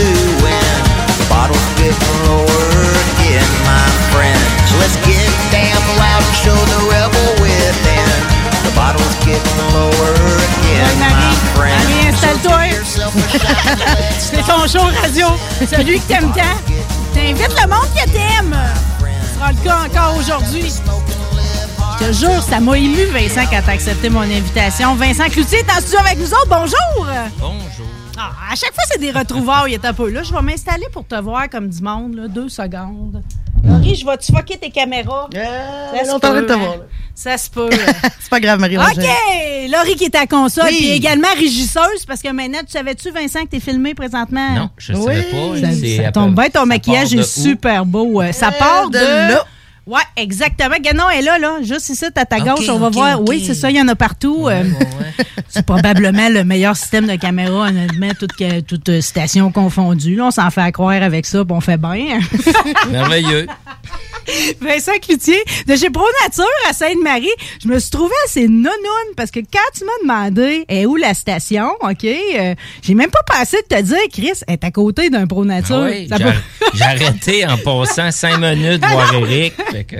Best 0.00 0.16
to 0.16 0.44
win. 0.44 0.80
The 1.18 1.26
bottle's 1.28 1.68
getting 1.76 2.14
lower 2.24 2.72
again, 3.12 3.48
my 3.64 3.86
friend. 4.12 4.40
So 4.68 4.74
let's 4.78 4.96
get 5.04 5.28
damn 5.50 5.76
loud 5.98 6.22
and 6.22 6.36
show 6.36 6.56
the 6.56 6.80
rebel 6.88 7.28
within. 7.40 8.08
The 8.64 8.72
bottle's 8.74 9.16
getting 9.24 9.60
lower 9.72 10.14
again, 10.48 10.92
my 11.00 11.34
friend. 11.54 11.84
Marie, 11.84 12.08
installe-toi. 12.08 12.60
C'est 14.18 14.44
ton 14.46 14.66
show 14.66 14.86
radio. 15.02 15.26
Celui 15.66 16.00
que 16.00 16.08
t'aimes 16.08 16.32
tant. 16.32 16.58
T'invites 17.14 17.54
le 17.60 17.68
monde 17.68 17.88
que 17.94 18.08
t'aimes. 18.10 18.56
Ce 19.00 19.34
sera 19.34 19.52
le 19.52 19.58
cas 19.64 19.78
encore 19.86 20.16
aujourd'hui. 20.18 20.72
Je 22.00 22.06
te 22.06 22.12
jure, 22.12 22.42
ça 22.42 22.60
m'a 22.60 22.78
ému, 22.78 23.04
Vincent, 23.06 23.46
quand 23.50 23.60
t'as 23.64 23.72
accepté 23.72 24.08
mon 24.08 24.22
invitation. 24.22 24.94
Vincent 24.94 25.28
Cloutier 25.28 25.58
est 25.58 25.70
en 25.70 25.80
studio 25.80 25.98
avec 25.98 26.18
nous 26.18 26.32
autres. 26.32 26.48
Bonjour! 26.48 27.06
Bonjour. 27.38 27.99
Ah, 28.18 28.30
à 28.52 28.54
chaque 28.56 28.74
fois, 28.74 28.84
c'est 28.90 29.00
des 29.00 29.10
retrouvailles. 29.12 29.74
est 29.74 29.84
un 29.84 29.92
peu 29.94 30.10
là. 30.10 30.22
Je 30.22 30.32
vais 30.32 30.42
m'installer 30.42 30.86
pour 30.92 31.06
te 31.06 31.14
voir 31.14 31.48
comme 31.48 31.68
du 31.68 31.82
monde, 31.82 32.14
là, 32.14 32.28
deux 32.28 32.48
secondes. 32.48 33.22
Laurie, 33.62 33.94
je 33.94 34.06
vais-tu 34.06 34.32
fucker 34.32 34.56
tes 34.58 34.70
caméras? 34.70 35.28
Ça 35.32 36.04
se 36.04 36.10
on 36.10 36.14
de 36.14 36.20
te 36.20 36.46
peut, 36.46 36.54
voir. 36.54 36.72
hein? 36.72 36.76
Ça 37.14 37.36
se 37.36 37.50
peut. 37.50 37.68
C'est 38.20 38.30
pas 38.30 38.40
grave, 38.40 38.58
marie 38.58 38.78
OK! 38.78 39.04
Laurie 39.70 39.96
qui 39.96 40.04
est 40.04 40.14
à 40.14 40.26
console, 40.26 40.64
Oui. 40.68 40.76
puis 40.78 40.90
également 40.90 41.28
régisseuse, 41.36 42.06
parce 42.06 42.22
que 42.22 42.28
maintenant, 42.32 42.60
tu 42.60 42.72
savais-tu, 42.72 43.10
Vincent, 43.10 43.42
que 43.44 43.48
t'es 43.50 43.60
filmé 43.60 43.94
présentement? 43.94 44.50
Non, 44.54 44.70
je 44.78 44.92
ne 44.94 44.98
Oui. 44.98 45.04
savais 45.04 45.22
pas. 45.24 45.60
Ça, 45.98 46.04
ça 46.04 46.12
tombe 46.12 46.34
bien, 46.34 46.48
ton 46.48 46.60
ça 46.60 46.66
maquillage 46.66 47.14
est 47.14 47.22
super 47.22 47.84
beau. 47.84 48.22
Ça 48.32 48.48
Euh, 48.48 48.58
part 48.58 48.88
de... 48.90 48.98
de 48.98 49.32
là. 49.34 49.44
Ouais, 49.86 50.00
exactement. 50.16 50.76
Ganon 50.80 51.08
est 51.10 51.22
là, 51.22 51.38
là. 51.38 51.58
Juste 51.62 51.88
ici, 51.88 52.04
à 52.04 52.24
ta 52.24 52.38
gauche, 52.38 52.68
on 52.68 52.78
va 52.78 52.90
voir. 52.90 53.20
Oui, 53.22 53.42
c'est 53.44 53.54
ça, 53.54 53.70
il 53.70 53.76
y 53.76 53.80
en 53.80 53.88
a 53.88 53.94
partout. 53.94 54.48
Euh, 54.48 54.64
c'est 55.48 55.64
probablement 55.64 56.28
le 56.28 56.44
meilleur 56.44 56.76
système 56.76 57.06
de 57.06 57.16
caméra, 57.16 57.68
honnêtement, 57.68 58.10
toute, 58.18 58.32
toute 58.66 58.88
euh, 58.88 59.00
station 59.00 59.50
confondue. 59.50 60.16
Là, 60.16 60.26
on 60.26 60.30
s'en 60.30 60.50
fait 60.50 60.60
à 60.60 60.72
croire 60.72 61.02
avec 61.02 61.26
ça, 61.26 61.44
puis 61.44 61.54
on 61.54 61.60
fait 61.60 61.78
bien. 61.78 62.20
Merveilleux. 62.90 63.46
Vincent 64.60 64.98
Cloutier, 65.02 65.42
de 65.66 65.76
chez 65.76 65.90
Pro 65.90 66.04
Nature 66.22 66.44
à 66.68 66.72
Sainte-Marie, 66.72 67.28
je 67.62 67.68
me 67.68 67.78
suis 67.78 67.90
trouvée 67.90 68.14
assez 68.26 68.48
nonoune 68.48 68.70
parce 69.16 69.30
que 69.30 69.40
quand 69.40 69.58
tu 69.74 69.84
m'as 69.84 70.02
demandé 70.02 70.64
est 70.68 70.86
où 70.86 70.96
la 70.96 71.14
station, 71.14 71.70
OK, 71.80 72.04
euh, 72.04 72.54
j'ai 72.82 72.94
même 72.94 73.10
pas 73.10 73.22
pensé 73.26 73.56
de 73.68 73.76
te 73.76 73.82
dire, 73.82 73.98
Chris, 74.12 74.40
est 74.46 74.62
à 74.62 74.70
côté 74.70 75.10
d'un 75.10 75.26
Pro 75.26 75.44
Nature. 75.44 75.84
Ah 75.84 75.90
oui, 75.90 76.08
j'ai 76.74 76.84
arrêté 76.84 77.46
en 77.46 77.56
passant 77.58 78.10
cinq 78.10 78.38
minutes 78.38 78.84
voir 78.86 79.12
Eric. 79.14 79.54
Que, 79.70 79.96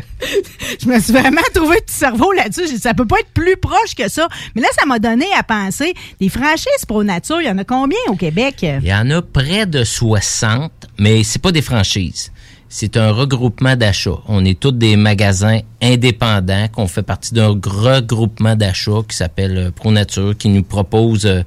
je 0.80 0.88
me 0.88 0.98
suis 1.00 1.12
vraiment 1.12 1.40
trouvé 1.54 1.76
un 1.76 1.80
petit 1.80 1.94
cerveau 1.94 2.32
là-dessus. 2.32 2.66
J'ai 2.66 2.74
dit, 2.74 2.80
ça 2.80 2.94
peut 2.94 3.06
pas 3.06 3.20
être 3.20 3.30
plus 3.32 3.56
proche 3.56 3.94
que 3.96 4.08
ça. 4.08 4.28
Mais 4.54 4.62
là, 4.62 4.68
ça 4.78 4.84
m'a 4.84 4.98
donné 4.98 5.26
à 5.38 5.42
penser, 5.42 5.94
des 6.20 6.28
franchises 6.28 6.84
Pro 6.86 7.04
Nature, 7.04 7.40
il 7.40 7.46
y 7.46 7.50
en 7.50 7.58
a 7.58 7.64
combien 7.64 7.98
au 8.08 8.16
Québec? 8.16 8.56
il 8.62 8.86
y 8.86 8.94
en 8.94 9.08
a 9.10 9.22
près 9.22 9.66
de 9.66 9.84
60, 9.84 10.72
mais 10.98 11.22
c'est 11.22 11.40
pas 11.40 11.52
des 11.52 11.62
franchises. 11.62 12.32
C'est 12.68 12.96
un 12.96 13.10
regroupement 13.10 13.74
d'achats. 13.74 14.20
On 14.28 14.44
est 14.44 14.58
tous 14.58 14.70
des 14.70 14.94
magasins 14.94 15.58
indépendants 15.82 16.68
qu'on 16.68 16.86
fait 16.86 17.02
partie 17.02 17.34
d'un 17.34 17.48
regroupement 17.48 18.54
d'achats 18.54 19.02
qui 19.08 19.16
s'appelle 19.16 19.58
euh, 19.58 19.70
Pro 19.72 19.90
Nature, 19.90 20.36
qui 20.36 20.48
nous 20.48 20.62
propose 20.62 21.26
euh, 21.26 21.42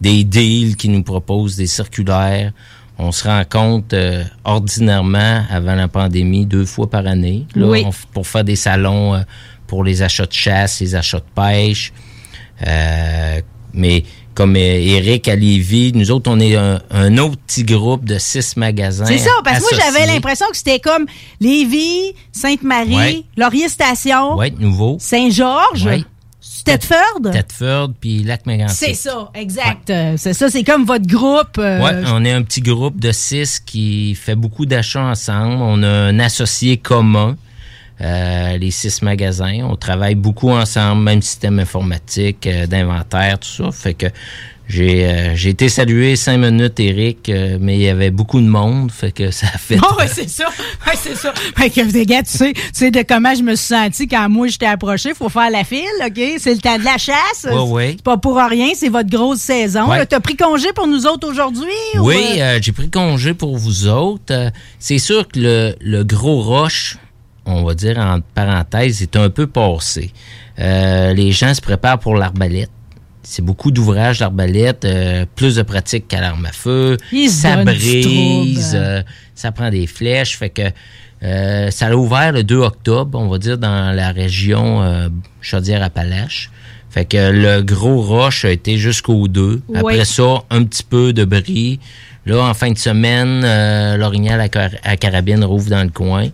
des 0.00 0.24
deals, 0.24 0.76
qui 0.76 0.88
nous 0.88 1.02
propose 1.02 1.56
des 1.56 1.66
circulaires. 1.66 2.52
On 2.98 3.10
se 3.10 3.24
rencontre 3.26 3.94
euh, 3.94 4.22
ordinairement 4.44 5.42
avant 5.50 5.74
la 5.74 5.88
pandémie 5.88 6.46
deux 6.46 6.64
fois 6.66 6.88
par 6.88 7.06
année 7.06 7.46
là, 7.54 7.66
Oui. 7.66 7.82
on 7.86 7.90
f- 7.90 8.04
pour 8.12 8.26
faire 8.26 8.44
des 8.44 8.56
salons 8.56 9.14
euh, 9.14 9.20
pour 9.66 9.82
les 9.84 10.02
achats 10.02 10.26
de 10.26 10.32
chasse, 10.32 10.80
les 10.80 10.94
achats 10.94 11.18
de 11.18 11.24
pêche. 11.34 11.92
Euh, 12.66 13.40
mais 13.72 14.04
comme 14.34 14.56
Eric 14.56 15.28
à 15.28 15.36
Lévis, 15.36 15.92
nous 15.94 16.10
autres, 16.10 16.30
on 16.30 16.38
est 16.40 16.56
un, 16.56 16.80
un 16.90 17.18
autre 17.18 17.36
petit 17.46 17.64
groupe 17.64 18.04
de 18.04 18.18
six 18.18 18.56
magasins. 18.56 19.04
C'est 19.06 19.18
ça, 19.18 19.30
parce 19.44 19.58
que 19.58 19.74
moi, 19.74 19.82
j'avais 19.84 20.06
l'impression 20.06 20.46
que 20.50 20.56
c'était 20.56 20.78
comme 20.80 21.06
Lévis, 21.40 22.14
Sainte-Marie, 22.32 22.94
Ouais. 22.96 23.22
Laurier 23.36 23.68
Station, 23.68 24.36
Ouais, 24.36 24.52
nouveau. 24.58 24.96
Saint-Georges, 25.00 25.84
Ouais. 25.86 26.04
Thetford. 26.64 27.32
Thetford, 27.32 27.90
puis 28.00 28.22
Lac 28.22 28.46
Mégantic. 28.46 28.76
C'est 28.76 28.94
ça, 28.94 29.30
exact. 29.34 29.90
Euh, 29.90 30.14
C'est 30.16 30.32
ça, 30.34 30.48
c'est 30.50 30.64
comme 30.64 30.84
votre 30.84 31.06
groupe. 31.06 31.58
euh, 31.58 31.80
Ouais, 31.82 32.02
on 32.12 32.24
est 32.24 32.32
un 32.32 32.42
petit 32.42 32.60
groupe 32.60 32.98
de 33.00 33.12
six 33.12 33.60
qui 33.60 34.14
fait 34.14 34.34
beaucoup 34.34 34.66
d'achats 34.66 35.04
ensemble. 35.04 35.56
On 35.62 35.82
a 35.82 35.88
un 35.88 36.18
associé 36.20 36.76
commun, 36.76 37.36
euh, 38.00 38.56
les 38.58 38.70
six 38.70 39.02
magasins. 39.02 39.60
On 39.64 39.76
travaille 39.76 40.14
beaucoup 40.14 40.50
ensemble, 40.50 41.02
même 41.02 41.22
système 41.22 41.58
informatique, 41.58 42.46
euh, 42.46 42.66
d'inventaire, 42.66 43.38
tout 43.38 43.48
ça. 43.64 43.70
Fait 43.72 43.94
que 43.94 44.06
j'ai 44.68 45.04
euh, 45.06 45.34
j'ai 45.36 45.50
été 45.50 45.68
salué 45.68 46.16
cinq 46.16 46.38
minutes, 46.38 46.78
Eric, 46.80 47.28
euh, 47.28 47.58
mais 47.60 47.76
il 47.76 47.82
y 47.82 47.88
avait 47.88 48.10
beaucoup 48.10 48.40
de 48.40 48.46
monde. 48.46 48.90
Fait 48.90 49.12
que 49.12 49.30
ça 49.30 49.46
a 49.52 49.58
fait. 49.58 49.76
Oh, 49.82 49.94
ouais, 49.98 50.06
c'est 50.08 50.28
ça. 50.28 50.46
Ouais, 50.86 50.94
c'est 50.96 51.16
ça. 51.16 51.32
Fait 51.56 51.68
que, 51.68 52.04
gars, 52.04 52.22
tu 52.22 52.30
sais, 52.30 52.52
tu 52.54 52.62
sais 52.72 52.90
de 52.90 53.02
comment 53.02 53.34
je 53.34 53.42
me 53.42 53.54
suis 53.54 53.66
senti 53.74 54.08
quand 54.08 54.28
moi 54.28 54.46
je 54.48 54.56
t'ai 54.56 54.66
approché. 54.66 55.14
Faut 55.14 55.28
faire 55.28 55.50
la 55.50 55.64
file, 55.64 55.82
OK? 56.06 56.20
C'est 56.38 56.54
le 56.54 56.60
temps 56.60 56.78
de 56.78 56.84
la 56.84 56.96
chasse. 56.98 57.44
Ouais, 57.44 57.58
ouais. 57.58 57.90
C'est 57.96 58.02
pas 58.02 58.16
pour 58.16 58.36
rien, 58.36 58.68
c'est 58.74 58.88
votre 58.88 59.10
grosse 59.10 59.40
saison. 59.40 59.90
Ouais. 59.90 60.06
T'as 60.06 60.20
pris 60.20 60.36
congé 60.36 60.72
pour 60.72 60.86
nous 60.86 61.06
autres 61.06 61.28
aujourd'hui? 61.28 61.66
ou, 61.96 62.08
Oui, 62.08 62.16
euh? 62.38 62.42
euh, 62.42 62.58
j'ai 62.62 62.72
pris 62.72 62.88
congé 62.90 63.34
pour 63.34 63.56
vous 63.56 63.88
autres. 63.88 64.32
Euh, 64.32 64.50
c'est 64.78 64.98
sûr 64.98 65.26
que 65.28 65.38
le, 65.38 65.74
le 65.80 66.04
gros 66.04 66.40
roche, 66.40 66.96
on 67.46 67.64
va 67.64 67.74
dire 67.74 67.98
en 67.98 68.20
parenthèse, 68.34 69.02
est 69.02 69.16
un 69.16 69.28
peu 69.28 69.46
passé. 69.46 70.12
Euh, 70.58 71.12
les 71.14 71.32
gens 71.32 71.52
se 71.54 71.60
préparent 71.60 71.98
pour 71.98 72.14
l'arbalète. 72.14 72.70
C'est 73.32 73.40
beaucoup 73.42 73.70
d'ouvrages 73.70 74.18
d'arbalète, 74.18 74.84
euh, 74.84 75.24
plus 75.36 75.54
de 75.56 75.62
pratique 75.62 76.06
qu'à 76.06 76.20
l'arme 76.20 76.44
à 76.44 76.52
feu. 76.52 76.98
Ça 77.30 77.56
brise, 77.64 78.72
euh, 78.78 79.02
ça 79.34 79.52
prend 79.52 79.70
des 79.70 79.86
flèches. 79.86 80.36
Fait 80.36 80.50
que 80.50 80.62
euh, 81.22 81.70
ça 81.70 81.86
a 81.86 81.94
ouvert 81.94 82.32
le 82.32 82.44
2 82.44 82.56
octobre, 82.58 83.18
on 83.18 83.28
va 83.28 83.38
dire, 83.38 83.56
dans 83.56 83.94
la 83.96 84.10
région 84.12 84.82
Chaudière-Appalaches. 85.40 86.50
Fait 86.90 87.04
que 87.06 87.30
le 87.30 87.62
gros 87.62 88.02
roche 88.02 88.44
a 88.44 88.50
été 88.50 88.76
jusqu'au 88.76 89.28
2. 89.28 89.62
Oui. 89.68 89.78
Après 89.78 90.04
ça, 90.04 90.42
un 90.50 90.64
petit 90.64 90.82
peu 90.82 91.12
de 91.12 91.24
bris 91.24 91.80
Là, 92.26 92.40
en 92.44 92.54
fin 92.54 92.70
de 92.70 92.78
semaine, 92.78 93.42
euh, 93.44 93.96
l'orignal 93.96 94.40
à, 94.40 94.48
car- 94.48 94.70
à 94.84 94.96
carabine 94.96 95.42
rouvre 95.42 95.70
dans 95.70 95.82
le 95.82 95.88
coin, 95.90 96.28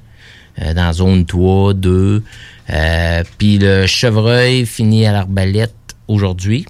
euh, 0.60 0.74
dans 0.74 0.92
zone 0.92 1.24
3, 1.24 1.72
2. 1.74 2.22
Euh, 2.70 3.22
Puis 3.38 3.56
le 3.58 3.86
chevreuil 3.86 4.66
finit 4.66 5.06
à 5.06 5.12
l'arbalète 5.12 5.72
aujourd'hui, 6.08 6.66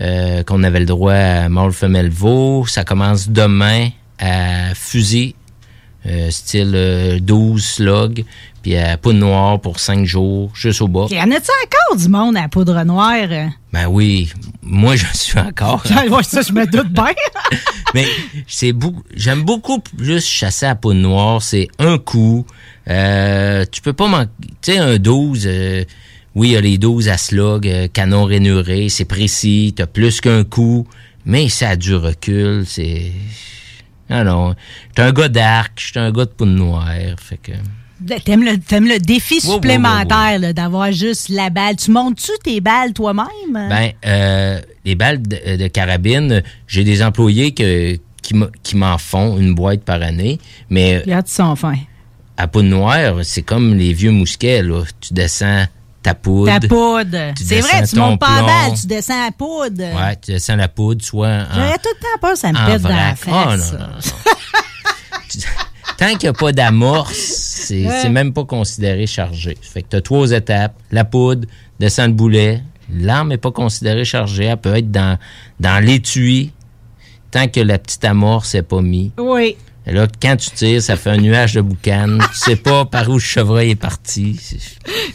euh, 0.00 0.42
qu'on 0.42 0.62
avait 0.62 0.80
le 0.80 0.86
droit 0.86 1.12
à 1.12 1.48
mâle 1.48 1.72
femelle 1.72 2.10
veau. 2.10 2.64
Ça 2.66 2.84
commence 2.84 3.28
demain 3.28 3.88
à 4.18 4.74
fusil, 4.74 5.34
euh, 6.06 6.30
style 6.30 6.72
euh, 6.74 7.18
12 7.20 7.64
slug, 7.64 8.24
puis 8.62 8.76
à 8.76 8.96
poudre 8.96 9.18
noire 9.18 9.60
pour 9.60 9.80
5 9.80 10.04
jours, 10.04 10.50
juste 10.54 10.80
au 10.82 10.88
bas. 10.88 11.06
Y 11.10 11.18
en 11.20 11.30
a-tu 11.30 11.50
encore 11.64 11.96
du 11.96 12.08
monde 12.08 12.36
à 12.36 12.42
la 12.42 12.48
poudre 12.48 12.82
noire? 12.84 13.50
Ben 13.72 13.86
oui, 13.88 14.32
moi 14.62 14.96
je 14.96 15.06
suis 15.14 15.38
encore. 15.38 15.84
ça, 16.22 16.42
je 16.42 16.52
me 16.52 16.66
doute 16.66 16.88
bien. 16.88 17.12
Mais 17.94 18.06
c'est 18.46 18.72
beaucoup. 18.72 19.02
J'aime 19.14 19.42
beaucoup 19.42 19.80
plus 19.80 20.24
chasser 20.24 20.66
à 20.66 20.74
peau 20.74 20.94
noire. 20.94 21.42
C'est 21.42 21.68
un 21.78 21.98
coup. 21.98 22.46
Euh, 22.88 23.64
tu 23.70 23.80
peux 23.80 23.92
pas 23.92 24.06
manquer. 24.06 24.30
Tu 24.62 24.72
sais, 24.72 24.78
un 24.78 24.98
12. 24.98 25.44
euh, 25.46 25.84
oui, 26.34 26.48
il 26.48 26.52
y 26.52 26.56
a 26.56 26.60
les 26.60 26.78
12 26.78 27.08
à 27.08 27.16
slug, 27.16 27.66
euh, 27.66 27.88
canon 27.88 28.24
rainuré, 28.24 28.88
c'est 28.88 29.04
précis. 29.04 29.72
T'as 29.76 29.86
plus 29.86 30.20
qu'un 30.20 30.44
coup, 30.44 30.86
mais 31.24 31.48
ça 31.48 31.70
a 31.70 31.76
du 31.76 31.94
recul. 31.94 32.64
C'est. 32.66 33.10
Ah 34.10 34.24
non. 34.24 34.54
J'étais 34.88 35.02
un 35.02 35.12
gars 35.12 35.28
d'arc, 35.28 35.72
j'étais 35.76 35.98
un 36.00 36.12
gars 36.12 36.24
de 36.24 36.30
poudre 36.30 36.52
noire. 36.52 36.86
Fait 37.18 37.38
que. 37.38 37.52
T'aimes 38.24 38.44
le, 38.44 38.58
t'aimes 38.58 38.86
le 38.86 39.00
défi 39.00 39.40
supplémentaire 39.40 40.38
là, 40.38 40.52
d'avoir 40.52 40.92
juste 40.92 41.30
la 41.30 41.50
balle. 41.50 41.74
Tu 41.76 41.90
montes-tu 41.90 42.30
tes 42.44 42.60
balles 42.60 42.92
toi-même? 42.92 43.26
Ben, 43.52 43.90
euh, 44.06 44.60
les 44.84 44.94
balles 44.94 45.20
de, 45.20 45.56
de 45.56 45.66
carabine, 45.66 46.44
j'ai 46.68 46.84
des 46.84 47.02
employés 47.02 47.52
que, 47.52 47.98
qui 48.62 48.76
m'en 48.76 48.98
font 48.98 49.36
une 49.36 49.52
boîte 49.52 49.82
par 49.82 50.00
année, 50.00 50.38
mais 50.70 50.98
Regarde, 50.98 51.26
ils 51.28 51.32
sont 51.32 51.56
fins. 51.56 51.74
à 52.36 52.46
poudre 52.46 52.68
noire, 52.68 53.16
c'est 53.24 53.42
comme 53.42 53.74
les 53.74 53.92
vieux 53.92 54.12
mousquets, 54.12 54.62
là. 54.62 54.84
Tu 55.00 55.12
descends 55.12 55.64
ta 56.02 56.14
poudre. 56.14 56.58
Ta 56.58 56.66
poudre. 56.66 57.34
C'est 57.36 57.60
vrai, 57.60 57.86
tu 57.86 57.96
montes 57.96 58.20
pas 58.20 58.36
plomb. 58.38 58.46
balle, 58.46 58.74
tu 58.80 58.86
descends 58.86 59.26
à 59.26 59.30
poudre. 59.32 59.82
Ouais, 59.82 60.16
tu 60.16 60.32
descends 60.32 60.56
la 60.56 60.68
poudre, 60.68 61.04
soit 61.04 61.28
en, 61.28 61.44
J'aurais 61.54 61.78
tout 61.78 61.88
le 61.94 62.00
temps 62.00 62.20
peur, 62.20 62.36
ça 62.36 62.52
me 62.52 62.58
en 62.58 62.66
pète 62.66 62.82
dans 62.82 62.88
la 62.88 63.14
vrac. 63.14 63.16
face. 63.16 63.74
Oh, 63.74 63.78
non, 63.78 63.86
non, 63.86 65.44
Tant 65.98 66.06
qu'il 66.16 66.22
n'y 66.22 66.28
a 66.28 66.32
pas 66.32 66.52
d'amorce, 66.52 67.16
c'est 67.16 67.84
Ouais. 67.86 68.08
même 68.08 68.32
pas 68.32 68.44
considéré 68.44 69.06
chargé. 69.06 69.58
Fait 69.60 69.82
que 69.82 69.88
tu 69.90 69.96
as 69.96 70.00
trois 70.00 70.30
étapes. 70.30 70.74
La 70.92 71.04
poudre, 71.04 71.48
descends 71.80 72.06
le 72.06 72.12
boulet. 72.12 72.62
L'arme 72.90 73.28
n'est 73.30 73.36
pas 73.36 73.50
considérée 73.50 74.04
chargée. 74.04 74.44
Elle 74.44 74.56
peut 74.58 74.76
être 74.76 74.90
dans, 74.92 75.18
dans 75.58 75.84
l'étui 75.84 76.52
tant 77.32 77.48
que 77.48 77.60
la 77.60 77.78
petite 77.78 78.04
amorce 78.04 78.54
n'est 78.54 78.62
pas 78.62 78.80
mise. 78.80 79.10
Oui. 79.18 79.56
Et 79.88 79.92
là, 79.92 80.06
quand 80.20 80.36
tu 80.36 80.50
tires, 80.50 80.82
ça 80.82 80.96
fait 80.96 81.10
un 81.10 81.16
nuage 81.16 81.54
de 81.54 81.60
boucan. 81.62 82.18
tu 82.32 82.38
sais 82.38 82.56
pas 82.56 82.84
par 82.84 83.08
où 83.08 83.14
le 83.14 83.18
chevreuil 83.20 83.70
est 83.70 83.74
parti. 83.74 84.38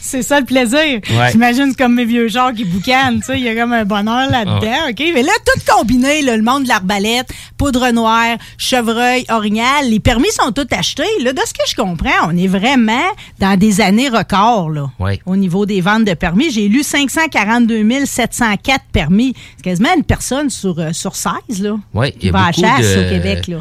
C'est- 0.00 0.22
ça 0.22 0.40
le 0.40 0.46
plaisir. 0.46 0.78
Ouais. 0.78 1.30
J'imagine 1.32 1.66
c'est 1.70 1.76
comme 1.78 1.94
mes 1.94 2.04
vieux 2.04 2.28
genres 2.28 2.52
qui 2.52 2.64
boucanent, 2.64 3.18
tu 3.20 3.26
sais, 3.26 3.38
il 3.38 3.44
y 3.44 3.48
a 3.48 3.54
comme 3.54 3.72
un 3.72 3.84
bonheur 3.84 4.30
là-dedans. 4.30 4.88
OK? 4.90 5.02
Mais 5.14 5.22
là, 5.22 5.32
tout 5.44 5.60
combiné, 5.76 6.22
là, 6.22 6.36
le 6.36 6.42
monde 6.42 6.64
de 6.64 6.68
l'arbalète, 6.68 7.28
poudre 7.56 7.90
noire, 7.90 8.36
chevreuil, 8.58 9.24
orignal, 9.28 9.88
les 9.88 10.00
permis 10.00 10.30
sont 10.32 10.50
tous 10.52 10.66
achetés. 10.74 11.02
Là, 11.22 11.32
de 11.32 11.40
ce 11.46 11.52
que 11.52 11.62
je 11.68 11.74
comprends, 11.76 12.28
on 12.28 12.36
est 12.36 12.46
vraiment 12.48 12.92
dans 13.38 13.56
des 13.58 13.80
années 13.80 14.08
records, 14.08 14.70
là. 14.70 14.90
Ouais. 14.98 15.20
Au 15.26 15.36
niveau 15.36 15.66
des 15.66 15.80
ventes 15.80 16.04
de 16.04 16.14
permis, 16.14 16.50
j'ai 16.50 16.68
lu 16.68 16.82
542 16.82 18.06
704 18.06 18.84
permis. 18.92 19.34
C'est 19.56 19.62
quasiment 19.64 19.94
une 19.96 20.04
personne 20.04 20.50
sur, 20.50 20.78
euh, 20.78 20.92
sur 20.92 21.14
16, 21.16 21.60
là. 21.62 21.76
Ouais, 21.92 22.10
il 22.10 22.16
y 22.16 22.18
qui 22.18 22.28
a 22.28 22.32
va 22.32 22.38
à 22.38 22.42
la 22.46 22.50
beaucoup 22.52 22.60
chasse 22.82 22.96
de- 22.96 23.00
au 23.06 23.08
Québec, 23.10 23.48
là. 23.48 23.56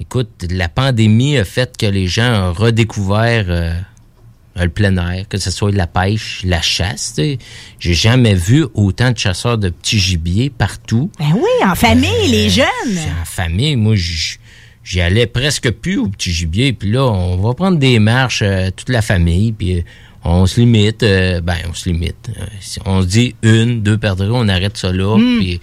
Écoute, 0.00 0.46
la 0.50 0.68
pandémie 0.68 1.38
a 1.38 1.44
fait 1.44 1.76
que 1.76 1.86
les 1.86 2.08
gens 2.08 2.48
ont 2.50 2.52
redécouvert 2.52 3.44
euh, 3.48 3.72
le 4.56 4.68
plein 4.68 4.96
air, 4.96 5.26
que 5.28 5.38
ce 5.38 5.50
soit 5.52 5.70
la 5.70 5.86
pêche, 5.86 6.42
la 6.44 6.60
chasse. 6.60 7.14
J'ai 7.78 7.94
jamais 7.94 8.34
vu 8.34 8.66
autant 8.74 9.12
de 9.12 9.18
chasseurs 9.18 9.56
de 9.56 9.68
petits 9.68 9.98
gibiers 10.00 10.50
partout. 10.50 11.10
Ben 11.18 11.32
oui, 11.34 11.64
en 11.64 11.74
famille, 11.76 12.28
les 12.28 12.50
jeunes. 12.50 12.66
En 13.22 13.24
famille, 13.24 13.76
moi, 13.76 13.94
j'y 13.96 15.00
allais 15.00 15.26
presque 15.26 15.70
plus 15.70 15.98
au 15.98 16.08
petit 16.08 16.32
gibier. 16.32 16.72
Puis 16.72 16.90
là, 16.90 17.04
on 17.04 17.36
va 17.36 17.54
prendre 17.54 17.78
des 17.78 17.98
marches, 18.00 18.42
euh, 18.42 18.70
toute 18.74 18.88
la 18.88 19.00
famille, 19.02 19.52
puis 19.52 19.78
euh, 19.78 19.82
on 20.24 20.46
se 20.46 20.58
limite. 20.60 21.04
euh, 21.04 21.40
ben, 21.40 21.56
on 21.70 21.72
se 21.72 21.88
limite. 21.88 22.30
Euh, 22.36 22.44
on 22.84 23.02
se 23.02 23.06
dit 23.06 23.34
une, 23.42 23.80
deux 23.82 23.96
perdrix, 23.96 24.28
on 24.32 24.48
arrête 24.48 24.76
ça 24.76 24.92
là, 24.92 25.16
puis 25.38 25.60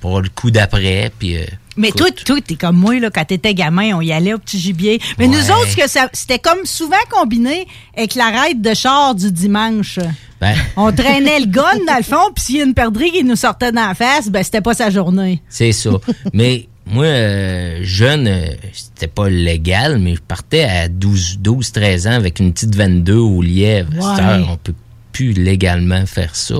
pour 0.00 0.22
le 0.22 0.28
coup 0.30 0.50
d'après, 0.50 1.12
puis... 1.18 1.36
Mais 1.76 1.90
toi, 1.90 2.08
toi, 2.12 2.36
t'es 2.40 2.54
comme 2.54 2.76
moi, 2.76 2.98
là, 3.00 3.10
quand 3.10 3.24
t'étais 3.24 3.54
gamin, 3.54 3.94
on 3.96 4.00
y 4.00 4.12
allait 4.12 4.34
au 4.34 4.38
petit 4.38 4.58
gibier. 4.58 5.00
Mais 5.18 5.26
nous 5.26 5.50
autres, 5.50 5.68
ce 5.70 5.76
que 5.76 5.88
ça- 5.88 6.08
c'était 6.12 6.38
comme 6.38 6.64
souvent 6.64 6.96
combiné 7.10 7.66
avec 7.96 8.14
la 8.14 8.30
raide 8.30 8.60
de 8.62 8.74
char 8.74 9.14
du 9.14 9.32
dimanche. 9.32 9.98
ben, 10.40 10.54
On 10.76 10.92
traînait 10.92 11.40
le 11.40 11.46
gun 11.46 11.62
dans 11.86 11.96
le 11.96 12.02
fond, 12.02 12.30
puis 12.34 12.44
s'il 12.44 12.56
y 12.56 12.60
a 12.60 12.64
une 12.64 12.74
perdrix 12.74 13.10
qui 13.12 13.24
nous 13.24 13.36
sortait 13.36 13.72
dans 13.72 13.88
la 13.88 13.94
face, 13.94 14.28
ben 14.28 14.42
c'était 14.42 14.60
pas 14.60 14.74
sa 14.74 14.90
journée. 14.90 15.42
C'est 15.48 15.72
ça. 15.72 15.90
mais 16.32 16.68
moi, 16.86 17.04
euh, 17.06 17.78
jeune, 17.82 18.28
euh, 18.28 18.46
c'était 18.72 19.06
pas 19.08 19.28
légal, 19.28 19.98
mais 19.98 20.14
je 20.16 20.20
partais 20.20 20.64
à 20.64 20.88
12, 20.88 21.38
12 21.40 21.72
13 21.72 22.06
ans 22.06 22.12
avec 22.12 22.38
une 22.40 22.52
petite 22.52 22.74
22 22.74 23.16
au 23.16 23.42
lièvre. 23.42 23.90
Ouais. 23.94 24.22
heure, 24.22 24.48
on 24.50 24.56
peut 24.58 24.74
plus 25.12 25.32
légalement 25.32 26.04
faire 26.06 26.36
ça. 26.36 26.56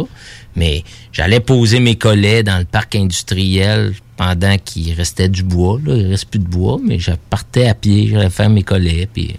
Mais 0.57 0.83
j'allais 1.13 1.41
poser 1.41 1.81
mes 1.81 1.97
collets 1.97 2.43
dans 2.45 2.59
le 2.59 2.65
parc 2.65 2.95
industriel 2.95 3.93
pendant 4.17 4.57
qu'il 4.59 4.93
restait 4.93 5.29
du 5.29 5.43
bois. 5.43 5.79
Là. 5.85 5.95
Il 5.97 6.07
reste 6.07 6.27
plus 6.27 6.39
de 6.39 6.47
bois, 6.47 6.79
mais 6.83 6.99
je 6.99 7.13
partais 7.31 7.67
à 7.69 7.75
pied, 7.75 8.09
j'allais 8.09 8.31
faire 8.31 8.51
mes 8.51 8.63
collets. 8.63 9.09
Puis, 9.13 9.37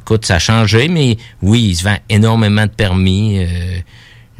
écoute, 0.00 0.24
ça 0.26 0.36
a 0.36 0.38
changé, 0.38 0.88
mais 0.88 1.16
oui, 1.42 1.68
il 1.70 1.76
se 1.76 1.84
vend 1.84 1.96
énormément 2.08 2.66
de 2.66 2.70
permis. 2.70 3.38
euh, 3.38 3.78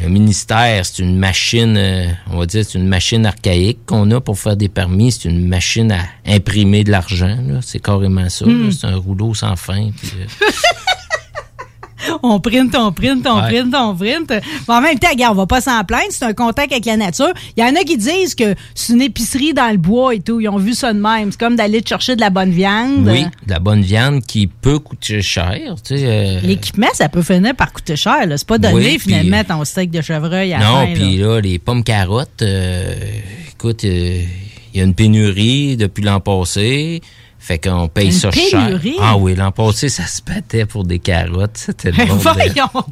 le 0.03 0.09
ministère, 0.09 0.87
c'est 0.87 1.03
une 1.03 1.19
machine, 1.19 1.77
euh, 1.77 2.07
on 2.31 2.39
va 2.39 2.47
dire, 2.47 2.65
c'est 2.67 2.79
une 2.79 2.89
machine 2.89 3.27
archaïque 3.27 3.81
qu'on 3.85 4.11
a 4.13 4.21
pour 4.21 4.39
faire 4.39 4.57
des 4.57 4.71
permis. 4.71 5.13
C'est 5.13 5.29
une 5.29 5.47
machine 5.47 5.93
à 5.93 6.01
imprimer 6.27 6.85
de 6.85 6.91
l'argent. 6.91 7.37
C'est 7.61 7.81
carrément 7.83 8.29
ça. 8.31 8.47
Hmm. 8.47 8.71
C'est 8.73 8.87
un 8.87 8.97
rouleau 8.97 9.35
sans 9.35 9.57
fin. 9.57 9.91
puis, 9.91 10.11
euh, 10.21 10.47
On 12.23 12.41
print, 12.41 12.75
on 12.75 12.93
print, 12.93 13.27
on 13.27 13.41
Ouais. 13.43 13.49
print, 13.63 13.75
on 13.75 13.95
print. 13.95 14.31
Mais 14.31 14.75
en 14.75 14.81
même 14.81 14.99
temps, 14.99 15.09
regarde, 15.11 15.35
on 15.37 15.41
va 15.41 15.47
pas 15.47 15.61
s'en 15.61 15.83
plaindre, 15.85 16.07
c'est 16.11 16.25
un 16.25 16.33
contact 16.33 16.73
avec 16.73 16.85
la 16.87 16.97
nature. 16.97 17.33
Il 17.57 17.63
y 17.63 17.65
en 17.67 17.75
a 17.77 17.81
qui 17.85 17.97
disent 17.97 18.35
que 18.35 18.55
c'est 18.75 18.93
une 18.93 19.03
épicerie 19.03 19.53
dans 19.55 19.71
le 19.71 19.77
bois 19.77 20.15
et 20.15 20.21
tout. 20.21 20.41
Ils 20.41 20.49
ont 20.49 20.59
vu 20.59 20.75
ça 20.75 20.93
de 20.93 21.01
même. 21.01 21.31
C'est 21.33 21.39
comme 21.41 21.57
d'aller 21.57 21.83
te 21.83 21.89
chercher 21.89 22.17
de 22.17 22.21
la 22.21 22.31
bonne 22.31 22.51
viande. 22.51 23.07
oui, 23.09 23.25
de 23.47 23.51
la 23.53 23.59
bonne 23.59 23.83
viande 23.83 24.23
qui 24.23 24.47
peut 24.47 24.79
coûter 24.79 25.23
cher. 25.23 25.59
Tu 25.85 25.97
sais, 25.99 26.05
euh, 26.07 26.41
L'équipement, 26.43 26.89
ça 26.95 27.09
peut 27.09 27.23
finir 27.23 27.55
par 27.55 27.73
coûter 27.73 27.97
cher. 27.97 28.27
C'est 28.31 28.47
pas 28.47 28.59
donné, 28.59 28.75
Oui, 28.75 28.99
finalement, 28.99 29.43
ton 29.45 29.65
steak 29.65 29.91
de 29.91 30.01
chevreuil 30.01 30.53
à 30.55 30.59
Non, 30.61 30.81
là. 30.81 30.87
puis 30.95 31.17
là, 31.19 31.41
les 31.41 31.59
pommes 31.59 31.85
carottes, 31.85 32.43
euh, 32.43 32.95
écoute, 33.53 33.85
euh, 33.85 34.23
il 34.73 34.79
y 34.79 34.83
a 34.83 34.85
une 34.85 34.95
pénurie 34.95 35.77
depuis 35.77 36.03
l'an 36.03 36.21
passé. 36.21 37.01
Fait 37.43 37.59
qu'on 37.59 37.89
paye 37.89 38.07
Une 38.07 38.13
ça 38.13 38.31
cher. 38.31 38.67
pénurie? 38.67 38.97
Ah 39.01 39.17
oui, 39.17 39.35
l'an 39.35 39.51
passé, 39.51 39.89
ça 39.89 40.07
se 40.07 40.21
battait 40.23 40.67
pour 40.67 40.85
des 40.85 40.99
carottes. 40.99 41.57
C'était 41.57 41.91
bon. 42.07 42.15
voyons 42.17 42.69
donc! 42.75 42.87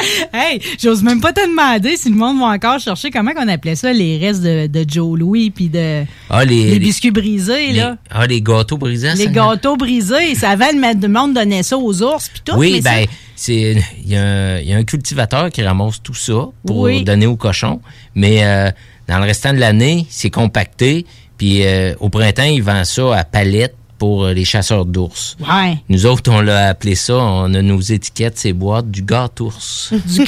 hey, 0.32 0.60
j'ose 0.80 1.02
même 1.02 1.20
pas 1.20 1.32
te 1.32 1.40
demander 1.46 1.96
si 1.96 2.08
le 2.08 2.14
monde 2.14 2.38
va 2.38 2.46
encore 2.46 2.78
chercher 2.78 3.10
comment 3.10 3.32
on 3.36 3.48
appelait 3.48 3.74
ça, 3.74 3.92
les 3.92 4.16
restes 4.18 4.42
de, 4.42 4.66
de 4.66 4.84
Joe 4.88 5.18
Louis 5.18 5.50
puis 5.50 5.68
de 5.68 6.04
Ah, 6.30 6.44
les, 6.44 6.78
biscuits 6.78 7.10
brisés, 7.10 7.72
les- 7.72 7.80
là. 7.80 7.96
ah, 8.10 8.26
les 8.26 8.40
gâteaux 8.40 8.78
brisés. 8.78 9.12
Les 9.14 9.24
ça- 9.24 9.30
gâteaux 9.30 9.76
brisés, 9.76 10.34
ça 10.34 10.50
avant 10.50 10.68
le 10.72 11.08
monde 11.08 11.34
donnait 11.34 11.62
ça 11.64 11.76
aux 11.76 12.02
ours 12.02 12.28
puis 12.28 12.40
tout. 12.44 12.54
Oui, 12.56 12.72
mais 12.74 12.80
ben, 12.80 13.06
c'est 13.36 13.76
il 14.04 14.08
y, 14.10 14.16
a 14.16 14.22
un- 14.24 14.58
il 14.60 14.68
y 14.68 14.72
a 14.72 14.76
un 14.76 14.84
cultivateur 14.84 15.50
qui 15.50 15.62
ramasse 15.62 16.00
tout 16.02 16.14
ça 16.14 16.46
pour 16.64 16.78
Oui. 16.78 17.02
donner 17.04 17.26
aux 17.26 17.36
cochons. 17.36 17.80
Mais 18.14 18.44
euh, 18.44 18.70
dans 19.08 19.18
le 19.18 19.24
restant 19.24 19.52
de 19.52 19.58
l'année, 19.58 20.06
c'est 20.08 20.30
compacté. 20.30 21.06
Puis 21.38 21.64
euh, 21.66 21.94
au 22.00 22.10
printemps, 22.10 22.42
il 22.42 22.62
vend 22.62 22.84
ça 22.84 23.16
à 23.16 23.24
palette 23.24 23.74
pour 23.98 24.24
euh, 24.26 24.32
les 24.32 24.44
chasseurs 24.44 24.84
d'ours. 24.84 25.36
Ouais. 25.40 25.76
Nous 25.88 26.06
autres, 26.06 26.30
on 26.32 26.40
l'a 26.40 26.68
appelé 26.68 26.94
ça, 26.94 27.16
on 27.16 27.52
a 27.52 27.62
nos 27.62 27.80
étiquettes, 27.80 28.38
ces 28.38 28.52
boîtes, 28.52 28.88
du 28.90 29.02
gâteours. 29.02 29.92
Du. 30.06 30.24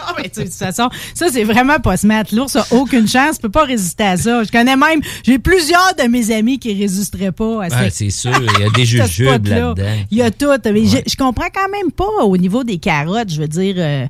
Ah, 0.00 0.12
ben, 0.16 0.22
tu 0.24 0.30
sais, 0.32 0.40
de 0.40 0.48
toute 0.48 0.54
façon, 0.54 0.88
ça, 1.14 1.26
c'est 1.32 1.44
vraiment 1.44 1.78
pas 1.78 1.96
se 1.96 2.06
mettre. 2.06 2.34
L'ours 2.34 2.56
a 2.56 2.66
aucune 2.72 3.06
chance, 3.06 3.38
peut 3.38 3.48
pas 3.48 3.64
résister 3.64 4.02
à 4.04 4.16
ça. 4.16 4.42
Je 4.42 4.50
connais 4.50 4.76
même, 4.76 5.00
j'ai 5.24 5.38
plusieurs 5.38 5.94
de 6.02 6.08
mes 6.08 6.32
amis 6.32 6.58
qui 6.58 6.74
résisteraient 6.74 7.30
pas 7.32 7.62
à 7.64 7.66
Ah, 7.66 7.84
ça. 7.84 7.90
c'est 7.90 8.10
sûr, 8.10 8.32
il 8.58 8.62
y 8.62 8.66
a 8.66 8.70
des 8.70 8.84
jujubes 8.84 9.46
là-dedans. 9.46 9.74
Il 10.10 10.18
y 10.18 10.22
a 10.22 10.30
tout. 10.32 10.46
Mais 10.64 10.84
je, 10.84 10.98
je 11.06 11.16
comprends 11.16 11.48
quand 11.54 11.68
même 11.70 11.92
pas 11.92 12.24
au 12.24 12.36
niveau 12.36 12.64
des 12.64 12.78
carottes. 12.78 13.30
Je 13.30 13.40
veux 13.40 13.48
dire, 13.48 13.74
euh, 13.78 14.06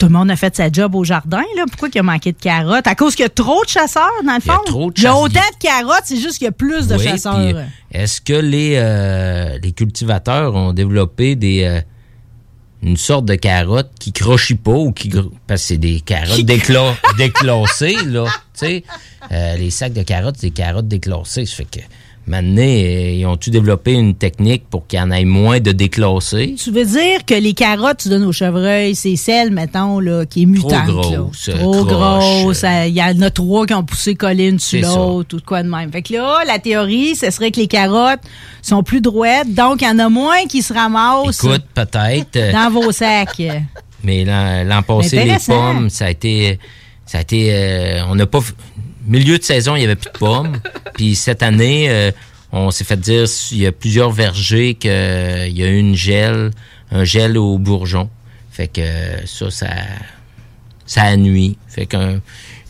tout 0.00 0.06
le 0.06 0.12
monde 0.12 0.30
a 0.30 0.36
fait 0.36 0.56
sa 0.56 0.72
job 0.72 0.94
au 0.96 1.04
jardin. 1.04 1.42
Là. 1.56 1.64
Pourquoi 1.68 1.88
il 1.92 1.94
y 1.94 1.98
a 1.98 2.02
manqué 2.02 2.32
de 2.32 2.38
carottes? 2.38 2.86
À 2.88 2.94
cause 2.96 3.14
qu'il 3.14 3.22
y 3.22 3.26
a 3.26 3.28
trop 3.28 3.62
de 3.64 3.68
chasseurs, 3.68 4.10
dans 4.26 4.32
le 4.32 4.40
Il 4.42 4.46
y 4.46 4.50
a 4.50 4.54
fond? 4.54 4.62
trop 4.66 4.90
de 4.90 4.98
Il 4.98 5.02
y 5.02 5.06
a 5.06 5.10
chasseurs. 5.10 5.22
autant 5.22 5.40
de 5.40 5.58
carottes, 5.60 6.02
c'est 6.04 6.16
juste 6.16 6.38
qu'il 6.38 6.46
y 6.46 6.48
a 6.48 6.52
plus 6.52 6.88
de 6.88 6.96
Oui, 6.96 7.04
chasseurs. 7.04 7.64
Est-ce 7.92 8.20
que 8.20 8.32
les, 8.32 8.72
euh, 8.76 9.58
les 9.62 9.72
cultivateurs 9.72 10.54
ont 10.56 10.72
développé 10.72 11.36
des, 11.36 11.64
euh, 11.64 11.80
une 12.82 12.96
sorte 12.96 13.26
de 13.26 13.34
carotte 13.34 13.90
qui 14.00 14.12
crochit 14.12 14.54
pas 14.54 14.72
ou 14.72 14.90
qui 14.92 15.10
parce 15.46 15.60
que 15.62 15.66
c'est 15.68 15.76
des 15.76 16.00
carottes 16.00 16.40
décla- 16.40 16.94
déclassées 17.18 17.96
là, 18.06 18.24
tu 18.24 18.32
sais. 18.54 18.84
Euh, 19.30 19.56
les 19.56 19.70
sacs 19.70 19.92
de 19.92 20.02
carottes, 20.02 20.36
c'est 20.38 20.46
des 20.46 20.52
carottes 20.52 20.88
déclassées, 20.88 21.44
ça 21.44 21.56
fait 21.56 21.64
que 21.66 21.80
maintenant 22.26 22.62
ils 22.62 23.24
ont 23.26 23.36
tu 23.36 23.50
développé 23.50 23.92
une 23.92 24.14
technique 24.14 24.64
pour 24.70 24.86
qu'il 24.86 24.98
y 24.98 25.02
en 25.02 25.10
ait 25.10 25.24
moins 25.24 25.60
de 25.60 25.72
déclassés? 25.72 26.54
Tu 26.62 26.70
veux 26.70 26.84
dire 26.84 27.24
que 27.26 27.34
les 27.34 27.54
carottes 27.54 27.98
que 27.98 28.02
tu 28.04 28.08
donnes 28.08 28.24
au 28.24 28.32
chevreuil, 28.32 28.94
c'est 28.94 29.16
celle, 29.16 29.50
mettons, 29.50 30.00
là, 30.00 30.24
qui 30.26 30.42
est 30.42 30.46
mutante. 30.46 30.86
grosse, 30.86 31.48
euh, 31.48 31.58
Trop 31.58 31.84
grosse. 31.84 32.64
euh, 32.64 32.86
Il 32.86 32.94
y 32.94 33.02
en 33.02 33.20
a 33.22 33.30
trois 33.30 33.66
qui 33.66 33.74
ont 33.74 33.82
poussé 33.84 34.14
collées 34.14 34.48
une 34.48 34.58
sur 34.60 34.80
l'autre 34.82 35.36
ou 35.36 35.40
de 35.40 35.44
quoi 35.44 35.62
de 35.62 35.68
même. 35.68 35.90
Fait 35.90 36.02
que 36.02 36.14
là, 36.14 36.40
la 36.46 36.58
théorie, 36.58 37.16
ce 37.16 37.30
serait 37.30 37.50
que 37.50 37.60
les 37.60 37.68
carottes 37.68 38.20
sont 38.62 38.82
plus 38.82 39.00
droites, 39.00 39.52
donc 39.52 39.82
il 39.82 39.86
y 39.86 39.90
en 39.90 39.98
a 39.98 40.08
moins 40.08 40.44
qui 40.48 40.62
se 40.62 40.72
ramassent 40.72 41.42
Écoute, 41.42 41.64
peut-être, 41.74 42.36
euh, 42.36 42.52
dans 42.52 42.70
vos 42.70 42.92
sacs. 42.92 43.40
mais 44.04 44.24
l'an 44.24 44.82
passé 44.82 45.24
les 45.24 45.36
pommes, 45.46 45.90
ça 45.90 46.06
a 46.06 46.10
été 46.10 46.58
ça 47.06 47.18
a 47.18 47.20
été 47.22 47.48
euh, 47.52 48.02
on 48.08 48.14
n'a 48.14 48.26
pas 48.26 48.38
milieu 49.10 49.36
de 49.38 49.42
saison, 49.42 49.76
il 49.76 49.82
y 49.82 49.84
avait 49.84 49.96
plus 49.96 50.10
de 50.12 50.18
pommes. 50.18 50.58
Puis 50.94 51.14
cette 51.14 51.42
année, 51.42 51.86
euh, 51.90 52.10
on 52.52 52.70
s'est 52.70 52.84
fait 52.84 52.98
dire 52.98 53.26
il 53.52 53.58
y 53.58 53.66
a 53.66 53.72
plusieurs 53.72 54.10
vergers 54.10 54.74
qu'il 54.74 54.90
y 54.90 55.62
a 55.62 55.66
eu 55.68 55.78
une 55.78 55.94
gel, 55.94 56.50
un 56.90 57.04
gel 57.04 57.36
au 57.36 57.58
bourgeon. 57.58 58.08
Fait 58.50 58.68
que 58.68 58.80
euh, 58.80 59.26
ça, 59.26 59.50
ça, 59.50 59.66
ça 60.86 61.02
a 61.02 61.16
nuit. 61.16 61.56
Fait 61.68 61.86
que 61.86 61.96
euh, 61.96 62.18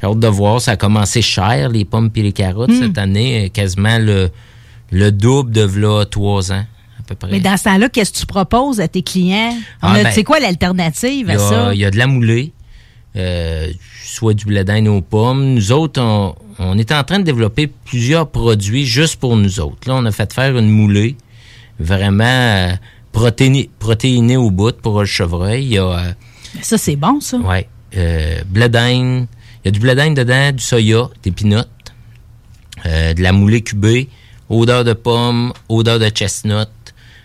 j'ai 0.01 0.07
hâte 0.07 0.19
de 0.19 0.27
voir. 0.29 0.61
Ça 0.61 0.73
a 0.73 0.77
commencé 0.77 1.23
cher, 1.23 1.69
les 1.71 1.85
pommes 1.85 2.11
et 2.15 2.23
les 2.23 2.33
carottes, 2.33 2.71
Hmm. 2.71 2.83
cette 2.83 2.99
année. 2.99 3.47
euh, 3.47 3.49
Quasiment 3.49 3.99
le, 3.99 4.31
le 4.91 5.11
double 5.13 5.53
de 5.53 5.63
v'là 5.63 6.05
trois 6.05 6.53
ans, 6.53 6.65
à 6.99 7.03
peu 7.07 7.15
près. 7.15 7.31
Mais 7.31 7.41
dans 7.41 7.57
ce 7.57 7.65
temps-là, 7.65 7.89
qu'est-ce 7.89 8.13
que 8.13 8.19
tu 8.19 8.27
proposes 8.27 8.81
à 8.81 8.89
tes 8.89 9.03
clients? 9.03 9.57
Ah, 9.83 9.95
ben, 9.95 10.11
c'est 10.13 10.25
quoi 10.25 10.39
l'alternative 10.41 11.31
à 11.31 11.39
ça? 11.39 11.71
il 11.75 11.81
y 11.81 11.85
a 11.85 11.91
de 11.91 11.97
la 11.99 12.07
moulée, 12.07 12.53
euh, 13.17 13.73
soit 14.05 14.35
du 14.35 14.45
blé 14.47 14.65
d'Inde 14.65 14.89
aux 14.89 15.01
pommes. 15.01 15.55
Nous 15.55 15.73
autres, 15.73 16.01
on, 16.01 16.35
on 16.59 16.79
est 16.79 16.93
en 16.93 17.03
train 17.05 17.19
de 17.19 17.25
développer 17.25 17.67
plusieurs 17.67 18.29
produits 18.31 18.87
juste 18.87 19.17
pour 19.17 19.37
nous 19.37 19.61
autres. 19.61 19.89
Là, 19.89 19.95
on 19.97 20.05
a 20.05 20.13
fait 20.13 20.33
faire 20.33 20.57
une 20.57 20.71
moulée 20.71 21.17
vraiment 21.79 22.25
euh, 22.25 22.73
protéinée, 23.13 23.71
protéinée 23.79 24.37
au 24.37 24.51
bout 24.51 24.77
pour 24.81 25.01
le 25.01 25.07
chevreuil. 25.07 25.65
Il 25.65 25.73
y 25.73 25.79
a, 25.79 25.85
euh, 25.85 26.13
Ça, 26.63 26.79
c'est 26.79 26.97
bon, 26.97 27.21
ça. 27.21 27.39
ouais, 27.39 27.69
euh, 27.97 28.43
blé 28.47 28.69
d'Inde. 28.69 29.27
Il 29.65 29.67
y 29.67 29.69
a 29.69 29.71
du 29.73 29.81
blé 29.81 29.95
d'Inde 29.95 30.15
dedans, 30.17 30.53
du 30.53 30.63
soya, 30.63 31.09
des 31.23 31.33
euh, 32.87 33.13
de 33.15 33.23
la 33.23 33.33
moulée 33.33 33.61
cubée, 33.63 34.09
odeur 34.49 34.85
de 34.85 34.93
pomme, 34.95 35.53
odeur 35.69 35.99
de 35.99 36.09
chestnut. 36.09 36.69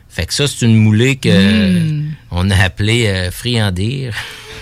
Fait 0.10 0.26
que 0.26 0.34
ça, 0.34 0.48
c'est 0.48 0.66
une 0.66 0.78
moulée 0.78 1.18
que 1.18 1.30
Mm. 1.30 2.14
on 2.32 2.50
a 2.50 2.56
appelée 2.56 3.08
euh, 3.08 3.32
friandir. 3.32 4.14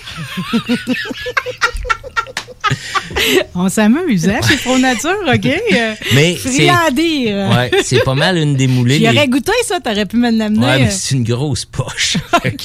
On 3.55 3.69
s'amuse, 3.69 4.27
hein, 4.29 4.39
chez 4.47 4.57
Pro 4.57 4.77
Nature, 4.77 5.15
OK? 5.33 5.45
Euh, 5.45 5.93
Mais 6.15 6.37
c'est 6.41 6.49
friandir. 6.51 7.49
ouais, 7.49 7.71
c'est 7.83 8.03
pas 8.03 8.15
mal 8.15 8.37
une 8.37 8.55
des 8.55 8.67
moulées. 8.67 8.95
J'y 8.95 9.01
les- 9.01 9.09
aurais 9.09 9.27
goûté 9.27 9.51
ça, 9.65 9.79
t'aurais 9.79 10.05
pu 10.05 10.17
me 10.17 10.31
l'amener. 10.31 10.65
Ouais, 10.65 10.79
mais 10.79 10.89
c'est 10.91 11.15
une 11.15 11.23
grosse 11.23 11.65
poche. 11.65 12.17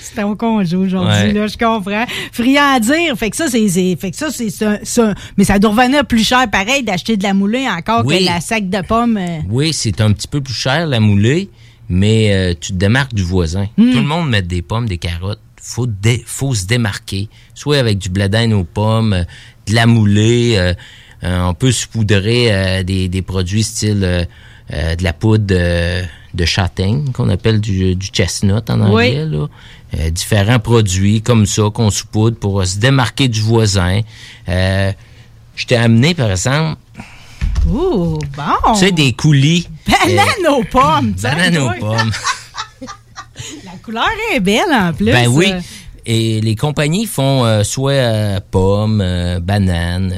C'était 0.00 0.22
au 0.22 0.36
congé 0.36 0.76
aujourd'hui, 0.76 1.12
Ouais. 1.12 1.32
là, 1.32 1.46
je 1.48 1.56
comprends. 1.56 2.04
Friandir, 2.32 3.16
fait 3.18 3.30
que 3.30 3.36
ça, 3.36 3.48
c'est, 3.48 3.68
fait 3.68 4.10
que 4.12 4.16
ça, 4.16 4.28
c'est 4.30 4.50
ça, 4.50 4.78
mais 5.36 5.42
ça 5.44 5.58
doit 5.58 5.72
revenir 5.72 6.06
plus 6.06 6.24
cher, 6.24 6.48
pareil, 6.48 6.84
d'acheter 6.84 7.16
de 7.16 7.24
la 7.24 7.34
moulée 7.34 7.66
encore 7.68 8.04
Oui. 8.06 8.20
que 8.20 8.24
la 8.24 8.40
sac 8.40 8.68
de 8.70 8.80
pommes. 8.86 9.16
euh. 9.16 9.38
oui, 9.50 9.72
c'est 9.72 10.00
un 10.00 10.12
petit 10.12 10.28
peu 10.28 10.40
plus 10.40 10.54
cher 10.54 10.86
la 10.86 11.00
moulée, 11.00 11.50
mais 11.88 12.32
euh, 12.32 12.54
tu 12.58 12.72
te 12.72 12.78
démarques 12.78 13.14
du 13.14 13.24
voisin. 13.24 13.66
Hmm. 13.76 13.90
Tout 13.90 13.98
le 13.98 14.04
monde 14.04 14.30
met 14.30 14.42
des 14.42 14.62
pommes, 14.62 14.88
des 14.88 14.98
carottes. 14.98 15.40
Faut 15.66 15.86
dé- 15.86 16.22
faut 16.26 16.54
se 16.54 16.66
démarquer, 16.66 17.30
soit 17.54 17.78
avec 17.78 17.96
du 17.98 18.10
blé 18.10 18.28
d'Inde 18.28 18.52
aux 18.52 18.64
pommes, 18.64 19.14
euh, 19.14 19.24
de 19.66 19.74
la 19.74 19.86
moulée. 19.86 20.56
euh, 20.58 20.74
euh, 21.24 21.40
on 21.44 21.54
peut 21.54 21.72
saupoudrer 21.72 22.84
des, 22.84 23.08
des 23.08 23.22
produits 23.22 23.62
style 23.64 24.00
de 24.70 25.02
la 25.02 25.12
poudre 25.14 25.46
de, 25.46 26.44
châtaigne 26.44 27.10
qu'on 27.12 27.30
appelle 27.30 27.62
du, 27.62 27.94
du 27.96 28.08
chestnut 28.12 28.68
en 28.68 28.92
Oui. 28.92 29.08
anglais. 29.18 29.24
Là. 29.24 29.46
Euh, 29.98 30.10
différents 30.10 30.58
produits 30.58 31.22
comme 31.22 31.46
ça 31.46 31.62
qu'on 31.72 31.88
saupoudre 31.90 32.36
pour 32.38 32.66
se 32.66 32.76
démarquer 32.78 33.28
du 33.28 33.40
voisin. 33.40 34.00
Euh, 34.50 34.92
je 35.56 35.64
t'ai 35.64 35.76
amené, 35.76 36.12
par 36.14 36.30
exemple, 36.30 36.78
Ouh, 37.68 38.18
bon. 38.36 38.72
tu 38.74 38.80
sais, 38.80 38.92
des 38.92 39.14
coulis. 39.14 39.66
Banane 39.86 40.54
aux 40.58 40.64
pommes, 40.64 41.14
aux 41.58 41.80
pommes. 41.80 42.10
La 43.64 43.72
couleur 43.82 44.08
est 44.34 44.40
belle, 44.40 44.62
en 44.72 44.92
plus. 44.92 45.06
ben 45.12 45.26
oui. 45.28 45.52
Et 46.06 46.40
les 46.42 46.54
compagnies 46.54 47.06
font 47.06 47.44
euh, 47.46 47.62
soit 47.62 47.92
euh, 47.92 48.40
pommes, 48.50 49.00
euh, 49.02 49.40
bananes. 49.40 50.14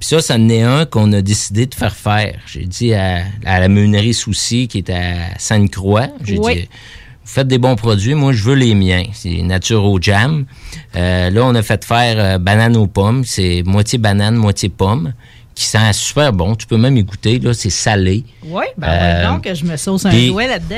Puis 0.00 0.08
ça, 0.08 0.22
ça 0.22 0.36
en 0.36 0.48
est 0.48 0.62
un 0.62 0.86
qu'on 0.86 1.12
a 1.12 1.20
décidé 1.20 1.66
de 1.66 1.74
faire 1.74 1.94
faire. 1.94 2.38
J'ai 2.46 2.64
dit 2.64 2.94
à, 2.94 3.24
à 3.44 3.60
la 3.60 3.68
meunerie 3.68 4.14
Souci, 4.14 4.68
qui 4.68 4.78
est 4.78 4.90
à 4.90 5.36
Sainte-Croix, 5.38 6.06
j'ai 6.24 6.38
Oui. 6.38 6.54
dit, 6.54 6.60
vous 6.62 7.34
faites 7.34 7.48
des 7.48 7.58
bons 7.58 7.76
produits, 7.76 8.14
moi 8.14 8.32
je 8.32 8.42
veux 8.42 8.54
les 8.54 8.74
miens. 8.74 9.02
C'est 9.12 9.42
nature 9.42 9.84
au 9.84 10.00
jam. 10.00 10.46
Là, 10.94 11.30
on 11.42 11.54
a 11.54 11.62
fait 11.62 11.84
faire 11.84 12.38
banane 12.40 12.76
aux 12.76 12.86
pommes. 12.86 13.24
C'est 13.24 13.62
moitié 13.66 13.98
banane, 13.98 14.34
moitié 14.36 14.70
pomme, 14.70 15.12
qui 15.54 15.64
sent 15.66 15.92
super 15.92 16.32
bon. 16.32 16.54
Tu 16.54 16.66
peux 16.66 16.78
même 16.78 16.96
y 16.96 17.02
goûter, 17.02 17.38
là, 17.40 17.52
c'est 17.52 17.68
salé. 17.68 18.24
Oui, 18.46 18.64
ben 18.78 18.88
Euh, 18.88 19.28
donc 19.28 19.46
je 19.52 19.64
me 19.66 19.76
sauce 19.76 20.06
un 20.06 20.26
doigt 20.28 20.46
là-dedans. 20.46 20.76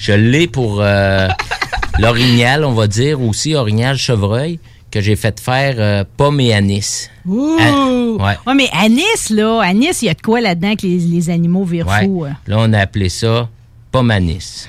Je 0.00 0.12
l'ai 0.12 0.46
pour 0.46 0.80
euh, 0.80 1.28
l'orignal, 1.98 2.64
on 2.64 2.72
va 2.72 2.86
dire, 2.86 3.20
aussi, 3.20 3.54
orignal 3.54 3.96
chevreuil, 3.98 4.58
que 4.90 5.00
j'ai 5.02 5.14
fait 5.14 5.38
faire 5.38 5.74
euh, 5.78 6.04
pomme 6.16 6.40
et 6.40 6.54
anis. 6.54 7.10
Ouh! 7.26 7.58
Ah, 7.60 8.34
ouais. 8.46 8.54
mais 8.54 8.68
anis, 8.72 9.28
là, 9.30 9.60
anis, 9.62 10.00
il 10.02 10.06
y 10.06 10.08
a 10.08 10.14
de 10.14 10.22
quoi 10.22 10.40
là-dedans 10.40 10.74
que 10.74 10.86
les, 10.86 10.98
les 10.98 11.28
animaux 11.30 11.64
virent 11.64 11.86
Ouais. 11.86 12.04
fous? 12.06 12.24
hein? 12.24 12.36
Là, 12.46 12.56
on 12.60 12.72
a 12.72 12.78
appelé 12.80 13.08
ça 13.10 13.48
pomme 13.92 14.10
anis. 14.10 14.66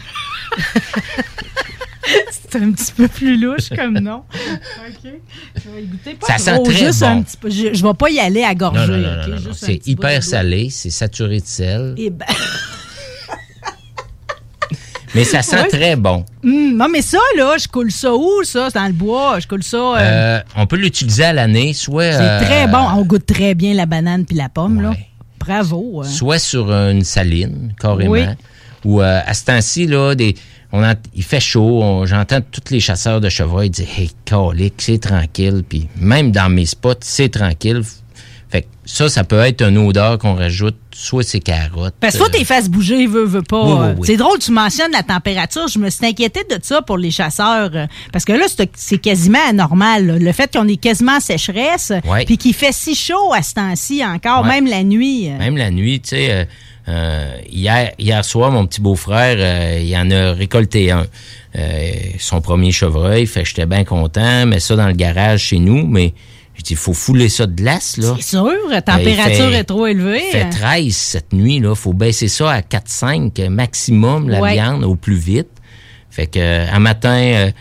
C'est 2.32 2.62
un 2.62 2.72
petit 2.72 2.92
peu 2.92 3.08
plus 3.08 3.38
louche 3.40 3.70
comme 3.74 3.98
nom. 4.00 4.24
OK. 5.06 5.12
Je 5.56 6.12
pas 6.16 6.28
Ça 6.28 6.38
sent 6.38 6.62
très 6.66 6.74
juste 6.76 7.00
bon. 7.00 7.06
un 7.08 7.22
petit 7.22 7.38
peu. 7.38 7.50
Je, 7.50 7.74
je 7.74 7.84
vais 7.86 7.94
pas 7.94 8.10
y 8.10 8.20
aller 8.20 8.44
à 8.44 8.54
gorger. 8.54 9.06
C'est 9.54 9.88
hyper 9.88 10.22
salé, 10.22 10.70
c'est 10.70 10.90
saturé 10.90 11.40
de 11.40 11.46
sel, 11.46 11.96
Eh 11.98 12.10
ben, 12.10 12.26
mais 15.16 15.24
ça 15.24 15.42
sent 15.42 15.56
Ouais. 15.64 15.68
très 15.68 15.96
bon. 15.96 16.26
hum, 16.44 16.76
non, 16.78 16.88
mais 16.92 17.02
ça, 17.02 17.20
là, 17.38 17.56
je 17.60 17.68
coule 17.68 17.92
ça 17.92 18.14
où, 18.14 18.44
ça? 18.44 18.68
C'est 18.72 18.80
dans 18.80 18.88
le 18.88 18.94
bois. 18.94 19.40
Je 19.40 19.48
coule 19.48 19.64
ça. 19.64 19.78
euh, 19.78 19.98
Euh, 20.00 20.40
on 20.56 20.66
peut 20.68 20.78
l'utiliser 20.78 21.26
à 21.26 21.34
l'année, 21.34 21.74
soit... 21.74 22.12
c'est 22.12 22.20
euh, 22.22 22.40
très 22.42 22.68
bon. 22.68 22.80
On 22.96 23.04
goûte 23.04 23.26
très 23.26 23.54
bien 23.56 23.74
la 23.74 23.86
banane 23.86 24.26
puis 24.26 24.36
la 24.38 24.50
pomme, 24.50 24.82
là. 24.82 24.94
Bravo. 25.40 26.02
hein. 26.04 26.08
soit 26.08 26.38
sur 26.40 26.72
une 26.72 27.04
saline, 27.04 27.74
carrément. 27.80 28.12
Oui. 28.12 28.24
Ou 28.86 29.02
à 29.02 29.34
ce 29.34 29.46
temps-ci, 29.46 29.86
là, 29.88 30.16
des, 30.16 30.36
on 30.72 30.84
il 31.14 31.24
fait 31.24 31.40
chaud, 31.40 32.04
j'entends 32.06 32.40
tous 32.42 32.72
les 32.72 32.80
chasseurs 32.80 33.20
de 33.22 33.30
chevreuil 33.30 33.70
dire 33.70 33.88
Hey, 33.98 34.10
calique, 34.26 34.76
c'est 34.78 35.00
tranquille. 35.00 35.64
Puis 35.68 35.88
même 36.00 36.32
dans 36.32 36.50
mes 36.50 36.66
spots, 36.66 36.94
c'est 37.02 37.30
tranquille. 37.30 37.82
Fait 38.52 38.64
que 38.64 38.68
ça, 38.84 39.08
ça 39.08 39.24
peut 39.24 39.40
être 39.40 39.62
une 39.62 39.78
odeur 39.78 40.18
qu'on 40.18 40.36
rajoute, 40.36 40.76
soit 40.92 41.24
ces 41.24 41.40
carottes. 41.40 41.94
Parce 42.02 42.18
que 42.18 42.24
euh, 42.24 42.28
tes 42.30 42.44
fesses 42.44 42.68
bouger, 42.70 43.08
veut, 43.08 43.24
veut 43.24 43.44
pas. 43.44 43.64
Oui, 43.64 43.72
oui, 43.72 43.80
Euh, 43.88 43.94
oui. 43.98 44.08
C'est 44.08 44.18
drôle, 44.18 44.40
tu 44.40 44.52
mentionnes 44.52 44.92
la 44.92 45.04
température. 45.04 45.70
Je 45.70 45.80
me 45.80 45.90
suis 45.90 46.06
inquiétée 46.06 46.44
de 46.50 46.60
ça 46.62 46.82
pour 46.82 46.98
les 46.98 47.12
chasseurs. 47.12 47.70
euh, 47.74 47.86
Parce 48.12 48.26
que 48.26 48.34
là, 48.34 48.46
c'est 48.50 48.70
c'est 48.76 48.98
quasiment 48.98 49.40
anormal. 49.50 50.06
là. 50.06 50.18
Le 50.20 50.32
fait 50.34 50.52
qu'on 50.54 50.68
est 50.68 50.76
quasiment 50.76 51.16
en 51.16 51.20
sécheresse, 51.22 51.94
puis 52.26 52.38
qu'il 52.38 52.54
fait 52.54 52.74
si 52.74 52.94
chaud 52.94 53.32
à 53.34 53.42
ce 53.42 53.54
temps-ci 53.54 54.04
encore, 54.06 54.44
même 54.44 54.68
la 54.68 54.84
nuit. 54.84 55.30
euh. 55.30 55.38
Même 55.38 55.56
la 55.56 55.72
nuit, 55.72 56.02
tu 56.02 56.10
sais, 56.10 56.32
euh, 56.32 56.44
euh, 56.90 57.34
hier, 57.50 57.92
hier 58.00 58.26
soir, 58.26 58.52
mon 58.52 58.66
petit 58.68 58.82
beau-frère, 58.82 59.80
il 59.82 59.96
en 59.96 60.12
a 60.12 60.34
récolté 60.34 60.92
un. 60.92 61.06
Son 62.20 62.42
premier 62.42 62.72
chevreuil, 62.72 63.26
fait 63.28 63.44
que 63.44 63.48
j'étais 63.50 63.66
bien 63.66 63.84
content, 63.84 64.46
mais 64.46 64.60
ça 64.60 64.76
dans 64.76 64.88
le 64.88 64.94
garage 64.94 65.42
chez 65.44 65.60
nous, 65.60 65.86
mais 65.88 66.14
il 66.70 66.78
faut 66.78 66.94
fouler 66.94 67.28
ça 67.30 67.48
de 67.48 67.54
glace, 67.56 67.98
là. 67.98 68.14
C'est 68.20 68.30
sûr, 68.38 68.52
la 68.70 68.82
température 68.82 69.46
Ben, 69.46 69.52
fait- 69.52 69.58
est 69.60 69.64
trop 69.64 69.88
élevée. 69.88 70.22
Fait 70.32 70.50
13 70.50 70.96
cette 70.96 71.34
nuit, 71.34 71.60
là. 71.60 71.74
Faut 71.76 71.94
baisser 71.94 72.28
ça 72.28 72.52
à 72.52 72.62
4-5 72.62 73.40
maximum, 73.50 74.30
la 74.30 74.40
Ouais. 74.42 74.54
viande, 74.54 74.84
au 74.84 74.96
plus 74.96 75.16
vite. 75.18 75.50
Fait 76.10 76.28
que, 76.28 76.40
euh, 76.40 76.66
un 76.72 76.80
matin, 76.80 77.10
euh, 77.16 77.52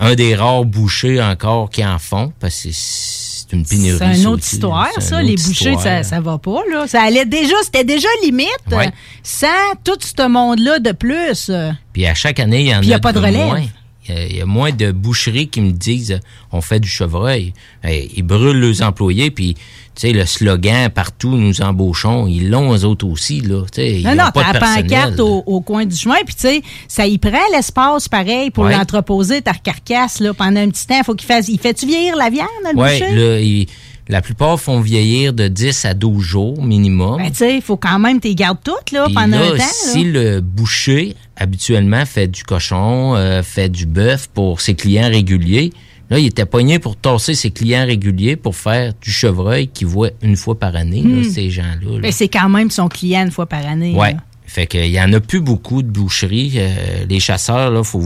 un 0.00 0.14
des 0.14 0.34
rares 0.34 0.64
bouchers 0.64 1.22
encore 1.22 1.70
qui 1.70 1.84
en 1.84 1.98
font, 1.98 2.32
parce 2.40 2.62
que 2.62 2.68
c'est 2.72 3.52
une 3.52 3.64
pénurie. 3.64 3.98
C'est 3.98 4.20
une 4.20 4.26
autre 4.26 4.42
aussi, 4.44 4.56
histoire, 4.56 4.88
ça. 4.98 5.22
Les 5.22 5.36
bouchers, 5.36 5.76
ça, 5.82 6.02
ça 6.02 6.20
va 6.20 6.38
pas, 6.38 6.60
là. 6.70 6.86
Ça 6.86 7.02
allait 7.02 7.24
déjà, 7.24 7.54
c'était 7.64 7.84
déjà 7.84 8.08
limite, 8.24 8.48
Ouais. 8.70 8.88
euh, 8.88 8.90
sans 9.22 9.46
tout 9.84 9.96
ce 10.00 10.28
monde-là 10.28 10.80
de 10.80 10.92
plus. 10.92 11.46
euh. 11.48 11.70
Puis 11.92 12.04
à 12.06 12.14
chaque 12.14 12.40
année, 12.40 12.60
il 12.60 12.66
y 12.66 12.74
en 12.74 12.80
Puis 12.80 12.88
il 12.88 12.90
y 12.90 12.94
a, 12.94 12.96
a 12.96 13.00
pas 13.00 13.12
de 13.12 13.20
de 13.20 13.24
relève. 13.26 13.46
moins. 13.46 13.64
Il 14.08 14.26
Il 14.30 14.36
y 14.36 14.40
a- 14.40 14.46
moins 14.46 14.72
de 14.72 14.90
boucheries 14.92 15.48
qui 15.48 15.60
me 15.60 15.72
disent 15.72 16.12
euh, 16.12 16.18
on 16.52 16.60
fait 16.60 16.80
du 16.80 16.88
chevreuil. 16.88 17.52
Eh, 17.84 18.10
ils 18.16 18.22
brûlent 18.22 18.58
leurs 18.60 18.82
employés, 18.82 19.30
puis 19.30 19.54
tu 19.54 19.60
sais, 20.06 20.12
le 20.12 20.24
slogan 20.26 20.88
partout, 20.90 21.36
nous 21.36 21.60
embauchons, 21.60 22.26
ils 22.28 22.48
l'ont 22.48 22.72
eux 22.74 22.84
autres 22.84 23.06
aussi. 23.06 23.40
Là, 23.40 23.62
Tu 23.72 23.82
sais, 23.82 24.00
ils 24.00 24.04
Non, 24.04 24.10
non, 24.14 24.30
pas 24.32 24.44
t'as 24.44 24.52
de 24.54 24.58
pancarte 24.82 25.20
au, 25.20 25.42
au 25.46 25.60
coin 25.60 25.84
du 25.84 25.96
chemin, 25.96 26.16
puis 26.24 26.34
tu 26.34 26.42
sais, 26.42 26.62
ça 26.86 27.06
y 27.06 27.18
prend 27.18 27.32
l'espace 27.52 28.08
pareil 28.08 28.50
pour 28.50 28.64
Ouais. 28.64 28.76
l'entreposer, 28.76 29.42
ta 29.42 29.54
carcasse, 29.54 30.20
là, 30.20 30.32
pendant 30.34 30.60
un 30.60 30.68
petit 30.70 30.86
temps. 30.86 31.02
Faut 31.04 31.14
qu'il 31.14 31.26
fasse. 31.26 31.48
Il 31.48 31.58
fait-tu 31.58 31.86
vieillir 31.86 32.16
la 32.16 32.30
viande, 32.30 32.46
le 32.72 32.78
Ouais, 32.80 32.98
boucher? 33.00 33.14
là, 33.14 33.66
la 34.08 34.22
plupart 34.22 34.58
font 34.58 34.80
vieillir 34.80 35.32
de 35.32 35.48
10 35.48 35.84
à 35.84 35.94
12 35.94 36.22
jours 36.22 36.62
minimum. 36.62 37.18
Ben, 37.18 37.30
tu 37.30 37.38
sais, 37.38 37.56
il 37.56 37.62
faut 37.62 37.76
quand 37.76 37.98
même 37.98 38.20
t'es 38.20 38.34
gardes 38.34 38.58
toutes, 38.64 38.92
là, 38.92 39.06
pendant 39.14 39.38
là, 39.38 39.52
un 39.54 39.56
temps. 39.58 39.64
si 39.72 40.04
là. 40.04 40.22
le 40.22 40.40
boucher, 40.40 41.14
habituellement, 41.36 42.04
fait 42.06 42.26
du 42.26 42.42
cochon, 42.42 43.14
euh, 43.16 43.42
fait 43.42 43.68
du 43.68 43.86
bœuf 43.86 44.28
pour 44.28 44.60
ses 44.60 44.74
clients 44.74 45.08
réguliers, 45.08 45.72
là, 46.10 46.18
il 46.18 46.26
était 46.26 46.46
pogné 46.46 46.78
pour 46.78 46.96
tasser 46.96 47.34
ses 47.34 47.50
clients 47.50 47.84
réguliers 47.84 48.36
pour 48.36 48.56
faire 48.56 48.94
du 49.00 49.10
chevreuil 49.10 49.68
qu'il 49.68 49.88
voit 49.88 50.10
une 50.22 50.36
fois 50.36 50.58
par 50.58 50.74
année, 50.74 51.02
là, 51.02 51.22
ces 51.28 51.50
gens-là. 51.50 51.96
là. 51.96 52.00
Ben, 52.00 52.12
c'est 52.12 52.28
quand 52.28 52.48
même 52.48 52.70
son 52.70 52.88
client 52.88 53.24
une 53.24 53.30
fois 53.30 53.46
par 53.46 53.66
année. 53.66 53.94
Ouais. 53.94 54.14
là. 54.14 54.20
Fait 54.46 54.66
qu'il 54.66 54.86
y 54.86 55.00
en 55.00 55.12
a 55.12 55.20
plus 55.20 55.40
beaucoup 55.40 55.82
de 55.82 55.88
boucheries. 55.88 56.54
Euh, 56.56 57.04
les 57.06 57.20
chasseurs, 57.20 57.70
là, 57.70 57.84
faut, 57.84 58.02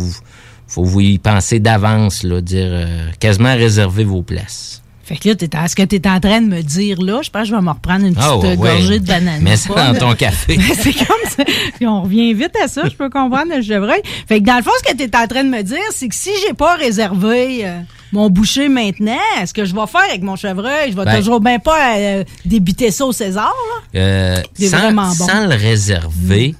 faut 0.66 0.82
vous 0.82 1.00
y 1.00 1.18
penser 1.18 1.60
d'avance, 1.60 2.24
là, 2.24 2.40
dire 2.40 2.68
euh, 2.68 3.10
quasiment 3.20 3.54
réserver 3.54 4.02
vos 4.02 4.22
places. 4.22 4.81
Fait 5.12 5.18
que 5.18 5.28
là, 5.28 5.34
t'es 5.34 5.68
ce 5.68 5.76
que 5.76 5.82
tu 5.82 5.96
es 5.96 6.08
en 6.08 6.20
train 6.20 6.40
de 6.40 6.46
me 6.46 6.62
dire 6.62 6.98
là, 7.02 7.20
je 7.22 7.28
pense 7.28 7.42
que 7.42 7.48
je 7.48 7.54
vais 7.54 7.60
me 7.60 7.68
reprendre 7.68 8.06
une 8.06 8.14
petite 8.14 8.30
ouais, 8.42 8.52
euh, 8.52 8.56
gorgée 8.56 8.98
de 8.98 9.04
banane. 9.04 9.42
Mets 9.42 9.58
ça 9.58 9.92
dans 9.92 9.98
ton 9.98 10.14
café. 10.14 10.58
c'est 10.74 10.94
comme 10.94 11.28
ça. 11.28 11.44
Puis 11.74 11.86
on 11.86 12.00
revient 12.04 12.32
vite 12.32 12.56
à 12.64 12.66
ça, 12.66 12.88
je 12.88 12.96
peux 12.96 13.10
comprendre 13.10 13.54
le 13.54 13.60
chevreuil. 13.60 14.00
Fait 14.26 14.40
que 14.40 14.46
dans 14.46 14.56
le 14.56 14.62
fond, 14.62 14.70
ce 14.82 14.90
que 14.90 14.96
tu 14.96 15.02
es 15.02 15.14
en 15.14 15.26
train 15.26 15.44
de 15.44 15.50
me 15.50 15.60
dire, 15.62 15.82
c'est 15.90 16.08
que 16.08 16.14
si 16.14 16.30
j'ai 16.46 16.54
pas 16.54 16.76
réservé 16.76 17.66
euh, 17.66 17.80
mon 18.12 18.30
boucher 18.30 18.70
maintenant, 18.70 19.18
ce 19.44 19.52
que 19.52 19.66
je 19.66 19.74
vais 19.74 19.86
faire 19.86 20.08
avec 20.08 20.22
mon 20.22 20.36
chevreuil, 20.36 20.92
je 20.92 20.96
vais 20.96 21.04
Ben. 21.04 21.18
toujours 21.18 21.40
bien 21.40 21.58
pas 21.58 21.98
euh, 21.98 22.24
débiter 22.46 22.90
ça 22.90 23.04
au 23.04 23.12
César. 23.12 23.52
Là. 23.92 24.00
Euh, 24.00 24.42
C'est 24.54 24.68
sans, 24.68 24.78
vraiment 24.78 25.08
bon. 25.08 25.26
sans 25.26 25.46
le 25.46 25.54
réserver, 25.54 26.54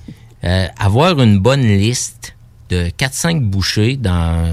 euh, 0.45 0.67
avoir 0.79 1.19
une 1.23 1.39
bonne 1.39 1.63
liste 1.63 2.35
de 2.69 2.91
4-5 2.99 3.41
bouchers 3.41 3.97
dans 3.97 4.53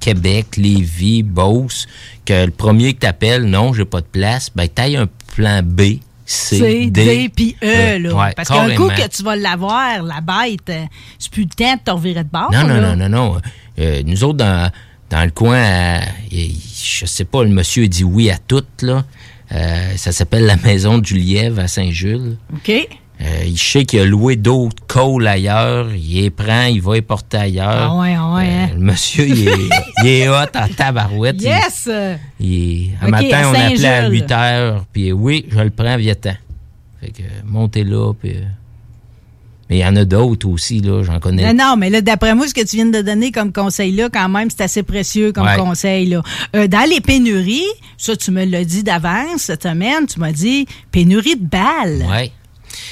Québec, 0.00 0.56
Lévis, 0.56 1.22
Beauce, 1.22 1.86
que 2.24 2.44
le 2.46 2.50
premier 2.50 2.94
que 2.94 3.00
t'appelles, 3.00 3.44
non, 3.44 3.72
j'ai 3.72 3.84
pas 3.84 4.00
de 4.00 4.06
place, 4.06 4.50
ben 4.54 4.68
t'ailles 4.68 4.96
un 4.96 5.08
plan 5.34 5.60
B, 5.62 5.98
C, 6.26 6.58
C, 6.58 6.90
D, 6.90 7.30
puis 7.34 7.56
E. 7.62 7.66
Euh, 7.66 7.98
là. 7.98 8.14
ouais, 8.14 8.32
Parce 8.36 8.48
qu'un 8.48 8.74
coup 8.74 8.88
que 8.88 9.08
tu 9.08 9.22
vas 9.22 9.36
l'avoir, 9.36 10.02
la 10.02 10.20
bête, 10.20 10.68
euh, 10.68 10.84
c'est 11.18 11.30
plus 11.30 11.44
le 11.44 11.48
temps 11.48 11.74
de 11.74 11.80
te 11.80 11.90
revirer 11.90 12.24
de 12.24 12.28
bord. 12.28 12.50
Non, 12.52 12.66
non, 12.66 12.80
non, 12.80 12.96
non, 12.96 13.08
non. 13.08 13.40
Euh, 13.78 14.02
nous 14.04 14.24
autres, 14.24 14.38
dans, 14.38 14.70
dans 15.10 15.24
le 15.24 15.30
coin, 15.30 15.56
euh, 15.56 16.00
je 16.30 17.06
sais 17.06 17.24
pas, 17.24 17.44
le 17.44 17.50
monsieur 17.50 17.88
dit 17.88 18.04
oui 18.04 18.30
à 18.30 18.36
tout, 18.38 18.64
là. 18.82 19.04
Euh, 19.52 19.96
ça 19.96 20.12
s'appelle 20.12 20.44
la 20.44 20.56
Maison 20.56 20.98
du 20.98 21.14
Lièvre 21.14 21.60
à 21.60 21.68
Saint-Jules. 21.68 22.36
OK. 22.52 22.88
Euh, 23.20 23.42
il 23.46 23.58
sait 23.58 23.84
qu'il 23.84 23.98
a 23.98 24.04
loué 24.04 24.36
d'autres 24.36 24.80
cols 24.86 25.26
ailleurs. 25.26 25.88
Il 25.92 26.22
les 26.22 26.30
prend, 26.30 26.66
il 26.66 26.80
va 26.80 26.94
les 26.94 27.02
porter 27.02 27.36
ailleurs. 27.38 27.90
Ah 27.90 27.96
ouais, 27.98 28.14
ah 28.16 28.34
ouais, 28.36 28.44
Euh, 28.46 28.64
hein? 28.64 28.68
Le 28.74 28.80
monsieur, 28.80 29.26
il 29.26 29.48
est, 29.48 29.52
il 30.04 30.06
est 30.06 30.28
hot 30.28 30.34
en 30.54 30.68
tabarouette. 30.68 31.42
Yes! 31.42 31.88
Il, 32.38 32.90
un 33.02 33.08
matin, 33.08 33.38
à 33.42 33.48
on 33.48 33.54
appelait 33.54 33.84
à 33.86 34.00
Saint-Jules. 34.02 34.12
8 34.12 34.30
heures. 34.32 34.84
Puis 34.92 35.12
oui, 35.12 35.46
je 35.50 35.58
le 35.58 35.70
prends, 35.70 35.96
viens-t'en. 35.96 36.34
Fait 37.00 37.10
que 37.10 37.22
montez 37.44 37.82
là. 37.82 38.12
Puis, 38.14 38.30
euh, 38.36 38.42
mais 39.68 39.78
il 39.78 39.80
y 39.80 39.84
en 39.84 39.96
a 39.96 40.04
d'autres 40.04 40.48
aussi, 40.48 40.80
là. 40.80 41.02
J'en 41.02 41.18
connais. 41.18 41.52
Non, 41.52 41.64
non, 41.70 41.76
mais 41.76 41.90
là, 41.90 42.00
d'après 42.00 42.34
moi, 42.36 42.46
ce 42.46 42.54
que 42.54 42.64
tu 42.64 42.76
viens 42.76 42.86
de 42.86 43.02
donner 43.02 43.32
comme 43.32 43.52
conseil 43.52 43.92
là, 43.92 44.08
quand 44.12 44.28
même, 44.28 44.48
c'est 44.48 44.62
assez 44.62 44.82
précieux 44.84 45.32
comme 45.32 45.44
Ouais. 45.46 45.56
conseil. 45.56 46.06
Là. 46.06 46.22
Euh, 46.56 46.68
dans 46.68 46.88
les 46.88 47.00
pénuries, 47.00 47.66
ça, 47.96 48.16
tu 48.16 48.30
me 48.30 48.44
l'as 48.44 48.64
dit 48.64 48.82
d'avance 48.84 49.42
cette 49.42 49.64
semaine, 49.64 50.06
tu 50.06 50.20
m'as 50.20 50.32
dit 50.32 50.66
pénurie 50.92 51.36
de 51.36 51.44
balles. 51.44 52.06
Ouais. 52.08 52.30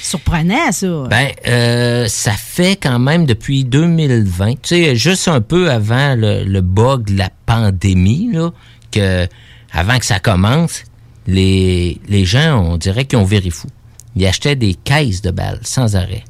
Surprenant, 0.01 0.71
ça. 0.71 0.87
Ben, 1.09 1.29
euh, 1.47 2.07
ça 2.07 2.33
fait 2.33 2.77
quand 2.81 2.99
même 2.99 3.25
depuis 3.25 3.63
2020, 3.63 4.51
tu 4.51 4.57
sais, 4.63 4.95
juste 4.95 5.27
un 5.27 5.41
peu 5.41 5.69
avant 5.69 6.15
le, 6.15 6.61
bug 6.61 7.05
de 7.11 7.17
la 7.17 7.29
pandémie, 7.45 8.31
que 8.91 9.27
avant 9.71 9.99
que 9.99 10.05
ça 10.05 10.19
commence, 10.19 10.83
les, 11.27 11.99
les 12.07 12.25
gens, 12.25 12.59
on 12.59 12.77
dirait 12.77 13.05
qu'ils 13.05 13.19
ont 13.19 13.25
viré 13.25 13.49
fou. 13.49 13.67
Ils 14.15 14.25
achetaient 14.25 14.55
des 14.55 14.73
caisses 14.73 15.21
de 15.21 15.31
balles 15.31 15.59
sans 15.63 15.95
arrêt. 15.95 16.23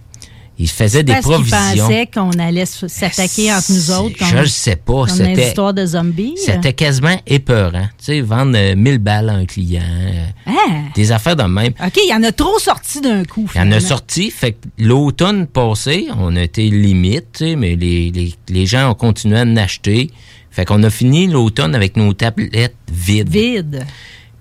Ils 0.60 0.68
faisaient 0.70 1.04
des 1.04 1.14
provisions. 1.22 1.88
qu'on 2.12 2.32
allait 2.40 2.66
s'attaquer 2.66 3.54
entre 3.54 3.72
nous 3.72 3.92
autres. 3.92 4.16
Je 4.26 4.38
le 4.38 4.46
sais 4.48 4.76
pas. 4.76 5.08
C'était, 5.08 5.48
histoires 5.50 5.74
de 5.74 5.86
zombies. 5.86 6.34
c'était 6.38 6.74
quasiment 6.74 7.16
épeurant. 7.28 7.88
Tu 8.00 8.06
sais, 8.06 8.22
vendre 8.22 8.58
euh, 8.58 8.76
1000 8.76 8.98
balles 8.98 9.30
à 9.30 9.34
un 9.34 9.46
client. 9.46 9.84
euh, 9.84 10.26
Ah! 10.48 10.52
Des 10.96 11.12
affaires 11.12 11.36
de 11.36 11.44
même. 11.44 11.74
OK, 11.86 12.00
il 12.04 12.10
y 12.10 12.14
en 12.14 12.24
a 12.24 12.32
trop 12.32 12.58
sorti 12.58 13.02
d'un 13.02 13.24
coup. 13.24 13.48
Il 13.54 13.58
y 13.58 13.60
en 13.60 13.64
a 13.64 13.66
finalement. 13.66 13.88
sorti, 13.88 14.32
fait 14.32 14.54
que 14.54 14.68
l'automne 14.80 15.46
passé, 15.46 16.08
on 16.18 16.36
a 16.36 16.42
été 16.42 16.70
limite, 16.70 17.26
tu 17.34 17.46
sais, 17.46 17.56
mais 17.56 17.76
les, 17.76 18.10
les, 18.12 18.34
les 18.50 18.66
gens 18.66 18.90
ont 18.90 18.96
continué 18.96 19.38
à 19.40 19.44
en 19.44 19.56
acheter. 19.58 20.10
Fait 20.50 20.66
qu'on 20.66 20.82
a 20.82 20.90
fini 20.90 21.28
l'automne 21.28 21.76
avec 21.76 21.98
nos 21.98 22.14
tablettes 22.14 22.76
vides. 22.92 23.30
Vide. 23.30 23.86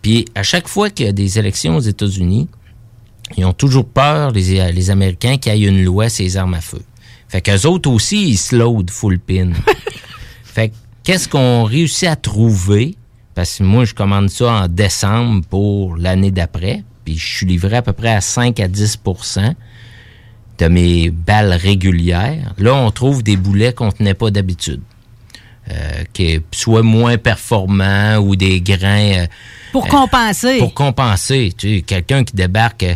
Puis 0.01 0.25
à 0.35 0.43
chaque 0.43 0.67
fois 0.69 0.89
qu'il 0.89 1.05
y 1.05 1.09
a 1.11 1.13
des 1.13 1.39
élections 1.39 1.77
aux 1.77 1.81
États-Unis, 1.81 2.49
ils 3.37 3.45
ont 3.45 3.53
toujours 3.53 3.87
peur, 3.87 4.31
les, 4.31 4.73
les 4.73 4.91
Américains, 4.91 5.37
qu'il 5.37 5.57
y 5.57 5.65
ait 5.65 5.69
une 5.69 5.85
loi 5.85 6.09
sur 6.09 6.25
les 6.25 6.37
armes 6.37 6.55
à 6.55 6.61
feu. 6.61 6.83
Fait 7.29 7.41
qu'eux 7.41 7.67
autres 7.67 7.91
aussi, 7.91 8.31
ils 8.31 8.37
se 8.37 8.55
loadent 8.55 8.91
full 8.91 9.19
pin. 9.19 9.51
fait 10.45 10.69
que 10.69 10.75
qu'est-ce 11.03 11.29
qu'on 11.29 11.65
réussit 11.65 12.09
à 12.09 12.17
trouver? 12.17 12.95
Parce 13.35 13.59
que 13.59 13.65
moi, 13.65 13.85
je 13.85 13.95
commande 13.95 14.31
ça 14.31 14.53
en 14.53 14.69
décembre 14.69 15.45
pour 15.51 15.97
l'année 15.97 16.31
d'après. 16.31 16.85
Puis 17.05 17.19
je 17.19 17.37
suis 17.37 17.47
livré 17.47 17.77
à 17.77 17.83
peu 17.83 17.93
près 17.93 18.13
à 18.15 18.21
5 18.21 18.59
à 18.61 18.69
10% 18.69 19.55
de 20.59 20.69
mes 20.69 21.11
balles 21.11 21.53
régulières. 21.53 22.55
Là, 22.59 22.75
on 22.75 22.91
trouve 22.91 23.23
des 23.23 23.37
boulets 23.37 23.73
qu'on 23.73 23.93
tenait 23.93 24.15
pas 24.15 24.31
d'habitude. 24.31 24.81
Euh, 25.69 26.05
qui 26.13 26.27
est 26.27 26.43
soit 26.55 26.85
moins 26.85 27.19
performants 27.19 28.19
ou 28.19 28.37
des 28.37 28.61
grains... 28.61 29.23
euh, 29.23 29.27
Pour 29.73 29.89
compenser. 29.89 30.59
pour 30.59 30.73
compenser. 30.75 31.53
Tu 31.59 31.77
sais, 31.79 31.83
quelqu'un 31.83 32.23
qui 32.23 32.37
débarque 32.37 32.85
euh, 32.85 32.95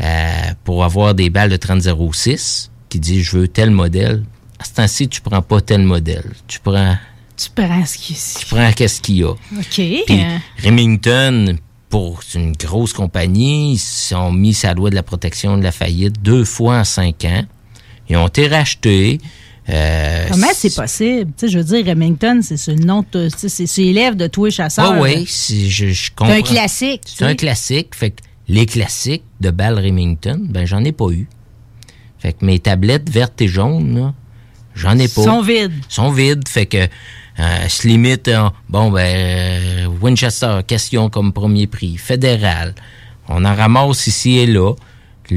euh, 0.00 0.30
pour 0.64 0.82
avoir 0.82 1.14
des 1.14 1.30
balles 1.30 1.50
de 1.50 1.56
30-06, 1.56 2.68
qui 2.88 2.98
dit 2.98 3.22
je 3.22 3.36
veux 3.38 3.46
tel 3.48 3.70
modèle. 3.70 4.24
À 4.58 4.64
ce 4.64 4.72
temps-ci, 4.74 5.08
tu 5.08 5.20
prends 5.20 5.40
pas 5.40 5.60
tel 5.60 5.82
modèle. 5.82 6.32
Tu 6.48 6.58
prends, 6.58 6.96
Tu 7.36 7.48
prends 7.54 7.86
ce 7.86 7.96
qui 7.96 8.14
tu 8.40 8.46
prends 8.46 8.72
qu'est-ce 8.72 9.00
qu'il 9.00 9.18
y 9.18 9.22
a. 9.22 9.30
OK. 9.30 9.38
Puis. 10.06 10.24
Remington, 10.64 11.56
pour 11.88 12.20
une 12.34 12.52
grosse 12.52 12.92
compagnie, 12.92 13.74
ils 13.74 13.78
se 13.78 14.08
sont 14.08 14.32
mis 14.32 14.52
sa 14.54 14.74
loi 14.74 14.90
de 14.90 14.96
la 14.96 15.02
protection 15.04 15.56
de 15.58 15.62
la 15.62 15.72
faillite 15.72 16.20
deux 16.22 16.44
fois 16.44 16.78
en 16.80 16.84
cinq 16.84 17.24
ans. 17.24 17.44
Ils 18.08 18.16
ont 18.16 18.26
été 18.26 18.48
rachetés. 18.48 19.20
Euh, 19.68 20.26
Comment 20.30 20.48
c'est 20.54 20.74
possible? 20.74 21.30
Tu 21.36 21.46
sais, 21.46 21.48
je 21.48 21.58
veux 21.58 21.64
dire, 21.64 21.86
Remington, 21.86 22.40
c'est 22.42 22.56
ce 22.56 22.70
nom, 22.70 23.04
c'est 23.36 23.78
élève 23.84 24.16
de 24.16 24.26
tous 24.26 24.46
les 24.46 24.50
chasseurs. 24.50 24.94
Ah 24.96 25.00
oui, 25.00 25.24
si 25.26 25.70
je, 25.70 25.88
je 25.88 26.04
C'est 26.04 26.14
comprends. 26.14 26.32
un 26.34 26.42
classique. 26.42 27.02
C'est 27.04 27.24
un 27.24 27.34
classique. 27.34 27.94
Fait 27.94 28.10
que 28.10 28.22
les 28.48 28.66
classiques 28.66 29.22
de 29.40 29.50
balles 29.50 29.78
Remington, 29.78 30.40
ben 30.48 30.66
j'en 30.66 30.82
ai 30.84 30.92
pas 30.92 31.10
eu. 31.10 31.28
Fait 32.18 32.32
que 32.32 32.44
mes 32.44 32.58
tablettes 32.58 33.08
vertes 33.08 33.40
et 33.42 33.48
jaunes, 33.48 34.12
j'en 34.74 34.98
ai 34.98 35.08
pas. 35.08 35.20
Ils 35.20 35.24
sont 35.24 35.42
vides. 35.42 35.72
sont 35.88 36.10
vides. 36.10 36.48
Fait 36.48 36.66
que 36.66 36.78
euh, 37.38 37.68
se 37.68 37.86
limite 37.86 38.28
en, 38.28 38.52
bon 38.68 38.90
ben 38.90 39.06
euh, 39.06 39.86
Winchester, 40.00 40.60
question 40.66 41.10
comme 41.10 41.32
premier 41.32 41.66
prix, 41.66 41.96
fédéral. 41.96 42.74
On 43.28 43.44
en 43.44 43.54
ramasse 43.54 44.06
ici 44.08 44.38
et 44.38 44.46
là. 44.46 44.72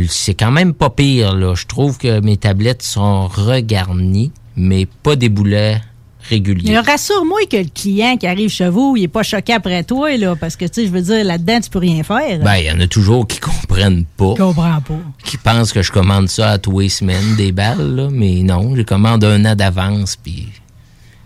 C'est 0.10 0.34
quand 0.34 0.52
même 0.52 0.74
pas 0.74 0.90
pire, 0.90 1.34
là. 1.36 1.54
Je 1.56 1.66
trouve 1.66 1.98
que 1.98 2.20
mes 2.22 2.38
tablettes 2.38 2.82
sont 2.84 3.28
regarnies, 3.28 4.32
mais 4.56 4.86
pas 4.86 5.16
des 5.16 5.30
boulets 5.30 5.82
réguliers. 6.30 6.80
Rassure-moi 6.80 7.40
que 7.52 7.58
le 7.58 7.66
client 7.74 8.16
qui 8.18 8.28
arrive 8.28 8.50
chez 8.50 8.70
vous, 8.70 8.96
il 8.98 9.04
est 9.04 9.08
pas 9.10 9.24
choqué 9.24 9.54
après 9.54 9.84
toi, 9.84 10.16
là, 10.16 10.36
parce 10.38 10.56
que, 10.56 10.64
tu 10.66 10.74
sais, 10.82 10.88
je 10.88 10.92
veux 10.92 11.02
dire, 11.02 11.24
là-dedans, 11.26 11.60
tu 11.60 11.70
peux 11.70 11.80
rien 11.80 12.02
faire. 12.04 12.40
Ben, 12.40 12.56
il 12.56 12.66
y 12.66 12.72
en 12.72 12.80
a 12.80 12.88
toujours 12.88 13.28
qui 13.28 13.40
comprennent 13.42 14.06
pas. 14.18 14.34
je 14.38 14.42
comprends 14.44 14.80
pas. 14.82 15.00
qui 15.26 15.36
pensent 15.38 15.74
que 15.74 15.82
je 15.82 15.92
commande 15.92 16.30
ça 16.30 16.52
à 16.52 16.58
tous 16.58 16.80
les 16.80 16.90
semaines, 16.90 17.36
des 17.36 17.52
balles, 17.52 17.96
là, 17.96 18.08
mais 18.12 18.42
non, 18.42 18.74
je 18.76 18.84
commande 18.84 19.24
un 19.26 19.44
an 19.46 19.56
d'avance, 19.56 20.16
puis 20.16 20.48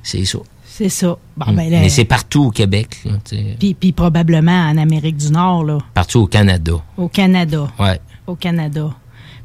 c'est 0.04 0.26
ça. 0.26 0.40
C'est 0.66 0.90
ça. 0.90 1.18
Bon, 1.36 1.54
ben 1.54 1.70
là, 1.72 1.78
Mm. 1.80 1.82
mais 1.82 1.90
c'est 1.90 2.06
partout 2.06 2.46
au 2.46 2.52
Québec, 2.52 2.98
puis 3.80 3.92
probablement 3.94 4.68
en 4.70 4.78
Amérique 4.78 5.18
du 5.18 5.32
Nord, 5.32 5.64
là, 5.64 5.78
partout 5.94 6.20
au 6.22 6.28
Canada. 6.28 6.74
au 6.98 7.08
Canada. 7.08 7.68
Ouais. 7.80 8.00
Au 8.28 8.36
Canada. 8.36 8.90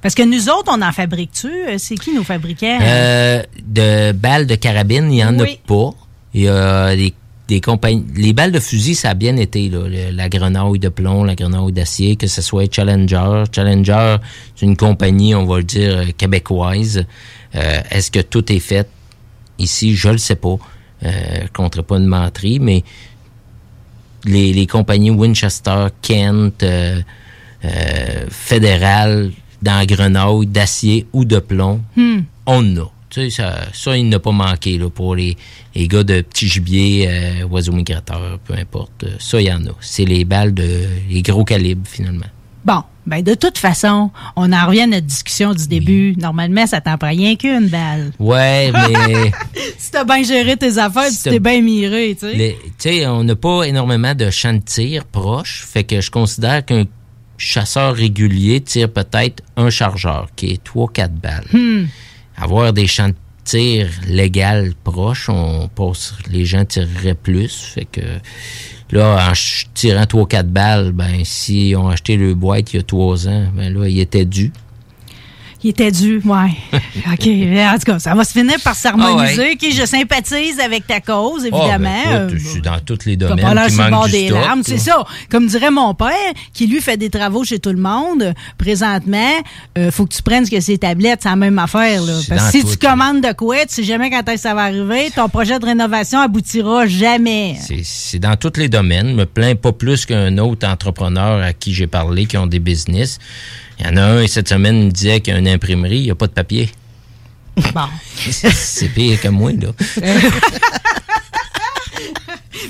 Parce 0.00 0.14
que 0.16 0.22
nous 0.24 0.48
autres, 0.48 0.72
on 0.76 0.82
en 0.82 0.92
fabrique-tu? 0.92 1.46
Euh, 1.48 1.76
C'est 1.78 1.94
qui 1.96 2.12
nos 2.14 2.24
fabricants? 2.24 2.78
Euh, 2.82 3.42
de 3.64 4.12
balles 4.12 4.46
de 4.46 4.56
carabine, 4.56 5.04
il 5.04 5.16
n'y 5.16 5.24
en 5.24 5.38
Oui. 5.38 5.58
a 5.64 5.68
pas. 5.68 5.90
Il 6.34 6.40
y 6.42 6.48
a 6.48 6.96
des, 6.96 7.14
des 7.46 7.60
compagnies. 7.60 8.04
Les 8.16 8.32
balles 8.32 8.50
de 8.50 8.58
fusil, 8.58 8.94
ça 8.96 9.10
a 9.10 9.14
bien 9.14 9.36
été, 9.36 9.68
là. 9.68 9.86
Le- 9.86 10.10
la 10.10 10.28
grenouille 10.28 10.80
de 10.80 10.88
plomb, 10.88 11.22
la 11.22 11.36
grenouille 11.36 11.72
d'acier, 11.72 12.16
que 12.16 12.26
ce 12.26 12.42
soit 12.42 12.72
Challenger. 12.74 13.44
Challenger, 13.54 14.16
c'est 14.56 14.66
une 14.66 14.76
compagnie, 14.76 15.34
on 15.36 15.46
va 15.46 15.58
le 15.58 15.64
dire, 15.64 15.98
euh, 15.98 16.04
québécoise. 16.16 17.04
Euh, 17.54 17.80
Est-ce 17.90 18.10
que 18.10 18.20
tout 18.20 18.50
est 18.52 18.58
fait? 18.60 18.88
Ici, 19.58 19.94
je 19.94 20.08
le 20.08 20.18
sais 20.18 20.34
pas. 20.36 20.56
Euh, 21.04 21.10
compterai 21.52 21.82
pas 21.84 21.98
une 21.98 22.06
menterie, 22.06 22.58
mais 22.58 22.82
les, 24.24 24.52
les 24.52 24.66
compagnies 24.66 25.10
Winchester, 25.10 25.86
Kent, 26.00 26.64
euh, 27.64 27.68
euh, 27.68 28.26
Fédéral, 28.30 29.30
dans 29.62 29.84
Grenouille, 29.86 30.46
d'acier 30.46 31.06
ou 31.12 31.24
de 31.24 31.38
plomb, 31.38 31.80
on 31.96 32.22
en 32.46 32.76
a. 32.76 32.90
Tu 33.10 33.20
sais, 33.20 33.30
ça, 33.30 33.58
ça, 33.74 33.96
il 33.96 34.08
n'a 34.08 34.18
pas 34.18 34.32
manqué 34.32 34.78
là, 34.78 34.88
pour 34.88 35.14
les, 35.16 35.36
les 35.74 35.86
gars 35.86 36.02
de 36.02 36.22
petits 36.22 36.48
gibiers, 36.48 37.06
euh, 37.10 37.44
oiseaux 37.46 37.72
migrateurs, 37.72 38.38
peu 38.44 38.54
importe. 38.54 39.04
Euh, 39.04 39.10
Ça, 39.18 39.38
il 39.40 39.46
y 39.48 39.52
en 39.52 39.64
a. 39.66 39.70
C'est 39.80 40.06
les 40.06 40.24
balles 40.24 40.54
de 40.54 40.86
les 41.10 41.20
gros 41.20 41.44
calibres, 41.44 41.86
finalement. 41.86 42.26
Bon, 42.64 42.82
ben 43.06 43.22
de 43.22 43.34
toute 43.34 43.58
façon, 43.58 44.10
on 44.36 44.52
en 44.52 44.66
revient 44.66 44.82
à 44.82 44.86
notre 44.86 45.06
discussion 45.06 45.52
du 45.52 45.66
début. 45.68 46.14
Normalement, 46.16 46.66
ça 46.66 46.80
t'en 46.80 46.96
prend 46.96 47.08
rien 47.10 47.36
qu'une 47.36 47.66
balle. 47.68 48.12
Ouais, 48.18 48.70
mais 49.08 49.30
Si 49.76 49.90
t'as 49.90 50.04
bien 50.04 50.22
géré 50.22 50.56
tes 50.56 50.78
affaires, 50.78 51.10
Si 51.10 51.24
tu 51.24 51.30
t'es 51.30 51.40
bien 51.40 51.60
miré, 51.60 52.16
tu 52.18 52.30
sais. 52.30 52.56
tu 52.62 52.72
sais, 52.78 53.06
on 53.08 53.24
n'a 53.24 53.36
pas 53.36 53.64
énormément 53.64 54.14
de 54.14 54.30
champs 54.30 54.54
de 54.54 54.60
tir 54.60 55.04
proches. 55.04 55.66
Fait 55.68 55.84
que 55.84 56.00
je 56.00 56.10
considère 56.10 56.64
qu'un 56.64 56.84
chasseur 57.42 57.94
régulier 57.94 58.60
tire 58.60 58.88
peut-être 58.88 59.42
un 59.56 59.68
chargeur, 59.68 60.28
qui 60.36 60.52
est 60.52 60.64
3-4 60.64 61.08
balles. 61.08 61.46
Hmm. 61.52 61.86
Avoir 62.36 62.72
des 62.72 62.86
champs 62.86 63.08
de 63.08 63.14
tir 63.44 63.88
légal 64.06 64.74
proches, 64.84 65.28
on 65.28 65.68
pense 65.74 66.14
les 66.30 66.44
gens 66.44 66.64
tireraient 66.64 67.14
plus. 67.14 67.52
Fait 67.74 67.84
que 67.84 68.00
là, 68.92 69.28
en 69.30 69.32
tirant 69.74 70.04
3-4 70.04 70.42
balles, 70.44 70.92
ben 70.92 71.24
si 71.24 71.74
on 71.76 71.88
a 71.88 71.94
acheté 71.94 72.16
le 72.16 72.34
boîte 72.34 72.72
il 72.72 72.76
y 72.76 72.80
a 72.80 72.84
3 72.84 73.28
ans, 73.28 73.48
ben 73.54 73.74
là, 73.74 73.88
il 73.88 73.98
était 73.98 74.24
dû. 74.24 74.52
Il 75.64 75.70
était 75.70 75.90
dû, 75.92 76.20
ouais. 76.24 76.50
OK. 77.12 77.28
En 77.28 77.78
tout 77.78 77.84
cas, 77.92 77.98
ça 77.98 78.14
va 78.14 78.24
se 78.24 78.32
finir 78.32 78.56
par 78.64 78.74
s'harmoniser. 78.74 79.50
Ah 79.50 79.66
OK, 79.66 79.72
je 79.72 79.86
sympathise 79.86 80.58
avec 80.60 80.86
ta 80.86 81.00
cause, 81.00 81.42
Ah, 81.52 81.56
évidemment. 81.56 81.78
ben, 82.04 82.26
écoute, 82.26 82.34
Euh, 82.34 82.38
je 82.38 82.48
suis 82.48 82.60
dans 82.62 82.78
tous 82.80 82.98
les 83.06 83.16
domaines. 83.16 83.44
pas 83.54 83.68
qui 83.68 83.76
bord 83.90 84.06
du 84.06 84.10
des 84.12 84.26
stock, 84.28 84.40
larmes, 84.40 84.62
c'est 84.64 84.78
ça. 84.78 85.04
Comme 85.30 85.46
dirait 85.46 85.70
mon 85.70 85.94
père, 85.94 86.08
qui 86.52 86.66
lui 86.66 86.80
fait 86.80 86.96
des 86.96 87.10
travaux 87.10 87.44
chez 87.44 87.58
tout 87.60 87.70
le 87.70 87.78
monde, 87.80 88.34
présentement, 88.58 89.32
euh, 89.78 89.90
faut 89.90 90.06
que 90.06 90.14
tu 90.14 90.22
prennes 90.22 90.46
ce 90.46 90.50
que 90.50 90.60
c'est 90.60 90.78
tablettes, 90.78 91.20
c'est 91.22 91.28
la 91.28 91.36
même 91.36 91.58
affaire. 91.58 92.02
Là. 92.02 92.12
Parce 92.28 92.46
que 92.46 92.58
si 92.58 92.64
tout, 92.64 92.70
tu 92.70 92.76
commandes 92.78 93.20
de 93.20 93.32
quoi, 93.32 93.56
tu 93.66 93.74
sais 93.74 93.82
jamais 93.84 94.10
quand 94.10 94.20
est-ce 94.28 94.34
que 94.34 94.40
ça 94.40 94.54
va 94.54 94.62
arriver, 94.62 95.10
ton 95.14 95.28
projet 95.28 95.58
de 95.58 95.64
rénovation 95.66 96.20
aboutira 96.20 96.86
jamais. 96.86 97.56
C'est- 97.60 97.82
C'est 97.84 98.18
dans 98.18 98.36
tous 98.36 98.58
les 98.58 98.68
domaines. 98.68 99.10
Je 99.10 99.14
me 99.14 99.26
plains 99.26 99.54
pas 99.54 99.72
plus 99.72 100.06
qu'un 100.06 100.36
autre 100.38 100.66
entrepreneur 100.66 101.40
à 101.42 101.52
qui 101.52 101.72
j'ai 101.72 101.86
parlé 101.86 102.26
qui 102.26 102.36
ont 102.36 102.46
des 102.46 102.58
business. 102.58 103.18
Il 103.78 103.86
y 103.86 103.88
en 103.88 103.96
a 103.96 104.02
un, 104.02 104.22
et 104.22 104.28
cette 104.28 104.48
semaine, 104.48 104.76
il 104.76 104.86
me 104.86 104.90
disait 104.90 105.20
qu'il 105.20 105.32
y 105.32 105.36
a 105.36 105.38
une 105.38 105.48
imprimerie, 105.48 105.98
il 105.98 106.04
n'y 106.04 106.10
a 106.10 106.14
pas 106.14 106.26
de 106.26 106.32
papier. 106.32 106.70
Bon. 107.74 107.88
C'est 108.30 108.88
pire 108.88 109.20
que 109.20 109.28
moi, 109.28 109.52
là. 109.52 109.72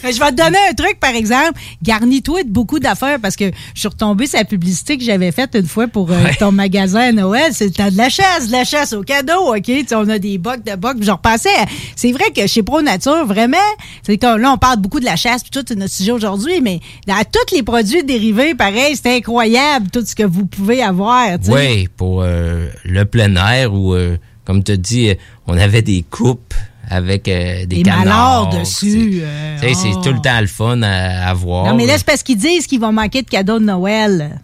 Mais 0.03 0.13
je 0.13 0.19
vais 0.21 0.31
te 0.31 0.37
donner 0.37 0.59
un 0.71 0.75
truc, 0.75 0.99
par 1.01 1.15
exemple. 1.15 1.59
Garnis-toi 1.83 2.45
de 2.45 2.49
beaucoup 2.49 2.79
d'affaires 2.79 3.19
parce 3.21 3.37
que 3.37 3.51
je 3.75 3.81
suis 3.81 3.89
retombée 3.89 4.27
sur 4.27 4.39
la 4.39 4.45
publicité 4.45 4.99
que 4.99 5.05
j'avais 5.05 5.33
faite 5.33 5.51
une 5.55 5.67
fois 5.67 5.89
pour 5.89 6.11
euh, 6.11 6.23
Ouais. 6.25 6.35
ton 6.39 6.53
magasin 6.53 7.01
à 7.01 7.13
Noël. 7.13 7.53
C'est 7.53 7.67
le 7.67 7.73
temps 7.73 7.91
de 7.91 7.97
la 7.97 8.09
chasse, 8.09 8.47
de 8.49 8.53
la 8.53 8.65
chasse 8.65 8.93
au 8.93 9.03
cadeau, 9.03 9.55
OK? 9.55 9.63
Tu 9.63 9.87
sais, 9.87 9.95
on 9.95 10.09
a 10.09 10.19
des 10.19 10.39
bocs 10.39 10.65
de 10.65 10.75
bocs. 10.77 10.99
Je 11.01 11.11
repensais, 11.11 11.49
à- 11.59 11.67
c'est 11.97 12.13
vrai 12.13 12.27
que 12.35 12.47
chez 12.47 12.63
Pro 12.63 12.83
Nature, 12.83 13.27
vraiment, 13.27 13.57
c'est 14.03 14.19
comme 14.19 14.39
là, 14.41 14.53
on 14.53 14.59
parle 14.59 14.79
beaucoup 14.79 15.01
de 15.01 15.05
la 15.05 15.17
chasse, 15.17 15.43
puis 15.43 15.51
tout, 15.51 15.65
c'est 15.67 15.77
notre 15.77 15.93
sujet 15.95 16.13
aujourd'hui, 16.13 16.61
mais 16.61 16.81
dans 17.07 17.23
tous 17.25 17.55
les 17.55 17.63
produits 17.63 18.05
dérivés, 18.05 18.55
pareil, 18.55 18.97
c'est 19.01 19.17
incroyable 19.17 19.89
tout 19.91 20.05
ce 20.05 20.15
que 20.15 20.23
vous 20.25 20.47
pouvez 20.47 20.83
avoir. 20.83 21.39
tu 21.39 21.47
sais. 21.47 21.53
Oui, 21.53 21.89
pour 21.97 22.23
euh, 22.23 22.69
le 22.85 23.05
plein 23.05 23.35
air 23.37 23.73
où, 23.75 23.95
euh, 23.95 24.17
comme 24.45 24.63
tu 24.63 24.73
as 24.73 24.77
dit, 24.77 25.09
euh, 25.11 25.15
on 25.47 25.57
avait 25.57 25.83
des 25.83 26.05
coupes 26.09 26.55
avec 26.88 27.29
euh, 27.29 27.61
des, 27.61 27.77
Des 27.77 27.83
canards. 27.83 28.51
dessus, 28.51 29.21
euh, 29.23 29.59
sais, 29.59 29.73
oh. 29.75 29.79
C'est 29.81 30.09
tout 30.09 30.14
le 30.14 30.21
temps 30.21 30.40
le 30.40 30.47
fun 30.47 30.83
à, 30.83 31.29
à 31.29 31.35
voir. 31.35 31.66
Non, 31.66 31.75
mais 31.75 31.87
là, 31.87 31.97
c'est 31.97 32.07
parce 32.07 32.23
qu'ils 32.23 32.38
disent 32.38 32.66
qu'il 32.66 32.81
va 32.81 32.90
manquer 32.90 33.23
de 33.23 33.29
cadeaux 33.29 33.59
de 33.59 33.64
Noël. 33.64 34.38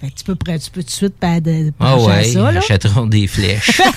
Fait 0.00 0.08
que 0.10 0.14
tu 0.14 0.24
peux, 0.24 0.34
tu 0.36 0.70
peux 0.70 0.80
tout 0.82 0.86
de 0.86 0.90
suite 0.90 1.14
pas 1.16 1.40
de, 1.40 1.72
ah 1.78 1.96
ouais, 1.98 2.24
ça, 2.24 2.50
là. 2.52 2.58
achèteront 2.58 3.06
des 3.06 3.26
flèches. 3.26 3.80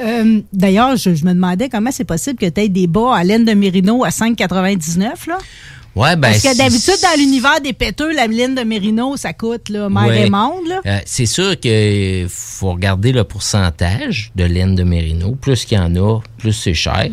Euh, 0.00 0.40
D'ailleurs, 0.52 0.96
je, 0.96 1.14
je 1.14 1.24
me 1.24 1.32
demandais 1.34 1.68
comment 1.68 1.90
c'est 1.92 2.04
possible 2.04 2.38
que 2.38 2.46
tu 2.48 2.60
aies 2.60 2.68
des 2.68 2.86
bas 2.86 3.14
à 3.16 3.24
laine 3.24 3.44
de 3.44 3.52
mérino 3.52 4.04
à 4.04 4.08
5,99 4.08 5.00
là? 5.28 5.38
Ouais, 5.96 6.16
ben, 6.16 6.30
Parce 6.30 6.42
que 6.42 6.56
d'habitude, 6.56 6.94
dans 7.02 7.18
l'univers 7.18 7.60
des 7.60 7.72
péteux, 7.72 8.12
la 8.12 8.26
laine 8.26 8.54
de 8.54 8.62
mérino, 8.62 9.16
ça 9.16 9.32
coûte 9.32 9.68
là, 9.68 9.88
mère 9.88 10.06
Ouais. 10.06 10.26
et 10.26 10.30
monde. 10.30 10.66
Là. 10.68 10.80
Euh, 10.86 10.98
c'est 11.06 11.26
sûr 11.26 11.58
qu'il 11.58 12.26
faut 12.28 12.72
regarder 12.72 13.12
le 13.12 13.24
pourcentage 13.24 14.30
de 14.34 14.44
laine 14.44 14.74
de 14.74 14.82
mérino. 14.82 15.36
Plus 15.40 15.64
qu'il 15.64 15.78
y 15.78 15.80
en 15.80 15.94
a, 15.96 16.20
plus 16.38 16.52
c'est 16.52 16.74
cher. 16.74 17.08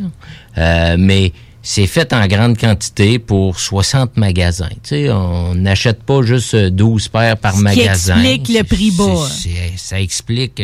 Euh, 0.58 0.96
mais 1.00 1.32
c'est 1.63 1.86
fait 1.88 2.12
en 2.13 2.26
grande 2.28 2.58
quantité 2.58 3.20
pour 3.20 3.60
60 3.60 4.17
magasins. 4.17 4.70
Tu 4.84 4.89
sais, 5.06 5.10
on 5.12 5.54
n'achète 5.54 6.02
pas 6.04 6.22
juste 6.24 6.56
12 6.56 7.08
paires 7.10 7.38
par 7.38 7.56
Ce 7.56 7.62
magasin. 7.62 8.22
explique 8.24 8.58
le 8.58 8.63
prix 8.63 8.91
bas. 8.91 9.28
Ça 9.78 10.00
explique... 10.02 10.62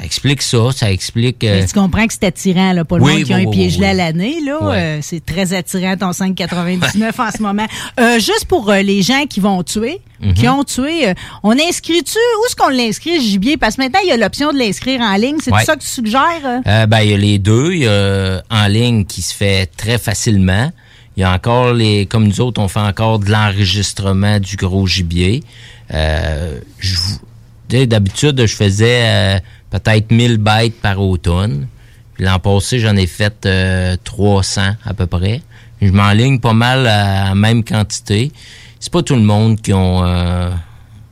euh, 0.00 0.02
ça 0.02 0.04
explique 0.06 0.42
ça, 0.42 0.58
ça 0.74 0.90
explique... 0.90 1.44
euh, 1.44 1.60
Mais 1.60 1.66
tu 1.66 1.74
comprends 1.74 2.06
que 2.06 2.12
c'est 2.12 2.24
attirant, 2.24 2.72
là, 2.72 2.84
pas 2.84 2.96
le 2.98 3.02
Oui, 3.04 3.12
monde 3.18 3.24
qui 3.24 3.32
a 3.32 3.36
oui, 3.36 3.42
un 3.42 3.46
oui, 3.48 3.56
pied 3.56 3.70
gelé 3.70 3.86
à 3.86 3.94
l'année. 3.94 4.40
là. 4.44 4.58
Euh, 4.62 4.98
c'est 5.02 5.24
très 5.24 5.52
attirant 5.52 5.96
ton 5.96 6.10
5,99 6.10 7.20
en 7.20 7.30
ce 7.30 7.42
moment. 7.42 7.66
Euh, 7.98 8.14
juste 8.18 8.46
pour 8.48 8.70
euh, 8.70 8.80
les 8.82 9.02
gens 9.02 9.24
qui 9.28 9.40
vont 9.40 9.62
tuer, 9.62 10.00
Mhm. 10.22 10.34
qui 10.34 10.48
ont 10.48 10.64
tué, 10.64 11.08
euh, 11.08 11.14
on 11.42 11.52
inscrit-tu? 11.52 12.18
Où 12.18 12.46
est-ce 12.46 12.54
qu'on 12.56 12.68
l'inscrit, 12.68 13.16
le 13.16 13.22
gibier? 13.22 13.56
Parce 13.56 13.76
que 13.76 13.82
maintenant, 13.82 14.00
il 14.04 14.08
y 14.08 14.12
a 14.12 14.16
l'option 14.18 14.52
de 14.52 14.58
l'inscrire 14.58 15.00
en 15.00 15.14
ligne. 15.16 15.36
C'est 15.42 15.50
ça 15.64 15.76
que 15.76 15.80
tu 15.80 15.86
suggères? 15.88 16.20
euh? 16.44 16.58
Euh, 16.66 16.86
ben, 16.86 17.00
il 17.00 17.10
y 17.10 17.14
a 17.14 17.16
les 17.16 17.38
deux. 17.38 17.72
Il 17.72 17.80
y 17.84 17.86
a 17.86 17.90
euh, 17.90 18.40
en 18.50 18.66
ligne 18.66 19.04
qui 19.06 19.22
se 19.22 19.34
fait 19.34 19.66
très 19.76 19.96
facilement. 19.98 20.70
Il 21.16 21.20
y 21.20 21.24
a 21.24 21.32
encore 21.32 21.72
les, 21.72 22.06
comme 22.06 22.26
nous 22.28 22.40
autres, 22.40 22.60
on 22.60 22.68
fait 22.68 22.80
encore 22.80 23.18
de 23.18 23.30
l'enregistrement 23.30 24.38
du 24.40 24.56
gros 24.56 24.86
gibier. 24.86 25.42
Euh, 25.92 26.58
je 26.78 26.96
vous- 26.96 27.20
d'habitude, 27.86 28.46
je 28.46 28.56
faisais 28.56 29.02
euh, 29.04 29.38
peut-être 29.70 30.10
1000 30.10 30.38
bêtes 30.38 30.80
par 30.80 31.00
automne. 31.00 31.66
L'an 32.18 32.38
passé, 32.38 32.78
j'en 32.78 32.96
ai 32.96 33.06
fait 33.06 33.46
euh, 33.46 33.96
300 34.04 34.74
à 34.84 34.94
peu 34.94 35.06
près. 35.06 35.40
Je 35.80 35.90
m'enligne 35.90 36.38
pas 36.38 36.52
mal 36.52 36.86
à 36.86 37.28
la 37.30 37.34
même 37.34 37.64
quantité. 37.64 38.30
C'est 38.78 38.92
pas 38.92 39.02
tout 39.02 39.14
le 39.14 39.22
monde 39.22 39.60
qui 39.60 39.72
ont 39.72 40.04
euh, 40.04 40.50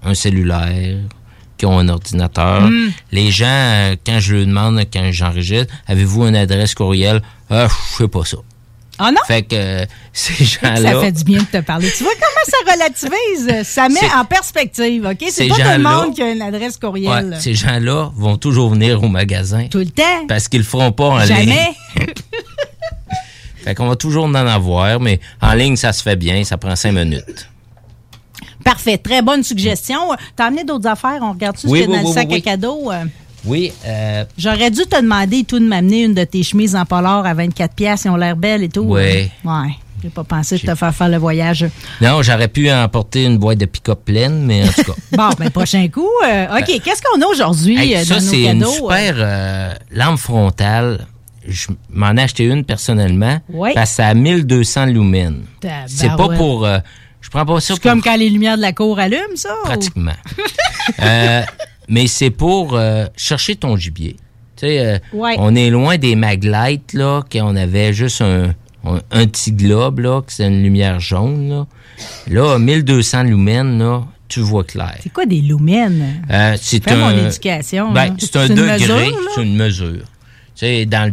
un 0.02 0.14
cellulaire, 0.14 0.98
qui 1.56 1.66
ont 1.66 1.78
un 1.78 1.88
ordinateur. 1.88 2.70
Les 3.12 3.30
gens, 3.30 3.46
euh, 3.46 3.96
quand 4.06 4.20
je 4.20 4.36
leur 4.36 4.46
demande, 4.46 4.80
quand 4.92 5.10
j'enregistre, 5.10 5.72
avez-vous 5.86 6.26
une 6.26 6.36
adresse 6.36 6.74
courriel? 6.74 7.22
Euh, 7.50 7.68
je 7.92 7.96
sais 8.04 8.08
pas 8.08 8.24
ça. 8.24 8.38
Ah 8.98 9.10
non? 9.12 9.20
Fait 9.26 9.42
que 9.42 9.54
euh, 9.54 9.84
ces 10.12 10.44
Ça 10.44 10.74
gens-là... 10.74 11.00
fait 11.00 11.12
du 11.12 11.24
bien 11.24 11.38
de 11.40 11.44
te 11.44 11.58
parler. 11.62 11.88
Tu 11.96 12.02
vois 12.02 12.12
comment 12.14 12.46
ça 12.66 12.72
relativise? 12.72 13.66
Ça 13.68 13.88
met 13.88 14.00
en 14.16 14.24
perspective, 14.24 15.06
OK? 15.06 15.16
C'est 15.20 15.30
Ces 15.30 15.48
pas 15.48 15.54
tout 15.54 15.62
le 15.62 15.78
monde 15.78 16.14
qui 16.14 16.22
a 16.22 16.30
une 16.32 16.42
adresse 16.42 16.76
courriel. 16.78 17.30
Ouais, 17.30 17.40
ces 17.40 17.54
gens-là 17.54 18.10
vont 18.16 18.36
toujours 18.36 18.70
venir 18.70 19.02
au 19.02 19.08
magasin 19.08 19.66
Tout 19.70 19.78
le 19.78 19.86
temps. 19.90 20.26
parce 20.28 20.48
qu'ils 20.48 20.60
le 20.60 20.66
feront 20.66 20.90
pas 20.92 21.04
en 21.06 21.18
ligne. 21.18 21.28
Jamais. 21.28 21.68
Fait 23.64 23.74
qu'on 23.74 23.88
va 23.88 23.96
toujours 23.96 24.24
en 24.24 24.34
avoir, 24.34 24.98
mais 25.00 25.20
en 25.42 25.52
ligne, 25.54 25.76
ça 25.76 25.92
se 25.92 26.02
fait 26.02 26.16
bien, 26.16 26.42
ça 26.44 26.56
prend 26.56 26.74
cinq 26.76 26.92
minutes. 26.92 27.48
Parfait. 28.64 28.98
Très 28.98 29.20
bonne 29.22 29.42
suggestion. 29.42 29.98
T'as 30.36 30.46
amené 30.46 30.64
d'autres 30.64 30.88
affaires? 30.88 31.18
On 31.22 31.32
regarde-tu 31.32 31.66
Oui, 31.68 31.80
ce 31.80 31.84
qu'il 31.84 31.92
y 31.92 31.94
a 31.94 31.98
oui, 31.98 32.02
dans 32.04 32.08
oui, 32.10 32.14
le 32.14 32.20
sac 32.30 32.32
à 32.32 32.40
cadeaux? 32.40 32.90
Euh, 33.46 33.48
Oui, 33.50 33.72
euh, 33.86 34.24
J'aurais 34.36 34.70
dû 34.70 34.82
te 34.82 35.00
demander 35.00 35.44
tout 35.44 35.58
de 35.58 35.64
m'amener 35.66 36.04
une 36.04 36.14
de 36.14 36.24
tes 36.24 36.42
chemises 36.42 36.74
en 36.76 36.84
polar 36.84 37.24
à 37.26 37.34
24 37.34 37.74
pièces, 37.74 38.02
ils 38.04 38.10
ont 38.10 38.16
l'air 38.16 38.36
belles 38.36 38.62
et 38.64 38.68
tout. 38.68 38.80
Ouais. 38.82 39.30
Euh, 39.44 39.48
Ouais. 39.48 39.70
J'ai 40.00 40.10
pas 40.10 40.22
pensé 40.22 40.56
de 40.58 40.60
te 40.64 40.74
faire 40.76 40.94
faire 40.94 41.08
le 41.08 41.16
voyage. 41.16 41.66
non, 42.00 42.22
j'aurais 42.22 42.46
pu 42.46 42.70
emporter 42.70 43.24
une 43.24 43.36
boîte 43.36 43.58
de 43.58 43.64
pick-up 43.66 43.98
pleine, 44.04 44.44
mais 44.44 44.62
en 44.62 44.68
tout 44.72 44.84
cas. 44.84 44.92
Bon, 45.16 45.30
ben 45.36 45.50
prochain 45.50 45.88
coup. 45.88 46.06
euh, 46.24 46.46
OK, 46.56 46.80
qu'est-ce 46.84 47.02
qu'on 47.02 47.20
a 47.20 47.26
aujourd'hui 47.26 47.76
Hey, 47.76 47.96
euh, 47.96 48.04
ça, 48.04 48.20
c'est 48.20 48.42
une 48.44 48.60
cadeaux? 48.60 48.70
super 48.74 49.14
euh, 49.16 49.74
lampe 49.90 50.18
frontale. 50.20 51.06
Je 51.48 51.66
m'en 51.90 52.12
ai 52.16 52.22
acheté 52.22 52.44
une 52.44 52.62
personnellement. 52.62 53.40
Oui. 53.48 53.70
Parce 53.74 53.90
que 53.90 53.96
ça 53.96 54.06
a 54.08 54.14
1200 54.14 54.86
lumens. 54.86 55.42
C'est 55.88 56.14
pas 56.16 56.28
pour... 56.28 56.64
euh, 56.64 56.78
je 57.20 57.28
prends 57.30 57.44
pas 57.44 57.58
ça 57.58 57.74
C'est 57.74 57.80
pour 57.80 57.90
comme 57.90 58.00
quand 58.02 58.16
les 58.16 58.30
lumières 58.30 58.56
de 58.56 58.62
la 58.62 58.72
cour 58.72 59.00
allument, 59.00 59.34
ça? 59.34 59.48
ou- 59.62 59.66
pratiquement. 59.66 60.12
Euh, 61.02 61.42
mais 61.88 62.06
c'est 62.06 62.30
pour 62.30 62.74
euh, 62.74 63.06
chercher 63.16 63.56
ton 63.56 63.76
gibier. 63.76 64.16
Tu 64.56 64.66
sais, 64.66 64.78
euh, 64.80 64.98
Ouais. 65.12 65.34
on 65.38 65.54
est 65.54 65.70
loin 65.70 65.98
des 65.98 66.16
maglites, 66.16 66.92
là, 66.92 67.22
qu'on 67.30 67.54
avait 67.56 67.92
juste 67.92 68.20
un, 68.22 68.54
un, 68.84 69.00
un 69.10 69.26
petit 69.26 69.52
globe, 69.52 70.00
là, 70.00 70.20
que 70.22 70.32
c'est 70.32 70.46
une 70.46 70.62
lumière 70.62 70.98
jaune, 71.00 71.48
là. 71.48 71.66
Là, 72.28 72.58
1200 72.58 73.22
lumens, 73.24 73.78
là, 73.78 74.04
tu 74.28 74.40
vois 74.40 74.64
clair. 74.64 74.96
C'est 75.02 75.12
quoi 75.12 75.26
des 75.26 75.40
lumens? 75.40 76.02
Euh, 76.30 76.56
c'est 76.60 76.82
Fais 76.84 76.92
un, 76.92 76.96
mon 76.96 77.26
éducation. 77.26 77.92
ben, 77.92 78.14
c'est 78.18 78.36
un 78.36 78.46
une 78.46 78.54
degré, 78.54 79.10
c'est 79.34 79.42
une 79.42 79.56
mesure. 79.56 80.04
Tu 80.54 80.66
sais, 80.66 80.86
dans 80.86 81.06
le, 81.06 81.12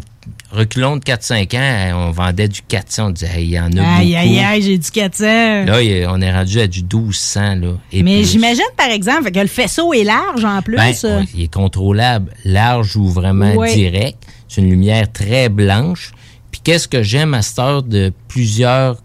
reculons 0.51 0.97
de 0.97 1.03
4-5 1.03 1.55
ans, 1.57 2.07
on 2.07 2.11
vendait 2.11 2.47
du 2.47 2.61
400. 2.61 3.07
On 3.07 3.09
disait, 3.11 3.27
Hey, 3.35 3.45
il 3.45 3.51
y 3.51 3.59
en 3.59 3.65
a 3.65 3.69
beaucoup. 3.69 3.81
Aïe, 3.99 4.15
aïe, 4.15 4.39
aïe, 4.39 4.61
j'ai 4.61 4.77
du 4.77 4.89
400. 4.91 5.23
Là, 5.65 5.77
on 6.09 6.21
est 6.21 6.31
rendu 6.33 6.59
à 6.59 6.67
du 6.67 6.81
1200. 6.83 7.55
Là, 7.55 7.73
et 7.91 8.03
Mais 8.03 8.23
j'imagine, 8.23 8.63
par 8.77 8.89
exemple, 8.89 9.31
que 9.31 9.39
le 9.39 9.47
faisceau 9.47 9.93
est 9.93 10.03
large 10.03 10.43
en 10.45 10.61
plus. 10.61 10.77
Ben, 10.77 10.93
ouais, 11.03 11.25
il 11.35 11.43
est 11.43 11.53
contrôlable, 11.53 12.31
large 12.45 12.95
ou 12.95 13.07
vraiment 13.07 13.53
Oui. 13.55 13.73
direct. 13.73 14.17
C'est 14.47 14.61
une 14.61 14.69
lumière 14.69 15.11
très 15.11 15.49
blanche. 15.49 16.11
Puis 16.51 16.61
qu'est-ce 16.63 16.87
que 16.87 17.03
j'aime 17.03 17.33
à 17.33 17.41
cette 17.41 17.59
heure 17.59 17.83
de 17.83 18.13
plusieurs 18.27 19.01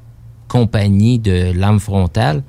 compagnies 0.48 1.18
de 1.18 1.52
lampes 1.52 1.80
frontales? 1.80 2.42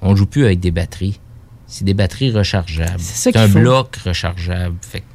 On 0.00 0.14
joue 0.16 0.26
plus 0.26 0.44
avec 0.44 0.60
des 0.60 0.70
batteries. 0.70 1.18
C'est 1.66 1.84
des 1.84 1.94
batteries 1.94 2.30
rechargeables. 2.32 2.98
C'est 2.98 3.36
un 3.36 3.48
faut. 3.48 3.58
bloc 3.60 3.96
rechargeable. 4.04 4.76
Fait 4.82 5.00
que 5.00 5.04
si 5.06 5.11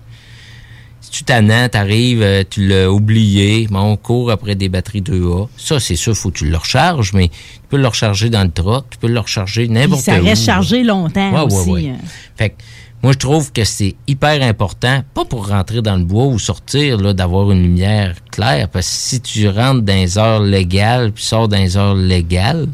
tu 1.12 1.24
t'annantes, 1.24 1.72
t'arrives, 1.72 2.22
euh, 2.22 2.44
tu 2.50 2.68
l'as 2.68 2.92
oublié, 2.92 3.68
bon, 3.70 3.80
on 3.80 3.98
court 3.98 4.32
après 4.32 4.56
des 4.56 4.70
batteries 4.70 5.02
2A. 5.02 5.48
Ça, 5.58 5.80
c'est 5.80 5.96
sûr, 5.96 6.16
faut 6.16 6.30
que 6.32 6.38
tu 6.40 6.50
le 6.50 6.58
recharges, 6.58 7.14
mais 7.14 7.30
tu 7.30 7.36
peux 7.70 7.78
le 7.78 7.88
recharger 7.88 8.30
dans 8.30 8.44
le 8.44 8.52
truck, 8.52 8.86
tu 8.90 8.98
peux 8.98 9.08
le 9.08 9.20
recharger 9.20 9.68
n'importe 9.68 10.02
où. 10.02 10.04
ça 10.06 10.16
reste 10.20 10.46
chargé 10.46 10.84
longtemps 10.84 11.32
Ouais, 11.34 11.54
aussi. 11.54 11.70
ouais. 11.70 11.90
hein. 11.90 11.98
Fait 12.36 12.50
que 12.50 12.56
moi, 13.04 13.14
je 13.14 13.18
trouve 13.20 13.52
que 13.52 13.64
c'est 13.64 13.96
hyper 14.08 14.42
important, 14.42 15.04
pas 15.14 15.24
pour 15.26 15.48
rentrer 15.50 15.82
dans 15.84 15.98
le 15.98 16.04
bois 16.04 16.26
ou 16.26 16.40
sortir, 16.40 16.98
là, 16.98 17.14
d'avoir 17.14 17.52
une 17.52 17.62
lumière 17.62 18.16
claire, 18.32 18.70
parce 18.70 18.88
que 18.88 18.96
si 18.96 19.22
tu 19.22 19.48
rentres 19.50 19.82
dans 19.84 19.94
les 19.94 20.18
heures 20.18 20.42
légales 20.42 21.12
puis 21.12 21.24
sors 21.24 21.48
dans 21.48 21.58
les 21.58 21.78
heures 21.78 21.96
légales, 21.96 22.68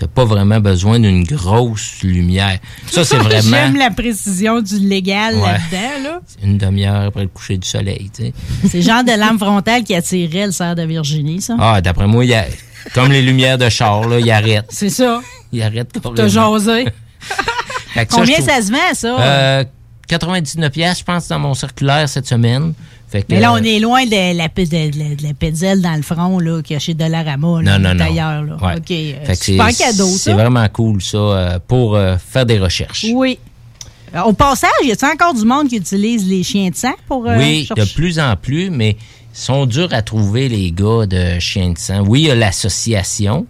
t'as 0.00 0.06
pas 0.08 0.24
vraiment 0.24 0.58
besoin 0.60 0.98
d'une 0.98 1.22
grosse 1.24 2.02
lumière. 2.02 2.58
Ça, 2.90 3.04
c'est 3.04 3.16
vraiment 3.28 3.50
J'aime 3.50 3.76
la 3.76 3.90
précision 3.90 4.60
du 4.62 4.78
légal 4.78 5.34
Ouais. 5.36 5.42
là-dedans. 5.42 6.02
Là. 6.10 6.20
une 6.42 6.56
demi-heure 6.58 7.02
après 7.02 7.22
le 7.22 7.28
coucher 7.28 7.58
du 7.58 7.68
soleil, 7.68 8.10
tu 8.16 8.24
sais. 8.24 8.32
C'est 8.66 8.78
le 8.78 8.82
genre 8.82 9.04
de 9.04 9.12
lampe 9.18 9.38
frontale 9.38 9.84
qui 9.84 9.94
attirerait 9.94 10.46
le 10.46 10.52
cerf 10.52 10.74
de 10.74 10.82
Virginie, 10.82 11.42
ça. 11.42 11.54
Ah, 11.60 11.80
d'après 11.82 12.06
moi, 12.06 12.24
il 12.24 12.30
y 12.30 12.34
a, 12.34 12.46
comme 12.94 13.12
les 13.12 13.20
lumières 13.22 13.58
de 13.58 13.68
char, 13.68 14.08
là, 14.08 14.18
il 14.18 14.30
arrête. 14.30 14.64
C'est 14.70 14.88
ça. 14.90 15.20
Il 15.52 15.62
arrête 15.62 15.90
jasé. 16.26 16.86
Fait 17.92 18.06
que 18.06 18.12
Combien 18.14 18.36
ça, 18.40 18.52
trouve- 18.52 18.64
se 18.66 18.72
vend, 18.72 18.94
ça? 18.94 19.20
Euh, 19.20 19.64
99 20.08 20.70
pièces, 20.72 20.98
je 21.00 21.04
pense, 21.04 21.28
dans 21.28 21.38
mon 21.38 21.54
circulaire 21.54 22.08
cette 22.08 22.26
semaine. 22.26 22.72
Fait 23.10 23.22
que, 23.22 23.26
Mais 23.30 23.40
là, 23.40 23.52
on 23.52 23.56
est 23.56 23.80
loin 23.80 24.04
de 24.06 24.36
la, 24.36 24.46
de, 24.46 25.16
de- 25.28 25.32
pétzelle 25.34 25.82
dans 25.82 25.96
le 25.96 26.02
front, 26.02 26.38
là, 26.38 26.62
qu'il 26.62 26.74
y 26.74 26.76
a 26.76 26.78
chez 26.78 26.94
Dollarama, 26.94 27.60
là, 27.62 27.78
Non, 27.78 27.88
non, 27.88 27.94
non. 27.94 28.04
d'ailleurs, 28.04 28.42
là. 28.44 28.56
Ouais. 28.62 28.76
OK. 28.76 28.90
euh, 28.90 29.34
c'est- 29.34 29.56
cadeau, 29.56 30.06
C'est 30.06 30.32
vraiment 30.32 30.68
cool, 30.68 31.02
ça, 31.02 31.16
euh, 31.18 31.58
pour 31.66 31.96
euh, 31.96 32.16
faire 32.18 32.46
des 32.46 32.58
recherches. 32.60 33.06
Oui. 33.12 33.38
Au 34.24 34.32
passage, 34.32 34.70
y 34.84 34.92
a-t-il 34.92 35.08
encore 35.12 35.34
du 35.34 35.44
monde 35.44 35.68
qui 35.68 35.76
utilise 35.76 36.26
les 36.28 36.42
chiens 36.44 36.70
de 36.70 36.76
sang 36.76 36.94
pour 37.08 37.26
euh, 37.28 37.36
oui, 37.38 37.68
de 37.76 37.84
plus 37.94 38.18
en 38.20 38.34
plus, 38.36 38.70
mais 38.70 38.90
ils 39.34 39.38
sont 39.40 39.66
durs 39.66 39.92
à 39.92 40.02
trouver, 40.02 40.48
les 40.48 40.70
gars 40.72 41.06
de 41.06 41.38
chiens 41.40 41.70
de 41.70 41.78
sang. 41.78 42.04
Oui, 42.06 42.22
il 42.22 42.26
y 42.26 42.30
a 42.30 42.34
l'association. 42.34 43.46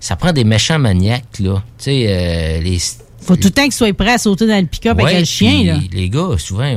Ça 0.00 0.16
prend 0.16 0.32
des 0.32 0.44
méchants 0.44 0.78
maniaques, 0.78 1.38
là. 1.40 1.62
Tu 1.78 1.84
sais, 1.84 2.06
euh, 2.08 2.60
les... 2.60 2.78
Faut 3.22 3.36
tout 3.36 3.44
le 3.48 3.50
temps 3.50 3.62
qu'ils 3.64 3.72
soient 3.72 3.92
prêts 3.94 4.12
à 4.12 4.18
sauter 4.18 4.46
dans 4.46 4.60
le 4.60 4.66
pick-up 4.66 4.96
Ouais, 4.98 5.04
avec 5.04 5.18
le 5.20 5.24
chien, 5.24 5.64
là. 5.64 5.78
Les 5.92 6.08
gars, 6.10 6.28
souvent, 6.38 6.64
ils 6.66 6.76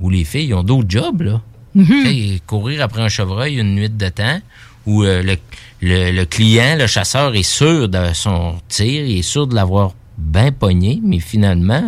ou 0.00 0.10
les 0.10 0.24
filles, 0.24 0.48
ils 0.48 0.54
ont 0.54 0.62
d'autres 0.62 0.88
jobs, 0.88 1.22
là. 1.22 1.40
Sais, 1.76 2.40
courir 2.46 2.82
après 2.82 3.02
un 3.02 3.08
chevreuil 3.08 3.56
une 3.58 3.74
nuit 3.74 3.88
de 3.90 4.08
temps, 4.08 4.40
où 4.86 5.04
euh, 5.04 5.22
le, 5.22 5.36
le- 5.82 6.10
le 6.10 6.24
client, 6.24 6.76
le 6.78 6.86
chasseur, 6.86 7.34
est 7.34 7.42
sûr 7.44 7.88
de 7.88 7.98
son 8.12 8.54
tir, 8.68 9.04
il 9.04 9.18
est 9.18 9.22
sûr 9.22 9.46
de 9.46 9.54
l'avoir 9.54 9.92
bien 10.18 10.50
pogné, 10.52 11.00
mais 11.04 11.20
finalement, 11.20 11.84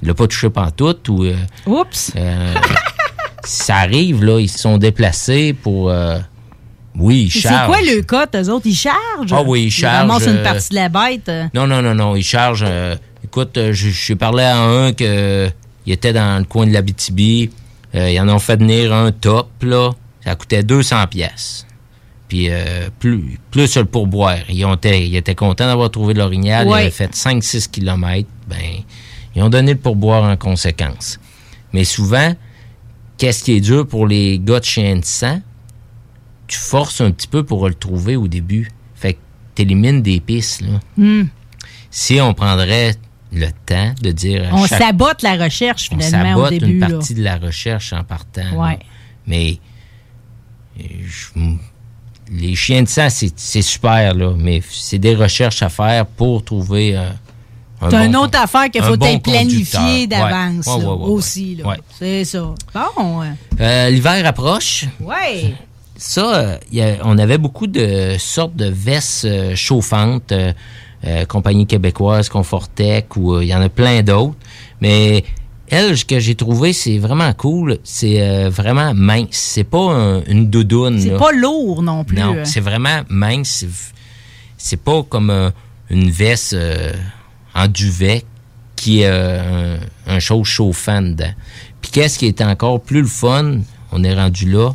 il 0.00 0.06
l'a 0.08 0.14
pas 0.14 0.26
touché 0.28 0.48
pantoute, 0.50 1.08
ou... 1.08 1.24
euh, 1.24 1.34
Oups! 1.66 2.12
euh, 2.16 2.54
ça 3.42 3.76
arrive, 3.78 4.22
là, 4.24 4.38
ils 4.38 4.48
se 4.48 4.58
sont 4.60 4.78
déplacés 4.78 5.52
pour... 5.54 5.92
oui, 6.96 7.22
ils 7.22 7.26
Et 7.26 7.30
C'est 7.30 7.48
chargent. 7.48 7.66
quoi 7.66 7.80
le 7.80 8.02
cas, 8.02 8.26
eux 8.36 8.48
autres? 8.50 8.66
Ils 8.66 8.74
chargent? 8.76 9.32
Ah 9.32 9.42
oui, 9.44 9.64
ils 9.64 9.70
chargent, 9.70 10.08
ramassent 10.10 10.26
une 10.28 10.42
partie 10.42 10.68
de 10.70 10.74
la 10.76 10.88
bête. 10.88 11.30
Non, 11.52 11.66
non, 11.66 11.82
non, 11.82 11.94
non, 11.94 12.14
ils 12.16 12.22
chargent... 12.22 12.64
écoute, 13.24 13.58
je- 13.72 14.14
parlé 14.14 14.44
à 14.44 14.56
un 14.62 14.92
que 14.92 15.50
il 15.86 15.92
était 15.92 16.12
dans 16.12 16.38
le 16.38 16.44
coin 16.44 16.66
de 16.66 16.72
l'Abitibi. 16.72 17.50
Euh, 17.94 18.10
ils 18.10 18.20
en 18.20 18.28
ont 18.28 18.38
fait 18.38 18.56
venir 18.56 18.92
un 18.92 19.12
top, 19.12 19.50
là. 19.62 19.92
Ça 20.24 20.34
coûtait 20.34 20.62
200 20.62 21.06
pièces. 21.08 21.66
Puis 22.28 22.48
euh, 22.50 22.88
plus, 22.98 23.38
plus 23.50 23.76
le 23.76 23.84
pourboire. 23.84 24.38
Ils, 24.48 24.64
ont 24.64 24.74
été, 24.74 25.06
ils 25.06 25.16
étaient 25.16 25.34
contents 25.34 25.66
d'avoir 25.66 25.90
trouvé 25.90 26.14
l'orignal. 26.14 26.66
Ils 26.68 26.74
avaient 26.74 26.90
fait 26.90 27.14
5-6 27.14 27.70
kilomètres. 27.70 28.28
Ben, 28.48 28.56
ils 29.36 29.42
ont 29.42 29.50
donné 29.50 29.74
le 29.74 29.78
pourboire 29.78 30.24
en 30.24 30.36
conséquence. 30.36 31.20
Mais 31.72 31.84
souvent, 31.84 32.34
qu'est-ce 33.18 33.44
qui 33.44 33.52
est 33.52 33.60
dur 33.60 33.86
pour 33.86 34.06
les 34.06 34.38
gars 34.38 34.60
de 34.60 34.64
chien 34.64 34.96
de 34.96 35.04
sang? 35.04 35.40
Tu 36.46 36.58
forces 36.58 37.00
un 37.00 37.10
petit 37.10 37.28
peu 37.28 37.42
pour 37.42 37.68
le 37.68 37.74
trouver 37.74 38.16
au 38.16 38.28
début. 38.28 38.70
Fait 38.94 39.14
que 39.14 39.18
t'élimines 39.54 40.02
des 40.02 40.20
pistes, 40.20 40.62
là. 40.62 40.80
Hmm. 40.96 41.24
Si 41.90 42.20
on 42.20 42.34
prendrait 42.34 42.94
le 43.32 43.48
temps 43.66 43.92
de 44.00 44.10
dire... 44.12 44.48
On 44.52 44.66
chaque- 44.66 44.80
sabote 44.82 45.22
la 45.22 45.36
recherche, 45.36 45.88
on 45.92 45.98
finalement, 45.98 46.34
au 46.40 46.44
sabote 46.44 46.50
début. 46.60 46.72
une 46.74 46.80
là. 46.80 46.88
partie 46.90 47.14
de 47.14 47.22
la 47.22 47.36
recherche 47.36 47.92
en 47.92 48.04
partant. 48.04 48.52
Ouais. 48.56 48.78
Mais 49.26 49.58
euh, 50.80 50.82
je- 51.04 51.40
les 52.32 52.54
chiens 52.54 52.82
de 52.82 52.88
sang, 52.88 53.08
c'est 53.10 53.32
c'est 53.38 53.62
super, 53.62 54.14
là, 54.14 54.32
mais 54.36 54.62
c'est 54.70 54.98
des 54.98 55.14
recherches 55.14 55.62
à 55.62 55.68
faire 55.68 56.06
pour 56.06 56.42
trouver 56.42 56.96
euh, 56.96 57.08
un 57.82 57.90
C'est 57.90 57.98
bon 57.98 58.04
une 58.06 58.16
autre 58.16 58.38
affaire 58.40 58.70
qu'il 58.70 58.80
un 58.82 58.86
faut 58.86 58.96
bon 58.96 59.18
conducteur. 59.18 60.06
d'avance 60.08 60.66
Ouais, 60.66 60.84
ouais, 60.84 61.08
aussi. 61.10 61.58
C'est 61.98 62.24
ça. 62.24 62.54
Bon, 62.96 63.20
ouais. 63.20 63.32
Euh, 63.60 63.90
L'hiver 63.90 64.24
approche. 64.26 64.86
Ouais. 65.00 65.54
Ça, 65.96 66.34
euh, 66.34 66.58
il 66.72 66.78
y 66.78 66.82
a- 66.82 66.96
on 67.04 67.18
avait 67.18 67.38
beaucoup 67.38 67.66
de 67.66 68.16
sortes 68.18 68.56
de 68.56 68.66
vestes 68.66 69.26
euh, 69.26 69.54
chauffantes, 69.54 70.32
euh, 70.32 70.52
euh, 71.06 71.24
compagnie 71.26 71.66
québécoise, 71.66 72.28
Confortec, 72.28 73.16
ou 73.16 73.34
euh, 73.34 73.44
il 73.44 73.48
y 73.48 73.54
en 73.54 73.60
a 73.62 73.68
plein 73.68 74.02
d'autres. 74.02 74.34
Mais 74.80 75.24
elle, 75.68 75.96
ce 75.96 76.04
que 76.04 76.18
j'ai 76.20 76.34
trouvé, 76.34 76.72
c'est 76.72 76.98
vraiment 76.98 77.32
cool. 77.34 77.78
C'est 77.84 78.20
euh, 78.22 78.48
vraiment 78.50 78.92
mince. 78.94 79.28
C'est 79.32 79.64
pas 79.64 79.78
un- 79.92 80.22
une 80.24 80.48
doudoune. 80.50 81.00
C'est 81.00 81.16
pas 81.16 81.32
lourd 81.32 81.82
non 81.82 82.04
plus. 82.04 82.16
Non, 82.18 82.34
c'est 82.44 82.60
vraiment 82.60 83.02
mince. 83.08 83.64
C'est- 84.56 84.76
pas 84.82 85.02
comme 85.02 85.30
euh, 85.30 85.50
une 85.90 86.10
veste 86.10 86.54
euh, 86.54 86.92
en 87.54 87.68
duvet 87.68 88.24
qui 88.76 89.04
a 89.04 89.08
euh, 89.12 89.76
un, 90.06 90.14
un 90.16 90.18
chose 90.20 90.46
chauffant 90.46 91.00
dedans. 91.02 91.32
Puis 91.80 91.90
qu'est-ce 91.90 92.18
qui 92.18 92.26
est 92.26 92.40
encore 92.40 92.80
plus 92.80 93.02
le 93.02 93.06
fun, 93.06 93.58
on 93.92 94.02
est 94.04 94.14
rendu 94.14 94.50
là, 94.50 94.72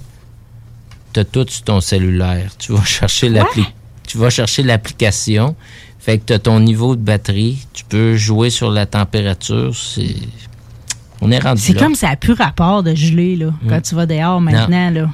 t'as 1.13 1.23
tout 1.23 1.45
sur 1.49 1.63
ton 1.63 1.81
cellulaire. 1.81 2.51
Tu 2.57 2.71
vas 2.71 2.83
chercher 2.83 3.29
l'appli, 3.29 3.65
tu 4.07 4.17
vas 4.17 4.29
chercher 4.29 4.63
l'application. 4.63 5.55
Fait 6.09 6.17
que 6.17 6.37
ton 6.37 6.59
niveau 6.59 6.95
de 6.95 7.01
batterie, 7.01 7.59
tu 7.71 7.83
peux 7.83 8.15
jouer 8.15 8.49
sur 8.49 8.71
la 8.71 8.87
température. 8.87 9.75
C'est, 9.75 10.15
on 11.21 11.29
est 11.31 11.37
rendu 11.37 11.61
C'est 11.61 11.73
là. 11.73 11.81
comme 11.83 11.93
ça 11.93 12.07
n'a 12.09 12.15
plus 12.15 12.33
rapport 12.33 12.81
de 12.81 12.95
geler, 12.95 13.35
là, 13.35 13.47
Mm. 13.61 13.69
quand 13.69 13.81
tu 13.81 13.93
vas 13.93 14.07
dehors 14.07 14.41
maintenant, 14.41 14.89
là. 14.89 15.09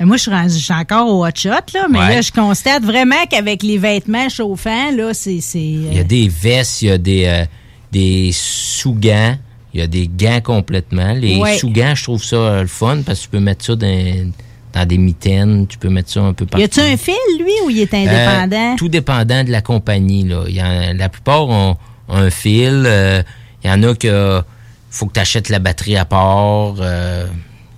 Moi, 0.00 0.16
je 0.16 0.22
suis, 0.22 0.30
rendu- 0.30 0.50
je 0.54 0.58
suis 0.64 0.72
encore 0.74 1.08
au 1.08 1.26
hot 1.26 1.30
shot, 1.34 1.50
là, 1.74 1.86
mais 1.90 1.98
Ouais. 1.98 2.08
là, 2.16 2.20
je 2.20 2.30
constate 2.30 2.84
vraiment 2.84 3.26
qu'avec 3.28 3.62
les 3.64 3.78
vêtements 3.78 4.28
chauffants, 4.28 4.92
là, 4.94 5.12
c'est. 5.14 5.40
c'est, 5.40 5.58
euh, 5.58 5.88
Il 5.90 5.96
y 5.96 6.00
a 6.00 6.04
des 6.04 6.28
vestes, 6.28 6.82
il 6.82 6.88
y 6.88 6.90
a 6.92 6.98
des, 6.98 7.24
euh, 7.26 7.44
des 7.90 8.30
sous-gants, 8.32 9.36
il 9.72 9.80
y 9.80 9.82
a 9.82 9.86
des 9.88 10.06
gants 10.08 10.40
complètement. 10.42 11.12
Les 11.12 11.36
Ouais. 11.38 11.58
sous-gants, 11.58 11.94
je 11.96 12.04
trouve 12.04 12.22
ça 12.22 12.36
euh, 12.36 12.60
le 12.62 12.66
fun 12.68 12.98
parce 13.04 13.18
que 13.20 13.24
tu 13.24 13.30
peux 13.30 13.40
mettre 13.40 13.64
ça 13.64 13.74
dans, 13.76 14.30
dans 14.74 14.84
des 14.86 14.98
mitaines, 14.98 15.66
tu 15.68 15.78
peux 15.78 15.88
mettre 15.88 16.10
ça 16.10 16.20
un 16.20 16.32
peu 16.32 16.44
Y 16.44 16.48
partout. 16.48 16.64
a-tu 16.64 16.80
un 16.80 16.96
fil, 16.96 17.14
lui, 17.38 17.52
ou 17.64 17.70
il 17.70 17.78
est 17.80 17.94
indépendant? 17.94 18.72
Euh, 18.72 18.76
tout 18.76 18.88
dépendant 18.88 19.44
de 19.44 19.50
la 19.50 19.60
compagnie. 19.62 20.24
Là. 20.24 20.42
Y 20.48 20.60
en- 20.62 20.96
la 20.96 21.08
plupart 21.08 21.48
ont, 21.48 21.76
ont 22.08 22.14
un 22.16 22.30
fil. 22.30 22.82
euh, 22.86 23.22
Il 23.62 23.68
y 23.68 23.72
en 23.72 23.82
a 23.84 23.94
que 23.94 24.42
faut 24.90 25.06
que 25.06 25.12
tu 25.14 25.20
achètes 25.20 25.48
la 25.48 25.58
batterie 25.60 25.96
à 25.96 26.04
part. 26.04 26.74
euh, 26.80 27.26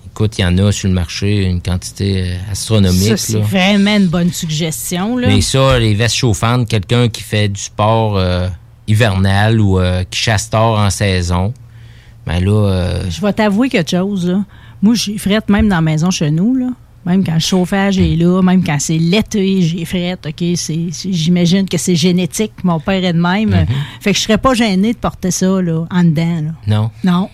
écoute, 0.07 0.37
il 0.39 0.41
y 0.41 0.45
en 0.45 0.57
a 0.57 0.71
sur 0.71 0.87
le 0.87 0.93
marché 0.95 1.43
une 1.45 1.61
quantité 1.61 2.23
euh, 2.31 2.51
astronomique. 2.51 3.09
ça, 3.09 3.17
c'est 3.17 3.37
vraiment 3.39 3.95
une 3.95 4.07
bonne 4.07 4.33
suggestion, 4.33 5.15
là. 5.17 5.27
Mais 5.27 5.41
ça, 5.41 5.77
les 5.79 5.93
vestes 5.93 6.15
chauffantes, 6.15 6.67
quelqu'un 6.67 7.07
qui 7.09 7.21
fait 7.21 7.47
du 7.47 7.61
sport 7.61 8.17
euh, 8.17 8.47
hivernal 8.87 9.61
ou 9.61 9.79
euh, 9.79 10.03
qui 10.09 10.19
chasse 10.19 10.49
tard 10.49 10.79
en 10.79 10.89
saison, 10.89 11.53
ben 12.25 12.43
là, 12.43 12.51
euh, 12.69 13.03
Je 13.09 13.21
vais 13.21 13.33
t'avouer 13.33 13.69
quelque 13.69 13.91
chose, 13.91 14.27
là. 14.27 14.43
Moi, 14.81 14.93
j'ai 14.95 15.17
frette 15.17 15.49
même 15.49 15.69
dans 15.69 15.75
la 15.77 15.81
maison 15.81 16.11
chez 16.11 16.29
nous, 16.31 16.55
là. 16.55 16.67
Même 17.07 17.23
quand 17.23 17.33
le 17.35 17.39
chauffage 17.39 17.97
est 17.99 18.15
là, 18.17 18.41
même 18.41 18.63
quand 18.63 18.77
c'est 18.79 18.97
l'été, 18.97 19.61
j'ai 19.61 19.85
frette, 19.85 20.27
OK? 20.27 20.43
J'imagine 21.09 21.67
que 21.67 21.77
c'est 21.77 21.95
génétique. 21.95 22.51
Mon 22.63 22.79
père 22.81 23.03
est 23.03 23.13
de 23.13 23.19
même. 23.21 23.65
Fait 24.01 24.11
que 24.11 24.17
je 24.17 24.23
serais 24.23 24.37
pas 24.37 24.53
gêné 24.53 24.91
de 24.93 24.97
porter 24.97 25.31
ça, 25.31 25.61
là, 25.61 25.85
en 25.89 26.03
dedans, 26.03 26.41
là. 26.41 26.51
non. 26.67 26.91
Non. 27.03 27.29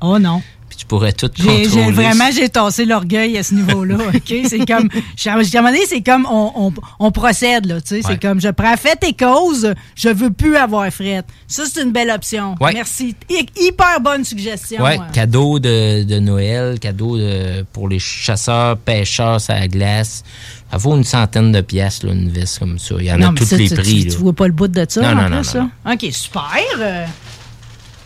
Oh 0.00 0.18
non. 0.18 0.40
Tu 0.80 0.86
pourrais 0.86 1.12
tout 1.12 1.28
contrôler. 1.28 1.90
vraiment, 1.92 2.30
j'ai 2.32 2.48
tassé 2.48 2.86
l'orgueil 2.86 3.36
à 3.36 3.42
ce 3.42 3.52
niveau-là. 3.54 3.96
OK? 4.14 4.34
C'est 4.48 4.64
comme, 4.66 4.88
à 5.26 5.30
un 5.30 5.34
moment 5.36 5.68
donné, 5.68 5.84
c'est 5.86 6.00
comme 6.00 6.26
on, 6.30 6.52
on, 6.56 6.72
on 6.98 7.10
procède, 7.12 7.66
là. 7.66 7.82
Tu 7.82 7.88
sais, 7.88 7.94
Ouais. 7.96 8.02
c'est 8.08 8.22
comme 8.22 8.40
je 8.40 8.48
prends 8.48 8.74
fait 8.78 8.96
tes 8.96 9.12
causes, 9.12 9.74
je 9.94 10.08
veux 10.08 10.30
plus 10.30 10.56
avoir 10.56 10.90
fret. 10.90 11.22
Ça, 11.46 11.64
c'est 11.70 11.82
une 11.82 11.92
belle 11.92 12.08
option. 12.10 12.54
Ouais. 12.62 12.72
Merci. 12.72 13.14
Hy- 13.28 13.46
hyper 13.60 14.00
bonne 14.00 14.24
suggestion. 14.24 14.82
Ouais, 14.82 14.98
euh. 14.98 15.12
cadeau 15.12 15.58
de, 15.58 16.02
de 16.04 16.18
Noël, 16.18 16.78
cadeau 16.80 17.18
de- 17.18 17.62
pour 17.74 17.86
les 17.90 17.98
chasseurs, 17.98 18.78
pêcheurs 18.78 19.38
à 19.48 19.60
la 19.60 19.68
glace. 19.68 20.24
Ça 20.70 20.78
vaut 20.78 20.96
une 20.96 21.04
centaine 21.04 21.52
de 21.52 21.60
pièces, 21.60 22.02
là, 22.04 22.12
une 22.12 22.30
veste 22.30 22.58
comme 22.60 22.78
ça. 22.78 22.94
Il 23.00 23.04
y 23.04 23.12
en 23.12 23.18
non, 23.18 23.32
a 23.32 23.34
tous 23.34 23.50
les 23.52 23.68
prix. 23.68 24.02
Tu, 24.04 24.08
là. 24.08 24.14
tu 24.14 24.20
vois 24.22 24.32
pas 24.32 24.46
le 24.46 24.52
bout 24.54 24.68
de 24.68 24.86
ça, 24.88 25.02
Non, 25.02 25.14
non, 25.20 25.26
plus, 25.26 25.34
non, 25.36 25.42
ça? 25.42 25.58
non, 25.84 25.92
OK, 25.92 26.06
super. 26.12 27.08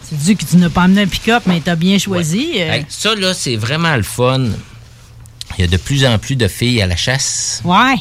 C'est 0.08 0.16
dit 0.18 0.36
que 0.36 0.44
tu 0.44 0.56
n'as 0.56 0.68
pas 0.70 0.82
amené 0.82 1.02
un 1.02 1.06
pick-up, 1.06 1.42
mais 1.46 1.60
t'as 1.60 1.76
bien 1.76 1.98
choisi. 1.98 2.52
euh. 2.56 2.72
Hey, 2.72 2.86
ça, 2.88 3.14
là, 3.14 3.32
c'est 3.34 3.56
vraiment 3.56 3.96
le 3.96 4.02
fun. 4.02 4.44
Il 5.58 5.60
y 5.60 5.64
a 5.64 5.66
de 5.66 5.76
plus 5.76 6.04
en 6.04 6.18
plus 6.18 6.36
de 6.36 6.48
filles 6.48 6.82
à 6.82 6.86
la 6.86 6.96
chasse. 6.96 7.62
Ouais. 7.64 7.94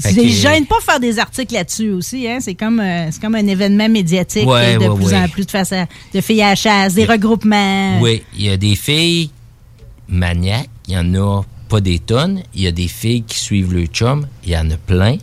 Fait 0.00 0.12
Ils 0.12 0.16
que- 0.16 0.28
gênent 0.28 0.66
pas 0.66 0.80
faire 0.84 0.98
des 1.00 1.18
articles 1.18 1.54
là-dessus 1.54 1.90
aussi. 1.90 2.26
Hein? 2.28 2.38
C'est 2.40 2.54
comme, 2.54 2.80
euh, 2.80 3.10
c'est 3.10 3.20
comme 3.20 3.34
un 3.34 3.46
événement 3.46 3.88
médiatique 3.88 4.46
Ouais, 4.48 4.74
de 4.74 4.78
ouais, 4.86 4.94
plus 4.96 5.06
ouais. 5.06 5.16
en 5.16 5.28
plus 5.28 5.44
de, 5.46 5.50
face 5.50 5.72
à- 5.72 5.86
de 6.12 6.20
filles 6.20 6.42
à 6.42 6.50
la 6.50 6.54
chasse, 6.56 6.94
des 6.94 7.04
regroupements. 7.04 8.00
Oui, 8.00 8.22
il 8.36 8.46
y 8.46 8.48
a 8.50 8.56
des 8.56 8.74
filles 8.74 9.30
maniaques, 10.08 10.68
il 10.88 10.94
y 10.94 10.98
en 10.98 11.14
a 11.14 11.42
pas 11.68 11.80
des 11.80 11.98
tonnes. 11.98 12.42
Il 12.54 12.62
y 12.62 12.66
a 12.66 12.72
des 12.72 12.88
filles 12.88 13.22
qui 13.22 13.38
suivent 13.38 13.72
le 13.72 13.86
chum, 13.86 14.26
il 14.44 14.50
y 14.52 14.56
en 14.56 14.70
a 14.70 14.76
plein 14.76 15.16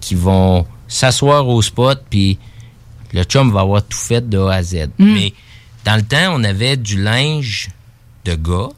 qui 0.00 0.14
vont 0.14 0.66
s'asseoir 0.86 1.46
au 1.48 1.60
spot, 1.60 2.02
puis 2.08 2.38
le 3.12 3.22
chum 3.24 3.52
va 3.52 3.60
avoir 3.60 3.82
tout 3.82 3.98
fait 3.98 4.28
de 4.28 4.38
A 4.38 4.54
à 4.54 4.62
Z. 4.62 4.88
Mais 4.98 5.32
dans 5.84 5.96
le 5.96 6.02
temps, 6.02 6.34
on 6.34 6.44
avait 6.44 6.76
du 6.76 7.02
linge 7.02 7.68
de 8.24 8.34
gars, 8.34 8.68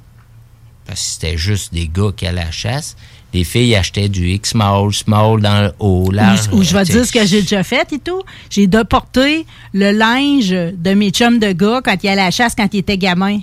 parce 0.86 1.00
que 1.00 1.06
c'était 1.06 1.36
juste 1.38 1.72
des 1.72 1.88
gars 1.88 2.10
qui 2.16 2.26
allaient 2.26 2.40
à 2.40 2.46
la 2.46 2.50
chasse. 2.50 2.96
Les 3.32 3.44
filles 3.44 3.76
achetaient 3.76 4.08
du 4.08 4.28
X-Small, 4.30 4.92
small 4.92 5.40
dans 5.40 5.62
le 5.62 5.72
haut, 5.78 6.10
large. 6.10 6.48
Ou, 6.52 6.58
ou 6.58 6.62
je 6.64 6.76
vais 6.76 6.82
dire 6.82 7.06
ce 7.06 7.12
que 7.12 7.24
j'ai 7.24 7.42
déjà 7.42 7.62
fait 7.62 7.92
et 7.92 7.98
tout. 8.00 8.22
J'ai 8.50 8.66
déporté 8.66 9.46
le 9.72 9.92
linge 9.92 10.50
de 10.50 10.94
mes 10.94 11.10
chums 11.10 11.38
de 11.38 11.52
gars 11.52 11.80
quand 11.84 11.96
ils 12.02 12.08
allaient 12.08 12.22
à 12.22 12.24
la 12.24 12.30
chasse 12.32 12.54
quand 12.56 12.68
ils 12.72 12.78
étaient 12.78 12.98
gamins. 12.98 13.40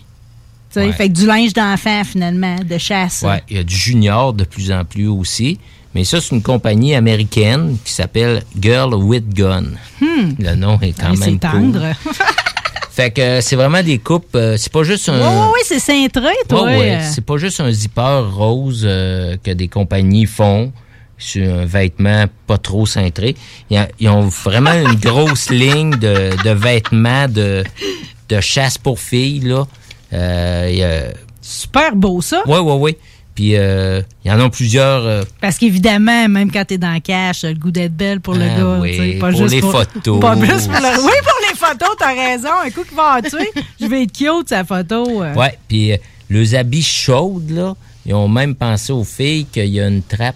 Ouais. 0.76 0.92
Fait 0.92 1.08
que 1.08 1.14
du 1.14 1.26
linge 1.26 1.54
d'enfant, 1.54 2.04
finalement, 2.04 2.58
de 2.64 2.78
chasse. 2.78 3.24
Ouais, 3.26 3.42
il 3.50 3.58
y 3.58 3.60
a 3.60 3.64
du 3.64 3.76
junior 3.76 4.34
de 4.34 4.44
plus 4.44 4.72
en 4.72 4.86
plus 4.86 5.08
aussi. 5.08 5.58
Mais 5.96 6.04
ça, 6.04 6.22
c'est 6.22 6.36
une 6.36 6.42
compagnie 6.44 6.94
américaine 6.96 7.78
qui 7.84 7.92
s'appelle 7.94 8.44
Girl 8.60 8.94
with 8.94 9.30
Gun. 9.34 9.64
Le 10.02 10.56
nom 10.56 10.80
est 10.82 10.92
quand 10.94 11.14
Ah, 11.14 11.16
même 11.16 11.40
cool. 11.40 11.72
tendre. 11.72 11.82
Fait 12.92 13.12
que 13.12 13.22
euh, 13.22 13.42
c'est 13.42 13.56
vraiment 13.56 13.84
des 13.84 14.00
coupes. 14.00 14.36
euh, 14.36 14.58
c'est 14.58 14.72
pas 14.72 14.84
juste 14.84 15.08
Oui, 15.08 15.16
un. 15.22 15.30
oui, 15.46 15.48
oui, 15.54 15.60
c'est 15.64 15.80
cintré, 15.80 16.34
toi. 16.50 16.64
Ouais, 16.64 16.78
ouais, 16.80 17.00
c'est 17.04 17.24
pas 17.24 17.38
juste 17.38 17.60
un 17.60 17.72
zipper 17.72 18.24
rose 18.32 18.82
euh, 18.86 19.38
que 19.44 19.52
des 19.52 19.68
compagnies 19.68 20.26
font 20.26 20.72
sur 21.20 21.60
un 21.62 21.66
vêtement 21.66 22.26
pas 22.48 22.58
trop 22.58 22.86
cintré. 22.88 23.36
Ils, 23.70 23.78
a- 23.78 23.88
ils 24.00 24.10
ont 24.10 24.28
vraiment 24.28 24.74
une 24.74 24.96
grosse 25.00 25.50
ligne 25.52 25.92
de, 25.92 26.32
de 26.44 26.50
vêtements 26.50 27.28
de, 27.28 27.64
de 28.30 28.42
chasse 28.42 28.78
pour 28.80 29.00
filles, 29.00 29.42
là. 29.42 29.66
Euh, 30.14 30.68
il 30.72 30.78
y 30.80 30.84
a- 30.84 31.14
Super 31.40 31.96
beau, 31.96 32.20
ça. 32.22 32.42
Ouais, 32.48 32.60
ouais, 32.60 32.74
ouais. 32.74 32.98
Puis 33.38 33.56
euh, 33.56 34.02
il 34.26 34.32
y 34.32 34.34
en 34.34 34.40
a 34.40 34.50
plusieurs. 34.50 35.06
euh, 35.06 35.24
Parce 35.40 35.60
qu'évidemment, 35.60 36.28
même 36.28 36.52
quand 36.52 36.66
t'es 36.66 36.80
dans 36.80 36.92
le 36.92 37.00
cash, 37.02 37.44
le 37.44 37.54
goût 37.54 37.70
d'être 37.70 37.96
belle 37.96 38.20
pour 38.20 38.34
le 38.34 38.42
Ah 38.52 38.58
gars. 38.58 38.80
oui, 38.82 39.14
tu 39.14 39.20
pas 39.20 39.30
pour 39.30 39.38
juste 39.42 39.54
les 39.54 39.62
photos. 39.62 40.20
Pas 40.20 40.36
plus 40.36 40.48
pour 40.68 40.74
le- 40.80 41.06
Oui, 41.06 41.12
pour 41.22 41.40
les 41.48 41.56
photos, 41.56 41.90
t'as 42.00 42.16
raison. 42.16 42.50
Un 42.66 42.72
coup 42.72 42.84
qui 42.84 42.96
va 42.96 43.18
en 43.18 43.22
tuer, 43.22 43.52
je 43.80 43.86
vais 43.86 44.02
être 44.04 44.12
cute, 44.12 44.50
sa 44.50 44.64
photo. 44.64 45.22
euh. 45.22 45.36
Ouais, 45.36 45.56
puis 45.68 45.92
euh, 45.94 45.98
les 46.32 46.56
habits 46.56 46.82
chaudes, 46.82 47.52
là, 47.52 47.76
ils 48.08 48.16
ont 48.16 48.28
même 48.28 48.56
pensé 48.56 48.92
aux 48.92 49.04
filles 49.04 49.46
qu'il 49.46 49.68
y 49.68 49.80
a 49.80 49.88
une 49.88 50.02
trappe 50.02 50.36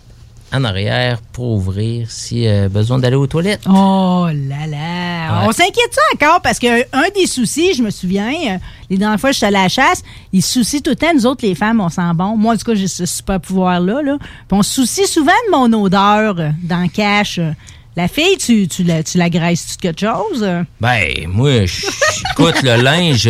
en 0.53 0.63
arrière 0.63 1.19
pour 1.33 1.51
ouvrir 1.53 2.09
si 2.11 2.47
euh, 2.47 2.67
besoin 2.69 2.99
d'aller 2.99 3.15
aux 3.15 3.27
toilettes. 3.27 3.61
Oh 3.67 4.27
là 4.27 4.67
là. 4.67 5.41
Ouais. 5.41 5.47
On 5.47 5.51
s'inquiète 5.51 5.91
ça 5.93 6.01
encore 6.13 6.41
parce 6.41 6.59
que 6.59 6.81
un 6.95 7.09
des 7.15 7.25
soucis, 7.27 7.73
je 7.73 7.81
me 7.83 7.89
souviens, 7.89 8.31
euh, 8.33 8.57
les 8.89 8.97
dernières 8.97 9.19
fois 9.19 9.29
que 9.29 9.35
j'étais 9.35 9.45
allée 9.47 9.57
à 9.57 9.63
la 9.63 9.69
chasse, 9.69 10.03
ils 10.33 10.41
se 10.41 10.53
soucient 10.53 10.81
tout 10.81 10.89
le 10.91 10.95
temps, 10.97 11.13
nous 11.13 11.25
autres 11.25 11.45
les 11.45 11.55
femmes, 11.55 11.79
on 11.79 11.89
sent 11.89 12.01
bon. 12.15 12.35
Moi, 12.37 12.53
en 12.53 12.57
tout 12.57 12.65
cas, 12.65 12.75
j'ai 12.75 12.87
ce 12.87 13.05
super 13.05 13.39
pouvoir-là. 13.39 14.01
Là. 14.01 14.17
Puis 14.19 14.57
on 14.57 14.61
se 14.63 14.73
soucie 14.73 15.07
souvent 15.07 15.31
de 15.47 15.51
mon 15.57 15.83
odeur 15.83 16.35
euh, 16.39 16.49
dans 16.63 16.81
le 16.81 16.89
cash. 16.89 17.39
euh. 17.39 17.51
La 17.97 18.07
fille, 18.07 18.37
tu, 18.37 18.69
tu, 18.69 18.83
la, 18.83 19.03
tu 19.03 19.17
la 19.17 19.29
graisses-tu 19.29 19.75
de 19.75 19.81
quelque 19.81 19.99
chose? 19.99 20.47
Ben, 20.79 21.07
moi, 21.27 21.65
je- 21.65 21.67
je- 21.67 22.23
écoute, 22.31 22.61
le 22.63 22.81
linge, 22.81 23.29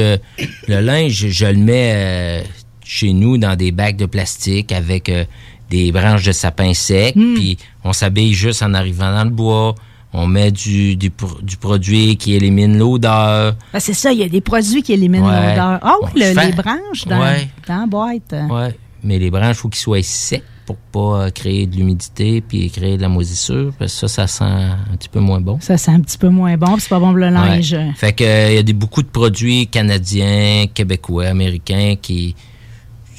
le 0.68 0.80
linge, 0.82 1.28
je 1.30 1.46
le 1.48 1.56
mets 1.58 2.44
chez 2.84 3.12
nous 3.14 3.40
dans 3.40 3.56
des 3.56 3.72
bacs 3.72 3.96
de 3.98 4.06
plastique 4.06 4.72
avec 4.72 5.10
euh, 5.10 5.24
des 5.72 5.92
branches 5.92 6.24
de 6.24 6.32
sapin 6.34 6.74
sec, 6.76 7.16
Hmm. 7.16 7.34
puis 7.34 7.58
on 7.84 7.94
s'habille 7.94 8.34
juste 8.34 8.62
en 8.62 8.74
arrivant 8.76 9.12
dans 9.12 9.24
le 9.24 9.32
bois. 9.32 9.74
On 10.14 10.28
met 10.28 10.52
du, 10.52 10.98
du, 10.98 11.10
pro- 11.10 11.40
du 11.42 11.56
produit 11.56 12.18
qui 12.18 12.34
élimine 12.36 12.78
l'odeur. 12.78 13.56
Ah, 13.74 13.80
c'est 13.80 13.94
ça, 13.94 14.12
il 14.12 14.20
y 14.20 14.24
a 14.24 14.28
des 14.30 14.42
produits 14.42 14.84
qui 14.84 14.92
éliminent 14.92 15.26
Ouais. 15.26 15.50
l'odeur. 15.52 15.80
Ah 15.82 15.96
oui, 16.04 16.10
le- 16.22 16.48
les 16.48 16.52
branches 16.52 17.06
dans, 17.08 17.20
Ouais. 17.22 17.48
dans 17.66 17.80
la 17.80 17.86
boîte. 17.88 18.36
Ouais, 18.50 18.76
mais 19.06 19.18
les 19.18 19.32
branches, 19.32 19.56
faut 19.56 19.70
qu'ils 19.70 19.80
soient 19.80 20.04
secs 20.04 20.44
pour 20.66 20.76
pas 20.76 21.24
euh, 21.28 21.30
créer 21.30 21.66
de 21.66 21.76
l'humidité 21.78 22.42
puis 22.42 22.70
créer 22.70 22.98
de 22.98 23.02
la 23.02 23.08
moisissure. 23.10 23.72
Parce 23.80 23.94
que 23.94 24.08
ça, 24.08 24.28
ça 24.28 24.28
sent 24.28 24.44
un 24.44 24.96
petit 24.98 25.08
peu 25.10 25.22
moins 25.22 25.40
bon. 25.40 25.58
Ça, 25.62 25.78
c'est 25.78 25.92
un 25.92 26.02
petit 26.02 26.18
peu 26.18 26.28
moins 26.30 26.58
bon, 26.58 26.74
puis 26.74 26.82
c'est 26.82 26.90
pas 26.90 27.00
bon 27.00 27.08
pour 27.12 27.18
le 27.18 27.30
linge. 27.30 27.72
Ouais. 27.72 27.92
Fait 27.96 28.12
que 28.12 28.24
euh, 28.26 28.50
il 28.52 28.56
y 28.56 28.60
a 28.60 28.64
des, 28.64 28.74
beaucoup 28.74 29.02
de 29.04 29.08
produits 29.08 29.68
canadiens, 29.68 30.66
québécois, 30.74 31.28
américains 31.28 31.96
qui 32.02 32.36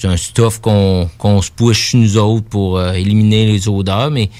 c'est 0.02 0.08
un 0.08 0.16
stuff 0.16 0.60
qu'on 0.60 1.08
qu'on 1.16 1.40
se 1.40 1.50
push 1.52 1.94
nous 1.94 2.16
autres 2.16 2.46
pour 2.48 2.76
euh, 2.76 2.92
éliminer 2.94 3.46
les 3.46 3.68
odeurs. 3.68 4.10
Mais 4.10 4.30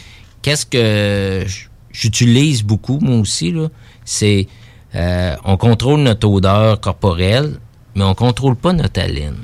qu'est-ce 0.42 0.66
que 0.66 1.46
j'utilise 1.92 2.64
beaucoup 2.64 2.98
moi 3.00 3.18
aussi 3.18 3.52
là, 3.52 3.68
c'est 4.04 4.48
euh, 4.96 5.36
on 5.44 5.56
contrôle 5.56 6.00
notre 6.00 6.28
odeur 6.28 6.80
corporelle, 6.80 7.60
mais 7.94 8.02
on 8.02 8.14
contrôle 8.16 8.56
pas 8.56 8.72
notre 8.72 9.00
haleine. 9.00 9.36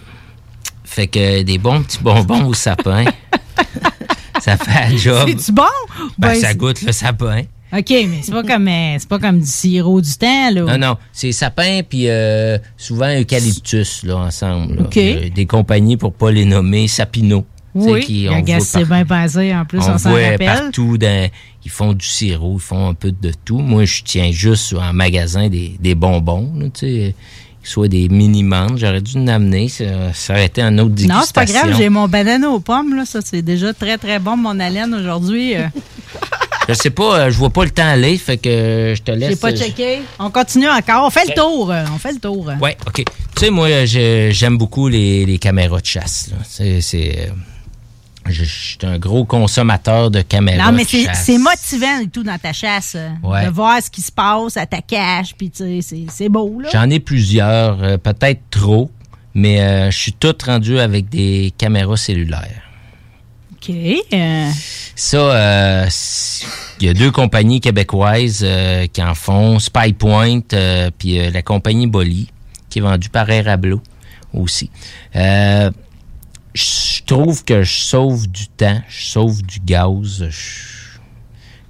Fait 0.83 1.07
que 1.07 1.43
des 1.43 1.59
bons 1.59 1.83
petits 1.85 2.01
bonbons 2.03 2.47
au 2.47 2.55
sapin, 2.55 3.05
ça 4.41 4.57
fait 4.57 4.93
un 4.93 4.97
job. 4.97 5.29
C'est-tu 5.29 5.53
bon? 5.53 5.63
Ben, 6.19 6.31
Ben, 6.31 6.35
ça 6.41 6.49
c'est- 6.49 6.57
goûte 6.57 6.83
le 6.83 6.91
sapin. 6.93 7.43
OK, 7.73 7.91
mais 7.91 8.21
c'est 8.23 8.33
pas 8.33 8.43
comme 8.43 8.67
euh, 8.69 8.97
c'est 8.99 9.09
pas 9.09 9.19
comme 9.19 9.41
du 9.41 9.47
sirop 9.47 10.01
du 10.01 10.13
temps, 10.17 10.51
là. 10.51 10.63
Non, 10.63 10.79
non, 10.79 10.97
c'est 11.13 11.33
sapin 11.33 11.81
puis 11.89 12.09
euh, 12.09 12.57
souvent 12.77 13.09
eucalyptus 13.19 14.05
là 14.05 14.17
ensemble. 14.17 14.77
là. 14.77 14.83
OK. 14.83 14.97
Euh, 14.97 15.29
des 15.35 15.47
compagnies 15.47 15.97
pour 15.97 16.13
pas 16.15 16.31
les 16.31 16.45
nommer, 16.45 16.89
Sapino. 16.89 17.45
Oui, 17.75 18.01
qui- 18.01 18.27
on 18.31 18.61
c'est 18.61 18.85
bien 18.87 19.05
passé, 19.05 19.55
en 19.55 19.65
plus, 19.65 19.79
on, 19.81 19.93
on 19.95 19.99
s'en 19.99 20.13
rappelle. 20.13 20.39
partout, 20.39 20.97
dans, 20.99 21.29
ils 21.65 21.71
font 21.71 21.93
du 21.93 22.05
sirop, 22.07 22.55
ils 22.57 22.61
font 22.61 22.89
un 22.89 22.95
peu 22.95 23.13
de 23.13 23.31
tout. 23.45 23.59
Moi, 23.59 23.85
je 23.85 24.03
tiens 24.03 24.33
juste 24.33 24.73
en 24.75 24.93
magasin 24.93 25.49
des, 25.49 25.77
des 25.79 25.95
bonbons, 25.95 26.51
là, 26.59 26.67
tu 26.73 26.81
sais, 26.81 27.15
soit 27.63 27.87
des 27.89 28.09
mini-menthes. 28.09 28.79
J'aurais 28.79 29.03
dû 29.03 29.19
en 29.19 29.27
amener, 29.29 29.69
ça, 29.69 29.85
ça 30.15 30.33
aurait 30.33 30.47
été 30.47 30.63
un 30.63 30.77
autre 30.79 30.95
dégustation. 30.95 31.19
Non, 31.19 31.23
c'est 31.27 31.35
pas 31.35 31.45
grave, 31.45 31.75
j'ai 31.77 31.89
mon 31.91 32.09
banane 32.09 32.45
aux 32.47 32.59
pommes, 32.61 32.97
là. 32.97 33.05
Ça, 33.05 33.21
c'est 33.23 33.43
déjà 33.43 33.73
très, 33.75 33.99
très 33.99 34.19
bon, 34.19 34.37
mon 34.39 34.59
haleine, 34.59 34.95
aujourd'hui. 34.95 35.53
euh. 36.69 36.75
Je 36.75 36.79
sais 36.79 36.91
pas, 36.91 37.19
euh, 37.21 37.31
je 37.31 37.37
vois 37.39 37.51
pas 37.51 37.65
le 37.65 37.71
temps 37.71 37.87
aller, 37.89 38.17
fait 38.19 38.37
que 38.39 38.95
je 38.97 39.03
te 39.03 39.11
laisse. 39.11 39.31
J'ai 39.31 39.37
pas 39.37 39.51
euh, 39.53 39.57
checké. 39.57 39.99
On 40.19 40.31
continue 40.31 40.69
encore. 40.69 41.07
On 41.07 41.11
fait 41.11 41.27
le 41.29 41.35
tour. 41.35 41.71
euh, 41.71 41.85
On 41.95 41.99
fait 41.99 42.13
le 42.13 42.19
tour. 42.19 42.51
Ouais, 42.61 42.77
OK. 42.87 42.97
Tu 43.05 43.05
sais, 43.39 43.51
moi, 43.51 43.69
j'aime 43.87 44.59
beaucoup 44.59 44.89
les, 44.89 45.25
les 45.27 45.39
caméras 45.39 45.81
de 45.81 45.87
chasse. 45.87 46.31
C'est... 46.49 46.81
euh, 47.29 47.33
je 48.31 48.45
je 48.45 48.45
suis 48.45 48.79
un 48.83 48.99
gros 48.99 49.25
consommateur 49.25 50.11
de 50.11 50.21
caméras 50.21 50.71
Non, 50.71 50.77
mais 50.77 50.85
c'est 50.85 51.39
motivant 51.39 52.01
et 52.03 52.09
tout 52.09 52.23
dans 52.23 52.37
ta 52.37 52.53
chasse. 52.53 52.93
euh, 52.95 53.09
Ouais. 53.23 53.47
De 53.47 53.51
voir 53.51 53.83
ce 53.83 53.89
qui 53.91 54.03
se 54.03 54.13
passe 54.13 54.59
à 54.59 54.67
ta 54.67 54.83
cache, 54.83 55.35
puis 55.39 55.51
tu 55.51 55.65
sais, 55.65 55.79
c'est- 55.81 56.07
c'est 56.13 56.29
beau, 56.29 56.61
là. 56.61 56.69
J'en 56.71 56.91
ai 56.91 57.01
plusieurs, 57.01 57.83
euh, 57.83 57.97
peut-être 57.97 58.43
trop, 58.51 58.91
mais 59.35 59.63
euh, 59.63 59.91
je 59.91 59.97
suis 59.97 60.13
tout 60.13 60.35
rendu 60.45 60.79
avec 60.79 61.09
des 61.09 61.55
caméras 61.57 61.97
cellulaires. 61.97 62.68
OK. 63.61 63.75
euh, 64.13 64.51
Ça, 64.95 65.17
euh, 65.19 65.89
il 66.81 66.87
y 66.87 66.91
a 66.91 66.95
deux 66.95 67.11
compagnies 67.11 67.61
québécoises 67.61 68.41
euh, 68.43 68.87
qui 68.87 69.03
en 69.03 69.15
font, 69.15 69.59
SpyPoint, 69.59 70.41
euh, 70.53 70.91
puis 70.97 71.31
la 71.31 71.43
compagnie 71.43 71.87
Bolly, 71.87 72.29
qui 72.71 72.79
est 72.79 72.83
vendue 72.83 73.09
par 73.09 73.29
Airablo 73.31 73.81
aussi. 74.33 74.71
Je 76.55 77.03
trouve 77.07 77.45
que 77.45 77.63
je 77.63 77.81
sauve 77.81 78.27
du 78.29 78.49
temps, 78.49 78.81
je 78.89 79.07
sauve 79.07 79.43
du 79.43 79.61
gaz. 79.61 80.27
je- 80.29 80.78